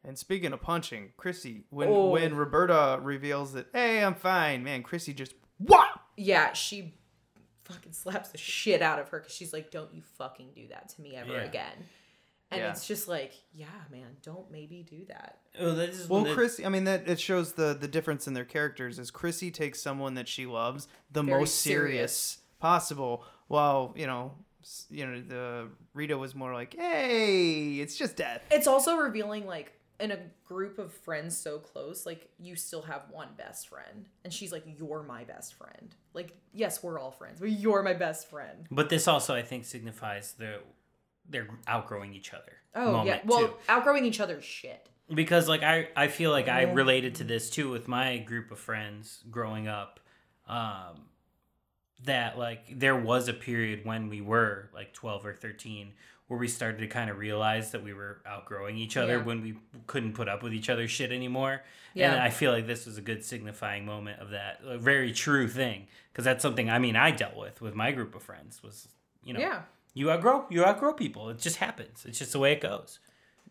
And 0.04 0.18
speaking 0.20 0.52
of 0.54 0.62
punching, 0.62 1.14
Chrissy, 1.18 1.64
when 1.70 1.88
Oh. 1.88 2.10
when 2.10 2.36
Roberta 2.36 3.00
reveals 3.02 3.54
that, 3.54 3.68
hey, 3.74 4.04
I'm 4.04 4.16
fine, 4.16 4.62
man, 4.64 4.84
Chrissy 4.84 5.14
just 5.14 5.34
what? 5.58 5.88
Yeah, 6.18 6.52
she 6.52 6.96
fucking 7.66 7.92
slaps 7.94 8.30
the 8.30 8.38
shit 8.38 8.82
out 8.82 9.00
of 9.00 9.10
her 9.10 9.20
because 9.20 9.34
she's 9.34 9.54
like, 9.54 9.70
don't 9.72 9.94
you 9.94 10.02
fucking 10.18 10.50
do 10.56 10.68
that 10.70 10.90
to 10.90 11.02
me 11.02 11.16
ever 11.16 11.34
Yeah. 11.34 11.44
again. 11.44 11.86
And 12.52 12.62
Yeah. 12.62 12.72
it's 12.72 12.88
just 12.88 13.08
like, 13.08 13.34
yeah, 13.54 13.66
man, 13.92 14.18
don't 14.22 14.50
maybe 14.52 14.84
do 14.84 15.04
that. 15.10 15.40
Oh, 15.60 15.72
that 15.74 15.90
is 15.90 16.08
Well, 16.08 16.24
one 16.26 16.34
Chrissy, 16.34 16.66
I 16.66 16.70
mean 16.70 16.84
that 16.86 17.08
it 17.10 17.20
shows 17.20 17.54
the 17.54 17.74
the 17.74 17.88
difference 17.88 18.28
in 18.28 18.34
their 18.34 18.46
characters. 18.46 19.00
Is 19.00 19.10
Chrissy 19.12 19.52
takes 19.52 19.82
someone 19.82 20.14
that 20.14 20.28
she 20.28 20.46
loves 20.46 20.88
the 21.12 21.24
Very 21.24 21.40
most 21.40 21.56
serious, 21.62 22.38
possible, 22.60 23.24
while 23.48 23.94
you 23.98 24.06
know, 24.08 24.34
you 24.90 25.06
know, 25.08 25.22
the 25.22 25.68
Rita 25.94 26.18
was 26.18 26.36
more 26.36 26.54
like, 26.54 26.76
hey, 26.76 27.76
it's 27.80 27.96
just 27.96 28.16
death. 28.16 28.42
It's 28.52 28.68
also 28.68 28.96
revealing 28.98 29.46
like 29.48 29.74
in 30.00 30.12
a 30.12 30.20
group 30.46 30.80
of 30.80 30.94
friends 30.94 31.38
so 31.38 31.60
close, 31.60 32.06
like 32.06 32.30
you 32.38 32.56
still 32.56 32.82
have 32.84 33.04
one 33.10 33.30
best 33.38 33.70
friend. 33.70 34.06
And 34.24 34.34
she's 34.34 34.52
like, 34.52 34.64
You're 34.78 35.04
my 35.04 35.24
best 35.24 35.54
friend. 35.56 35.96
Like, 36.14 36.36
yes, 36.54 36.84
we're 36.84 37.00
all 37.00 37.12
friends, 37.12 37.40
but 37.40 37.52
you're 37.52 37.84
my 37.84 37.94
best 37.94 38.30
friend. 38.30 38.68
But 38.72 38.90
this 38.90 39.08
also, 39.08 39.36
I 39.36 39.42
think, 39.42 39.66
signifies 39.66 40.34
the 40.34 40.60
they're 41.30 41.48
outgrowing 41.68 42.14
each 42.14 42.34
other. 42.34 42.54
Oh 42.76 43.04
yeah. 43.04 43.20
Well, 43.26 43.48
too. 43.48 43.54
outgrowing 43.70 44.06
each 44.06 44.20
other's 44.20 44.44
shit. 44.44 44.90
because 45.14 45.48
like 45.48 45.64
I 45.64 45.90
I 45.96 46.08
feel 46.08 46.32
like 46.32 46.48
I 46.48 46.64
related 46.64 47.16
to 47.16 47.24
this 47.24 47.50
too 47.50 47.70
with 47.70 47.88
my 47.88 48.18
group 48.18 48.52
of 48.52 48.60
friends 48.60 49.24
growing 49.30 49.68
up. 49.68 50.00
Um, 50.48 51.06
that 52.04 52.38
like 52.38 52.80
there 52.80 52.96
was 52.96 53.28
a 53.28 53.34
period 53.34 53.84
when 53.84 54.10
we 54.10 54.22
were 54.22 54.70
like 54.74 54.94
12 54.94 55.26
or 55.26 55.34
13 55.34 55.94
where 56.28 56.40
we 56.40 56.48
started 56.48 56.80
to 56.80 56.88
kind 56.88 57.10
of 57.10 57.18
realize 57.20 57.72
that 57.72 57.84
we 57.84 57.94
were 57.94 58.22
outgrowing 58.26 58.78
each 58.78 58.98
other 58.98 59.18
Yeah. 59.18 59.24
when 59.24 59.42
we 59.42 59.56
couldn't 59.86 60.14
put 60.14 60.28
up 60.28 60.42
with 60.42 60.54
each 60.54 60.70
other's 60.70 60.90
shit 60.92 61.12
anymore. 61.12 61.62
And 61.94 62.14
Yeah. 62.14 62.24
I 62.24 62.30
feel 62.30 62.52
like 62.52 62.66
this 62.68 62.86
was 62.86 62.98
a 62.98 63.02
good 63.02 63.24
signifying 63.24 63.86
moment 63.86 64.20
of 64.20 64.32
that. 64.32 64.60
A 64.66 64.78
very 64.78 65.14
true 65.14 65.48
thing 65.48 65.88
because 66.12 66.26
that's 66.26 66.42
something 66.42 66.70
I 66.70 66.80
mean 66.80 66.96
I 66.96 67.12
dealt 67.12 67.36
with 67.36 67.62
with 67.62 67.76
my 67.76 67.92
group 67.92 68.16
of 68.16 68.24
friends 68.24 68.64
was 68.64 68.88
you 69.24 69.34
know 69.34 69.40
Yeah. 69.40 69.62
you 69.94 70.10
outgrow 70.12 70.48
you 70.50 70.66
outgrow 70.66 70.94
people. 70.94 71.30
It 71.30 71.38
just 71.40 71.58
happens. 71.58 72.06
It's 72.06 72.18
just 72.20 72.32
the 72.34 72.40
way 72.40 72.54
it 72.54 72.62
goes. 72.62 73.00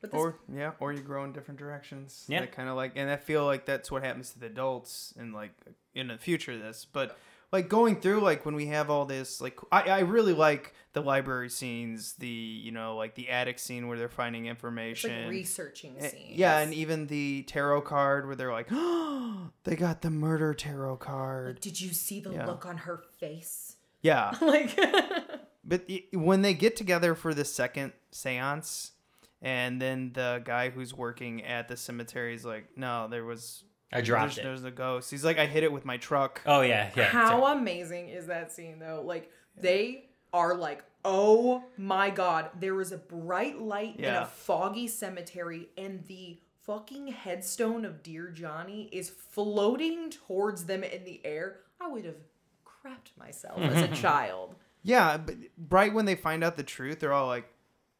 But 0.01 0.11
this, 0.11 0.19
Or 0.21 0.35
yeah, 0.53 0.73
or 0.81 0.93
you 0.93 1.01
grow 1.01 1.25
in 1.25 1.33
different 1.33 1.59
directions. 1.61 2.27
Yeah. 2.29 2.45
kind 2.47 2.69
of 2.69 2.77
like, 2.77 2.93
and 2.97 3.09
I 3.09 3.17
feel 3.17 3.47
like 3.47 3.65
that's 3.65 3.91
what 3.91 4.03
happens 4.03 4.31
to 4.33 4.41
the 4.41 4.47
adults 4.47 5.15
in 5.17 5.33
like 5.33 5.53
in 5.95 6.09
the 6.09 6.19
future. 6.19 6.53
of 6.53 6.61
This, 6.61 6.85
but 6.93 7.17
like 7.53 7.69
going 7.69 8.01
through 8.01 8.21
like 8.21 8.45
when 8.45 8.55
we 8.55 8.67
have 8.67 8.91
all 8.91 9.05
this, 9.07 9.41
like 9.41 9.59
I 9.73 9.83
I 9.83 9.99
really 10.01 10.33
like 10.33 10.75
the 10.93 11.01
library 11.01 11.51
scenes, 11.51 12.15
the 12.15 12.29
you 12.29 12.71
know 12.73 12.97
like 12.97 13.15
the 13.15 13.29
attic 13.31 13.59
scene 13.59 13.89
where 13.89 13.99
they're 13.99 14.09
finding 14.09 14.47
information. 14.47 15.23
like 15.23 15.31
researching 15.31 15.97
Eh, 15.99 16.09
scenes. 16.09 16.39
Yeah, 16.39 16.59
and 16.59 16.73
even 16.75 17.07
the 17.09 17.43
tarot 17.45 17.83
card 17.83 18.27
where 18.27 18.37
they're 18.37 18.53
like, 18.53 18.69
oh, 18.71 19.51
they 19.65 19.77
got 19.77 20.03
the 20.03 20.11
murder 20.11 20.55
tarot 20.55 20.97
card. 20.99 21.61
Did 21.61 21.81
you 21.81 21.93
see 21.93 22.21
the 22.21 22.31
Yeah. 22.33 22.47
look 22.47 22.67
on 22.67 22.79
her 22.79 23.03
face? 23.19 23.77
Yeah, 24.03 24.35
like 24.41 24.79
but 25.65 25.89
when 26.13 26.43
they 26.43 26.55
get 26.55 26.77
together 26.77 27.15
for 27.15 27.35
the 27.35 27.45
second 27.45 27.93
seance, 28.11 28.93
and 29.43 29.81
then 29.83 30.13
the 30.15 30.43
guy 30.45 30.71
who's 30.71 30.95
working 30.95 31.43
at 31.45 31.69
the 31.69 31.77
cemetery 31.77 32.35
is 32.35 32.45
like, 32.45 32.77
no, 32.77 33.09
there 33.09 33.25
was. 33.25 33.65
I 33.93 34.01
dropped 34.01 34.37
there's, 34.37 34.39
it. 34.39 34.43
There's 34.43 34.65
a 34.65 34.71
ghost. 34.71 35.11
He's 35.11 35.25
like, 35.25 35.39
I 35.39 35.47
hit 35.47 35.63
it 35.63 35.73
with 35.73 35.85
my 35.85 35.97
truck. 35.97 36.41
Oh 36.47 36.63
yeah, 36.63 36.91
yeah. 36.97 37.05
How 37.05 37.47
amazing 37.47 38.09
is 38.09 38.27
that 38.27 38.53
scene 38.53 38.79
though? 38.79 39.03
Like 39.05 39.31
they 39.57 40.07
are 40.33 40.57
like, 40.57 40.85
oh 41.05 41.63
my 41.77 42.11
god, 42.11 42.51
there 42.59 42.81
is 42.81 42.93
a 42.93 42.99
bright 42.99 43.61
light 43.61 43.97
in 43.99 44.07
a 44.07 44.27
foggy 44.27 44.89
cemetery, 44.89 45.69
and 45.79 46.05
the 46.07 46.39
fucking 46.65 47.09
headstone 47.09 47.85
of 47.85 48.03
Dear 48.03 48.29
Johnny 48.29 48.89
is 48.91 49.11
floating 49.11 50.11
towards 50.11 50.65
them 50.65 50.83
in 50.83 51.05
the 51.05 51.21
air. 51.25 51.61
I 51.81 51.89
would 51.89 52.05
have 52.05 52.17
crapped 52.65 53.17
myself 53.19 53.59
as 53.61 53.83
a 53.83 53.89
child. 54.03 54.55
Yeah, 54.83 55.17
but 55.17 55.37
right 55.71 55.93
when 55.93 56.05
they 56.05 56.15
find 56.15 56.45
out 56.45 56.57
the 56.57 56.63
truth, 56.63 57.01
they're 57.01 57.13
all 57.13 57.27
like, 57.27 57.49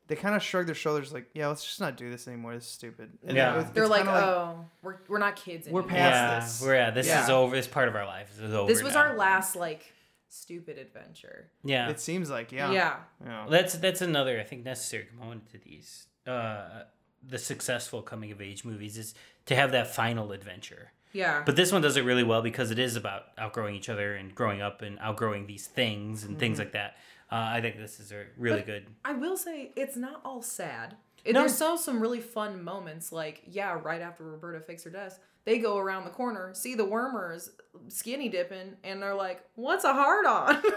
they 0.07 0.17
kind 0.17 0.35
of 0.35 0.43
shrug 0.43 0.67
their 0.67 0.75
shoulders, 0.75 1.13
like, 1.13 1.31
yeah, 1.35 1.49
let's 1.49 1.65
just 1.65 1.81
not 1.81 1.97
do 1.97 2.11
this 2.11 2.29
anymore. 2.29 2.55
This 2.55 2.65
is 2.65 2.71
stupid. 2.71 3.11
And 3.27 3.37
Yeah. 3.37 3.55
it 3.55 3.57
was- 3.57 3.71
They're 3.73 3.85
it's 3.85 3.91
like, 3.91 4.05
kinda 4.05 4.21
oh, 4.27 4.65
we're 4.83 4.97
we're 5.09 5.19
not 5.19 5.37
kids 5.37 5.67
We're 5.69 5.81
anymore. 5.81 5.97
past 5.99 6.15
yeah, 6.15 6.41
this. 6.41 6.63
We're, 6.63 6.75
yeah, 6.75 6.91
this 6.91 7.07
is 7.07 7.29
Yeah. 7.29 7.35
over. 7.35 7.57
This 7.57 7.67
part 7.69 7.89
of 7.89 7.97
our 7.97 8.05
life 8.07 8.31
is 8.39 8.53
over. 8.53 8.71
This 8.73 8.83
was 8.83 8.95
now. 8.95 9.01
our 9.01 9.17
last 9.17 9.57
like 9.57 9.93
stupid 10.29 10.79
adventure. 10.79 11.49
Yeah, 11.63 11.89
It 11.89 12.01
seems 12.01 12.29
like, 12.29 12.53
yeah. 12.53 12.71
Yeah. 12.71 12.97
Yeah. 13.25 13.47
that's 13.49 13.75
that's 13.75 14.03
another 14.03 14.39
I 14.41 14.45
think 14.45 14.65
necessary 14.65 15.05
component 15.05 15.49
to 15.53 15.59
these. 15.59 16.07
Uh, 16.27 16.83
the 17.27 17.39
successful 17.39 18.03
coming 18.03 18.31
of 18.33 18.43
age 18.43 18.65
movies 18.65 18.99
is 18.99 19.15
to 19.47 19.55
have 19.57 19.73
that 19.73 19.95
final 19.95 20.33
adventure. 20.33 20.93
Yeah. 21.13 21.43
But 21.47 21.55
this 21.57 21.71
one 21.73 21.81
does 21.81 21.97
it 21.97 22.03
really 22.05 22.25
well 22.25 22.43
because 22.43 22.71
it 22.73 22.79
is 22.79 22.97
about 22.97 23.27
outgrowing 23.39 23.77
each 23.77 23.89
other 23.89 24.15
and 24.17 24.35
growing 24.35 24.61
up 24.61 24.83
and 24.83 24.99
outgrowing 24.99 25.47
these 25.47 25.67
things 25.67 26.25
and 26.25 26.39
things 26.39 26.57
Mhm. 26.57 26.61
like 26.61 26.73
that. 26.73 26.97
Uh, 27.31 27.37
I 27.37 27.61
think 27.61 27.77
this 27.77 27.99
is 28.01 28.13
a 28.13 28.25
really 28.37 28.59
But 28.61 28.67
good. 28.67 28.87
I 29.05 29.13
will 29.13 29.37
say 29.37 29.73
it's 29.77 29.97
not 29.97 30.21
all 30.25 30.43
sad. 30.43 30.97
It, 31.25 31.33
No. 31.33 31.41
There's 31.41 31.55
still 31.55 31.79
some 31.79 32.01
really 32.01 32.21
fun 32.21 32.63
moments. 32.63 33.11
Like, 33.11 33.43
yeah, 33.47 33.79
right 33.83 34.03
after 34.03 34.25
Roberta 34.25 34.61
fakes 34.61 34.85
her 34.85 34.91
death, 34.91 35.19
they 35.47 35.59
go 35.59 35.79
around 35.79 36.05
the 36.05 36.11
corner, 36.11 36.53
see 36.55 36.75
the 36.75 36.85
wormers 36.87 37.51
skinny 37.89 38.29
dipping, 38.29 38.77
and 38.85 39.03
they're 39.03 39.15
like, 39.15 39.43
"What's 39.57 39.85
a 39.85 39.93
hard 39.93 40.27
on?" 40.27 40.63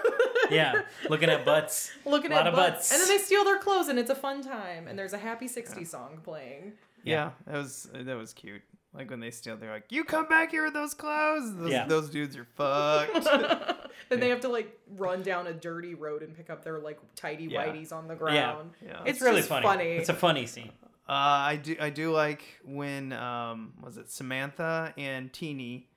Yeah, 0.49 0.83
looking 1.09 1.29
at 1.29 1.43
butts. 1.43 1.91
Looking 2.05 2.31
a 2.31 2.35
lot 2.35 2.47
at 2.47 2.53
of 2.53 2.55
butts. 2.55 2.89
butts. 2.89 2.91
and 2.93 3.01
then 3.01 3.09
they 3.09 3.21
steal 3.21 3.43
their 3.43 3.59
clothes, 3.59 3.89
and 3.89 3.99
it's 3.99 4.09
a 4.09 4.15
fun 4.15 4.41
time. 4.41 4.87
And 4.87 4.97
there's 4.97 5.11
a 5.11 5.17
happy 5.17 5.47
'60s 5.49 5.87
song 5.87 6.21
playing. 6.23 6.73
Yeah, 7.03 7.31
that 7.45 7.57
was 7.57 7.89
that 7.93 8.15
was 8.17 8.31
cute. 8.33 8.61
Like 8.97 9.09
when 9.11 9.19
they 9.19 9.29
steal, 9.31 9.55
they're 9.57 9.71
like, 9.71 9.91
"You 9.91 10.03
come 10.03 10.27
back 10.27 10.49
here 10.51 10.63
with 10.65 10.73
those 10.73 10.93
clothes." 10.95 11.55
Those, 11.55 11.69
Yeah. 11.71 11.85
those 11.85 12.09
dudes 12.09 12.35
are 12.35 12.45
fucked. 12.55 13.23
then 14.09 14.19
they 14.19 14.29
have 14.29 14.41
to 14.41 14.49
like 14.49 14.77
run 14.95 15.21
down 15.21 15.45
a 15.47 15.53
dirty 15.53 15.93
road 15.93 16.23
and 16.23 16.35
pick 16.35 16.49
up 16.49 16.63
their 16.63 16.79
like 16.79 16.99
tidy 17.15 17.45
Yeah. 17.45 17.67
whiteys 17.67 17.93
on 17.93 18.07
the 18.07 18.15
ground. 18.15 18.71
Yeah. 18.83 19.01
It's, 19.01 19.09
it's 19.11 19.21
really 19.21 19.41
funny. 19.43 19.65
funny. 19.65 19.83
It's 19.91 20.09
a 20.09 20.13
funny 20.15 20.47
scene. 20.47 20.71
Uh, 21.07 21.13
I 21.13 21.55
do 21.61 21.75
I 21.79 21.89
do 21.89 22.11
like 22.11 22.43
when 22.65 23.13
um 23.13 23.73
was 23.81 23.97
it 23.97 24.09
Samantha 24.11 24.93
and 24.97 25.31
Teeny. 25.31 25.89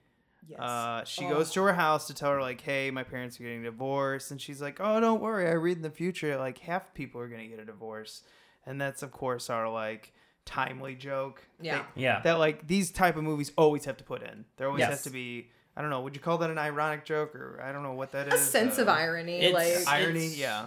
Yes. 0.47 0.59
Uh, 0.61 1.05
she 1.05 1.25
Oh. 1.27 1.31
goes 1.31 1.53
to 1.53 1.63
her 1.63 1.73
house 1.75 2.07
to 2.09 2.15
tell 2.15 2.31
her 2.33 2.41
like, 2.41 2.61
"Hey, 2.61 2.91
my 2.91 3.03
parents 3.05 3.39
are 3.41 3.45
getting 3.45 3.63
divorced," 3.63 4.31
and 4.31 4.41
she's 4.41 4.61
like, 4.61 4.79
"Oh, 4.81 4.99
don't 5.01 5.21
worry. 5.21 5.49
I 5.49 5.53
read 5.53 5.77
in 5.77 5.83
the 5.83 5.91
future 5.91 6.37
like 6.37 6.59
half 6.59 6.93
people 6.95 7.21
are 7.21 7.29
gonna 7.29 7.47
get 7.47 7.59
a 7.61 7.65
divorce," 7.65 8.23
and 8.67 8.81
that's 8.81 9.03
of 9.03 9.11
course 9.13 9.49
our 9.49 9.69
like 9.71 10.13
timely 10.51 10.95
joke. 10.95 11.43
Yeah. 11.61 11.77
That- 11.79 11.87
Yeah. 11.95 12.21
That 12.23 12.39
like 12.39 12.67
these 12.67 12.91
type 12.91 13.17
of 13.17 13.23
movies 13.25 13.53
always 13.57 13.85
have 13.85 13.97
to 13.99 14.05
put 14.05 14.23
in. 14.23 14.45
There 14.57 14.67
always 14.67 14.81
Yes. 14.81 14.91
has 14.91 15.03
to 15.05 15.11
be. 15.11 15.49
I 15.77 15.81
don't 15.83 15.91
know. 15.91 16.01
Would 16.03 16.15
you 16.17 16.21
call 16.21 16.39
that 16.39 16.51
an 16.51 16.59
ironic 16.59 17.05
joke 17.05 17.35
or 17.35 17.61
I 17.63 17.73
don't 17.73 17.83
know 17.83 17.93
what 17.95 18.13
that 18.13 18.29
is. 18.29 18.35
A 18.35 18.39
sense 18.45 18.79
of 18.79 18.89
uh, 18.89 18.93
irony, 18.93 19.41
It's- 19.41 19.55
like 19.55 19.89
irony. 19.89 20.27
It's- 20.27 20.37
yeah. 20.39 20.67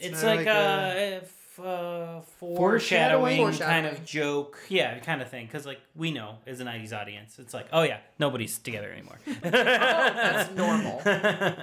It's 0.00 0.22
not 0.22 0.36
like, 0.36 0.46
a- 0.46 0.50
a, 0.50 1.16
f- 1.22 1.60
uh, 1.60 2.20
Foreshadowing? 2.38 3.36
foreshadowing 3.36 3.52
kind 3.58 3.86
of 3.86 4.04
joke. 4.04 4.58
Yeah, 4.68 4.98
kind 5.00 5.20
of 5.20 5.28
thing. 5.28 5.46
Because, 5.46 5.66
like, 5.66 5.80
we 5.94 6.10
know 6.10 6.38
as 6.46 6.58
a 6.60 6.64
90s 6.64 6.92
audience, 6.92 7.38
it's 7.38 7.52
like, 7.52 7.66
oh, 7.72 7.82
yeah, 7.82 7.98
nobody's 8.18 8.58
together 8.58 8.90
anymore. 8.90 9.18
that's 9.42 10.50
normal. 10.54 11.02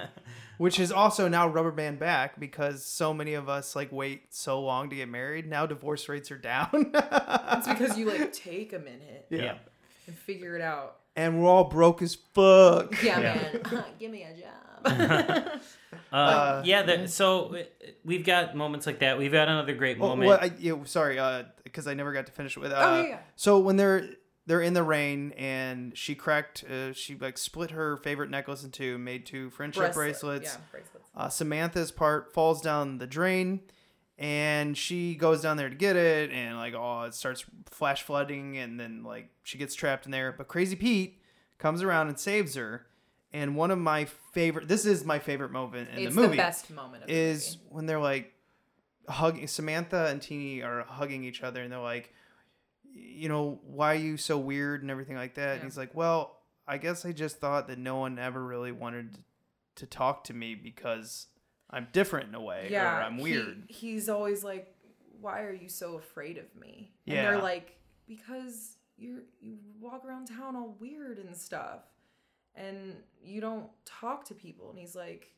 which 0.58 0.78
is 0.80 0.90
also 0.92 1.28
now 1.28 1.48
rubber 1.48 1.70
band 1.72 1.98
back 1.98 2.38
because 2.40 2.84
so 2.84 3.12
many 3.14 3.34
of 3.34 3.48
us 3.48 3.74
like 3.76 3.90
wait 3.92 4.34
so 4.34 4.60
long 4.60 4.90
to 4.90 4.96
get 4.96 5.08
married. 5.08 5.48
Now 5.48 5.66
divorce 5.66 6.08
rates 6.08 6.30
are 6.30 6.38
down. 6.38 6.92
It's 6.94 7.68
because 7.68 7.98
you 7.98 8.06
like 8.06 8.32
take 8.34 8.72
a 8.72 8.78
minute 8.78 9.26
yeah. 9.30 9.42
yeah. 9.42 9.54
and 10.06 10.16
figure 10.16 10.56
it 10.56 10.62
out. 10.62 10.96
And 11.14 11.42
we're 11.42 11.48
all 11.50 11.64
broke 11.64 12.02
as 12.02 12.14
fuck. 12.14 13.02
Yeah, 13.02 13.20
Yeah. 13.20 13.58
man. 13.72 13.84
Give 13.98 14.10
me 14.10 14.24
a 14.24 14.34
job. 14.36 15.60
Uh, 16.12 16.62
yeah, 16.64 16.82
the, 16.82 17.08
so 17.08 17.54
uh, 17.56 17.62
we've 18.04 18.24
got 18.24 18.54
moments 18.54 18.86
like 18.86 19.00
that. 19.00 19.18
We've 19.18 19.32
got 19.32 19.48
another 19.48 19.74
great 19.74 19.98
Well, 19.98 20.10
moment. 20.10 20.28
well, 20.28 20.38
I, 20.40 20.52
yeah, 20.58 20.74
sorry, 20.84 21.18
because 21.64 21.86
I 21.86 21.94
never 21.94 22.12
got 22.12 22.26
to 22.26 22.32
finish 22.32 22.56
it 22.56 22.60
with. 22.60 22.70
Uh, 22.72 22.76
Oh, 22.78 23.02
yeah, 23.02 23.08
yeah. 23.08 23.18
So 23.34 23.58
when 23.58 23.76
they're 23.76 24.10
they're 24.46 24.60
in 24.62 24.74
the 24.74 24.82
rain 24.82 25.32
and 25.36 25.96
she 25.96 26.14
cracked, 26.14 26.64
uh, 26.64 26.92
she 26.92 27.16
like 27.16 27.36
split 27.38 27.72
her 27.72 27.96
favorite 27.96 28.30
necklace 28.30 28.62
in 28.64 28.70
two, 28.70 28.96
made 28.98 29.26
two 29.26 29.50
friendship 29.50 29.92
Bracelet, 29.92 29.94
bracelets. 29.94 30.44
Yeah, 30.54 30.60
bracelets. 30.70 31.10
Uh, 31.16 31.28
Samantha's 31.28 31.90
part 31.90 32.32
falls 32.32 32.60
down 32.60 32.98
the 32.98 33.06
drain, 33.06 33.60
and 34.18 34.76
she 34.76 35.14
goes 35.14 35.42
down 35.42 35.56
there 35.56 35.68
to 35.68 35.74
get 35.74 35.96
it, 35.96 36.30
and 36.30 36.56
like 36.56 36.74
oh, 36.74 37.02
it 37.02 37.14
starts 37.14 37.44
flash 37.70 38.02
flooding, 38.02 38.56
and 38.56 38.78
then 38.78 39.02
like 39.02 39.30
she 39.42 39.58
gets 39.58 39.74
trapped 39.74 40.06
in 40.06 40.12
there. 40.12 40.32
But 40.32 40.48
Crazy 40.48 40.76
Pete 40.76 41.20
comes 41.58 41.82
around 41.82 42.08
and 42.08 42.18
saves 42.18 42.54
her. 42.54 42.86
And 43.32 43.56
one 43.56 43.70
of 43.70 43.78
my 43.78 44.06
favorite, 44.32 44.68
this 44.68 44.86
is 44.86 45.04
my 45.04 45.18
favorite 45.18 45.50
moment 45.50 45.90
in 45.90 45.98
It's 46.06 46.14
the 46.14 46.20
movie 46.20 46.36
the 46.36 46.42
best 46.42 46.70
moment 46.70 47.02
of 47.02 47.08
the 47.08 47.14
is 47.14 47.58
movie. 47.58 47.74
when 47.74 47.86
they're 47.86 48.00
like 48.00 48.32
hugging. 49.08 49.46
Samantha 49.46 50.06
and 50.06 50.22
Teeny 50.22 50.62
are 50.62 50.84
hugging 50.84 51.24
each 51.24 51.42
other, 51.42 51.60
and 51.60 51.70
they're 51.70 51.78
like, 51.80 52.14
you 52.98 53.28
know, 53.28 53.60
why 53.64 53.92
are 53.92 53.98
you 53.98 54.16
so 54.16 54.38
weird 54.38 54.82
and 54.82 54.90
everything 54.90 55.16
like 55.16 55.34
that. 55.34 55.54
And 55.56 55.64
he's 55.64 55.76
like, 55.76 55.94
well, 55.94 56.38
I 56.66 56.78
guess 56.78 57.04
I 57.04 57.12
just 57.12 57.38
thought 57.38 57.68
that 57.68 57.78
no 57.78 57.96
one 57.96 58.18
ever 58.18 58.42
really 58.44 58.72
wanted 58.72 59.18
to 59.76 59.86
talk 59.86 60.24
to 60.24 60.34
me 60.34 60.54
because 60.54 61.26
I'm 61.70 61.88
different 61.92 62.28
in 62.30 62.34
a 62.34 62.40
way, 62.40 62.68
yeah, 62.70 62.98
or 62.98 63.02
I'm 63.02 63.16
he- 63.18 63.22
weird. 63.22 63.64
he's 63.68 64.08
always 64.08 64.42
like, 64.44 64.74
"Why 65.20 65.42
are 65.42 65.52
you 65.52 65.68
so 65.68 65.94
afraid 65.96 66.38
of 66.38 66.54
me?" 66.58 66.92
And 67.06 67.16
Yeah. 67.16 67.22
they're 67.30 67.42
like, 67.42 67.76
"Because 68.08 68.76
you're 68.96 69.22
you 69.40 69.58
walk 69.80 70.04
around 70.04 70.26
town 70.28 70.56
all 70.56 70.76
weird 70.80 71.18
and 71.18 71.36
stuff, 71.36 71.80
and 72.54 72.96
you 73.22 73.40
don't 73.40 73.68
talk 73.84 74.24
to 74.26 74.34
people." 74.34 74.70
And 74.70 74.78
he's 74.78 74.96
like, 74.96 75.32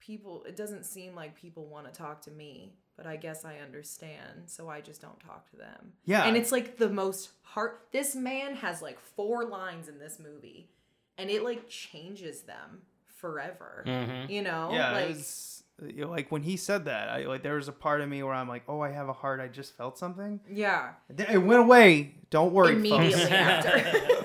"People, 0.00 0.44
it 0.44 0.56
doesn't 0.56 0.84
seem 0.84 1.14
like 1.14 1.34
people 1.34 1.66
want 1.66 1.86
to 1.86 1.92
talk 1.92 2.20
to 2.22 2.30
me." 2.30 2.76
But 2.96 3.06
I 3.06 3.16
guess 3.16 3.44
I 3.44 3.58
understand, 3.58 4.44
so 4.46 4.68
I 4.70 4.80
just 4.80 5.02
don't 5.02 5.20
talk 5.20 5.50
to 5.50 5.56
them. 5.56 5.92
Yeah. 6.06 6.24
And 6.24 6.36
it's 6.36 6.50
like 6.50 6.78
the 6.78 6.88
most 6.88 7.30
heart. 7.42 7.86
This 7.92 8.14
man 8.16 8.54
has 8.56 8.80
like 8.80 8.98
four 8.98 9.44
lines 9.44 9.88
in 9.88 9.98
this 9.98 10.18
movie, 10.18 10.70
and 11.18 11.28
it 11.30 11.44
like 11.44 11.68
changes 11.68 12.42
them 12.42 12.82
forever. 13.04 13.84
Mhm. 13.86 14.30
You 14.30 14.42
know? 14.42 14.70
yeah, 14.72 14.92
Like, 14.92 15.08
was 15.08 15.62
you 15.86 16.04
know, 16.06 16.10
like 16.10 16.32
when 16.32 16.40
he 16.42 16.56
said 16.56 16.86
that, 16.86 17.10
I 17.10 17.26
like 17.26 17.42
there 17.42 17.56
was 17.56 17.68
a 17.68 17.72
part 17.72 18.00
of 18.00 18.08
me 18.08 18.22
where 18.22 18.32
I'm 18.32 18.48
like, 18.48 18.62
oh, 18.66 18.80
I 18.80 18.90
have 18.92 19.10
a 19.10 19.12
heart. 19.12 19.40
I 19.40 19.48
just 19.48 19.76
felt 19.76 19.98
something. 19.98 20.40
yeah. 20.50 20.92
It 21.18 21.36
went 21.36 21.60
away. 21.60 22.14
Don't 22.30 22.52
worry, 22.54 22.72
Immediately 22.76 23.12
folks. 23.12 23.24
after. 23.30 24.22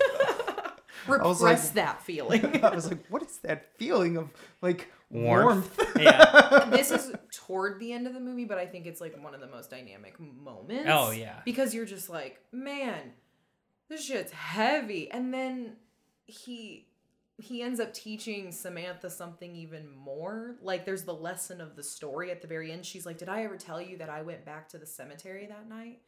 was 1.08 1.42
Repress 1.42 1.42
like- 1.42 1.74
that 1.74 2.02
feeling. 2.04 2.46
I 2.64 2.74
was 2.74 2.88
like, 2.88 3.06
what 3.10 3.22
is 3.24 3.38
that 3.40 3.76
feeling 3.78 4.16
of 4.18 4.30
like 4.62 4.90
Warmth. 5.12 5.78
warmth? 5.78 5.96
yeah. 6.00 6.68
this 6.72 6.92
is 6.92 7.12
toward 7.34 7.80
the 7.80 7.92
end 7.94 8.08
of 8.08 8.14
the 8.14 8.20
movie, 8.20 8.46
but 8.46 8.58
I 8.58 8.66
think 8.66 8.86
it's 8.86 9.02
like 9.02 9.22
one 9.22 9.34
of 9.34 9.42
the 9.42 9.48
most 9.48 9.70
dynamic 9.70 10.20
moments. 10.20 10.90
Oh, 10.90 11.12
yeah. 11.12 11.40
Because 11.46 11.74
you're 11.74 11.86
just 11.86 12.10
like, 12.10 12.40
man, 12.52 13.14
this 13.90 14.06
shit's 14.06 14.32
heavy. 14.32 15.12
And 15.12 15.34
then 15.34 15.76
he 16.26 16.88
he 17.38 17.64
ends 17.64 17.80
up 17.80 17.92
teaching 17.94 18.52
Samantha 18.52 19.10
something 19.10 19.56
even 19.56 19.90
more. 19.90 20.58
Like 20.62 20.86
there's 20.86 21.04
the 21.04 21.14
lesson 21.14 21.60
of 21.60 21.76
the 21.76 21.84
story 21.84 22.32
at 22.32 22.42
the 22.42 22.48
very 22.48 22.72
end. 22.72 22.86
She's 22.86 23.06
like, 23.06 23.18
Did 23.18 23.30
I 23.30 23.44
ever 23.44 23.58
tell 23.58 23.82
you 23.82 23.98
that 23.98 24.10
I 24.10 24.22
went 24.22 24.46
back 24.46 24.70
to 24.70 24.78
the 24.78 24.86
cemetery 24.86 25.48
that 25.48 25.68
night? 25.68 26.02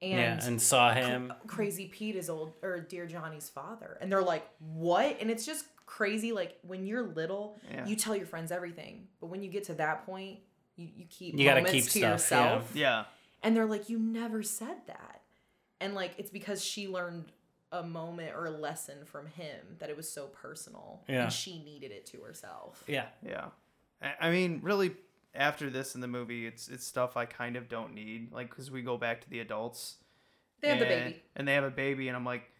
And 0.00 0.12
yeah, 0.42 0.46
and 0.46 0.60
saw 0.60 0.92
him. 0.92 1.32
Crazy 1.46 1.86
Pete 1.86 2.16
is 2.16 2.28
old 2.28 2.54
or 2.60 2.80
Dear 2.80 3.06
Johnny's 3.06 3.48
father. 3.48 3.98
And 4.00 4.10
they're 4.10 4.20
like, 4.20 4.44
what? 4.58 5.18
And 5.20 5.30
it's 5.30 5.46
just 5.46 5.64
crazy. 5.86 6.32
Like 6.32 6.58
when 6.62 6.86
you're 6.86 7.02
little, 7.02 7.58
Yeah. 7.70 7.86
you 7.86 7.96
tell 7.96 8.16
your 8.16 8.26
friends 8.26 8.50
everything. 8.52 9.08
But 9.20 9.26
when 9.26 9.42
you 9.42 9.50
get 9.50 9.64
to 9.64 9.74
that 9.74 10.06
point, 10.06 10.40
you, 10.76 10.88
you 10.96 11.04
keep 11.08 11.34
You 11.38 11.44
gotta 11.44 11.60
moments 11.60 11.72
keep 11.72 11.84
to 11.84 11.90
stuff, 11.90 12.02
yourself. 12.12 12.70
Yeah. 12.74 13.04
And 13.42 13.56
they're 13.56 13.66
like, 13.66 13.88
you 13.88 13.98
never 13.98 14.42
said 14.42 14.76
that. 14.86 15.22
And 15.80 15.94
like 15.94 16.12
it's 16.18 16.30
because 16.30 16.64
she 16.64 16.88
learned 16.88 17.26
a 17.72 17.82
moment 17.82 18.34
or 18.36 18.46
a 18.46 18.50
lesson 18.50 19.04
from 19.04 19.26
him 19.26 19.58
that 19.78 19.88
it 19.90 19.96
was 19.96 20.08
so 20.08 20.26
personal. 20.26 21.02
Yeah. 21.08 21.24
And 21.24 21.32
she 21.32 21.58
needed 21.62 21.90
it 21.90 22.06
to 22.06 22.18
herself. 22.20 22.84
Yeah. 22.86 23.06
Yeah. 23.26 23.46
I- 24.00 24.28
I 24.28 24.30
mean, 24.30 24.60
really, 24.62 24.92
after 25.34 25.70
this 25.70 25.94
in 25.94 26.02
the 26.02 26.06
movie, 26.08 26.46
it's 26.46 26.68
it's 26.68 26.86
stuff 26.86 27.16
I 27.16 27.24
kind 27.24 27.56
of 27.56 27.68
don't 27.68 27.94
need. 27.94 28.30
Like, 28.32 28.50
because 28.50 28.70
we 28.70 28.82
go 28.82 28.98
back 28.98 29.22
to 29.22 29.30
the 29.30 29.40
adults. 29.40 29.96
They 30.60 30.68
have 30.68 30.78
the 30.78 30.84
baby. 30.84 31.22
And 31.34 31.48
they 31.48 31.54
have 31.54 31.64
a 31.64 31.70
baby, 31.70 32.06
and 32.08 32.16
I'm 32.16 32.24
like, 32.24 32.51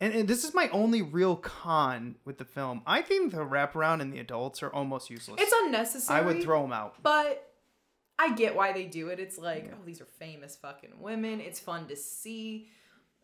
and, 0.00 0.14
and 0.14 0.28
this 0.28 0.44
is 0.44 0.54
my 0.54 0.68
only 0.70 1.02
real 1.02 1.36
con 1.36 2.16
with 2.24 2.38
the 2.38 2.44
film. 2.44 2.82
I 2.86 3.02
think 3.02 3.32
the 3.32 3.38
wraparound 3.44 4.00
and 4.00 4.12
the 4.12 4.18
adults 4.18 4.62
are 4.62 4.70
almost 4.70 5.10
useless. 5.10 5.40
It's 5.40 5.52
unnecessary. 5.64 6.20
I 6.20 6.22
would 6.24 6.42
throw 6.42 6.62
them 6.62 6.72
out. 6.72 6.94
But 7.02 7.46
I 8.18 8.34
get 8.34 8.54
why 8.54 8.72
they 8.72 8.84
do 8.84 9.08
it. 9.08 9.18
It's 9.20 9.38
like, 9.38 9.72
oh, 9.74 9.84
these 9.84 10.00
are 10.00 10.06
famous 10.18 10.56
fucking 10.56 10.92
women. 11.00 11.40
It's 11.40 11.58
fun 11.60 11.86
to 11.88 11.96
see, 11.96 12.68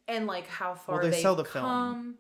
and 0.08 0.26
like 0.26 0.46
how 0.46 0.74
far 0.74 1.02
they 1.02 1.10
they 1.10 1.22
sell 1.22 1.34
the 1.34 1.44
come. 1.44 1.64
film. 1.94 2.14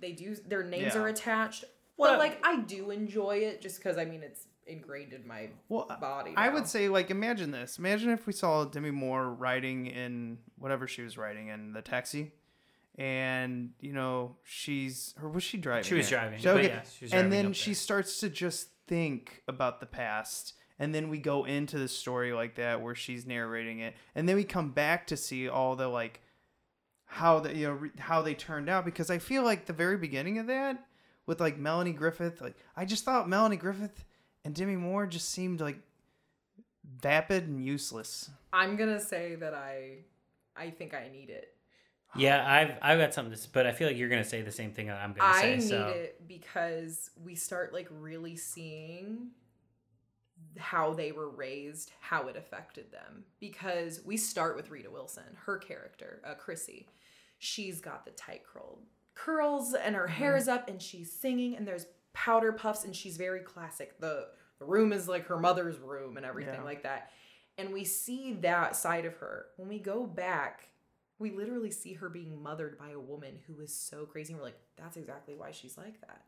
They 0.00 0.12
do. 0.12 0.34
Their 0.34 0.64
names 0.64 0.94
Yeah. 0.94 1.00
are 1.02 1.08
attached. 1.08 1.64
Well- 1.96 2.12
but 2.12 2.18
like, 2.18 2.40
I 2.46 2.56
do 2.60 2.90
enjoy 2.90 3.36
it 3.38 3.60
just 3.60 3.76
because 3.78 3.98
I 3.98 4.04
mean 4.06 4.22
it's 4.22 4.46
ingrained 4.66 5.12
in 5.12 5.26
my 5.26 5.48
Well, 5.68 5.86
body. 6.00 6.32
I 6.36 6.48
would 6.48 6.66
say, 6.66 6.88
like, 6.88 7.10
imagine 7.10 7.50
this. 7.50 7.78
Imagine 7.78 8.10
if 8.10 8.26
we 8.26 8.32
saw 8.32 8.64
Demi 8.64 8.90
Moore 8.92 9.28
riding 9.28 9.86
in 9.86 10.38
whatever 10.58 10.86
she 10.86 11.02
was 11.02 11.18
riding 11.18 11.48
in 11.48 11.72
the 11.72 11.82
taxi, 11.82 12.30
and 12.96 13.70
you 13.80 13.92
know 13.92 14.36
she's 14.44 15.14
or 15.22 15.28
was 15.28 15.42
she 15.42 15.58
driving? 15.58 15.84
She 15.84 15.94
was 15.94 16.06
it? 16.06 16.10
driving, 16.10 16.40
So, 16.40 16.54
but 16.54 16.64
okay. 16.64 16.74
yeah, 16.74 16.82
she 16.82 17.04
was 17.04 17.12
and 17.12 17.30
driving 17.30 17.30
then 17.44 17.52
she 17.52 17.74
starts 17.74 18.20
to 18.20 18.28
just 18.28 18.68
think 18.86 19.42
about 19.48 19.80
the 19.80 19.86
past, 19.86 20.54
and 20.78 20.94
then 20.94 21.08
we 21.08 21.18
go 21.18 21.44
into 21.44 21.78
the 21.78 21.88
story 21.88 22.32
like 22.32 22.56
that 22.56 22.82
where 22.82 22.94
she's 22.94 23.26
narrating 23.26 23.78
it, 23.80 23.94
and 24.14 24.28
then 24.28 24.36
we 24.36 24.44
come 24.44 24.70
back 24.70 25.06
to 25.08 25.16
see 25.16 25.48
all 25.48 25.76
the 25.76 25.88
like 25.88 26.20
how 27.06 27.40
the 27.40 27.54
you 27.56 27.66
know 27.66 27.72
re- 27.74 27.90
how 27.98 28.22
they 28.22 28.34
turned 28.34 28.68
out 28.68 28.84
because 28.84 29.10
I 29.10 29.18
feel 29.18 29.42
like 29.42 29.66
the 29.66 29.72
very 29.72 29.96
beginning 29.96 30.38
of 30.38 30.46
that 30.48 30.86
with 31.26 31.40
like 31.40 31.58
Melanie 31.58 31.92
Griffith, 31.92 32.40
like 32.40 32.56
I 32.76 32.84
just 32.84 33.04
thought 33.04 33.28
Melanie 33.28 33.56
Griffith 33.56 34.04
and 34.44 34.54
Demi 34.54 34.76
Moore 34.76 35.06
just 35.06 35.28
seemed 35.28 35.60
like 35.60 35.78
vapid 37.00 37.46
and 37.46 37.64
useless. 37.64 38.30
I'm 38.52 38.76
gonna 38.76 39.00
say 39.00 39.36
that 39.36 39.54
I, 39.54 39.98
I 40.56 40.70
think 40.70 40.94
I 40.94 41.08
need 41.12 41.30
it. 41.30 41.54
Yeah, 42.16 42.44
I've 42.46 42.78
I've 42.82 42.98
got 42.98 43.14
something 43.14 43.36
to 43.36 43.48
but 43.52 43.66
I 43.66 43.72
feel 43.72 43.86
like 43.88 43.96
you're 43.96 44.08
gonna 44.08 44.24
say 44.24 44.42
the 44.42 44.50
same 44.52 44.72
thing 44.72 44.86
that 44.88 45.00
I'm 45.00 45.12
gonna 45.12 45.28
I 45.28 45.40
say. 45.40 45.52
I 45.52 45.56
need 45.56 45.62
so 45.68 45.88
it 45.88 46.26
because 46.26 47.10
we 47.22 47.34
start 47.34 47.72
like 47.72 47.88
really 47.90 48.36
seeing 48.36 49.28
how 50.58 50.92
they 50.94 51.12
were 51.12 51.28
raised, 51.28 51.92
how 52.00 52.26
it 52.28 52.36
affected 52.36 52.90
them. 52.90 53.24
Because 53.38 54.00
we 54.04 54.16
start 54.16 54.56
with 54.56 54.70
Rita 54.70 54.90
Wilson, 54.90 55.22
her 55.44 55.58
character, 55.58 56.20
uh, 56.26 56.34
Chrissy. 56.34 56.88
She's 57.38 57.80
got 57.80 58.04
the 58.04 58.10
tight 58.12 58.42
curled 58.44 58.80
curls 59.14 59.74
and 59.74 59.94
her 59.94 60.06
hair 60.06 60.34
is 60.36 60.48
up 60.48 60.68
and 60.68 60.80
she's 60.80 61.12
singing 61.12 61.54
and 61.54 61.66
there's 61.68 61.86
powder 62.14 62.52
puffs 62.52 62.84
and 62.84 62.96
she's 62.96 63.16
very 63.18 63.40
classic. 63.40 63.98
The 64.00 64.28
the 64.58 64.64
room 64.64 64.92
is 64.92 65.08
like 65.08 65.26
her 65.26 65.38
mother's 65.38 65.78
room 65.78 66.16
and 66.16 66.24
everything 66.26 66.54
Yeah. 66.54 66.62
like 66.64 66.82
that. 66.82 67.10
And 67.58 67.72
we 67.72 67.84
see 67.84 68.34
that 68.40 68.76
side 68.76 69.04
of 69.04 69.16
her. 69.16 69.46
When 69.56 69.68
we 69.68 69.78
go 69.78 70.06
back, 70.06 70.68
we 71.20 71.30
literally 71.30 71.70
see 71.70 71.92
her 71.92 72.08
being 72.08 72.42
mothered 72.42 72.76
by 72.78 72.90
a 72.90 72.98
woman 72.98 73.34
who 73.46 73.60
is 73.60 73.72
so 73.72 74.06
crazy. 74.06 74.32
And 74.32 74.40
we're 74.40 74.46
like, 74.46 74.58
that's 74.76 74.96
exactly 74.96 75.34
why 75.34 75.52
she's 75.52 75.76
like 75.78 76.00
that. 76.00 76.22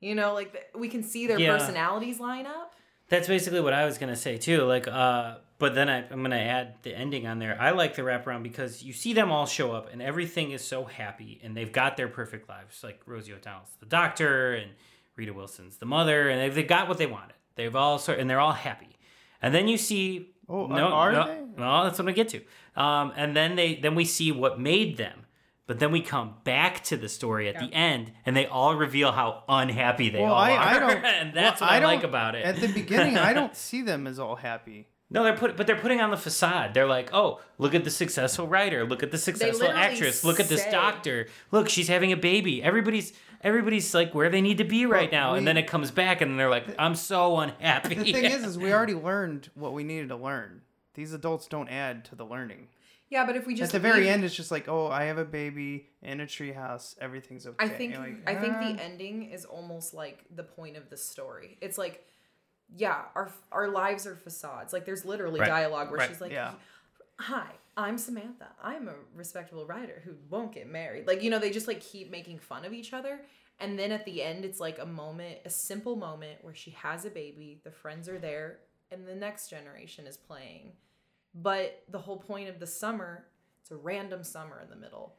You 0.00 0.14
know, 0.16 0.34
like 0.34 0.52
th- 0.52 0.64
we 0.74 0.88
can 0.88 1.02
see 1.04 1.26
their 1.28 1.38
Yeah. 1.38 1.56
personalities 1.56 2.18
line 2.18 2.46
up. 2.46 2.72
That's 3.08 3.28
basically 3.28 3.60
what 3.60 3.72
I 3.74 3.84
was 3.84 3.98
gonna 3.98 4.16
say 4.16 4.38
too. 4.38 4.62
Like, 4.62 4.88
uh, 4.88 5.36
but 5.58 5.74
then 5.74 5.88
I, 5.90 5.98
I'm 6.10 6.22
gonna 6.22 6.36
add 6.36 6.76
the 6.82 6.94
ending 6.96 7.26
on 7.26 7.38
there. 7.38 7.56
I 7.60 7.70
like 7.72 7.94
the 7.96 8.02
wraparound 8.02 8.42
because 8.42 8.82
you 8.82 8.92
see 8.94 9.12
them 9.12 9.30
all 9.30 9.46
show 9.46 9.72
up 9.72 9.92
and 9.92 10.00
everything 10.00 10.52
is 10.52 10.64
so 10.64 10.84
happy 10.84 11.38
and 11.44 11.54
they've 11.56 11.70
got 11.72 11.96
their 11.98 12.08
perfect 12.08 12.48
lives. 12.48 12.82
Like 12.82 13.02
Rosie 13.06 13.34
O'Donnell's 13.34 13.76
the 13.78 13.86
doctor 13.86 14.54
and 14.54 14.70
Rita 15.16 15.34
Wilson's 15.34 15.76
the 15.76 15.86
mother, 15.86 16.30
and 16.30 16.40
they've, 16.40 16.54
they 16.54 16.62
got 16.62 16.88
what 16.88 16.96
they 16.96 17.04
wanted. 17.06 17.34
They've 17.56 17.76
all 17.76 17.98
sort 17.98 18.18
and 18.20 18.30
they're 18.30 18.40
all 18.40 18.52
happy. 18.52 18.96
And 19.42 19.54
then 19.54 19.68
you 19.68 19.76
see 19.76 20.30
Oh, 20.50 20.66
no, 20.66 20.88
are 20.88 21.12
no, 21.12 21.26
they? 21.26 21.40
no, 21.62 21.84
that's 21.84 21.98
what 21.98 22.08
I 22.08 22.12
get 22.12 22.28
to. 22.30 22.40
Um, 22.80 23.12
and 23.16 23.36
then 23.36 23.56
they 23.56 23.76
then 23.76 23.94
we 23.94 24.04
see 24.04 24.32
what 24.32 24.58
made 24.60 24.96
them. 24.96 25.26
But 25.66 25.78
then 25.78 25.92
we 25.92 26.00
come 26.00 26.34
back 26.42 26.82
to 26.84 26.96
the 26.96 27.08
story 27.08 27.48
at 27.48 27.56
the 27.60 27.72
end, 27.72 28.10
and 28.26 28.36
they 28.36 28.46
all 28.46 28.74
reveal 28.74 29.12
how 29.12 29.44
unhappy 29.48 30.10
they 30.10 30.18
Well, 30.20 30.32
all 30.32 30.38
I, 30.40 30.56
are, 30.56 30.58
I 30.58 30.78
don't. 30.80 31.04
and 31.04 31.32
that's 31.32 31.60
well, 31.60 31.70
what 31.70 31.76
I, 31.76 31.78
don't- 31.80 31.94
like 31.94 32.02
about 32.02 32.34
it. 32.34 32.44
At 32.44 32.56
the 32.56 32.66
beginning, 32.66 33.16
I 33.16 33.32
don't 33.32 33.54
see 33.68 33.80
them 33.82 34.08
as 34.08 34.18
all 34.18 34.34
happy. 34.34 34.88
No, 35.12 35.22
they're 35.22 35.36
put, 35.36 35.56
but 35.56 35.68
they're 35.68 35.76
putting 35.76 36.00
on 36.00 36.10
the 36.10 36.16
facade. 36.16 36.74
They're 36.74 36.86
like, 36.88 37.10
oh, 37.12 37.40
look 37.58 37.74
at 37.76 37.84
the 37.84 37.90
successful 37.90 38.48
writer, 38.48 38.84
look 38.84 39.02
at 39.04 39.12
the 39.12 39.18
successful 39.18 39.68
actress, 39.68 40.24
look 40.24 40.40
at 40.40 40.48
this 40.48 40.62
say- 40.64 40.70
doctor, 40.72 41.28
look, 41.52 41.68
she's 41.68 41.86
having 41.88 42.10
a 42.10 42.16
baby. 42.16 42.62
Everybody's 42.62 43.12
everybody's 43.42 43.94
like 43.94 44.14
where 44.14 44.28
they 44.30 44.40
need 44.40 44.58
to 44.58 44.64
be 44.64 44.86
right 44.86 45.10
now, 45.10 45.34
and 45.34 45.46
then 45.46 45.56
it 45.56 45.66
comes 45.66 45.90
back, 45.90 46.20
and 46.20 46.38
they're 46.38 46.50
like, 46.50 46.66
I'm 46.78 46.94
so 46.94 47.38
unhappy. 47.38 47.94
The 47.96 48.12
thing 48.12 48.24
is, 48.24 48.44
is 48.44 48.58
we 48.58 48.72
already 48.74 48.94
learned 48.94 49.50
what 49.54 49.72
we 49.72 49.84
needed 49.84 50.08
to 50.10 50.16
learn. 50.16 50.62
These 50.94 51.12
adults 51.12 51.46
don't 51.46 51.68
add 51.68 52.04
to 52.06 52.14
the 52.14 52.24
learning. 52.24 52.68
Yeah, 53.08 53.26
but 53.26 53.34
if 53.34 53.44
we 53.46 53.54
just 53.54 53.74
At 53.74 53.82
the 53.82 53.88
very 53.88 54.02
leave- 54.02 54.08
end, 54.10 54.24
it's 54.24 54.34
just 54.34 54.50
like, 54.52 54.68
oh, 54.68 54.86
I 54.88 55.04
have 55.04 55.18
a 55.18 55.24
baby 55.24 55.88
in 56.02 56.20
a 56.20 56.26
treehouse. 56.26 56.94
Everything's 57.00 57.44
okay. 57.46 57.56
I 57.64 57.68
think 57.68 57.98
like, 57.98 58.16
I 58.28 58.36
think 58.36 58.54
"Ah." 58.56 58.60
the 58.72 58.82
ending 58.82 59.30
is 59.30 59.44
almost 59.44 59.94
like 59.94 60.24
the 60.34 60.44
point 60.44 60.76
of 60.76 60.88
the 60.90 60.96
story. 60.96 61.58
It's 61.60 61.76
like, 61.76 62.04
yeah, 62.76 63.02
our 63.16 63.32
our 63.50 63.66
lives 63.68 64.06
are 64.06 64.14
facades. 64.14 64.72
Like 64.72 64.84
there's 64.84 65.04
literally 65.04 65.40
Right. 65.40 65.48
dialogue 65.48 65.90
where 65.90 65.98
Right. 65.98 66.08
she's 66.08 66.20
like, 66.20 66.30
Yeah. 66.30 66.52
"Hi, 67.18 67.46
I'm 67.80 67.98
Samantha. 67.98 68.48
I'm 68.62 68.88
a 68.88 68.94
respectable 69.14 69.66
writer 69.66 70.02
who 70.04 70.12
won't 70.28 70.52
get 70.52 70.68
married." 70.68 71.06
Like 71.06 71.22
you 71.22 71.30
know, 71.30 71.38
they 71.38 71.50
just 71.50 71.68
like 71.68 71.80
keep 71.80 72.10
making 72.10 72.38
fun 72.38 72.64
of 72.64 72.72
each 72.72 72.92
other. 72.92 73.20
And 73.58 73.78
then 73.78 73.92
at 73.92 74.06
the 74.06 74.22
end, 74.22 74.44
it's 74.44 74.58
like 74.58 74.78
a 74.78 74.86
moment, 74.86 75.38
a 75.44 75.50
simple 75.50 75.94
moment 75.94 76.42
where 76.42 76.54
she 76.54 76.70
has 76.70 77.04
a 77.04 77.10
baby, 77.10 77.60
the 77.62 77.70
friends 77.70 78.08
are 78.08 78.18
there, 78.18 78.60
and 78.90 79.06
the 79.06 79.14
next 79.14 79.48
generation 79.48 80.06
is 80.06 80.16
playing. 80.16 80.72
But 81.34 81.84
the 81.88 81.98
whole 81.98 82.16
point 82.16 82.48
of 82.48 82.58
the 82.58 82.66
summer, 82.66 83.26
it's 83.60 83.70
a 83.70 83.76
random 83.76 84.24
summer 84.24 84.60
in 84.62 84.70
the 84.70 84.76
middle. 84.76 85.16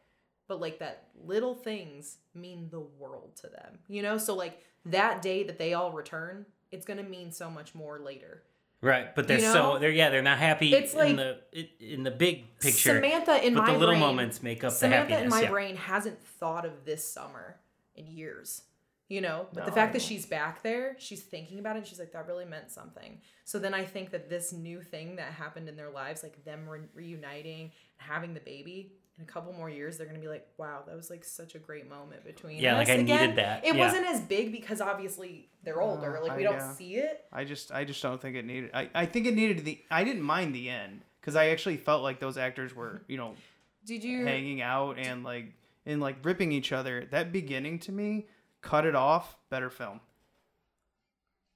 But 0.48 0.60
like 0.60 0.80
that 0.80 1.10
little 1.24 1.56
things 1.56 2.18
mean 2.34 2.70
the 2.70 2.80
world 2.80 3.36
to 3.38 3.48
them. 3.48 3.80
You 3.88 4.02
know? 4.02 4.18
So 4.18 4.36
like 4.36 4.62
that 4.86 5.22
day 5.22 5.44
that 5.44 5.60
they 5.60 5.74
all 5.74 5.92
return, 5.92 6.46
it's 6.72 6.86
gonna 6.86 7.04
mean 7.04 7.32
so 7.32 7.50
much 7.50 7.76
more 7.76 8.00
later. 8.00 8.44
Right, 8.82 9.14
but 9.16 9.28
they're 9.28 9.40
You 9.40 9.52
so 9.52 9.78
they're 9.80 9.90
yeah 9.92 10.10
they're 10.10 10.22
not 10.22 10.38
happy 10.40 10.74
It's 10.74 10.94
like- 10.96 11.12
in 11.12 11.16
the 11.18 11.38
in 11.80 12.04
the 12.04 12.12
big 12.12 12.58
picture. 12.60 12.96
Samantha 12.96 13.46
in 13.46 13.54
but 13.54 13.62
my 13.66 13.74
the 13.74 13.78
little 13.80 13.94
brain, 13.96 14.00
moments 14.00 14.42
make 14.44 14.64
up 14.64 14.72
Samantha 14.74 15.08
the 15.10 15.14
happiness. 15.16 15.34
in 15.34 15.40
my 15.40 15.44
yeah. 15.46 15.50
brain 15.50 15.76
hasn't 15.76 16.22
thought 16.24 16.66
of 16.66 16.86
this 16.86 17.08
summer 17.12 17.58
in 17.96 18.08
years. 18.08 18.64
You 19.10 19.20
know, 19.20 19.48
but 19.54 19.66
the 19.66 19.74
fact 19.74 19.92
that 19.92 20.02
she's 20.02 20.26
back 20.26 20.64
there, 20.64 20.96
she's 20.98 21.22
thinking 21.22 21.60
about 21.60 21.76
it, 21.76 21.80
and 21.80 21.88
she's 21.88 22.00
like, 22.00 22.14
that 22.14 22.28
really 22.28 22.46
meant 22.46 22.72
something. 22.72 23.20
So 23.44 23.60
then 23.60 23.74
I 23.74 23.84
think 23.84 24.12
that 24.12 24.30
this 24.30 24.54
new 24.54 24.82
thing 24.82 25.18
that 25.18 25.34
happened 25.34 25.68
in 25.68 25.76
their 25.76 25.90
lives, 25.90 26.24
like 26.24 26.46
them 26.46 26.66
re- 26.70 26.88
reuniting, 26.94 27.72
having 27.98 28.34
the 28.34 28.40
baby, 28.40 28.94
in 29.18 29.24
a 29.24 29.28
couple 29.28 29.54
more 29.54 29.70
years, 29.70 29.98
they're 29.98 30.08
gonna 30.08 30.20
be 30.20 30.28
like, 30.28 30.48
wow, 30.58 30.84
that 30.88 30.96
was 30.96 31.10
like 31.10 31.24
such 31.24 31.54
a 31.56 31.60
great 31.60 31.88
moment 31.90 32.24
between 32.24 32.60
Yeah, 32.60 32.74
us 32.78 32.88
like 32.88 32.98
I 32.98 33.02
again. 33.02 33.20
needed 33.22 33.36
that. 33.38 33.66
It 33.66 33.76
Yeah. 33.76 33.86
wasn't 33.86 34.06
as 34.08 34.22
big 34.22 34.52
because 34.52 34.82
obviously 34.82 35.50
they're 35.64 35.82
older, 35.82 36.18
Uh, 36.18 36.22
like 36.24 36.36
we 36.38 36.46
I, 36.46 36.50
don't 36.52 36.60
uh, 36.60 36.74
see 36.74 36.96
it. 36.96 37.26
I 37.32 37.44
just, 37.44 37.72
I 37.72 37.84
just 37.84 38.02
don't 38.02 38.20
think 38.22 38.36
it 38.36 38.46
needed. 38.46 38.72
I, 38.74 38.90
I 38.96 39.06
think 39.06 39.28
it 39.28 39.36
needed 39.36 39.64
the. 39.66 39.80
I 39.92 40.04
didn't 40.04 40.24
mind 40.24 40.56
the 40.56 40.70
end 40.70 41.02
because 41.20 41.36
I 41.36 41.50
actually 41.50 41.78
felt 41.78 42.02
like 42.04 42.20
those 42.20 42.38
actors 42.38 42.76
were, 42.76 43.04
you 43.08 43.18
know, 43.18 43.36
Did 43.86 44.04
you? 44.04 44.24
hanging 44.26 44.62
out 44.62 44.98
and 44.98 45.24
like 45.24 45.54
and 45.86 46.00
like 46.02 46.24
ripping 46.24 46.52
each 46.52 46.72
other. 46.72 47.06
That 47.12 47.32
beginning 47.32 47.80
to 47.80 47.92
me, 47.92 48.28
cut 48.62 48.86
it 48.86 48.96
off. 48.96 49.38
Better 49.50 49.70
film. 49.70 50.00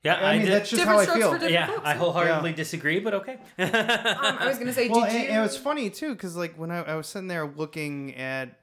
Yeah, 0.06 0.24
I, 0.24 0.34
mean 0.34 0.46
did- 0.46 0.54
that's 0.54 0.70
just 0.70 0.82
Different 0.82 0.98
how 0.98 1.02
I 1.02 1.04
strokes 1.04 1.20
feel. 1.20 1.32
different 1.32 1.54
yeah, 1.54 1.68
folks, 1.68 1.82
I 1.84 1.92
yeah. 1.92 1.98
wholeheartedly 1.98 2.54
disagree, 2.54 3.00
but 3.00 3.14
okay. 3.16 3.38
Um, 3.58 4.38
I 4.40 4.48
was 4.48 4.60
gonna 4.60 4.72
say, 4.72 4.88
well, 4.88 5.02
did 5.02 5.10
and, 5.10 5.24
you? 5.24 5.30
and 5.30 5.38
it 5.40 5.42
was 5.42 5.58
funny 5.58 5.90
too 5.90 6.14
because 6.14 6.36
like 6.36 6.56
when 6.58 6.70
I, 6.72 6.84
I 6.84 6.96
was 6.96 7.08
sitting 7.08 7.28
there 7.28 7.48
looking 7.48 8.16
at 8.16 8.60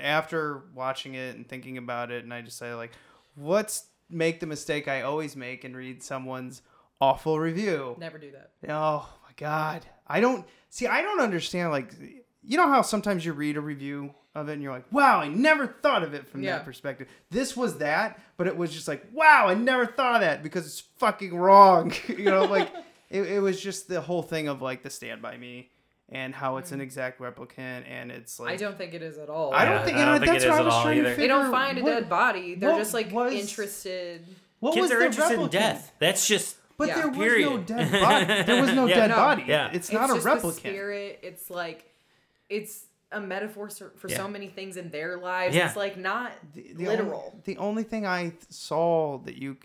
after 0.00 0.62
watching 0.74 1.14
it 1.14 1.36
and 1.36 1.46
thinking 1.46 1.76
about 1.78 2.10
it, 2.10 2.24
and 2.24 2.32
I 2.32 2.40
just 2.40 2.56
say 2.58 2.72
like, 2.74 2.92
what's 3.34 3.84
make 4.08 4.40
the 4.40 4.46
mistake 4.46 4.88
I 4.88 5.02
always 5.02 5.36
make 5.36 5.64
and 5.64 5.76
read 5.76 6.02
someone's 6.02 6.62
awful 7.00 7.38
review. 7.38 7.96
Never 7.98 8.18
do 8.18 8.32
that. 8.32 8.52
Oh 8.68 9.08
my 9.22 9.32
god. 9.36 9.86
I 10.06 10.20
don't 10.20 10.46
see 10.70 10.86
I 10.86 11.02
don't 11.02 11.20
understand 11.20 11.70
like 11.70 11.92
you 12.42 12.56
know 12.56 12.68
how 12.68 12.82
sometimes 12.82 13.24
you 13.24 13.32
read 13.32 13.56
a 13.56 13.60
review 13.60 14.14
of 14.34 14.48
it 14.48 14.54
and 14.54 14.62
you're 14.62 14.72
like, 14.72 14.90
"Wow, 14.92 15.20
I 15.20 15.28
never 15.28 15.66
thought 15.66 16.02
of 16.02 16.14
it 16.14 16.26
from 16.26 16.42
Yeah. 16.42 16.56
that 16.58 16.64
perspective." 16.64 17.08
This 17.30 17.56
was 17.56 17.78
that, 17.78 18.20
but 18.36 18.46
it 18.46 18.56
was 18.56 18.72
just 18.72 18.86
like, 18.88 19.04
"Wow, 19.12 19.46
I 19.48 19.54
never 19.54 19.86
thought 19.86 20.16
of 20.16 20.20
that 20.22 20.42
because 20.42 20.66
it's 20.66 20.80
fucking 20.98 21.34
wrong." 21.36 21.92
you 22.08 22.24
know, 22.26 22.44
like 22.44 22.70
it, 23.10 23.22
it 23.22 23.40
was 23.40 23.60
just 23.60 23.88
the 23.88 24.00
whole 24.00 24.22
thing 24.22 24.48
of 24.48 24.62
like 24.62 24.82
the 24.82 24.90
stand 24.90 25.20
by 25.22 25.36
me 25.36 25.68
and 26.12 26.34
how 26.34 26.56
it's 26.56 26.72
an 26.72 26.80
exact 26.80 27.20
replicant 27.20 27.84
and 27.88 28.10
it's 28.10 28.40
like 28.40 28.50
Mm. 28.50 28.54
I 28.54 28.56
don't 28.56 28.76
think 28.78 28.94
it 28.94 29.02
is 29.02 29.16
at 29.18 29.28
all. 29.30 29.52
I 29.54 29.64
don't 29.64 29.84
think, 29.84 29.96
I 29.96 30.04
don't 30.04 30.18
think 30.20 30.32
that's 30.32 30.44
it 30.44 30.48
what 30.50 30.54
is 30.54 30.58
I 30.58 30.60
at 30.60 30.64
was 30.64 30.74
all 30.74 30.82
trying 30.82 30.94
to 30.96 31.00
either. 31.02 31.10
figure 31.10 31.22
They 31.22 31.28
don't 31.28 31.50
find 31.52 31.78
a 31.78 31.82
what- 31.82 31.90
dead 31.90 32.08
body. 32.08 32.54
They're 32.56 32.76
just 32.78 32.94
like 32.94 33.12
was- 33.12 33.32
interested. 33.32 34.26
What 34.58 34.74
Kids 34.74 34.82
was 34.82 34.90
are 34.92 34.98
the 34.98 35.06
interested 35.06 35.40
in 35.40 35.48
death. 35.48 35.92
That's 36.00 36.26
just 36.26 36.56
But 36.76 36.88
Yeah. 36.88 36.94
there 36.96 37.08
was 37.08 37.16
no 37.16 37.22
Period. 37.24 37.66
dead 37.66 37.92
body. 38.00 38.42
There 38.44 38.60
was 38.62 38.72
no 38.72 38.86
Yeah. 38.86 38.94
dead 38.96 39.10
No. 39.10 39.16
body. 39.16 39.44
Yeah. 39.46 39.70
It's 39.72 39.92
not 39.92 40.08
just 40.08 40.20
a 40.26 40.28
The 40.30 40.36
replicant. 40.36 40.52
spirit. 40.54 41.18
It's 41.22 41.48
like, 41.50 41.84
it's 42.48 42.84
a 43.12 43.20
metaphor 43.20 43.68
for, 43.68 43.92
for 43.96 44.08
Yeah. 44.08 44.16
so 44.18 44.28
many 44.28 44.48
things 44.48 44.76
in 44.76 44.90
their 44.90 45.18
lives. 45.18 45.54
Yeah. 45.54 45.66
It's 45.66 45.76
like 45.76 45.96
not 45.96 46.32
the, 46.54 46.72
the 46.74 46.86
literal. 46.86 47.24
Only, 47.32 47.42
the 47.44 47.56
only 47.58 47.82
thing 47.82 48.06
I 48.06 48.30
th- 48.30 48.34
saw 48.50 49.18
that 49.18 49.36
you, 49.36 49.56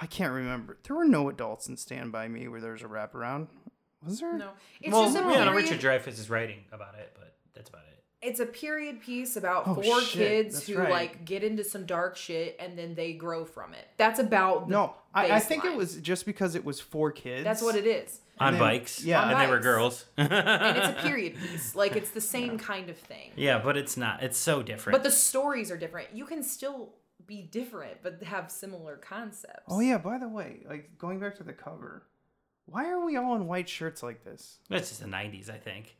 I 0.00 0.06
can't 0.06 0.32
remember. 0.32 0.78
There 0.82 0.96
were 0.96 1.04
no 1.06 1.28
adults 1.28 1.68
in 1.68 1.76
Stand 1.76 2.12
by 2.12 2.28
Me 2.28 2.48
where 2.48 2.60
there's 2.60 2.82
a 2.82 2.86
wraparound. 2.86 3.48
Was 4.04 4.20
there? 4.20 4.36
no, 4.36 4.50
it's 4.80 4.92
well, 4.92 5.04
just 5.04 5.16
a 5.16 5.20
yeah, 5.20 5.44
no. 5.44 5.54
Richard 5.54 5.80
Dreyfuss 5.80 6.18
is 6.18 6.28
writing 6.30 6.58
about 6.70 6.94
it, 6.96 7.12
but 7.18 7.34
that's 7.54 7.68
about 7.70 7.82
it. 7.90 7.95
It's 8.22 8.40
a 8.40 8.46
period 8.46 9.00
piece 9.00 9.36
about 9.36 9.64
Oh, 9.68 9.74
four 9.74 10.00
shit, 10.00 10.12
kids 10.44 10.54
that's 10.54 10.66
who 10.66 10.78
right. 10.78 10.90
like 10.90 11.24
get 11.24 11.44
into 11.44 11.62
some 11.62 11.84
dark 11.86 12.16
shit 12.16 12.56
and 12.58 12.76
then 12.78 12.94
they 12.94 13.12
grow 13.12 13.44
from 13.44 13.74
it. 13.74 13.86
That's 13.98 14.18
about 14.18 14.68
the 14.68 14.72
No, 14.72 14.94
I, 15.14 15.32
I 15.32 15.40
think 15.40 15.64
it 15.64 15.76
was 15.76 15.96
just 15.96 16.24
because 16.26 16.54
it 16.54 16.64
was 16.64 16.80
four 16.80 17.12
kids. 17.12 17.44
That's 17.44 17.62
what 17.62 17.76
it 17.76 17.86
is. 17.86 18.20
On 18.38 18.52
then- 18.54 18.60
bikes, 18.60 19.02
yeah. 19.04 19.22
and 19.28 19.34
On 19.34 19.44
they 19.44 19.50
were 19.50 19.60
girls. 19.60 20.04
And 20.16 20.76
it's 20.78 20.88
a 20.98 21.02
period 21.02 21.36
piece. 21.40 21.74
Like 21.74 21.94
it's 21.96 22.10
the 22.10 22.20
same 22.20 22.58
kind 22.58 22.88
of 22.90 22.96
thing. 22.98 23.32
yeah, 23.36 23.58
but 23.58 23.76
it's 23.76 23.96
not. 23.96 24.22
It's 24.22 24.38
so 24.38 24.62
different. 24.62 24.94
But 24.98 25.04
the 25.04 25.10
stories 25.14 25.70
are 25.70 25.76
different. 25.78 26.08
You 26.14 26.24
can 26.26 26.42
still 26.42 26.90
be 27.26 27.42
different 27.42 28.02
but 28.02 28.22
have 28.22 28.50
similar 28.50 28.96
concepts. 28.96 29.64
Oh 29.68 29.80
yeah. 29.80 29.98
By 29.98 30.18
the 30.18 30.28
way, 30.28 30.60
like 30.68 30.96
going 30.98 31.18
back 31.20 31.34
to 31.36 31.42
the 31.44 31.52
cover, 31.52 32.04
why 32.66 32.86
are 32.88 33.04
we 33.04 33.16
all 33.16 33.34
in 33.36 33.46
white 33.46 33.68
shirts 33.68 34.02
like 34.02 34.24
this? 34.24 34.58
That's 34.70 34.88
just 34.88 35.00
the 35.02 35.06
'90s, 35.08 35.50
I 35.50 35.58
think. 35.58 35.96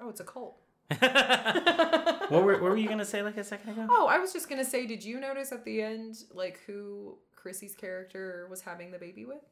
Oh, 0.00 0.08
it's 0.08 0.20
a 0.20 0.24
cult. 0.24 0.56
what, 0.98 2.42
were, 2.44 2.52
what 2.54 2.62
were 2.62 2.76
you 2.76 2.88
gonna 2.88 3.04
say 3.04 3.22
like 3.22 3.36
a 3.36 3.44
second 3.44 3.70
ago? 3.70 3.86
Oh, 3.90 4.06
I 4.08 4.18
was 4.18 4.32
just 4.32 4.48
gonna 4.48 4.64
say, 4.64 4.86
did 4.86 5.04
you 5.04 5.20
notice 5.20 5.52
at 5.52 5.64
the 5.64 5.82
end, 5.82 6.24
like 6.34 6.60
who 6.66 7.18
Chrissy's 7.36 7.74
character 7.74 8.46
was 8.50 8.62
having 8.62 8.90
the 8.90 8.98
baby 8.98 9.24
with? 9.24 9.42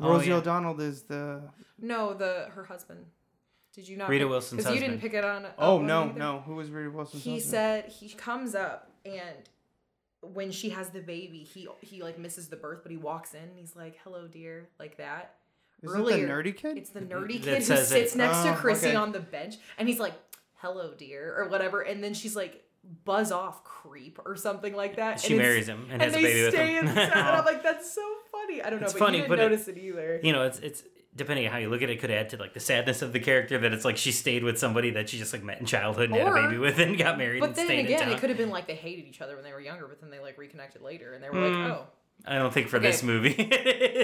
Oh, 0.00 0.10
Rosie 0.10 0.28
yeah. 0.30 0.36
O'Donnell 0.36 0.80
is 0.80 1.02
the. 1.02 1.42
No, 1.80 2.14
the 2.14 2.48
her 2.54 2.64
husband. 2.64 3.06
Did 3.72 3.88
you 3.88 3.96
not? 3.96 4.08
Rita 4.08 4.24
pick- 4.24 4.30
Wilson's 4.30 4.64
you 4.68 4.80
didn't 4.80 5.00
pick 5.00 5.14
it 5.14 5.24
on. 5.24 5.46
Oh 5.58 5.78
on 5.78 5.86
no, 5.86 6.04
either? 6.04 6.18
no. 6.18 6.42
Who 6.46 6.54
was 6.54 6.70
Rita 6.70 6.90
Wilson? 6.90 7.20
He 7.20 7.34
husband? 7.34 7.50
said 7.50 7.84
he 7.86 8.08
comes 8.10 8.54
up 8.54 8.90
and 9.04 9.48
when 10.32 10.50
she 10.50 10.70
has 10.70 10.90
the 10.90 11.00
baby, 11.00 11.38
he 11.38 11.68
he 11.80 12.02
like 12.02 12.18
misses 12.18 12.48
the 12.48 12.56
birth, 12.56 12.80
but 12.82 12.90
he 12.92 12.96
walks 12.98 13.34
in 13.34 13.42
and 13.42 13.58
he's 13.58 13.76
like, 13.76 13.98
"Hello, 14.04 14.26
dear," 14.26 14.68
like 14.78 14.96
that. 14.98 15.34
Is 15.84 15.94
it 15.94 16.04
the 16.26 16.32
nerdy 16.32 16.56
kid? 16.56 16.78
It's 16.78 16.90
the 16.90 17.00
nerdy 17.00 17.42
kid 17.42 17.58
who 17.58 17.64
says 17.64 17.90
it. 17.90 17.94
sits 17.94 18.14
next 18.14 18.42
to 18.42 18.52
Oh, 18.52 18.54
Chrissy 18.56 18.88
okay. 18.88 18.96
on 18.96 19.12
the 19.12 19.20
bench, 19.20 19.56
and 19.78 19.88
he's 19.88 19.98
like, 20.00 20.14
"Hello, 20.56 20.92
dear," 20.96 21.34
or 21.36 21.48
whatever, 21.48 21.80
and 21.82 22.02
then 22.02 22.14
she's 22.14 22.34
like, 22.36 22.64
"Buzz 23.04 23.30
off, 23.32 23.64
creep," 23.64 24.18
or 24.24 24.36
something 24.36 24.74
like 24.74 24.96
that. 24.96 25.20
She 25.20 25.34
and 25.34 25.42
marries 25.42 25.68
him 25.68 25.86
and 25.90 26.00
has 26.02 26.12
a 26.12 26.16
they 26.16 26.22
baby 26.22 26.42
with 26.44 26.54
stay 26.54 26.74
him. 26.74 26.88
in 26.88 26.94
town, 26.94 27.10
and 27.12 27.12
I'm 27.20 27.44
like, 27.52 27.62
"That's 27.62 27.92
so 27.94 28.02
funny." 28.32 28.62
I 28.62 28.70
don't 28.70 28.80
know, 28.80 28.84
It's 28.84 28.92
but 28.94 28.98
funny, 28.98 29.18
you 29.18 29.22
didn't 29.24 29.30
but 29.36 29.42
notice 29.42 29.68
it, 29.68 29.78
either. 29.78 30.20
You 30.22 30.32
know, 30.32 30.42
it's 30.42 30.58
it's 30.60 30.82
depending 31.16 31.46
on 31.46 31.52
how 31.52 31.58
you 31.58 31.68
look 31.70 31.80
at 31.80 31.88
it, 31.90 32.00
could 32.00 32.10
add 32.10 32.28
to 32.30 32.36
like 32.36 32.54
the 32.54 32.60
sadness 32.60 33.00
of 33.00 33.12
the 33.12 33.20
character 33.20 33.56
that 33.56 33.72
it's 33.72 33.84
like 33.84 33.96
she 33.96 34.10
stayed 34.10 34.42
with 34.42 34.58
somebody 34.58 34.90
that 34.90 35.08
she 35.08 35.16
just 35.16 35.32
like 35.32 35.44
met 35.44 35.60
in 35.60 35.64
childhood 35.66 36.10
and 36.10 36.18
had 36.18 36.26
a 36.26 36.34
baby 36.34 36.58
with 36.58 36.78
and 36.80 36.98
got 36.98 37.16
married 37.18 37.38
But 37.38 37.50
and 37.50 37.54
then 37.56 37.66
stayed 37.66 37.78
in 37.80 37.86
again, 37.86 38.00
town. 38.00 38.12
it 38.12 38.18
could 38.18 38.30
have 38.30 38.36
been 38.38 38.50
like 38.50 38.66
they 38.66 38.74
hated 38.74 39.04
each 39.06 39.20
other 39.20 39.36
when 39.36 39.44
they 39.44 39.52
were 39.52 39.60
younger, 39.60 39.86
but 39.86 40.00
then 40.00 40.10
they 40.10 40.18
like 40.18 40.36
reconnected 40.38 40.82
later, 40.82 41.12
and 41.14 41.22
they 41.22 41.28
were 41.30 41.36
Mm. 41.36 41.62
like, 41.68 41.72
"Oh." 41.72 41.86
I 42.26 42.36
don't 42.38 42.54
think 42.54 42.68
for 42.68 42.78
Okay. 42.78 42.86
this 42.86 43.02
movie. 43.02 43.36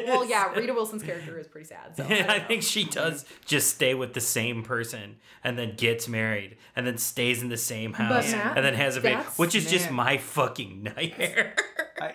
Well, 0.06 0.24
yeah, 0.26 0.52
Rita 0.56 0.74
Wilson's 0.74 1.02
character 1.02 1.38
is 1.38 1.46
pretty 1.48 1.66
sad. 1.66 1.96
So 1.96 2.04
I, 2.08 2.34
I 2.36 2.38
think 2.40 2.62
she 2.62 2.84
does 2.84 3.24
just 3.46 3.74
stay 3.74 3.94
with 3.94 4.12
the 4.12 4.20
same 4.20 4.62
person 4.62 5.16
and 5.42 5.58
then 5.58 5.74
gets 5.76 6.06
married 6.06 6.58
and 6.76 6.86
then 6.86 6.98
stays 6.98 7.42
in 7.42 7.48
the 7.48 7.56
same 7.56 7.94
house 7.94 8.30
Matt, 8.32 8.56
and 8.58 8.64
then 8.66 8.74
has 8.74 8.96
a 8.96 9.00
baby, 9.00 9.22
which 9.36 9.54
is 9.54 9.70
just 9.70 9.90
my 9.90 10.18
fucking 10.18 10.82
nightmare. 10.82 11.54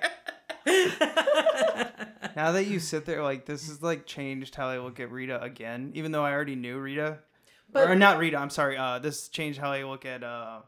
Now 2.36 2.52
that 2.52 2.66
you 2.66 2.80
sit 2.80 3.06
there, 3.06 3.24
like 3.24 3.46
this 3.46 3.70
is 3.70 3.82
like 3.82 4.06
changed 4.06 4.56
how 4.56 4.68
I 4.68 4.80
look 4.80 5.00
at 5.00 5.10
Rita 5.10 5.42
again, 5.42 5.92
even 5.96 6.12
though 6.12 6.26
I 6.26 6.34
already 6.34 6.56
knew 6.56 6.78
Rita. 6.78 7.20
But- 7.72 7.90
or 7.90 7.96
not 7.96 8.18
Rita, 8.18 8.38
I'm 8.38 8.50
sorry. 8.50 8.78
Uh, 8.78 9.00
this 9.00 9.30
changed 9.30 9.58
how 9.58 9.72
I 9.72 9.84
look 9.84 10.06
at 10.06 10.22
uh, 10.24 10.60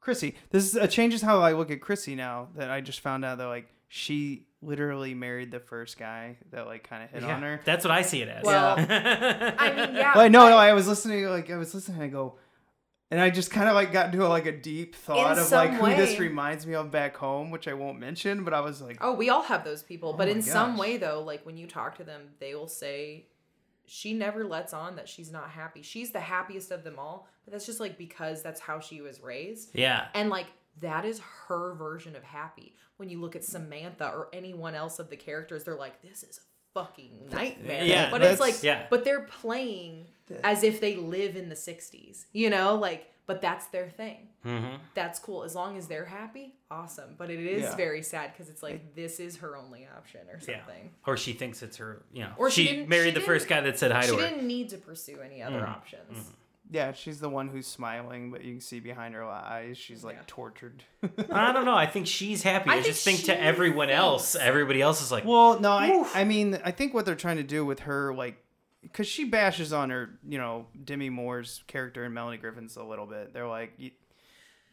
Chrissy. 0.00 0.36
This 0.50 0.64
is, 0.72 0.76
uh, 0.76 0.86
changes 0.86 1.20
how 1.20 1.40
I 1.40 1.52
look 1.52 1.70
at 1.72 1.80
Chrissy 1.80 2.14
now 2.14 2.48
that 2.54 2.70
I 2.70 2.80
just 2.80 3.00
found 3.00 3.24
out 3.24 3.38
that 3.38 3.46
like 3.46 3.66
she 3.96 4.44
literally 4.60 5.14
married 5.14 5.52
the 5.52 5.60
first 5.60 5.96
guy 5.96 6.36
that 6.50 6.66
like 6.66 6.82
kind 6.82 7.04
of 7.04 7.10
hit 7.10 7.22
Yeah, 7.22 7.36
on 7.36 7.42
her. 7.42 7.60
That's 7.64 7.84
what 7.84 7.92
I 7.92 8.02
see 8.02 8.22
it 8.22 8.28
as. 8.28 8.42
Well, 8.42 8.74
I 8.76 8.80
mean, 8.80 8.88
yeah. 9.94 10.14
Like 10.16 10.32
no, 10.32 10.46
I- 10.46 10.50
no, 10.50 10.56
I 10.56 10.72
was 10.72 10.88
listening, 10.88 11.26
like 11.26 11.48
I 11.48 11.56
was 11.56 11.72
listening, 11.72 12.02
I 12.02 12.08
go, 12.08 12.36
and 13.12 13.20
I 13.20 13.30
just 13.30 13.52
kind 13.52 13.68
of 13.68 13.76
like 13.76 13.92
got 13.92 14.12
into 14.12 14.26
like 14.26 14.46
a 14.46 14.52
deep 14.52 14.96
thought 14.96 15.36
In 15.36 15.38
of 15.38 15.52
like 15.52 15.70
some 15.70 15.74
who 15.76 15.94
this 15.94 16.18
reminds 16.18 16.66
me 16.66 16.74
of 16.74 16.90
back 16.90 17.16
home, 17.16 17.52
which 17.52 17.68
I 17.68 17.74
won't 17.74 18.00
mention, 18.00 18.42
but 18.42 18.52
I 18.52 18.62
was 18.62 18.82
like, 18.82 18.98
Oh, 19.00 19.14
we 19.14 19.30
all 19.30 19.42
have 19.42 19.62
those 19.62 19.84
people, 19.84 20.08
oh 20.08 20.16
but 20.16 20.26
Oh 20.26 20.32
in 20.32 20.38
my 20.38 20.42
some 20.42 20.76
way 20.76 20.96
though, 20.96 21.22
like 21.22 21.46
when 21.46 21.56
you 21.56 21.68
talk 21.68 21.96
to 21.98 22.04
them, 22.04 22.22
they 22.40 22.56
will 22.56 22.66
say 22.66 23.26
she 23.86 24.12
never 24.12 24.44
lets 24.44 24.72
on 24.74 24.96
that 24.96 25.08
she's 25.08 25.30
not 25.30 25.50
happy. 25.50 25.82
She's 25.82 26.10
the 26.10 26.18
happiest 26.18 26.72
of 26.72 26.82
them 26.82 26.98
all, 26.98 27.28
but 27.44 27.52
that's 27.52 27.66
just 27.66 27.78
like 27.78 27.96
because 27.96 28.42
that's 28.42 28.60
how 28.60 28.80
she 28.80 29.00
was 29.00 29.20
raised. 29.20 29.70
Yeah. 29.72 30.06
And 30.14 30.30
like 30.30 30.46
that 30.80 31.04
is 31.04 31.20
her 31.48 31.74
version 31.74 32.16
of 32.16 32.22
happy. 32.22 32.74
When 32.96 33.08
you 33.08 33.20
look 33.20 33.34
at 33.36 33.44
Samantha 33.44 34.06
or 34.08 34.28
anyone 34.32 34.74
else 34.74 34.98
of 34.98 35.10
the 35.10 35.16
characters, 35.16 35.64
they're 35.64 35.74
like, 35.76 36.00
this 36.02 36.22
is 36.22 36.38
a 36.38 36.78
fucking 36.80 37.28
nightmare. 37.30 37.84
Yeah, 37.84 38.10
but 38.10 38.22
it's 38.22 38.40
like, 38.40 38.62
yeah. 38.62 38.86
but 38.90 39.04
they're 39.04 39.22
playing 39.22 40.06
as 40.42 40.62
if 40.62 40.80
they 40.80 40.96
live 40.96 41.36
in 41.36 41.48
the 41.48 41.54
60s, 41.54 42.24
you 42.32 42.50
know? 42.50 42.76
Like, 42.76 43.10
but 43.26 43.40
that's 43.40 43.66
their 43.68 43.88
thing. 43.88 44.28
Mm-hmm. 44.44 44.76
That's 44.94 45.18
cool. 45.18 45.44
As 45.44 45.54
long 45.54 45.76
as 45.78 45.86
they're 45.86 46.04
happy, 46.04 46.54
awesome. 46.70 47.14
But 47.16 47.30
it 47.30 47.40
is 47.40 47.62
Yeah. 47.62 47.76
very 47.76 48.02
sad 48.02 48.32
because 48.32 48.50
it's 48.50 48.62
like, 48.62 48.94
this 48.94 49.18
is 49.18 49.38
her 49.38 49.56
only 49.56 49.88
option 49.96 50.20
or 50.28 50.38
Yeah. 50.46 50.58
something. 50.64 50.90
Or 51.06 51.16
she 51.16 51.32
thinks 51.32 51.62
it's 51.62 51.78
her, 51.78 52.04
you 52.12 52.22
know. 52.22 52.32
Or 52.36 52.50
she 52.50 52.66
she, 52.66 52.86
married 52.86 53.14
she 53.14 53.20
the 53.20 53.26
first 53.26 53.48
guy 53.48 53.60
that 53.62 53.78
said 53.78 53.92
hi 53.92 54.02
to 54.06 54.14
her. 54.16 54.22
She 54.22 54.28
didn't 54.28 54.46
need 54.46 54.68
to 54.70 54.76
pursue 54.78 55.20
any 55.20 55.42
other 55.42 55.60
Mhm. 55.60 55.68
options. 55.68 56.32
Yeah, 56.70 56.92
she's 56.92 57.20
the 57.20 57.28
one 57.28 57.48
who's 57.48 57.66
smiling, 57.66 58.30
but 58.30 58.42
you 58.42 58.52
can 58.52 58.60
see 58.60 58.80
behind 58.80 59.14
her 59.14 59.22
eyes, 59.24 59.76
she's 59.76 60.02
like 60.02 60.16
Yeah. 60.16 60.22
tortured. 60.26 60.82
I 61.30 61.52
don't 61.52 61.64
know. 61.66 61.76
I 61.76 61.86
think 61.86 62.06
she's 62.06 62.42
happy. 62.42 62.70
I, 62.70 62.74
I 62.74 62.76
think 62.76 62.86
just 62.86 63.04
think 63.04 63.24
to 63.24 63.38
everyone 63.40 63.90
else, 63.90 64.34
everybody 64.34 64.80
else 64.80 65.02
is 65.02 65.12
like, 65.12 65.24
Well, 65.24 65.60
no, 65.60 65.70
I, 65.72 66.08
I 66.14 66.24
mean, 66.24 66.58
I 66.64 66.70
think 66.70 66.94
what 66.94 67.04
they're 67.04 67.14
trying 67.14 67.36
to 67.36 67.42
do 67.42 67.64
with 67.66 67.80
her, 67.80 68.14
like, 68.14 68.42
because 68.82 69.06
she 69.06 69.24
bashes 69.24 69.72
on 69.72 69.90
her, 69.90 70.18
you 70.28 70.38
know, 70.38 70.66
Demi 70.84 71.10
Moore's 71.10 71.62
character 71.66 72.04
and 72.04 72.14
Melanie 72.14 72.36
Griffith's 72.38 72.76
a 72.76 72.82
little 72.82 73.06
bit. 73.06 73.32
They're 73.32 73.48
like, 73.48 73.72
y- 73.78 73.92
y- 73.92 73.92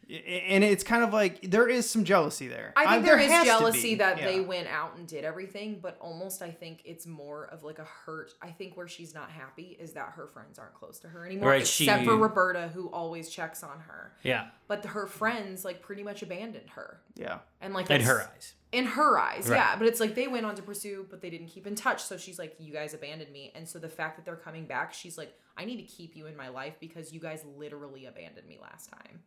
and 0.08 0.62
it's 0.64 0.84
kind 0.84 1.02
of 1.04 1.12
like 1.12 1.40
there 1.50 1.68
is 1.68 1.88
some 1.88 2.04
jealousy 2.04 2.48
there. 2.48 2.72
I 2.76 2.84
think 2.94 3.02
Uh, 3.04 3.06
there 3.06 3.18
is 3.18 3.30
to 3.32 3.44
jealousy 3.44 3.94
that 3.96 4.18
yeah. 4.18 4.26
they 4.26 4.40
went 4.40 4.68
out 4.68 4.96
and 4.96 5.06
did 5.06 5.24
everything, 5.24 5.78
but 5.80 5.96
almost 6.00 6.42
I 6.42 6.50
think 6.50 6.82
it's 6.84 7.06
more 7.06 7.44
of 7.46 7.62
like 7.62 7.78
a 7.78 7.84
hurt. 7.84 8.34
I 8.42 8.50
think 8.50 8.76
where 8.76 8.88
she's 8.88 9.14
not 9.14 9.30
happy 9.30 9.76
is 9.80 9.92
that 9.92 10.10
her 10.16 10.26
friends 10.26 10.58
aren't 10.58 10.74
close 10.74 10.98
to 11.00 11.08
her 11.08 11.24
anymore, 11.24 11.50
Right, 11.50 11.60
except 11.62 12.00
she- 12.00 12.06
for 12.06 12.16
Roberta, 12.16 12.68
who 12.74 12.88
always 12.90 13.28
checks 13.30 13.62
on 13.62 13.80
her. 13.80 14.12
yeah, 14.22 14.48
But 14.68 14.84
her 14.86 15.06
friends 15.06 15.64
like 15.64 15.82
pretty 15.82 16.02
much 16.02 16.22
abandoned 16.22 16.70
her, 16.70 17.00
Yeah. 17.14 17.38
and 17.60 17.72
like 17.72 17.88
in 17.90 18.02
her 18.02 18.22
eyes. 18.34 18.54
in 18.72 18.84
her 18.86 19.18
eyes, 19.18 19.48
Right. 19.48 19.56
yeah. 19.56 19.76
But 19.76 19.86
it's 19.86 20.00
like 20.00 20.14
they 20.14 20.26
went 20.28 20.44
on 20.46 20.54
to 20.56 20.62
pursue, 20.62 21.06
but 21.10 21.20
they 21.20 21.30
didn't 21.30 21.48
keep 21.48 21.66
in 21.66 21.74
touch. 21.74 22.02
So 22.02 22.16
she's 22.16 22.38
like, 22.38 22.56
"You 22.58 22.72
guys 22.72 22.92
abandoned 22.94 23.30
me," 23.32 23.52
and 23.54 23.68
so 23.68 23.78
the 23.78 23.88
fact 23.88 24.16
that 24.16 24.24
they're 24.24 24.36
coming 24.36 24.66
back, 24.66 24.92
she's 24.94 25.16
like, 25.16 25.32
"I 25.56 25.64
need 25.64 25.76
to 25.76 25.82
keep 25.84 26.16
you 26.16 26.26
in 26.26 26.36
my 26.36 26.48
life 26.48 26.74
because 26.80 27.12
you 27.12 27.20
guys 27.20 27.44
literally 27.56 28.06
abandoned 28.06 28.46
me 28.48 28.58
last 28.60 28.90
time." 28.90 29.22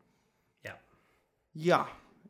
Yeah. 0.66 0.72
Yeah. 1.54 1.86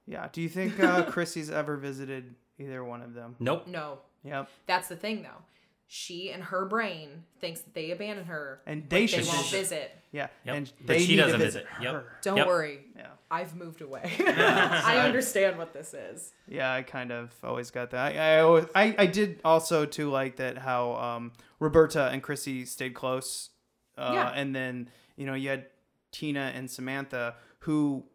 Yeah. 0.05 0.27
Do 0.31 0.41
you 0.41 0.49
think 0.49 0.79
uh, 0.79 1.03
Chrissy's 1.11 1.49
ever 1.49 1.77
visited 1.77 2.35
either 2.59 2.83
one 2.83 3.01
of 3.01 3.13
them? 3.13 3.35
Nope. 3.39 3.65
No, 3.67 3.99
Yep. 4.23 4.49
That's 4.67 4.87
the 4.87 4.95
thing, 4.95 5.21
though. 5.23 5.41
She 5.87 6.31
and 6.31 6.41
her 6.45 6.65
brain 6.65 7.23
thinks 7.39 7.61
that 7.61 7.75
they 7.75 7.91
abandoned 7.91 8.27
her, 8.27 8.59
And 8.65 8.81
but 8.83 8.89
they 8.89 9.01
they 9.01 9.07
should 9.07 9.25
won't 9.27 9.37
visit. 9.45 9.59
visit. 9.59 9.91
Yeah. 10.11 10.27
Yep. 10.45 10.55
And 10.55 10.73
But 10.83 11.01
she 11.01 11.15
doesn't 11.15 11.39
visit. 11.39 11.67
visit. 11.67 11.83
Yep. 11.83 12.05
Don't 12.23 12.37
Yep. 12.37 12.47
worry, 12.47 12.79
Yeah. 12.97 13.07
I've 13.29 13.55
moved 13.55 13.81
away. 13.81 14.11
I 14.27 14.97
understand 15.05 15.59
what 15.59 15.73
this 15.73 15.93
is. 15.93 16.33
Yeah, 16.47 16.73
I 16.73 16.81
kind 16.81 17.11
of 17.11 17.31
always 17.43 17.69
got 17.69 17.91
that. 17.91 18.15
I 18.15 18.37
I, 18.37 18.39
always, 18.39 18.65
I 18.73 18.95
I 18.97 19.05
did 19.05 19.41
also 19.45 19.85
too 19.85 20.09
like 20.09 20.37
that 20.37 20.57
how 20.57 20.93
um, 20.95 21.33
Roberta 21.59 22.09
and 22.11 22.21
Chrissy 22.23 22.65
stayed 22.65 22.95
close. 22.95 23.51
Uh, 23.95 24.11
Yeah. 24.13 24.29
And 24.29 24.55
then 24.55 24.89
you 25.17 25.27
know 25.27 25.35
you 25.35 25.49
had 25.49 25.67
Tina 26.11 26.51
and 26.55 26.69
Samantha 26.69 27.35
who 27.59 28.05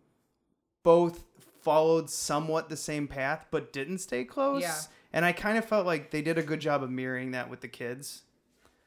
both 0.83 1.25
followed 1.63 2.09
somewhat 2.09 2.69
the 2.69 2.77
same 2.77 3.07
path 3.07 3.47
but 3.51 3.73
didn't 3.73 3.99
stay 3.99 4.25
close. 4.25 4.63
Yeah. 4.63 4.77
And 5.13 5.25
I 5.25 5.33
kind 5.33 5.59
of 5.59 5.65
felt 5.65 5.85
like 5.87 6.11
they 6.11 6.23
did 6.23 6.39
a 6.39 6.43
good 6.43 6.61
job 6.61 6.83
of 6.83 6.91
mirroring 6.91 7.33
that 7.33 7.51
with 7.51 7.61
the 7.61 7.69
kids. 7.69 8.23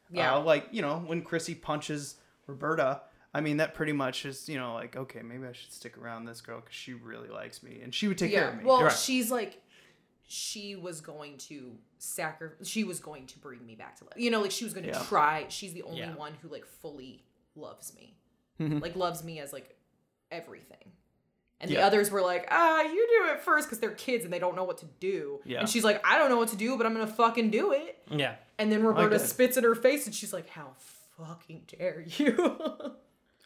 Yeah. 0.09 0.35
Uh, 0.35 0.41
like 0.41 0.67
you 0.71 0.81
know 0.81 0.99
when 1.05 1.21
Chrissy 1.21 1.55
punches 1.55 2.15
Roberta. 2.47 3.01
I 3.35 3.41
mean 3.41 3.57
that 3.57 3.73
pretty 3.73 3.93
much 3.93 4.25
is 4.25 4.47
you 4.47 4.57
know 4.57 4.73
like 4.75 4.95
okay 4.95 5.21
maybe 5.21 5.45
I 5.47 5.53
should 5.53 5.71
stick 5.73 5.97
around 5.97 6.25
this 6.25 6.39
girl 6.41 6.59
because 6.61 6.75
she 6.75 6.93
really 6.93 7.29
likes 7.29 7.63
me 7.63 7.79
and 7.83 7.93
she 7.93 8.07
would 8.07 8.17
take 8.17 8.31
care 8.31 8.49
of 8.49 8.57
me. 8.57 8.63
Well, 8.63 8.83
Right. 8.83 8.91
she's 8.91 9.31
like, 9.31 9.61
she 10.27 10.75
was 10.75 11.01
going 11.01 11.37
to 11.49 11.73
sacrifice. 11.97 12.67
She 12.67 12.83
was 12.83 12.99
going 12.99 13.27
to 13.27 13.39
bring 13.39 13.65
me 13.65 13.75
back 13.75 13.97
to 13.97 14.03
life. 14.05 14.13
You 14.17 14.31
know, 14.31 14.41
like 14.41 14.51
she 14.51 14.63
was 14.65 14.73
going 14.73 14.85
to 14.85 14.91
Yeah. 14.91 15.03
try. 15.03 15.45
She's 15.49 15.73
the 15.73 15.83
only 15.83 15.99
Yeah. 15.99 16.15
one 16.15 16.33
who 16.41 16.47
like 16.47 16.65
fully 16.65 17.23
loves 17.55 17.93
me, 17.95 18.15
Mhm. 18.59 18.81
like 18.81 18.95
loves 18.95 19.23
me 19.23 19.39
as 19.39 19.51
like 19.53 19.75
everything. 20.31 20.91
And 21.64 21.72
Yeah. 21.72 21.80
the 21.80 21.86
others 21.88 22.11
were 22.11 22.22
like, 22.22 22.45
ah, 22.51 22.82
you 22.82 23.07
do 23.24 23.32
it 23.34 23.39
first 23.39 23.68
because 23.68 23.80
they're 23.80 23.91
kids 23.91 24.24
and 24.26 24.32
they 24.32 24.38
don't 24.38 24.55
know 24.55 24.66
what 24.66 24.78
to 24.80 24.86
do. 24.99 25.39
Yeah. 25.45 25.61
And 25.61 25.68
she's 25.70 25.84
like, 25.84 26.05
I 26.05 26.18
don't 26.20 26.30
know 26.30 26.38
what 26.38 26.49
to 26.49 26.55
do, 26.57 26.78
but 26.78 26.86
I'm 26.86 26.93
gonna 26.93 27.07
fucking 27.07 27.49
do 27.49 27.72
it. 27.72 27.97
Yeah. 28.11 28.36
And 28.59 28.72
then 28.72 28.84
Roberta 28.84 29.18
that. 29.18 29.26
spits 29.28 29.57
in 29.57 29.64
her 29.64 29.74
face 29.74 30.05
and 30.05 30.14
she's 30.14 30.34
like, 30.34 30.49
how 30.49 30.74
fucking 31.18 31.64
dare 31.68 32.03
you? 32.05 32.59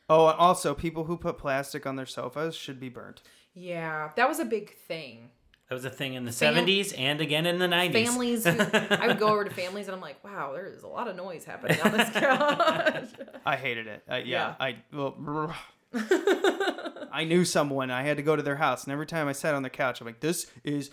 Oh, 0.10 0.28
and 0.30 0.40
also 0.40 0.74
people 0.74 1.04
who 1.04 1.18
put 1.18 1.38
plastic 1.38 1.86
on 1.86 1.98
their 1.98 2.06
sofas 2.06 2.56
should 2.56 2.80
be 2.80 2.88
burnt. 2.88 3.22
yeah, 3.54 4.12
that 4.16 4.30
was 4.30 4.40
a 4.40 4.46
big 4.46 4.74
thing. 4.74 5.32
That 5.68 5.76
was 5.76 5.84
a 5.84 5.90
thing 5.90 6.14
in 6.14 6.24
the 6.24 6.32
Fam- 6.32 6.56
70s 6.56 6.98
and 6.98 7.20
again 7.20 7.46
in 7.46 7.60
the 7.60 7.68
90s. 7.68 7.92
families 8.06 8.46
who, 8.46 8.52
I 8.96 9.08
would 9.08 9.20
go 9.20 9.28
over 9.28 9.44
to 9.44 9.50
families 9.52 9.88
and 9.88 9.96
I'm 9.96 10.00
like, 10.02 10.24
wow, 10.24 10.54
there 10.54 10.66
is 10.68 10.84
a 10.84 10.88
lot 10.88 11.10
of 11.10 11.18
noise 11.18 11.44
happening 11.44 11.82
on 11.82 11.92
this 11.92 12.10
couch. 12.14 13.10
I 13.46 13.58
hated 13.58 13.88
it. 13.88 14.04
Uh, 14.10 14.16
yeah, 14.16 14.24
Yeah. 14.24 14.56
I 14.62 14.78
well, 14.94 15.14
I 17.12 17.24
knew 17.24 17.46
someone. 17.46 17.92
I 17.92 18.04
had 18.04 18.18
to 18.18 18.24
go 18.24 18.36
to 18.36 18.44
their 18.44 18.56
house, 18.56 18.84
and 18.84 18.94
every 18.94 19.06
time 19.06 19.28
I 19.28 19.32
sat 19.32 19.56
on 19.56 19.64
the 19.64 19.70
couch, 19.70 20.02
I'm 20.02 20.08
like, 20.08 20.20
"This 20.20 20.48
is 20.64 20.92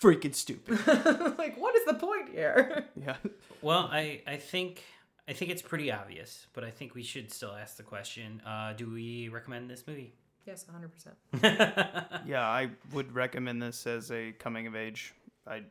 freaking 0.00 0.34
stupid." 0.34 0.78
like, 1.38 1.56
what 1.56 1.74
is 1.76 1.84
the 1.86 1.94
point 1.94 2.30
here? 2.30 2.86
yeah. 2.96 3.16
Well, 3.60 3.88
I, 3.90 4.22
I 4.26 4.36
think 4.36 4.82
I 5.28 5.32
think 5.32 5.50
it's 5.50 5.62
pretty 5.62 5.90
obvious, 5.90 6.46
but 6.52 6.64
I 6.64 6.70
think 6.70 6.94
we 6.94 7.02
should 7.02 7.32
still 7.32 7.52
ask 7.52 7.76
the 7.76 7.82
question: 7.82 8.42
uh, 8.46 8.72
Do 8.74 8.90
we 8.90 9.28
recommend 9.28 9.70
this 9.70 9.86
movie? 9.86 10.14
Yes, 10.44 10.64
100%. 10.64 12.22
Yeah, 12.26 12.42
I 12.44 12.70
would 12.92 13.14
recommend 13.14 13.62
this 13.62 13.86
as 13.86 14.10
a 14.10 14.32
coming 14.32 14.66
of 14.66 14.74
age. 14.74 15.14
I, 15.46 15.62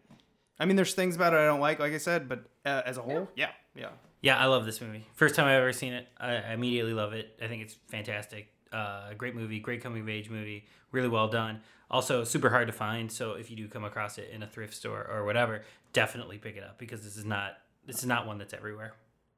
I 0.57 0.63
mean, 0.63 0.77
there's 0.77 0.93
things 0.93 1.17
about 1.17 1.33
it 1.33 1.39
I 1.39 1.45
don't 1.45 1.59
like, 1.59 1.79
like 1.79 1.91
I 1.91 1.97
said, 1.97 2.29
but 2.29 2.45
uh, 2.65 2.81
as 2.85 2.97
a 2.97 3.01
whole, 3.01 3.27
yeah, 3.35 3.49
yeah. 3.75 3.89
Yeah, 4.21 4.37
I 4.37 4.45
love 4.45 4.65
this 4.65 4.79
movie. 4.79 5.05
First 5.15 5.35
time 5.35 5.47
I've 5.47 5.59
ever 5.59 5.73
seen 5.73 5.93
it. 5.93 6.07
I, 6.17 6.35
I 6.35 6.53
immediately 6.53 6.93
love 6.93 7.13
it. 7.13 7.37
I 7.41 7.47
think 7.47 7.63
it's 7.63 7.75
fantastic. 7.89 8.47
Uh, 8.71 9.13
great 9.17 9.35
movie, 9.35 9.59
great 9.59 9.81
coming 9.83 10.01
of 10.01 10.09
age 10.09 10.29
movie, 10.29 10.65
really 10.91 11.09
well 11.09 11.27
done. 11.27 11.59
Also, 11.89 12.23
super 12.23 12.49
hard 12.49 12.67
to 12.67 12.73
find. 12.73 13.11
So 13.11 13.33
if 13.33 13.49
you 13.51 13.57
do 13.57 13.67
come 13.67 13.83
across 13.83 14.17
it 14.17 14.29
in 14.33 14.43
a 14.43 14.47
thrift 14.47 14.73
store 14.73 15.05
or 15.11 15.25
whatever, 15.25 15.63
definitely 15.91 16.37
pick 16.37 16.55
it 16.55 16.63
up 16.63 16.77
because 16.77 17.03
this 17.03 17.17
is 17.17 17.25
not 17.25 17.57
this 17.85 17.97
is 17.99 18.05
not 18.05 18.25
one 18.27 18.37
that's 18.37 18.53
everywhere. 18.53 18.93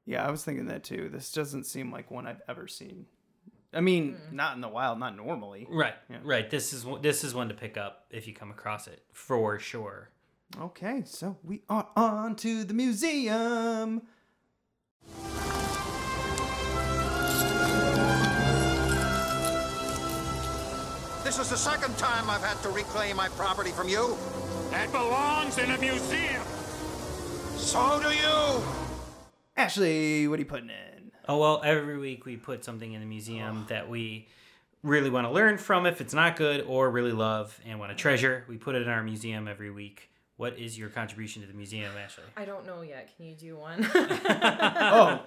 Yeah, 0.06 0.28
I 0.28 0.30
was 0.30 0.44
thinking 0.44 0.68
that 0.68 0.84
too. 0.84 1.10
This 1.10 1.32
doesn't 1.32 1.64
seem 1.64 1.92
like 1.92 2.12
one 2.12 2.28
I've 2.28 2.42
ever 2.48 2.68
seen. 2.68 3.06
I 3.74 3.80
mean, 3.80 4.16
Hmm. 4.30 4.36
not 4.36 4.54
in 4.56 4.62
the 4.62 4.68
wild, 4.68 5.00
not 5.00 5.16
normally. 5.16 5.66
Right, 5.68 5.96
Yeah. 6.10 6.20
right. 6.24 6.48
This 6.50 6.74
is 6.74 6.86
one- 6.86 7.02
this 7.02 7.24
is 7.24 7.34
one 7.34 7.48
to 7.50 7.56
pick 7.56 7.76
up 7.78 8.06
if 8.12 8.28
you 8.28 8.34
come 8.34 8.52
across 8.52 8.88
it 8.88 9.04
for 9.14 9.58
sure. 9.58 10.10
Okay, 10.60 11.02
so 11.06 11.38
we 11.44 11.64
are 11.70 11.90
on 11.96 12.36
to 12.36 12.64
the 12.64 12.74
museum. 12.76 14.04
This 21.34 21.46
is 21.46 21.50
the 21.50 21.58
second 21.58 21.98
time 21.98 22.30
I've 22.30 22.44
had 22.44 22.62
to 22.62 22.70
reclaim 22.70 23.16
my 23.16 23.28
property 23.30 23.72
from 23.72 23.90
you. 23.90 24.16
That 24.70 24.92
belongs 24.92 25.58
in 25.58 25.72
a 25.72 25.78
museum. 25.80 26.44
So 27.58 28.00
do 28.00 28.10
you. 28.10 28.64
Ashley, 29.58 30.28
what 30.28 30.38
are 30.38 30.44
you 30.44 30.46
putting 30.48 30.70
in? 30.70 31.12
Oh 31.28 31.40
well, 31.40 31.60
every 31.66 31.98
week 31.98 32.28
we 32.28 32.38
put 32.38 32.64
something 32.64 32.94
in 32.94 33.00
the 33.00 33.08
museum 33.08 33.66
that 33.70 33.90
we 33.90 34.28
really 34.84 35.10
want 35.10 35.26
to 35.26 35.34
learn 35.34 35.58
from 35.58 35.88
if 35.88 36.02
it's 36.02 36.14
not 36.14 36.36
good 36.36 36.66
or 36.68 36.92
really 36.92 37.14
love 37.14 37.60
and 37.66 37.80
want 37.80 37.92
to 37.92 37.96
treasure. 37.96 38.46
We 38.48 38.58
put 38.58 38.76
it 38.76 38.84
in 38.84 38.90
our 38.90 39.02
museum 39.02 39.48
every 39.48 39.72
week. 39.72 40.12
What 40.38 40.60
is 40.60 40.78
your 40.78 40.90
contribution 40.90 41.42
to 41.42 41.48
the 41.48 41.56
museum, 41.56 41.94
Ashley? 41.98 42.26
I 42.38 42.46
don't 42.46 42.68
know 42.68 42.84
yet. 42.84 43.10
Can 43.18 43.26
you 43.26 43.34
do 43.34 43.58
one? 43.58 43.90
Oh, 43.96 45.26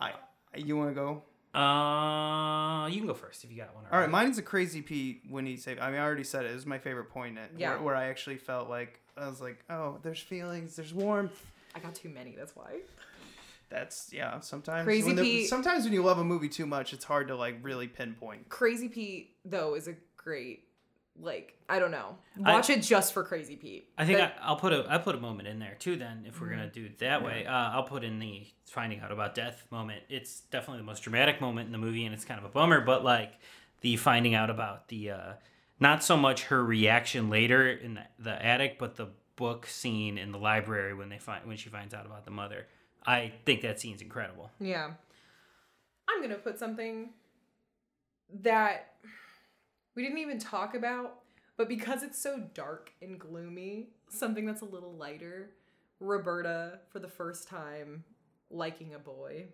I, 0.00 0.14
you 0.56 0.78
want 0.78 0.92
to 0.92 0.94
go? 0.94 1.24
Uh, 1.54 2.86
you 2.88 2.98
can 2.98 3.06
go 3.06 3.14
first 3.14 3.42
if 3.44 3.50
you 3.50 3.56
got 3.56 3.74
one. 3.74 3.84
All 3.90 3.98
right, 3.98 4.08
mine's 4.10 4.38
a 4.38 4.42
crazy 4.42 4.82
Pete 4.82 5.22
when 5.28 5.46
he 5.46 5.56
saved. 5.56 5.80
I 5.80 5.90
mean, 5.90 6.00
I 6.00 6.04
already 6.04 6.24
said 6.24 6.44
it. 6.44 6.52
It 6.52 6.54
was 6.54 6.66
my 6.66 6.78
favorite 6.78 7.10
point. 7.10 7.38
In 7.38 7.44
it, 7.44 7.50
Yeah. 7.56 7.70
Where, 7.70 7.82
where 7.82 7.96
I 7.96 8.06
actually 8.06 8.36
felt 8.36 8.68
like 8.68 9.00
I 9.16 9.28
was 9.28 9.40
like, 9.40 9.58
oh, 9.68 9.98
there's 10.02 10.20
feelings, 10.20 10.76
there's 10.76 10.94
warmth. 10.94 11.44
I 11.74 11.80
got 11.80 11.94
too 11.94 12.08
many, 12.08 12.34
that's 12.36 12.54
why. 12.54 12.80
That's 13.68 14.12
yeah. 14.12 14.40
Sometimes 14.40 14.84
Crazy 14.84 15.06
when 15.14 15.24
Pete- 15.24 15.48
sometimes 15.48 15.84
when 15.84 15.92
you 15.92 16.02
love 16.02 16.18
a 16.18 16.24
movie 16.24 16.48
too 16.48 16.66
much, 16.66 16.92
it's 16.92 17.04
hard 17.04 17.28
to 17.28 17.36
like 17.36 17.56
really 17.62 17.86
pinpoint. 17.86 18.48
Crazy 18.48 18.88
Pete, 18.88 19.36
though, 19.44 19.74
is 19.74 19.86
a 19.88 19.94
great 20.16 20.64
like 21.20 21.54
I 21.68 21.78
don't 21.78 21.90
know. 21.90 22.16
I- 22.44 22.52
Watch 22.54 22.70
it 22.70 22.82
just 22.82 23.12
for 23.12 23.22
Crazy 23.24 23.56
Pete. 23.56 23.88
I 23.98 24.04
think 24.06 24.20
I, 24.20 24.32
I'll 24.42 24.56
put 24.56 24.72
a 24.72 24.84
I'll 24.88 25.00
put 25.00 25.14
a 25.14 25.20
moment 25.20 25.48
in 25.48 25.58
there 25.58 25.76
too. 25.78 25.96
Then, 25.96 26.24
if 26.26 26.40
we're 26.40 26.48
gonna 26.50 26.66
Mhm. 26.68 26.72
do 26.72 26.84
it 26.86 26.98
that 27.00 27.22
way, 27.22 27.46
uh, 27.46 27.52
I'll 27.52 27.84
put 27.84 28.02
in 28.04 28.18
the 28.18 28.46
finding 28.66 29.00
out 29.00 29.12
about 29.12 29.34
death 29.34 29.64
moment. 29.70 30.02
It's 30.08 30.40
definitely 30.40 30.78
the 30.78 30.86
most 30.86 31.02
dramatic 31.02 31.40
moment 31.40 31.66
in 31.66 31.72
the 31.72 31.78
movie, 31.78 32.04
and 32.04 32.14
it's 32.14 32.24
kind 32.24 32.38
of 32.38 32.44
a 32.44 32.48
bummer. 32.48 32.80
But 32.80 33.04
like 33.04 33.34
the 33.82 33.96
finding 33.96 34.34
out 34.34 34.50
about 34.50 34.88
the 34.88 35.10
uh, 35.10 35.32
not 35.78 36.02
so 36.04 36.16
much 36.16 36.44
her 36.44 36.64
reaction 36.64 37.30
later 37.30 37.68
in 37.70 37.94
the, 37.94 38.02
the 38.18 38.44
attic, 38.44 38.78
but 38.78 38.96
the 38.96 39.08
book 39.36 39.66
scene 39.66 40.18
in 40.18 40.32
the 40.32 40.38
library 40.38 40.92
when 40.94 41.08
they 41.08 41.18
find 41.18 41.46
when 41.46 41.56
she 41.56 41.68
finds 41.70 41.94
out 41.94 42.04
about 42.06 42.24
the 42.24 42.30
mother. 42.30 42.66
I 43.06 43.32
think 43.46 43.62
that 43.62 43.80
scene's 43.80 44.02
incredible. 44.02 44.50
Yeah. 44.60 44.90
I'm 46.08 46.18
going 46.18 46.28
to 46.30 46.36
put 46.36 46.58
something 46.58 47.10
that 48.42 48.92
we 49.94 50.02
didn't 50.02 50.18
even 50.18 50.38
talk 50.38 50.74
about, 50.74 51.20
but 51.56 51.68
because 51.68 52.02
it's 52.02 52.20
so 52.20 52.44
dark 52.54 52.92
and 53.02 53.18
gloomy, 53.18 53.88
something 54.08 54.46
that's 54.46 54.62
a 54.62 54.66
little 54.66 54.92
lighter. 54.92 55.50
Roberta, 56.00 56.78
for 56.88 56.98
the 56.98 57.08
first 57.08 57.46
time, 57.46 58.04
liking 58.50 58.94
a 58.94 58.98
boy. 58.98 59.46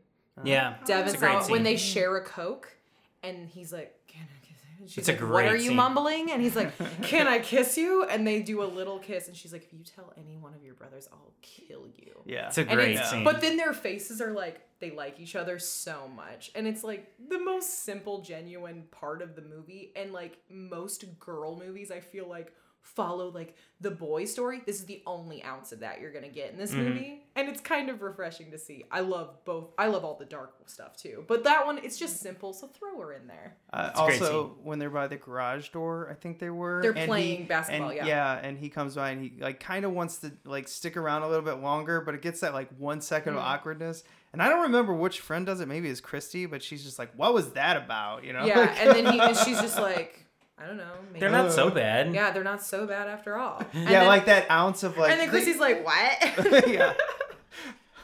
Yeah, 0.44 0.76
Devin 0.84 1.06
it's 1.06 1.14
a 1.14 1.18
great 1.18 1.42
saw 1.42 1.46
it 1.46 1.50
when 1.50 1.62
they 1.62 1.76
share 1.76 2.16
a 2.16 2.24
Coke, 2.24 2.76
and 3.22 3.48
he's 3.48 3.72
like, 3.72 3.94
Can 4.06 4.22
I 4.22 4.45
kiss 4.45 4.45
you? 4.45 4.45
And 4.78 4.88
she's 4.88 4.98
It's 4.98 5.08
a 5.08 5.12
like, 5.12 5.20
What 5.20 5.28
great 5.28 5.48
are 5.52 5.56
you 5.56 5.68
scene. 5.68 5.76
mumbling? 5.76 6.30
And 6.30 6.42
he's 6.42 6.56
like, 6.56 6.72
Can 7.02 7.26
I 7.26 7.38
kiss 7.38 7.76
you? 7.78 8.04
And 8.04 8.26
they 8.26 8.42
do 8.42 8.62
a 8.62 8.66
little 8.66 8.98
kiss, 8.98 9.28
and 9.28 9.36
she's 9.36 9.52
like, 9.52 9.64
If 9.64 9.72
you 9.72 9.80
tell 9.84 10.12
any 10.16 10.36
one 10.36 10.54
of 10.54 10.62
your 10.64 10.74
brothers, 10.74 11.08
I'll 11.12 11.32
kill 11.42 11.86
you. 11.96 12.12
Yeah. 12.24 12.48
It's 12.48 12.58
a 12.58 12.64
great 12.64 12.92
it's- 12.92 13.10
scene. 13.10 13.24
But 13.24 13.40
then 13.40 13.56
their 13.56 13.72
faces 13.72 14.20
are 14.20 14.32
like 14.32 14.60
they 14.78 14.90
like 14.90 15.18
each 15.18 15.34
other 15.36 15.58
so 15.58 16.06
much. 16.14 16.50
And 16.54 16.66
it's 16.66 16.84
like 16.84 17.10
the 17.30 17.38
most 17.38 17.84
simple, 17.84 18.20
genuine 18.20 18.84
part 18.90 19.22
of 19.22 19.34
the 19.34 19.40
movie. 19.42 19.92
And 19.96 20.12
like 20.12 20.36
most 20.50 21.04
girl 21.18 21.56
movies, 21.58 21.90
I 21.90 22.00
feel 22.00 22.28
like 22.28 22.52
follow 22.86 23.30
like 23.30 23.56
the 23.80 23.90
boy 23.90 24.24
story. 24.24 24.62
This 24.64 24.76
is 24.80 24.86
the 24.86 25.02
only 25.06 25.42
ounce 25.44 25.72
of 25.72 25.80
that 25.80 26.00
you're 26.00 26.12
gonna 26.12 26.28
get 26.30 26.50
in 26.52 26.56
this 26.56 26.72
Mhm. 26.72 26.76
movie. 26.84 27.22
And 27.34 27.48
it's 27.48 27.60
kind 27.60 27.90
of 27.90 28.00
refreshing 28.00 28.50
to 28.52 28.58
see. 28.58 28.86
I 28.90 29.00
love 29.00 29.44
both 29.44 29.72
I 29.76 29.88
love 29.88 30.04
all 30.04 30.14
the 30.16 30.24
dark 30.24 30.54
stuff 30.66 30.96
too. 30.96 31.24
But 31.28 31.44
that 31.44 31.66
one 31.66 31.78
it's 31.78 31.98
just 31.98 32.20
simple, 32.20 32.52
so 32.54 32.68
throw 32.68 32.98
her 33.00 33.12
in 33.12 33.26
there. 33.26 33.56
Uh, 33.72 33.90
It's 33.90 33.98
a 33.98 34.02
also, 34.02 34.56
when 34.62 34.78
they're 34.78 34.88
by 34.88 35.06
the 35.08 35.16
garage 35.16 35.68
door, 35.70 36.08
I 36.10 36.14
think 36.14 36.38
they 36.38 36.48
were. 36.50 36.80
They're 36.80 36.92
and 36.92 37.00
he- 37.00 37.06
playing 37.06 37.46
basketball, 37.46 37.88
and- 37.88 37.96
yeah. 37.98 38.06
Yeah, 38.06 38.40
and 38.42 38.56
he 38.58 38.70
comes 38.70 38.94
by 38.94 39.10
and 39.10 39.22
he 39.22 39.34
like 39.40 39.60
kind 39.60 39.84
of 39.84 39.92
wants 39.92 40.18
to 40.18 40.32
like 40.44 40.68
stick 40.68 40.96
around 40.96 41.22
a 41.22 41.28
little 41.28 41.44
bit 41.44 41.60
longer, 41.62 42.00
but 42.00 42.14
it 42.14 42.22
gets 42.22 42.40
that 42.40 42.54
like 42.54 42.68
one 42.78 43.00
second 43.02 43.34
Mhm. 43.34 43.38
of 43.38 43.42
awkwardness. 43.42 44.04
And 44.32 44.42
I 44.42 44.48
don't 44.50 44.62
remember 44.62 44.92
which 44.92 45.20
friend 45.20 45.46
does 45.46 45.60
it. 45.60 45.66
Maybe 45.68 45.88
it's 45.88 46.00
Chrissy, 46.00 46.44
but 46.46 46.62
she's 46.62 46.84
just 46.84 46.98
like, 46.98 47.10
"What 47.14 47.32
was 47.32 47.52
that 47.52 47.76
about?" 47.78 48.22
You 48.24 48.32
know? 48.34 48.44
Yeah, 48.44 48.60
Like- 48.60 48.80
and 48.82 48.90
then 48.90 49.12
he 49.12 49.18
and 49.20 49.36
she's 49.36 49.60
just 49.60 49.78
like 49.78 50.25
I 50.58 50.66
don't 50.66 50.76
know. 50.78 50.92
Maybe. 51.08 51.20
They're 51.20 51.30
not 51.30 51.52
so 51.52 51.68
bad. 51.70 52.14
Yeah, 52.14 52.30
they're 52.30 52.42
not 52.44 52.62
so 52.62 52.86
bad 52.86 53.08
after 53.08 53.36
all. 53.36 53.62
And 53.74 53.84
yeah, 53.84 54.00
then- 54.00 54.06
like 54.06 54.26
that 54.26 54.50
ounce 54.50 54.82
of 54.82 54.96
like. 54.96 55.10
and 55.12 55.20
then 55.20 55.26
they- 55.28 55.30
Chrissy's 55.30 55.58
like, 55.60 55.84
"What?" 55.84 56.68
yeah. 56.68 56.94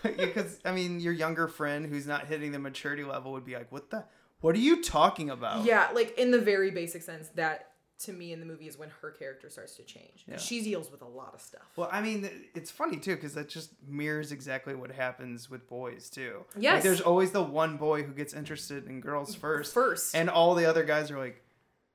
Because 0.02 0.58
I 0.64 0.72
mean, 0.72 0.98
your 0.98 1.12
younger 1.12 1.46
friend 1.46 1.86
who's 1.86 2.06
not 2.08 2.26
hitting 2.26 2.50
the 2.50 2.58
maturity 2.58 3.04
level 3.04 3.32
would 3.32 3.44
be 3.44 3.54
like, 3.54 3.70
"What 3.70 3.90
the? 3.90 4.04
What 4.40 4.56
are 4.56 4.58
you 4.58 4.82
talking 4.82 5.30
about?" 5.30 5.64
Yeah, 5.64 5.88
like 5.94 6.18
in 6.18 6.32
the 6.32 6.40
very 6.40 6.72
basic 6.72 7.02
sense, 7.02 7.28
that 7.36 7.68
to 8.00 8.12
me 8.12 8.32
in 8.32 8.40
the 8.40 8.46
movie 8.46 8.66
is 8.66 8.76
when 8.76 8.90
her 9.00 9.12
character 9.12 9.48
starts 9.48 9.76
to 9.76 9.84
change. 9.84 10.24
Yeah. 10.26 10.38
She 10.38 10.60
deals 10.60 10.90
with 10.90 11.02
a 11.02 11.06
lot 11.08 11.34
of 11.34 11.40
stuff. 11.40 11.62
Well, 11.76 11.88
I 11.92 12.02
mean, 12.02 12.28
it's 12.52 12.68
funny 12.68 12.96
too 12.96 13.14
because 13.14 13.34
that 13.34 13.48
just 13.48 13.70
mirrors 13.86 14.32
exactly 14.32 14.74
what 14.74 14.90
happens 14.90 15.48
with 15.48 15.68
boys 15.68 16.10
too. 16.10 16.44
Like, 16.56 16.64
Yes. 16.64 16.82
there's 16.82 17.00
always 17.00 17.30
the 17.30 17.42
one 17.44 17.76
boy 17.76 18.02
who 18.02 18.12
gets 18.12 18.34
interested 18.34 18.88
in 18.88 19.00
girls 19.00 19.36
first. 19.36 19.72
First. 19.72 20.16
And 20.16 20.28
all 20.28 20.56
the 20.56 20.66
other 20.66 20.82
guys 20.82 21.12
are 21.12 21.18
like, 21.18 21.44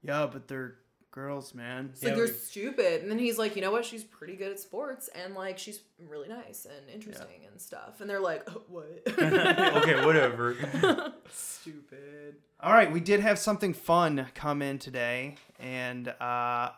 "Yeah, 0.02 0.28
but 0.32 0.48
they're 0.48 0.76
girls, 1.12 1.54
man." 1.54 1.90
It's 1.94 2.04
like 2.04 2.16
they're 2.16 2.28
stupid, 2.28 3.02
and 3.02 3.12
then 3.12 3.20
he's 3.20 3.38
like, 3.38 3.56
you 3.56 3.62
know 3.62 3.72
what? 3.72 3.86
She's 3.86 4.04
pretty 4.04 4.36
good 4.36 4.52
at 4.52 4.60
sports, 4.60 5.10
and 5.16 5.34
like 5.34 5.58
she's 5.58 5.82
really 6.08 6.28
nice 6.28 6.66
and 6.66 6.90
interesting 6.94 7.46
and 7.50 7.60
stuff. 7.60 8.02
And 8.02 8.10
they're 8.10 8.20
like, 8.20 8.44
oh, 8.50 8.62
what? 8.68 9.02
okay, 9.08 10.06
whatever. 10.06 10.56
Stupid. 11.32 12.36
All 12.60 12.74
right, 12.74 12.92
we 12.92 13.00
did 13.00 13.20
have 13.20 13.38
something 13.38 13.74
fun 13.74 14.28
come 14.34 14.62
in 14.62 14.80
today, 14.80 15.36
and 15.60 16.08
uh, 16.08 16.72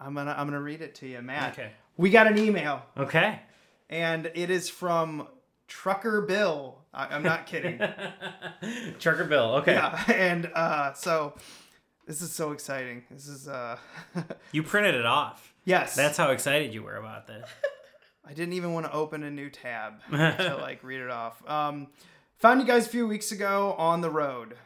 I'm 0.00 0.14
gonna 0.14 0.34
I'm 0.36 0.46
gonna 0.46 0.60
read 0.60 0.82
it 0.82 0.94
to 0.96 1.06
you, 1.06 1.20
Matt. 1.22 1.52
Okay. 1.52 1.70
We 1.96 2.10
got 2.10 2.26
an 2.26 2.38
email. 2.38 2.82
Okay. 2.96 3.40
And 3.88 4.30
it 4.34 4.50
is 4.50 4.68
from 4.68 5.28
Trucker 5.68 6.22
Bill. 6.22 6.78
I, 6.92 7.06
I'm 7.14 7.22
not 7.22 7.46
kidding. 7.46 7.78
Trucker 8.98 9.24
Bill. 9.24 9.56
Okay. 9.56 9.74
Yeah, 9.74 10.02
and 10.08 10.50
uh, 10.54 10.92
so 10.94 11.34
this 12.06 12.22
is 12.22 12.32
so 12.32 12.52
exciting. 12.52 13.04
This 13.10 13.28
is 13.28 13.48
uh, 13.48 13.76
You 14.52 14.62
printed 14.62 14.94
it 14.94 15.06
off. 15.06 15.54
Yes. 15.64 15.94
That's 15.94 16.16
how 16.16 16.30
excited 16.30 16.74
you 16.74 16.82
were 16.82 16.96
about 16.96 17.26
this. 17.26 17.48
I 18.26 18.32
didn't 18.32 18.54
even 18.54 18.72
want 18.72 18.86
to 18.86 18.92
open 18.92 19.22
a 19.22 19.30
new 19.30 19.50
tab 19.50 19.94
to 20.10 20.58
like 20.60 20.82
read 20.82 21.00
it 21.00 21.10
off. 21.10 21.42
Um, 21.48 21.88
found 22.38 22.60
you 22.60 22.66
guys 22.66 22.86
a 22.86 22.90
few 22.90 23.06
weeks 23.06 23.32
ago 23.32 23.74
on 23.78 24.00
the 24.00 24.10
road. 24.10 24.56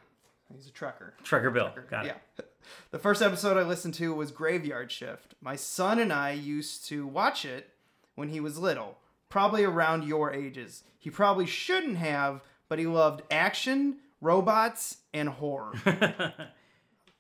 He's 0.54 0.66
a 0.66 0.70
trucker. 0.72 1.14
Trucker 1.22 1.50
Bill. 1.50 1.70
Got 1.90 2.06
it. 2.06 2.16
Yeah. 2.38 2.44
The 2.90 2.98
first 2.98 3.22
episode 3.22 3.56
I 3.56 3.62
listened 3.62 3.94
to 3.94 4.12
was 4.12 4.30
Graveyard 4.30 4.92
Shift. 4.92 5.34
My 5.40 5.56
son 5.56 5.98
and 5.98 6.12
I 6.12 6.32
used 6.32 6.86
to 6.88 7.06
watch 7.06 7.46
it 7.46 7.70
when 8.14 8.28
he 8.28 8.40
was 8.40 8.58
little, 8.58 8.98
probably 9.30 9.64
around 9.64 10.04
your 10.04 10.34
ages. 10.34 10.84
He 10.98 11.08
probably 11.08 11.46
shouldn't 11.46 11.96
have, 11.96 12.42
but 12.68 12.78
he 12.78 12.86
loved 12.86 13.22
action, 13.30 14.00
robots, 14.20 14.98
and 15.14 15.30
horror. 15.30 15.72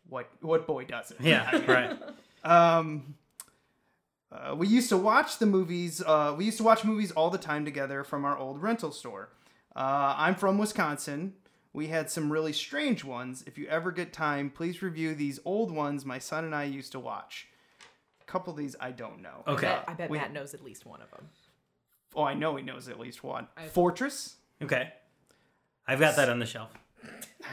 What 0.08 0.28
what 0.40 0.66
boy 0.66 0.84
doesn't? 0.84 1.20
Yeah, 1.20 1.60
right. 1.70 1.98
Um, 2.44 3.14
uh, 4.30 4.54
we 4.54 4.66
used 4.68 4.88
to 4.90 4.96
watch 4.96 5.38
the 5.38 5.46
movies. 5.46 6.02
Uh, 6.04 6.34
we 6.36 6.44
used 6.44 6.58
to 6.58 6.64
watch 6.64 6.84
movies 6.84 7.10
all 7.12 7.30
the 7.30 7.38
time 7.38 7.64
together 7.64 8.04
from 8.04 8.24
our 8.24 8.36
old 8.36 8.60
rental 8.62 8.90
store. 8.92 9.30
Uh, 9.74 10.14
I'm 10.16 10.34
from 10.34 10.58
Wisconsin. 10.58 11.34
We 11.72 11.86
had 11.88 12.10
some 12.10 12.30
really 12.32 12.52
strange 12.52 13.04
ones. 13.04 13.44
If 13.46 13.56
you 13.58 13.66
ever 13.68 13.92
get 13.92 14.12
time, 14.12 14.50
please 14.50 14.82
review 14.82 15.14
these 15.14 15.38
old 15.44 15.70
ones 15.70 16.04
my 16.04 16.18
son 16.18 16.44
and 16.44 16.54
I 16.54 16.64
used 16.64 16.92
to 16.92 17.00
watch. 17.00 17.48
A 18.20 18.24
couple 18.24 18.52
of 18.52 18.58
these 18.58 18.74
I 18.80 18.90
don't 18.90 19.22
know. 19.22 19.44
I 19.46 19.54
bet, 19.54 19.84
I 19.88 19.94
bet 19.94 20.10
we- 20.10 20.18
Matt 20.18 20.32
knows 20.32 20.54
at 20.54 20.62
least 20.64 20.84
one 20.86 21.00
of 21.00 21.10
them. 21.10 21.28
Oh, 22.16 22.24
I 22.24 22.34
know 22.34 22.56
he 22.56 22.62
knows 22.62 22.88
at 22.88 22.98
least 22.98 23.22
one. 23.22 23.46
I- 23.56 23.66
Fortress. 23.66 24.36
Okay. 24.62 24.92
I've 25.86 26.00
got 26.00 26.16
that 26.16 26.28
on 26.28 26.38
the 26.38 26.46
shelf. 26.46 26.70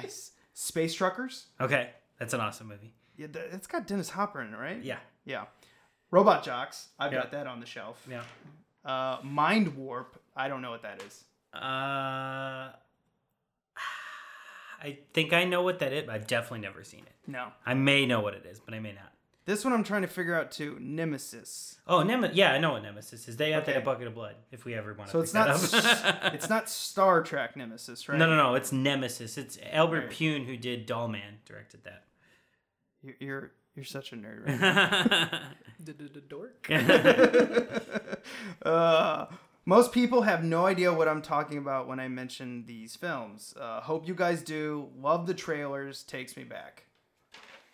Nice. 0.02 0.32
Space 0.54 0.94
Truckers. 0.94 1.46
Okay. 1.62 1.90
That's 2.20 2.34
an 2.34 2.40
awesome 2.42 2.68
movie. 2.68 2.94
Yeah, 3.18 3.28
it's 3.34 3.68
got 3.68 3.88
Dennis 3.88 4.10
Hopper 4.10 4.42
in 4.42 4.54
it, 4.54 4.58
right? 4.58 4.82
Yeah. 4.84 5.00
Yeah. 5.26 5.46
Robot 6.12 6.44
Jox. 6.44 6.90
I've 7.00 7.12
Yeah. 7.14 7.20
got 7.22 7.32
that 7.32 7.48
on 7.48 7.60
the 7.60 7.66
shelf. 7.66 8.06
Yeah. 8.10 8.24
Uh, 8.84 9.20
Mind 9.24 9.76
Warp. 9.76 10.22
I 10.36 10.48
don't 10.48 10.62
know 10.62 10.72
what 10.72 10.82
that 10.84 11.02
is. 11.02 11.24
Uh, 11.54 11.60
I 14.82 15.00
think 15.14 15.34
I 15.34 15.46
know 15.46 15.64
what 15.64 15.80
that 15.80 15.94
is, 15.94 16.06
but 16.06 16.16
I've 16.16 16.28
definitely 16.28 16.60
never 16.60 16.84
seen 16.84 17.02
it. 17.02 17.14
No. 17.28 17.48
I 17.66 17.74
may 17.74 18.06
know 18.06 18.20
what 18.20 18.34
it 18.34 18.46
is, 18.46 18.60
but 18.60 18.74
I 18.74 18.80
may 18.80 18.92
not. 18.94 19.12
This 19.46 19.64
one 19.64 19.74
I'm 19.74 19.84
trying 19.84 20.02
to 20.02 20.08
figure 20.08 20.34
out 20.34 20.52
too. 20.52 20.76
Nemesis. 20.82 21.78
Oh, 21.86 22.02
Nemesis. 22.02 22.36
Yeah, 22.36 22.52
I 22.54 22.58
know 22.58 22.72
what 22.72 22.82
Nemesis 22.82 23.28
is. 23.28 23.38
They 23.38 23.52
have 23.52 23.62
Okay. 23.64 23.74
that 23.74 23.86
bucket 23.86 24.08
of 24.08 24.16
blood. 24.16 24.36
If 24.52 24.66
we 24.66 24.74
ever 24.74 24.94
want 24.96 25.10
to. 25.10 25.12
So 25.12 25.20
pick 25.20 25.24
it's 25.26 25.34
not 25.36 25.60
That 25.60 26.24
up. 26.26 26.34
it's 26.34 26.50
not 26.50 26.68
Star 26.68 27.22
Trek 27.22 27.56
Nemesis, 27.56 28.10
right? 28.10 28.18
No, 28.18 28.26
no, 28.28 28.36
no. 28.36 28.56
It's 28.56 28.72
Nemesis. 28.72 29.38
It's 29.38 29.60
Albert 29.72 30.06
Right. 30.06 30.10
Pyun 30.10 30.46
who 30.48 30.58
did 30.58 30.88
Dollman 30.88 31.44
directed 31.46 31.84
that. 31.84 32.06
You're 33.04 33.16
you're, 33.20 33.52
you're 33.76 33.86
such 33.86 34.14
a 34.14 34.16
nerd. 34.16 34.48
Right 34.48 34.60
now. 34.60 35.42
Dork. 36.28 36.68
uh, 38.66 39.26
most 39.68 39.92
people 39.92 40.24
have 40.24 40.44
no 40.44 40.66
idea 40.66 40.92
what 40.92 41.08
I'm 41.08 41.22
talking 41.22 41.60
about 41.60 41.88
when 41.88 42.00
I 42.00 42.08
mention 42.08 42.66
these 42.66 42.96
films. 42.96 43.54
Uh, 43.60 43.82
hope 43.82 44.08
you 44.08 44.16
guys 44.16 44.42
do. 44.42 44.90
Love 45.00 45.28
the 45.28 45.34
trailers. 45.36 46.02
Takes 46.04 46.36
me 46.36 46.44
back. 46.44 46.86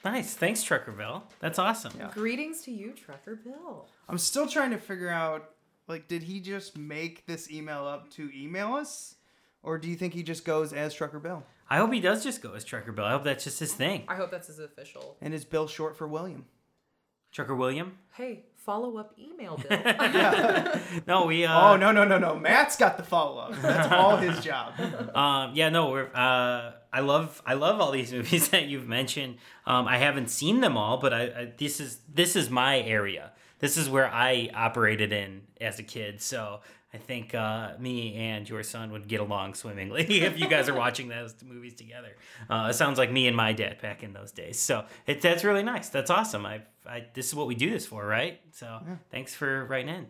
Nice. 0.04 0.34
Thanks, 0.34 0.64
Trucker 0.64 0.92
Bill. 0.92 1.24
That's 1.40 1.60
awesome. 1.60 1.94
Greetings 2.14 2.62
to 2.62 2.72
you, 2.72 2.92
Trucker 2.92 3.36
Bill. 3.36 3.88
I'm 4.10 4.18
still 4.18 4.48
trying 4.48 4.72
to 4.72 4.78
figure 4.78 5.10
out 5.10 5.52
like 5.88 6.08
did 6.08 6.24
he 6.24 6.40
just 6.40 6.78
make 6.78 7.26
this 7.26 7.52
email 7.52 7.86
up 7.86 8.10
to 8.12 8.30
email 8.36 8.74
us 8.74 9.16
or 9.64 9.78
do 9.78 9.88
you 9.90 9.96
think 9.96 10.14
he 10.14 10.24
just 10.24 10.46
goes 10.46 10.74
as 10.74 10.94
Trucker 10.94 11.20
Bill? 11.20 11.44
I 11.70 11.78
hope 11.78 11.94
he 11.94 12.00
does 12.00 12.24
just 12.24 12.42
go 12.42 12.54
as 12.54 12.64
Trucker 12.64 12.92
Bill. 12.92 13.06
I 13.06 13.12
hope 13.12 13.24
that's 13.24 13.44
just 13.44 13.60
his 13.60 13.74
thing. 13.74 14.04
I 14.08 14.16
hope 14.16 14.32
that's 14.32 14.48
his 14.48 14.60
official. 14.60 15.18
And 15.22 15.34
is 15.34 15.46
Bill 15.46 15.68
short 15.68 15.96
for 15.96 16.08
William? 16.08 16.46
Trucker 17.32 17.56
William? 17.56 17.98
Hey, 18.14 18.44
follow 18.66 18.98
up 18.98 19.14
email, 19.20 19.58
Bill. 19.70 20.82
No, 21.08 21.26
we. 21.26 21.46
Uh, 21.46 21.72
oh 21.72 21.78
no 21.78 21.92
no 21.92 22.06
no 22.06 22.18
no! 22.18 22.36
Matt's 22.36 22.78
got 22.78 22.98
the 22.98 23.04
follow 23.04 23.40
up. 23.40 23.62
That's 23.62 23.92
all 23.92 24.18
his 24.18 24.40
job. 24.44 24.74
Um, 25.16 25.52
yeah, 25.56 25.70
no, 25.70 25.90
we're. 25.90 26.10
Uh, 26.14 26.74
I 26.94 27.00
love, 27.00 27.42
I 27.46 27.54
love 27.54 27.80
all 27.80 27.92
these 27.92 28.12
movies 28.18 28.50
that 28.50 28.68
you've 28.68 28.88
mentioned. 28.88 29.38
Um, 29.66 29.88
I 29.88 29.98
haven't 29.98 30.30
seen 30.30 30.60
them 30.62 30.78
all, 30.78 30.98
but 30.98 31.14
I, 31.14 31.22
I 31.24 31.54
this 31.58 31.80
is 31.80 32.00
this 32.14 32.36
is 32.36 32.50
my 32.50 32.80
area. 32.82 33.32
this 33.60 33.78
is 33.78 33.90
where 33.90 34.08
I 34.08 34.50
operated 34.54 35.14
in 35.14 35.44
as 35.60 35.80
a 35.80 35.84
kid. 35.84 36.22
So 36.22 36.60
I 36.94 36.98
think 36.98 37.34
uh, 37.34 37.74
me 37.80 38.16
and 38.16 38.50
your 38.50 38.64
son 38.64 38.92
would 38.92 39.08
get 39.08 39.22
along 39.22 39.54
swimmingly 39.54 40.04
if 40.22 40.38
you 40.38 40.48
guys 40.50 40.68
are 40.68 40.74
watching 40.76 41.08
those 41.08 41.34
movies 41.44 41.76
together. 41.76 42.18
Uh, 42.50 42.68
it 42.70 42.74
sounds 42.74 42.98
like 42.98 43.12
me 43.12 43.28
and 43.28 43.38
my 43.38 43.54
dad 43.54 43.82
back 43.82 44.04
in 44.04 44.12
those 44.12 44.32
days. 44.34 44.60
So 44.60 44.84
it, 45.08 45.22
that's 45.22 45.44
really 45.46 45.64
nice. 45.64 45.88
That's 45.90 46.10
awesome. 46.10 46.46
I, 46.46 46.64
I 46.88 47.06
this 47.14 47.28
is 47.28 47.36
what 47.36 47.48
we 47.48 47.56
do 47.56 47.70
this 47.70 47.86
for, 47.86 48.06
right? 48.06 48.40
So 48.52 48.80
thanks 49.12 49.34
for 49.34 49.66
writing 49.66 49.90
in. 49.94 50.08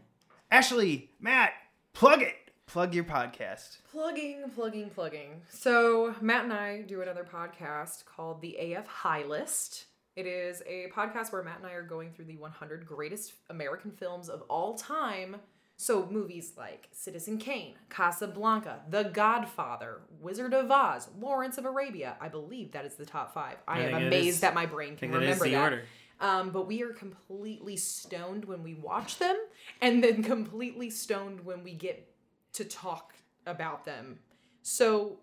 Ashley, 0.50 1.10
Matt, 1.20 1.52
plug 1.94 2.22
it. 2.22 2.36
Plug 2.68 2.94
your 2.94 3.04
podcast. 3.04 3.80
Plugging, 3.92 4.44
plugging, 4.56 4.90
plugging. 4.92 5.42
So, 5.50 6.16
Matt 6.22 6.46
and 6.46 6.54
I 6.54 6.84
do 6.84 7.02
another 7.02 7.26
podcast 7.30 8.06
called 8.06 8.42
the 8.42 8.56
AF 8.74 8.88
High 8.88 9.24
List. 9.24 9.88
It 10.16 10.26
is 10.26 10.64
a 10.66 10.88
podcast 10.96 11.34
where 11.34 11.44
Matt 11.44 11.58
and 11.58 11.68
I 11.68 11.74
are 11.74 11.84
going 11.84 12.12
through 12.12 12.26
the 12.26 12.38
100 12.38 12.86
greatest 12.86 13.34
American 13.50 13.92
films 13.92 14.30
of 14.30 14.44
all 14.44 14.76
time. 14.78 15.36
So, 15.76 16.08
movies 16.10 16.54
like 16.58 16.88
Citizen 16.94 17.40
Kane, 17.40 17.74
Casablanca, 17.90 18.82
The 18.90 19.04
Godfather, 19.04 20.02
Wizard 20.22 20.54
of 20.54 20.72
Oz, 20.72 21.10
Lawrence 21.20 21.58
of 21.58 21.66
Arabia. 21.66 22.16
I 22.22 22.30
believe 22.30 22.72
that 22.72 22.86
is 22.86 22.96
the 22.96 23.06
top 23.06 23.34
five. 23.34 23.58
I, 23.68 23.80
I 23.80 23.84
am 23.88 23.96
amazed 24.08 24.28
is- 24.28 24.40
that 24.42 24.54
my 24.54 24.66
brain 24.66 24.94
I 24.94 24.96
can 24.96 24.98
think 24.98 25.14
that 25.14 25.24
is 25.24 25.40
remember 25.40 25.46
the 25.46 25.52
that. 25.52 25.64
order. 25.64 25.84
Um, 26.22 26.52
but 26.52 26.68
we 26.68 26.84
are 26.84 26.94
completely 26.94 27.76
stoned 27.76 28.46
when 28.46 28.64
we 28.64 28.76
watch 28.76 29.18
them, 29.18 29.36
and 29.82 30.04
then 30.04 30.24
completely 30.24 30.90
stoned 30.90 31.44
when 31.44 31.64
we 31.64 31.74
get 31.74 32.08
to 32.54 32.64
talk 32.64 33.14
about 33.46 33.86
them. 33.86 34.20
So 34.62 35.18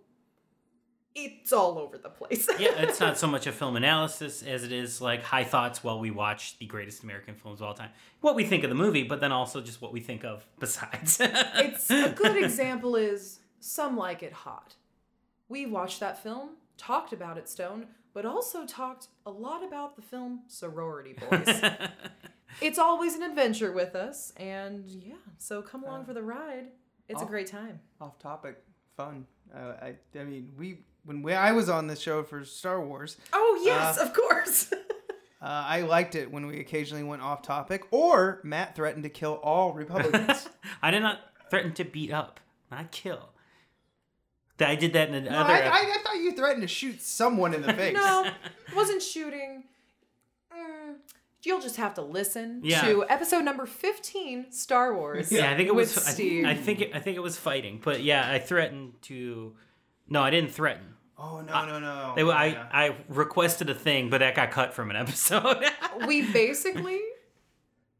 it's 1.14 1.52
all 1.52 1.78
over 1.78 1.98
the 1.98 2.08
place. 2.08 2.48
yeah, 2.58 2.70
it's 2.78 3.00
not 3.00 3.18
so 3.18 3.26
much 3.26 3.46
a 3.46 3.52
film 3.52 3.76
analysis 3.76 4.42
as 4.42 4.64
it 4.64 4.72
is 4.72 5.00
like 5.00 5.22
high 5.22 5.44
thoughts 5.44 5.82
while 5.82 5.98
we 5.98 6.10
watch 6.10 6.58
the 6.58 6.66
greatest 6.66 7.02
American 7.02 7.34
films 7.34 7.60
of 7.60 7.68
all 7.68 7.74
time. 7.74 7.90
What 8.20 8.34
we 8.34 8.44
think 8.44 8.64
of 8.64 8.70
the 8.70 8.76
movie, 8.76 9.04
but 9.04 9.20
then 9.20 9.32
also 9.32 9.60
just 9.60 9.80
what 9.80 9.92
we 9.92 10.00
think 10.00 10.24
of 10.24 10.46
besides. 10.58 11.18
it's 11.22 11.90
a 11.90 12.10
good 12.10 12.36
example 12.36 12.96
is 12.96 13.40
some 13.60 13.96
like 13.96 14.22
it 14.22 14.32
hot. 14.32 14.74
We 15.48 15.66
watched 15.66 16.00
that 16.00 16.22
film, 16.22 16.50
talked 16.76 17.12
about 17.12 17.38
it 17.38 17.48
stone, 17.48 17.86
but 18.14 18.24
also 18.26 18.66
talked 18.66 19.08
a 19.26 19.30
lot 19.30 19.62
about 19.64 19.96
the 19.96 20.02
film 20.02 20.40
Sorority 20.48 21.14
Boys. 21.30 21.60
it's 22.60 22.78
always 22.78 23.14
an 23.14 23.22
adventure 23.22 23.72
with 23.72 23.94
us, 23.94 24.32
and 24.36 24.84
yeah, 24.88 25.14
so 25.38 25.62
come 25.62 25.84
along 25.84 26.04
for 26.04 26.14
the 26.14 26.22
ride. 26.22 26.66
It's 27.08 27.22
a 27.22 27.24
Oh. 27.24 27.28
great 27.28 27.46
time. 27.46 27.80
Off 28.00 28.18
topic, 28.18 28.62
fun. 28.96 29.26
Uh, 29.54 29.72
I, 29.80 29.94
I 30.18 30.24
mean, 30.24 30.52
we 30.58 30.80
when 31.04 31.22
we, 31.22 31.32
I 31.32 31.52
was 31.52 31.68
on 31.70 31.86
the 31.86 31.96
show 31.96 32.22
for 32.22 32.44
Star 32.44 32.84
Wars, 32.84 33.16
Oh 33.32 33.60
yes, 33.64 33.98
Uh, 33.98 34.02
of 34.02 34.12
course. 34.12 34.70
uh, 34.72 34.76
I 35.40 35.80
liked 35.82 36.14
it 36.14 36.30
when 36.30 36.46
we 36.46 36.60
occasionally 36.60 37.02
went 37.04 37.22
off 37.22 37.40
topic, 37.42 37.84
or 37.92 38.40
Matt 38.44 38.74
threatened 38.76 39.04
to 39.04 39.08
kill 39.08 39.34
all 39.42 39.72
Republicans. 39.72 40.48
I 40.82 40.90
did 40.90 41.00
not 41.00 41.20
threaten 41.48 41.72
to 41.74 41.84
beat 41.84 42.12
up, 42.12 42.40
not 42.70 42.90
kill. 42.90 43.30
I 44.60 44.74
did 44.74 44.92
that 44.94 45.08
in 45.08 45.14
another. 45.14 45.48
no, 45.48 45.54
I, 45.54 45.58
I, 45.58 45.94
I 45.94 45.96
thought 46.02 46.16
you 46.16 46.32
threatened 46.32 46.62
to 46.62 46.68
shoot 46.68 47.00
someone 47.02 47.54
in 47.54 47.62
the 47.62 47.72
face. 47.74 47.94
no, 47.94 48.30
wasn't 48.74 49.02
shooting. 49.02 49.64
Mm, 50.52 50.94
you'll 51.42 51.60
just 51.60 51.76
have 51.76 51.94
to 51.94 52.02
listen 52.02 52.60
Yeah. 52.64 52.82
to 52.82 53.04
episode 53.08 53.42
number 53.44 53.66
fifteen, 53.66 54.50
Star 54.50 54.94
Wars. 54.94 55.30
yeah, 55.30 55.50
I 55.50 55.56
think 55.56 55.68
it 55.68 55.74
was. 55.74 55.96
I, 55.96 56.00
Steve. 56.12 56.44
I 56.46 56.54
think 56.54 56.80
it, 56.80 56.90
I 56.94 57.00
think 57.00 57.16
it 57.16 57.22
was 57.22 57.36
fighting, 57.36 57.80
but 57.82 58.02
yeah, 58.02 58.28
I 58.30 58.38
threatened 58.38 58.94
to. 59.02 59.54
No, 60.08 60.22
I 60.22 60.30
didn't 60.30 60.50
threaten. 60.52 60.94
Oh 61.20 61.40
no 61.40 61.66
no 61.66 61.80
no! 61.80 62.12
They, 62.16 62.22
I, 62.22 62.46
Yeah. 62.46 62.68
I 62.72 62.96
requested 63.08 63.68
a 63.70 63.74
thing, 63.74 64.08
but 64.08 64.18
that 64.18 64.34
got 64.34 64.50
cut 64.50 64.72
from 64.74 64.90
an 64.90 64.96
episode. 64.96 65.64
we 66.06 66.22
basically 66.32 67.00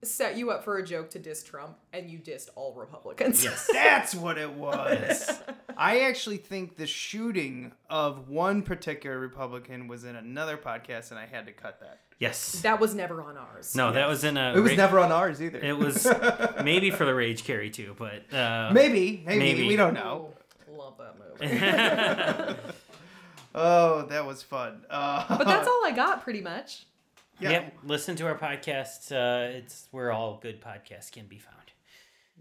set 0.05 0.37
you 0.37 0.51
up 0.51 0.65
for 0.65 0.79
a 0.79 0.85
joke 0.85 1.11
to 1.11 1.19
diss 1.19 1.43
Trump, 1.43 1.77
and 1.93 2.09
you 2.09 2.19
dissed 2.19 2.51
all 2.55 2.73
Republicans. 2.75 3.43
Yes. 3.43 3.69
That's 3.73 4.15
what 4.15 4.39
it 4.39 4.53
was. 4.53 5.31
I 5.77 6.01
actually 6.01 6.37
think 6.37 6.77
the 6.77 6.87
shooting 6.87 7.73
of 7.91 8.29
one 8.29 8.63
particular 8.63 9.19
Republican 9.19 9.89
was 9.89 10.05
in 10.05 10.15
another 10.17 10.57
podcast, 10.57 11.11
and 11.11 11.19
I 11.19 11.27
had 11.27 11.47
to 11.47 11.53
cut 11.53 11.81
that. 11.81 12.01
yes. 12.19 12.53
that 12.63 12.79
was 12.81 12.95
never 12.95 13.23
on 13.23 13.37
ours. 13.37 13.75
No, 13.75 13.93
that 13.93 14.09
was 14.09 14.25
in 14.25 14.37
a. 14.37 14.55
It 14.57 14.61
was 14.61 14.73
ra- 14.73 14.77
never 14.77 14.99
on 15.01 15.11
ours 15.13 15.43
either. 15.43 15.59
It 15.59 15.77
was 15.77 16.07
maybe 16.65 16.91
for 16.91 17.05
the 17.05 17.15
Rage 17.15 17.45
Carrie 17.45 17.71
too, 17.71 17.97
but 17.99 18.33
uh, 18.33 18.71
maybe, 18.73 19.23
maybe, 19.27 19.39
maybe. 19.39 19.67
we 19.69 19.77
don't 19.77 19.95
know. 19.95 20.33
Love 20.71 20.95
that 20.99 21.17
movie. 21.41 22.57
Oh, 23.55 24.03
that 24.03 24.25
was 24.27 24.43
fun. 24.43 24.85
Uh, 24.89 25.25
but 25.37 25.47
that's 25.47 25.67
all 25.67 25.85
I 25.85 25.91
got, 25.91 26.23
pretty 26.23 26.43
much. 26.43 26.87
Yeah, 27.41 27.51
Yep, 27.51 27.75
listen 27.85 28.17
to 28.17 28.27
our 28.27 28.37
podcast. 28.39 29.13
Uh, 29.13 29.57
it's 29.57 29.89
where 29.91 30.11
all 30.13 30.39
good 30.43 30.61
podcasts 30.61 31.11
can 31.13 31.27
be 31.27 31.39
found. 31.39 31.55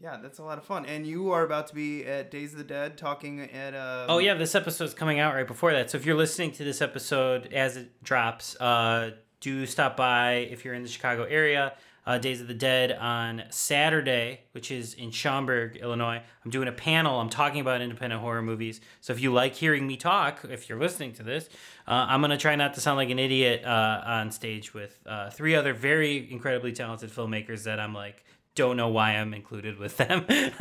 yeah, 0.02 0.18
that's 0.22 0.40
a 0.40 0.44
lot 0.44 0.58
of 0.58 0.66
fun. 0.66 0.86
And 0.86 1.06
you 1.08 1.32
are 1.32 1.44
about 1.44 1.68
to 1.68 1.76
be 1.76 2.06
at 2.06 2.30
Days 2.32 2.52
of 2.54 2.58
the 2.60 2.64
Dead 2.64 2.98
talking 2.98 3.42
at. 3.42 3.74
Uh, 3.74 4.06
Oh 4.10 4.20
yeah, 4.20 4.34
this 4.36 4.54
episode's 4.56 4.94
coming 4.94 5.20
out 5.20 5.34
right 5.34 5.48
before 5.48 5.72
that. 5.74 5.90
So 5.90 5.98
if 5.98 6.06
you're 6.06 6.18
listening 6.18 6.52
to 6.54 6.64
this 6.64 6.82
episode 6.82 7.52
as 7.54 7.78
it 7.78 8.04
drops, 8.04 8.56
uh, 8.60 9.12
do 9.40 9.66
stop 9.66 9.96
by 9.98 10.34
if 10.52 10.66
you're 10.66 10.74
in 10.74 10.84
the 10.84 10.90
Chicago 10.90 11.24
area. 11.24 11.74
Uh, 12.08 12.18
Days 12.18 12.40
of 12.40 12.48
the 12.48 12.54
Dead 12.54 12.94
on 12.94 13.44
Saturday, 13.50 14.40
which 14.54 14.72
is 14.72 14.94
in 14.94 15.12
Schaumburg, 15.12 15.76
Illinois. 15.76 16.22
I'm 16.46 16.50
doing 16.52 16.70
a 16.70 16.72
panel. 16.72 17.20
I'm 17.20 17.30
talking 17.30 17.60
about 17.60 17.82
independent 17.82 18.22
horror 18.22 18.42
movies. 18.42 18.80
So 19.02 19.12
if 19.12 19.20
you 19.20 19.34
like 19.34 19.56
hearing 19.56 19.86
me 19.86 19.98
talk, 19.98 20.46
if 20.50 20.70
you're 20.70 20.80
listening 20.80 21.12
to 21.14 21.24
this, 21.24 21.50
uh, 21.86 22.06
I'm 22.08 22.22
gonna 22.22 22.38
try 22.38 22.56
not 22.56 22.76
to 22.76 22.82
sound 22.82 22.96
like 22.96 23.10
an 23.10 23.20
idiot 23.20 23.66
uh, 23.66 24.02
on 24.06 24.32
stage 24.32 24.74
with 24.74 24.98
uh, 25.06 25.32
three 25.32 25.54
other 25.54 25.74
very 25.74 26.32
incredibly 26.32 26.72
talented 26.72 27.10
filmmakers 27.12 27.64
that 27.64 27.78
I'm 27.78 27.94
like 27.94 28.24
don't 28.58 28.76
know 28.76 28.88
why 28.88 29.12
I'm 29.12 29.34
included 29.34 29.78
with 29.78 29.98
them. 29.98 30.26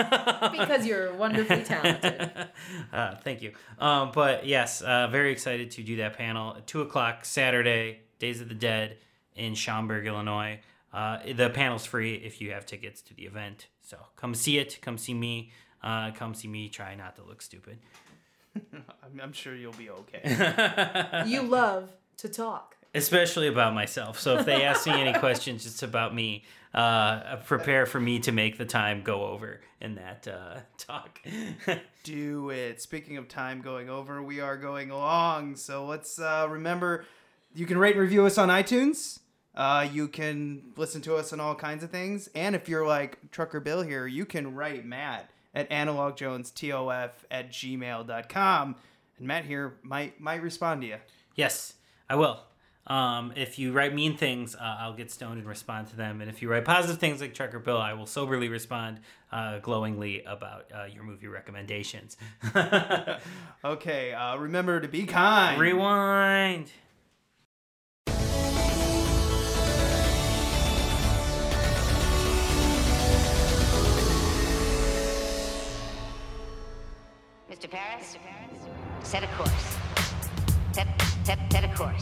Because 0.52 0.86
you're 0.86 1.14
wonderfully 1.14 1.62
talented. 1.62 2.30
uh, 2.92 3.14
thank 3.16 3.40
you. 3.40 3.52
Um, 3.78 4.10
but 4.12 4.46
yes, 4.46 4.82
uh, 4.82 5.08
very 5.08 5.32
excited 5.32 5.70
to 5.72 5.82
do 5.82 5.96
that 5.96 6.16
panel 6.16 6.56
at 6.56 6.66
two 6.66 6.82
o'clock 6.82 7.24
Saturday, 7.24 8.00
Days 8.18 8.40
of 8.40 8.48
the 8.48 8.54
Dead 8.54 8.98
in 9.34 9.54
Schaumburg, 9.54 10.06
Illinois. 10.06 10.60
Uh, 10.96 11.18
the 11.34 11.50
panel's 11.50 11.84
free 11.84 12.14
if 12.14 12.40
you 12.40 12.52
have 12.52 12.64
tickets 12.64 13.02
to 13.02 13.12
the 13.12 13.24
event. 13.24 13.66
So 13.82 13.98
come 14.16 14.34
see 14.34 14.56
it. 14.56 14.78
Come 14.80 14.96
see 14.96 15.12
me. 15.12 15.52
Uh, 15.82 16.10
come 16.12 16.32
see 16.32 16.48
me. 16.48 16.70
Try 16.70 16.94
not 16.94 17.16
to 17.16 17.22
look 17.22 17.42
stupid. 17.42 17.78
I'm, 18.72 19.20
I'm 19.22 19.32
sure 19.34 19.54
you'll 19.54 19.74
be 19.74 19.90
okay. 19.90 21.24
you 21.26 21.42
love 21.42 21.90
to 22.16 22.30
talk. 22.30 22.76
Especially 22.94 23.46
about 23.46 23.74
myself. 23.74 24.18
So 24.18 24.38
if 24.38 24.46
they 24.46 24.64
ask 24.64 24.86
me 24.86 24.98
any 24.98 25.12
questions 25.18 25.64
just 25.64 25.82
about 25.82 26.14
me, 26.14 26.44
uh, 26.72 27.36
prepare 27.44 27.84
for 27.84 28.00
me 28.00 28.18
to 28.20 28.32
make 28.32 28.56
the 28.56 28.64
time 28.64 29.02
go 29.02 29.26
over 29.26 29.60
in 29.82 29.96
that 29.96 30.26
uh, 30.26 30.60
talk. 30.78 31.20
Do 32.04 32.48
it. 32.48 32.80
Speaking 32.80 33.18
of 33.18 33.28
time 33.28 33.60
going 33.60 33.90
over, 33.90 34.22
we 34.22 34.40
are 34.40 34.56
going 34.56 34.90
along. 34.90 35.56
So 35.56 35.84
let's 35.84 36.18
uh, 36.18 36.46
remember 36.48 37.04
you 37.54 37.66
can 37.66 37.76
rate 37.76 37.96
and 37.96 38.00
review 38.00 38.24
us 38.24 38.38
on 38.38 38.48
iTunes. 38.48 39.18
Uh, 39.56 39.88
you 39.90 40.06
can 40.06 40.62
listen 40.76 41.00
to 41.02 41.16
us 41.16 41.32
on 41.32 41.40
all 41.40 41.54
kinds 41.54 41.82
of 41.82 41.90
things. 41.90 42.28
And 42.34 42.54
if 42.54 42.68
you're 42.68 42.86
like 42.86 43.18
Trucker 43.30 43.60
Bill 43.60 43.82
here, 43.82 44.06
you 44.06 44.26
can 44.26 44.54
write 44.54 44.84
Matt 44.84 45.30
at 45.54 45.70
analogjonestof 45.70 47.10
at 47.30 47.50
gmail.com. 47.50 48.76
And 49.18 49.26
Matt 49.26 49.44
here 49.46 49.74
might 49.82 50.20
might 50.20 50.42
respond 50.42 50.82
to 50.82 50.86
you. 50.88 50.96
Yes, 51.34 51.74
I 52.08 52.16
will. 52.16 52.40
Um, 52.86 53.32
if 53.34 53.58
you 53.58 53.72
write 53.72 53.94
mean 53.94 54.16
things, 54.16 54.54
uh, 54.54 54.76
I'll 54.78 54.94
get 54.94 55.10
stoned 55.10 55.38
and 55.38 55.48
respond 55.48 55.88
to 55.88 55.96
them. 55.96 56.20
And 56.20 56.30
if 56.30 56.40
you 56.40 56.48
write 56.48 56.64
positive 56.64 56.98
things 56.98 57.20
like 57.20 57.34
Trucker 57.34 57.58
Bill, 57.58 57.78
I 57.78 57.94
will 57.94 58.06
soberly 58.06 58.48
respond 58.48 59.00
uh, 59.32 59.58
glowingly 59.58 60.22
about 60.22 60.66
uh, 60.72 60.84
your 60.84 61.02
movie 61.02 61.26
recommendations. 61.28 62.16
Okay, 63.64 64.12
uh, 64.12 64.36
remember 64.36 64.80
to 64.80 64.86
be 64.86 65.06
kind. 65.06 65.60
Rewind. 65.60 66.70
Mr. 77.66 77.70
Paris, 77.70 78.16
set 79.02 79.24
a 79.24 79.26
course. 79.28 79.76
Set, 80.72 80.86
set, 81.24 81.38
set 81.50 81.64
a 81.64 81.74
course. 81.74 82.00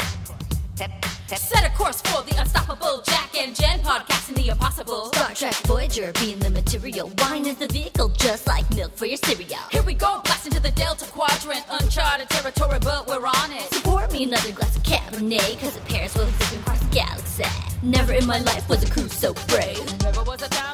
Set, 0.75 0.91
set, 1.27 1.39
Set 1.39 1.65
a 1.65 1.75
course 1.75 2.03
for 2.03 2.23
the 2.23 2.39
unstoppable 2.39 3.03
Jack 3.07 3.35
and 3.39 3.57
Jen 3.57 3.79
podcasting 3.81 4.35
the 4.35 4.49
impossible. 4.49 5.07
Star 5.07 5.35
Trek 5.35 5.55
Voyager 5.67 6.13
being 6.21 6.39
the 6.41 6.51
material. 6.51 7.11
Wine 7.19 7.47
is 7.47 7.57
the 7.57 7.69
vehicle, 7.69 8.11
just 8.11 8.47
like 8.47 8.69
milk 8.75 8.95
for 8.95 9.07
your 9.07 9.17
cereal. 9.17 9.59
Here 9.71 9.83
we 9.83 9.95
go, 9.95 10.21
blast 10.25 10.47
into 10.47 10.61
the 10.61 10.71
Delta 10.73 11.07
Quadrant, 11.07 11.65
uncharted 11.71 12.29
territory, 12.29 12.79
but 12.83 13.07
we're 13.07 13.27
on 13.27 13.53
it. 13.53 13.73
So 13.73 13.81
pour 13.81 14.07
me 14.09 14.25
another 14.25 14.53
glass 14.53 14.77
of 14.77 14.83
Cabernet, 14.83 15.61
cause 15.61 15.77
it 15.77 15.85
pairs 15.87 16.15
well 16.15 16.27
with 16.27 16.61
across 16.61 16.81
the 16.81 16.95
galaxy. 16.95 17.45
Never 17.83 18.13
in 18.13 18.27
my 18.27 18.41
life 18.41 18.69
was 18.69 18.83
a 18.83 18.91
crew 18.91 19.09
so 19.09 19.33
brave. 19.49 20.03
Never 20.03 20.23
was 20.25 20.43
a 20.43 20.49
time 20.49 20.74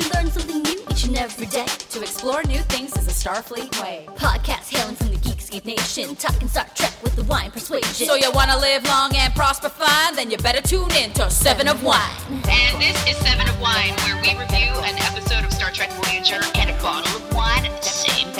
that 0.00 0.16
I 0.16 0.22
lacked 0.22 0.22
rosé. 0.22 0.22
But 0.22 0.22
you 0.22 0.22
learn 0.22 0.30
something 0.30 0.62
new 0.62 0.82
each 0.90 1.04
and 1.04 1.18
every 1.18 1.46
day. 1.46 1.66
to 1.90 2.00
explore 2.00 2.42
new 2.44 2.60
things 2.60 2.96
is 2.96 3.06
a 3.06 3.10
Starfleet 3.10 3.82
way. 3.82 4.06
Podcast 4.16 4.74
hailing 4.74 4.96
from 4.96 5.08
the 5.08 5.16
Geeks 5.16 5.50
Geek 5.50 5.64
Nation, 5.64 6.16
talking 6.16 6.48
Star 6.48 6.66
Trek 6.74 6.92
with 7.02 7.16
the 7.16 7.24
wine 7.24 7.50
persuasion. 7.50 8.06
So 8.06 8.14
you 8.14 8.30
wanna 8.32 8.58
live 8.58 8.84
long 8.84 9.14
and 9.16 9.34
prosper 9.34 9.68
fine? 9.68 10.16
Then 10.16 10.30
you 10.30 10.38
better 10.38 10.62
tune 10.62 10.90
in 10.92 11.12
to 11.14 11.30
Seven 11.30 11.68
of 11.68 11.82
Wine. 11.82 12.00
And 12.28 12.80
this 12.80 12.96
is 13.08 13.16
Seven 13.18 13.48
of 13.48 13.60
Wine, 13.60 13.94
where 14.04 14.16
we 14.16 14.30
review 14.38 14.72
an 14.82 14.96
episode 14.98 15.44
of 15.44 15.52
Star 15.52 15.70
Trek 15.70 15.90
Voyager 15.92 16.40
and 16.54 16.70
a 16.70 16.82
bottle 16.82 17.16
of 17.16 17.34
wine 17.34 17.66
at 17.66 17.82
the 17.82 17.88
same 17.88 18.32